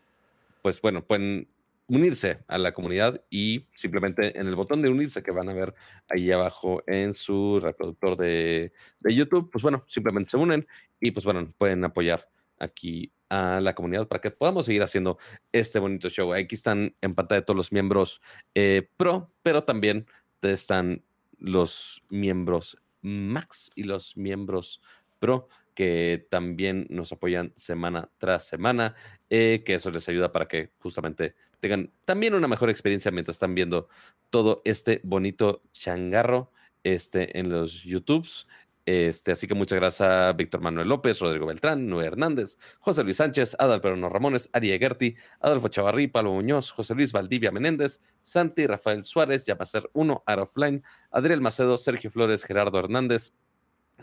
pues 0.61 0.79
bueno, 0.79 1.03
pueden 1.03 1.49
unirse 1.87 2.39
a 2.47 2.57
la 2.57 2.73
comunidad 2.73 3.23
y 3.29 3.67
simplemente 3.75 4.39
en 4.39 4.47
el 4.47 4.55
botón 4.55 4.81
de 4.81 4.89
unirse 4.89 5.21
que 5.21 5.31
van 5.31 5.49
a 5.49 5.53
ver 5.53 5.73
ahí 6.09 6.31
abajo 6.31 6.83
en 6.87 7.13
su 7.13 7.59
reproductor 7.59 8.17
de, 8.17 8.71
YouTube, 9.03 9.49
pues 9.51 9.61
bueno, 9.61 9.83
simplemente 9.87 10.29
se 10.29 10.37
unen 10.37 10.67
y 10.99 11.11
pues 11.11 11.25
bueno, 11.25 11.47
pueden 11.57 11.83
apoyar 11.83 12.27
aquí 12.59 13.11
a 13.29 13.59
la 13.61 13.75
comunidad 13.75 14.07
para 14.07 14.21
que 14.21 14.31
podamos 14.31 14.65
seguir 14.65 14.83
haciendo 14.83 15.17
este 15.51 15.79
bonito 15.79 16.09
show. 16.09 16.33
Aquí 16.33 16.55
están 16.55 16.95
en 17.01 17.13
pantalla 17.13 17.43
todos 17.43 17.57
los 17.57 17.71
miembros 17.71 18.21
eh, 18.55 18.89
pro, 18.97 19.31
pero 19.43 19.63
también 19.63 20.07
están 20.41 21.03
los 21.37 22.01
miembros 22.09 22.77
max 23.01 23.71
y 23.75 23.83
los 23.83 24.15
miembros 24.17 24.81
pro 25.19 25.47
que 25.75 26.25
también 26.31 26.87
nos 26.89 27.11
apoyan 27.11 27.51
semana 27.55 28.09
tras 28.17 28.47
semana, 28.47 28.95
eh, 29.29 29.61
que 29.65 29.75
eso 29.75 29.91
les 29.91 30.07
ayuda 30.07 30.31
para 30.31 30.47
que 30.47 30.71
justamente 30.79 31.35
tengan 31.65 31.91
también 32.05 32.35
una 32.35 32.47
mejor 32.47 32.69
experiencia 32.69 33.09
mientras 33.09 33.37
están 33.37 33.55
viendo 33.55 33.89
todo 34.29 34.61
este 34.65 35.01
bonito 35.03 35.63
changarro 35.73 36.51
este, 36.83 37.39
en 37.39 37.49
los 37.49 37.81
YouTubes. 37.81 38.45
Este, 38.85 39.31
así 39.31 39.47
que 39.47 39.55
muchas 39.55 39.79
gracias 39.79 40.07
a 40.07 40.31
Víctor 40.33 40.61
Manuel 40.61 40.89
López, 40.89 41.17
Rodrigo 41.17 41.47
Beltrán, 41.47 41.87
Noé 41.87 42.05
Hernández, 42.05 42.59
José 42.77 43.03
Luis 43.03 43.17
Sánchez, 43.17 43.55
Adalberto 43.57 44.09
Ramones, 44.09 44.47
Ari 44.53 44.73
Egerti, 44.73 45.15
Adolfo 45.39 45.69
Chavarrí, 45.69 46.07
Pablo 46.07 46.33
Muñoz, 46.33 46.69
José 46.69 46.93
Luis 46.93 47.11
Valdivia 47.11 47.51
Menéndez, 47.51 47.99
Santi, 48.21 48.67
Rafael 48.67 49.03
Suárez, 49.03 49.47
Yamacer 49.47 49.89
1, 49.93 50.21
Arofline, 50.27 50.83
Adriel 51.09 51.41
Macedo, 51.41 51.79
Sergio 51.79 52.11
Flores, 52.11 52.43
Gerardo 52.43 52.77
Hernández, 52.77 53.33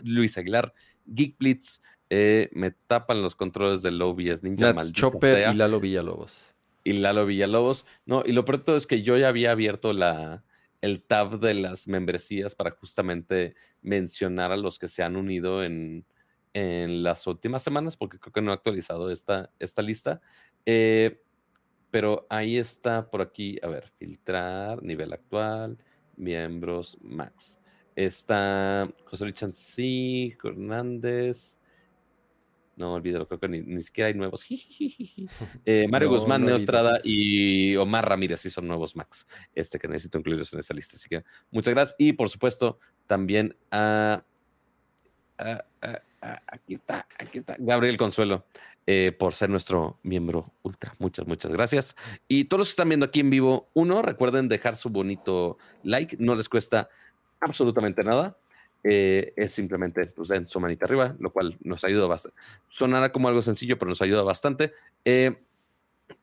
Luis 0.03 0.37
Aguilar, 0.37 0.73
Geekblitz, 1.05 1.81
eh, 2.09 2.49
me 2.51 2.71
tapan 2.71 3.21
los 3.21 3.37
controles 3.37 3.81
del 3.83 4.01
OBS 4.01 4.43
Ninja. 4.43 4.73
Nats 4.73 4.91
Chopper 4.91 5.49
y 5.49 5.55
Lalo 5.55 5.79
Villalobos. 5.79 6.53
Y 6.83 6.93
Lalo 6.93 7.25
Villalobos. 7.25 7.85
No, 8.05 8.23
y 8.25 8.33
lo 8.33 8.45
pronto 8.45 8.75
es 8.75 8.87
que 8.87 9.01
yo 9.01 9.17
ya 9.17 9.29
había 9.29 9.51
abierto 9.51 9.93
la, 9.93 10.43
el 10.81 11.01
tab 11.01 11.39
de 11.39 11.53
las 11.53 11.87
membresías 11.87 12.55
para 12.55 12.71
justamente 12.71 13.55
mencionar 13.81 14.51
a 14.51 14.57
los 14.57 14.79
que 14.79 14.89
se 14.89 15.01
han 15.01 15.15
unido 15.15 15.63
en, 15.63 16.05
las 16.55 17.25
últimas 17.25 17.63
semanas, 17.63 17.97
porque 17.97 18.19
creo 18.19 18.31
que 18.31 18.41
no 18.41 18.51
he 18.51 18.53
actualizado 18.53 19.09
esta, 19.09 19.49
esta 19.57 19.81
lista. 19.81 20.21
Eh, 20.65 21.23
pero 21.89 22.27
ahí 22.29 22.57
está 22.57 23.09
por 23.09 23.21
aquí, 23.21 23.57
a 23.63 23.67
ver, 23.67 23.87
filtrar, 23.97 24.83
nivel 24.83 25.13
actual, 25.13 25.77
miembros, 26.17 26.97
max. 27.01 27.59
Está 27.95 28.89
José 29.05 29.23
Luis 29.23 29.35
Chancí, 29.35 30.35
Hernández. 30.43 31.59
No 32.75 32.93
olvídalo, 32.93 33.27
creo 33.27 33.39
que 33.39 33.47
ni, 33.47 33.81
siquiera 33.81 34.07
hay 34.07 34.13
nuevos. 34.13 34.45
Eh, 35.65 35.87
Mario 35.89 36.09
Guzmán, 36.09 36.45
Neostrada 36.45 36.99
y 37.03 37.75
Omar 37.77 38.07
Ramírez, 38.07 38.41
sí 38.41 38.49
son 38.49 38.67
nuevos 38.67 38.95
Max. 38.95 39.27
Este 39.53 39.79
que 39.79 39.87
necesito 39.87 40.17
incluirlos 40.17 40.51
en 40.53 40.59
esa 40.59 40.73
lista. 40.73 40.97
Así 40.97 41.07
que 41.07 41.23
muchas 41.51 41.73
gracias. 41.73 41.95
Y 41.97 42.13
por 42.13 42.29
supuesto, 42.29 42.79
también 43.07 43.55
a. 43.71 44.23
aquí 45.37 46.73
está, 46.73 47.07
aquí 47.17 47.39
está. 47.39 47.55
Gabriel 47.59 47.97
Consuelo. 47.97 48.45
Eh, 48.85 49.15
por 49.17 49.33
ser 49.33 49.49
nuestro 49.49 49.97
miembro 50.03 50.53
ultra. 50.61 50.93
Muchas, 50.99 51.25
muchas 51.25 51.53
gracias. 51.53 51.95
Y 52.27 52.45
todos 52.45 52.59
los 52.59 52.67
que 52.67 52.71
están 52.71 52.89
viendo 52.89 53.05
aquí 53.05 53.21
en 53.21 53.29
vivo, 53.29 53.69
uno, 53.73 54.01
recuerden 54.01 54.49
dejar 54.49 54.75
su 54.75 54.89
bonito 54.89 55.57
like, 55.83 56.17
no 56.19 56.35
les 56.35 56.49
cuesta 56.49 56.89
absolutamente 57.39 58.03
nada. 58.03 58.37
Eh, 58.83 59.33
es 59.37 59.53
simplemente 59.53 60.05
pues 60.07 60.27
den 60.27 60.45
su 60.45 60.59
manita 60.59 60.85
arriba, 60.85 61.15
lo 61.19 61.31
cual 61.31 61.57
nos 61.61 61.83
ayuda 61.83 62.07
bastante. 62.07 62.37
Sonará 62.67 63.11
como 63.11 63.27
algo 63.27 63.41
sencillo, 63.41 63.77
pero 63.77 63.89
nos 63.89 64.01
ayuda 64.01 64.23
bastante. 64.23 64.73
Eh, 65.05 65.41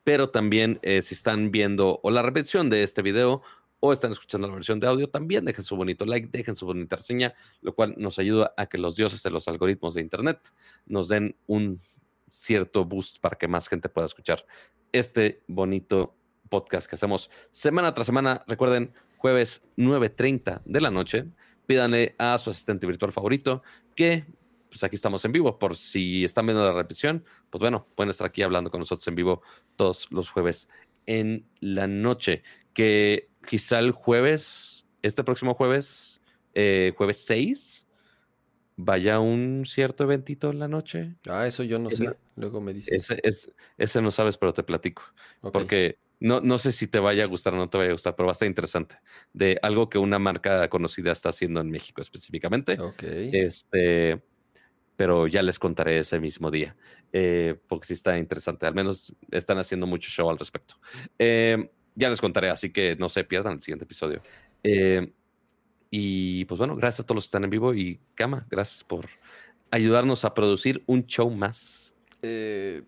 pero 0.03 0.29
también 0.29 0.79
eh, 0.83 1.01
si 1.01 1.15
están 1.15 1.51
viendo 1.51 1.99
o 2.03 2.11
la 2.11 2.21
repetición 2.21 2.69
de 2.69 2.83
este 2.83 3.01
video 3.01 3.41
o 3.79 3.91
están 3.91 4.11
escuchando 4.11 4.47
la 4.47 4.53
versión 4.53 4.79
de 4.79 4.87
audio, 4.87 5.09
también 5.09 5.43
dejen 5.43 5.65
su 5.65 5.75
bonito 5.75 6.05
like, 6.05 6.29
dejen 6.31 6.55
su 6.55 6.67
bonita 6.67 6.97
reseña, 6.97 7.33
lo 7.61 7.73
cual 7.73 7.95
nos 7.97 8.19
ayuda 8.19 8.53
a 8.55 8.67
que 8.67 8.77
los 8.77 8.95
dioses 8.95 9.23
de 9.23 9.31
los 9.31 9.47
algoritmos 9.47 9.95
de 9.95 10.01
Internet 10.01 10.39
nos 10.85 11.07
den 11.07 11.35
un 11.47 11.81
cierto 12.29 12.85
boost 12.85 13.19
para 13.19 13.37
que 13.37 13.47
más 13.47 13.67
gente 13.67 13.89
pueda 13.89 14.05
escuchar 14.05 14.45
este 14.91 15.41
bonito 15.47 16.15
podcast 16.49 16.87
que 16.87 16.95
hacemos 16.95 17.31
semana 17.49 17.93
tras 17.93 18.05
semana. 18.05 18.43
Recuerden, 18.47 18.93
jueves 19.17 19.63
9.30 19.77 20.61
de 20.65 20.81
la 20.81 20.91
noche. 20.91 21.25
Pídanle 21.71 22.15
a 22.17 22.37
su 22.37 22.49
asistente 22.49 22.85
virtual 22.85 23.13
favorito 23.13 23.63
que, 23.95 24.25
pues 24.67 24.83
aquí 24.83 24.97
estamos 24.97 25.23
en 25.23 25.31
vivo. 25.31 25.57
Por 25.57 25.77
si 25.77 26.25
están 26.25 26.45
viendo 26.45 26.65
la 26.65 26.73
repetición, 26.73 27.23
pues 27.49 27.61
bueno, 27.61 27.87
pueden 27.95 28.09
estar 28.09 28.27
aquí 28.27 28.41
hablando 28.41 28.69
con 28.69 28.81
nosotros 28.81 29.07
en 29.07 29.15
vivo 29.15 29.41
todos 29.77 30.11
los 30.11 30.29
jueves 30.29 30.67
en 31.05 31.47
la 31.61 31.87
noche. 31.87 32.43
Que 32.73 33.29
quizá 33.47 33.79
el 33.79 33.91
jueves, 33.93 34.85
este 35.01 35.23
próximo 35.23 35.53
jueves, 35.53 36.19
eh, 36.55 36.93
jueves 36.97 37.23
6, 37.23 37.87
vaya 38.75 39.21
un 39.21 39.63
cierto 39.65 40.03
eventito 40.03 40.49
en 40.49 40.59
la 40.59 40.67
noche. 40.67 41.15
Ah, 41.29 41.47
eso 41.47 41.63
yo 41.63 41.79
no 41.79 41.89
sé. 41.89 42.17
Luego 42.35 42.59
me 42.59 42.73
dices. 42.73 43.09
Ese, 43.23 43.53
ese, 43.77 44.01
no 44.01 44.11
sabes, 44.11 44.37
pero 44.37 44.53
te 44.53 44.63
platico. 44.63 45.03
Porque 45.39 45.99
no, 46.21 46.39
no 46.39 46.59
sé 46.59 46.71
si 46.71 46.87
te 46.87 46.99
vaya 46.99 47.23
a 47.23 47.27
gustar 47.27 47.55
o 47.55 47.57
no 47.57 47.69
te 47.69 47.79
vaya 47.79 47.89
a 47.89 47.93
gustar, 47.93 48.15
pero 48.15 48.27
va 48.27 48.31
a 48.31 48.33
estar 48.33 48.47
interesante. 48.47 48.95
De 49.33 49.57
algo 49.63 49.89
que 49.89 49.97
una 49.97 50.19
marca 50.19 50.69
conocida 50.69 51.11
está 51.11 51.29
haciendo 51.29 51.59
en 51.61 51.71
México 51.71 51.99
específicamente. 51.99 52.79
Ok. 52.79 53.03
Este, 53.03 54.21
pero 54.95 55.25
ya 55.25 55.41
les 55.41 55.57
contaré 55.57 55.97
ese 55.97 56.19
mismo 56.19 56.51
día, 56.51 56.77
eh, 57.11 57.59
porque 57.67 57.87
sí 57.87 57.93
está 57.93 58.19
interesante. 58.19 58.67
Al 58.67 58.75
menos 58.75 59.15
están 59.31 59.57
haciendo 59.57 59.87
mucho 59.87 60.11
show 60.11 60.29
al 60.29 60.37
respecto. 60.37 60.75
Eh, 61.17 61.71
ya 61.95 62.07
les 62.07 62.21
contaré, 62.21 62.51
así 62.51 62.69
que 62.71 62.95
no 62.97 63.09
se 63.09 63.23
pierdan 63.23 63.53
el 63.53 63.61
siguiente 63.61 63.85
episodio. 63.85 64.21
Eh, 64.63 65.11
y 65.89 66.45
pues 66.45 66.59
bueno, 66.59 66.75
gracias 66.75 66.99
a 66.99 67.05
todos 67.07 67.15
los 67.15 67.23
que 67.23 67.29
están 67.29 67.45
en 67.45 67.49
vivo 67.49 67.73
y 67.73 67.99
Cama, 68.13 68.45
gracias 68.47 68.83
por 68.83 69.09
ayudarnos 69.71 70.23
a 70.23 70.35
producir 70.35 70.83
un 70.85 71.07
show 71.07 71.31
más. 71.31 71.95
Eh, 72.21 72.83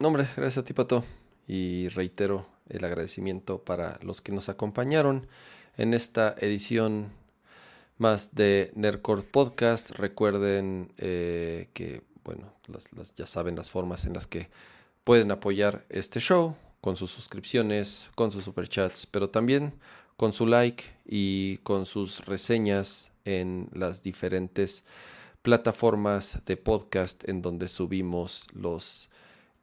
no, 0.00 0.08
hombre, 0.08 0.24
gracias 0.36 0.58
a 0.58 0.64
ti, 0.64 0.72
Pato. 0.72 1.04
Y 1.46 1.88
reitero 1.88 2.46
el 2.68 2.84
agradecimiento 2.84 3.62
para 3.62 3.98
los 4.02 4.20
que 4.20 4.32
nos 4.32 4.48
acompañaron 4.48 5.26
en 5.76 5.94
esta 5.94 6.34
edición 6.38 7.12
más 7.98 8.34
de 8.34 8.72
Nerdcore 8.74 9.22
Podcast. 9.22 9.90
Recuerden 9.90 10.92
eh, 10.98 11.68
que, 11.72 12.02
bueno, 12.24 12.52
ya 13.14 13.26
saben 13.26 13.56
las 13.56 13.70
formas 13.70 14.06
en 14.06 14.14
las 14.14 14.26
que 14.26 14.48
pueden 15.04 15.30
apoyar 15.30 15.84
este 15.88 16.20
show 16.20 16.56
con 16.80 16.96
sus 16.96 17.10
suscripciones, 17.10 18.10
con 18.14 18.30
sus 18.30 18.44
superchats, 18.44 19.06
pero 19.06 19.30
también 19.30 19.74
con 20.16 20.32
su 20.32 20.46
like 20.46 20.84
y 21.04 21.58
con 21.58 21.86
sus 21.86 22.24
reseñas 22.26 23.12
en 23.24 23.68
las 23.72 24.02
diferentes 24.02 24.84
plataformas 25.42 26.40
de 26.46 26.56
podcast 26.56 27.28
en 27.28 27.42
donde 27.42 27.68
subimos 27.68 28.46
los 28.52 29.08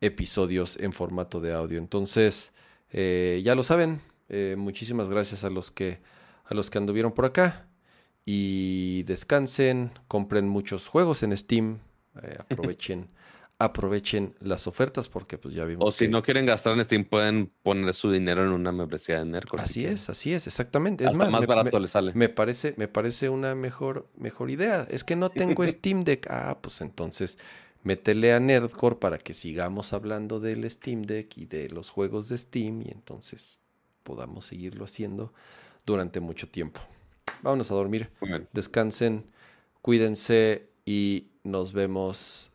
episodios 0.04 0.78
en 0.80 0.92
formato 0.94 1.40
de 1.40 1.54
audio. 1.54 1.78
Entonces, 1.78 2.54
eh, 2.92 3.42
ya 3.44 3.56
lo 3.56 3.64
saben, 3.64 4.02
eh, 4.30 4.56
muchísimas 4.58 5.10
gracias 5.10 5.44
a 5.44 5.50
los 5.50 5.72
que 5.72 6.02
a 6.46 6.54
los 6.54 6.70
que 6.70 6.78
anduvieron 6.78 7.14
por 7.14 7.24
acá 7.26 7.68
y 8.26 9.04
descansen, 9.04 9.92
compren 10.10 10.48
muchos 10.48 10.88
juegos 10.88 11.24
en 11.24 11.36
Steam, 11.38 11.80
eh, 12.22 12.38
aprovechen 12.40 13.10
aprovechen 13.60 14.36
las 14.42 14.68
ofertas 14.68 15.08
porque 15.08 15.38
pues 15.38 15.56
ya 15.56 15.64
vimos. 15.64 15.88
O 15.88 15.92
si 15.92 16.08
no 16.08 16.22
quieren 16.22 16.46
gastar 16.46 16.74
en 16.74 16.84
Steam, 16.84 17.06
pueden 17.06 17.52
poner 17.62 17.94
su 17.94 18.12
dinero 18.12 18.44
en 18.44 18.50
una 18.50 18.72
membresía 18.72 19.20
de 19.20 19.26
Nerdcore. 19.26 19.64
Así 19.64 19.86
es, 19.86 20.10
así 20.10 20.34
es, 20.34 20.48
exactamente. 20.48 21.06
Es 21.06 21.14
más, 21.14 21.32
más 21.32 21.46
barato 21.46 21.80
le 21.80 21.88
sale. 21.88 22.12
Me 22.14 22.28
parece, 22.28 22.74
me 22.78 22.90
parece 22.90 23.30
una 23.30 23.56
mejor, 23.56 24.10
mejor 24.18 24.52
idea. 24.52 24.86
Es 24.90 25.04
que 25.04 25.16
no 25.16 25.30
tengo 25.30 25.64
Steam 25.68 26.02
Deck. 26.04 26.28
Ah, 26.30 26.58
pues 26.62 26.82
entonces 26.82 27.38
métele 27.84 28.34
a 28.34 28.40
Nerdcore 28.40 28.96
para 28.96 29.18
que 29.18 29.34
sigamos 29.34 29.94
hablando 29.94 30.40
del 30.40 30.70
Steam 30.70 31.04
Deck 31.04 31.38
y 31.38 31.46
de 31.46 31.70
los 31.70 31.90
juegos 31.90 32.30
de 32.30 32.38
Steam 32.38 32.82
y 32.82 32.92
entonces 32.92 33.62
podamos 34.04 34.46
seguirlo 34.46 34.86
haciendo 34.86 35.34
durante 35.86 36.20
mucho 36.20 36.50
tiempo. 36.50 36.82
Vámonos 37.42 37.72
a 37.72 37.76
dormir. 37.76 38.10
Descansen, 38.54 39.26
cuídense 39.82 40.70
y 40.86 41.32
nos 41.44 41.74
vemos 41.74 42.52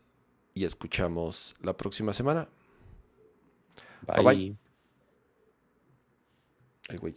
y 0.53 0.65
escuchamos 0.65 1.55
la 1.61 1.77
próxima 1.77 2.13
semana. 2.13 2.49
Bye. 4.07 4.23
bye. 4.23 4.57
Ay, 6.89 6.97
güey. 6.97 7.15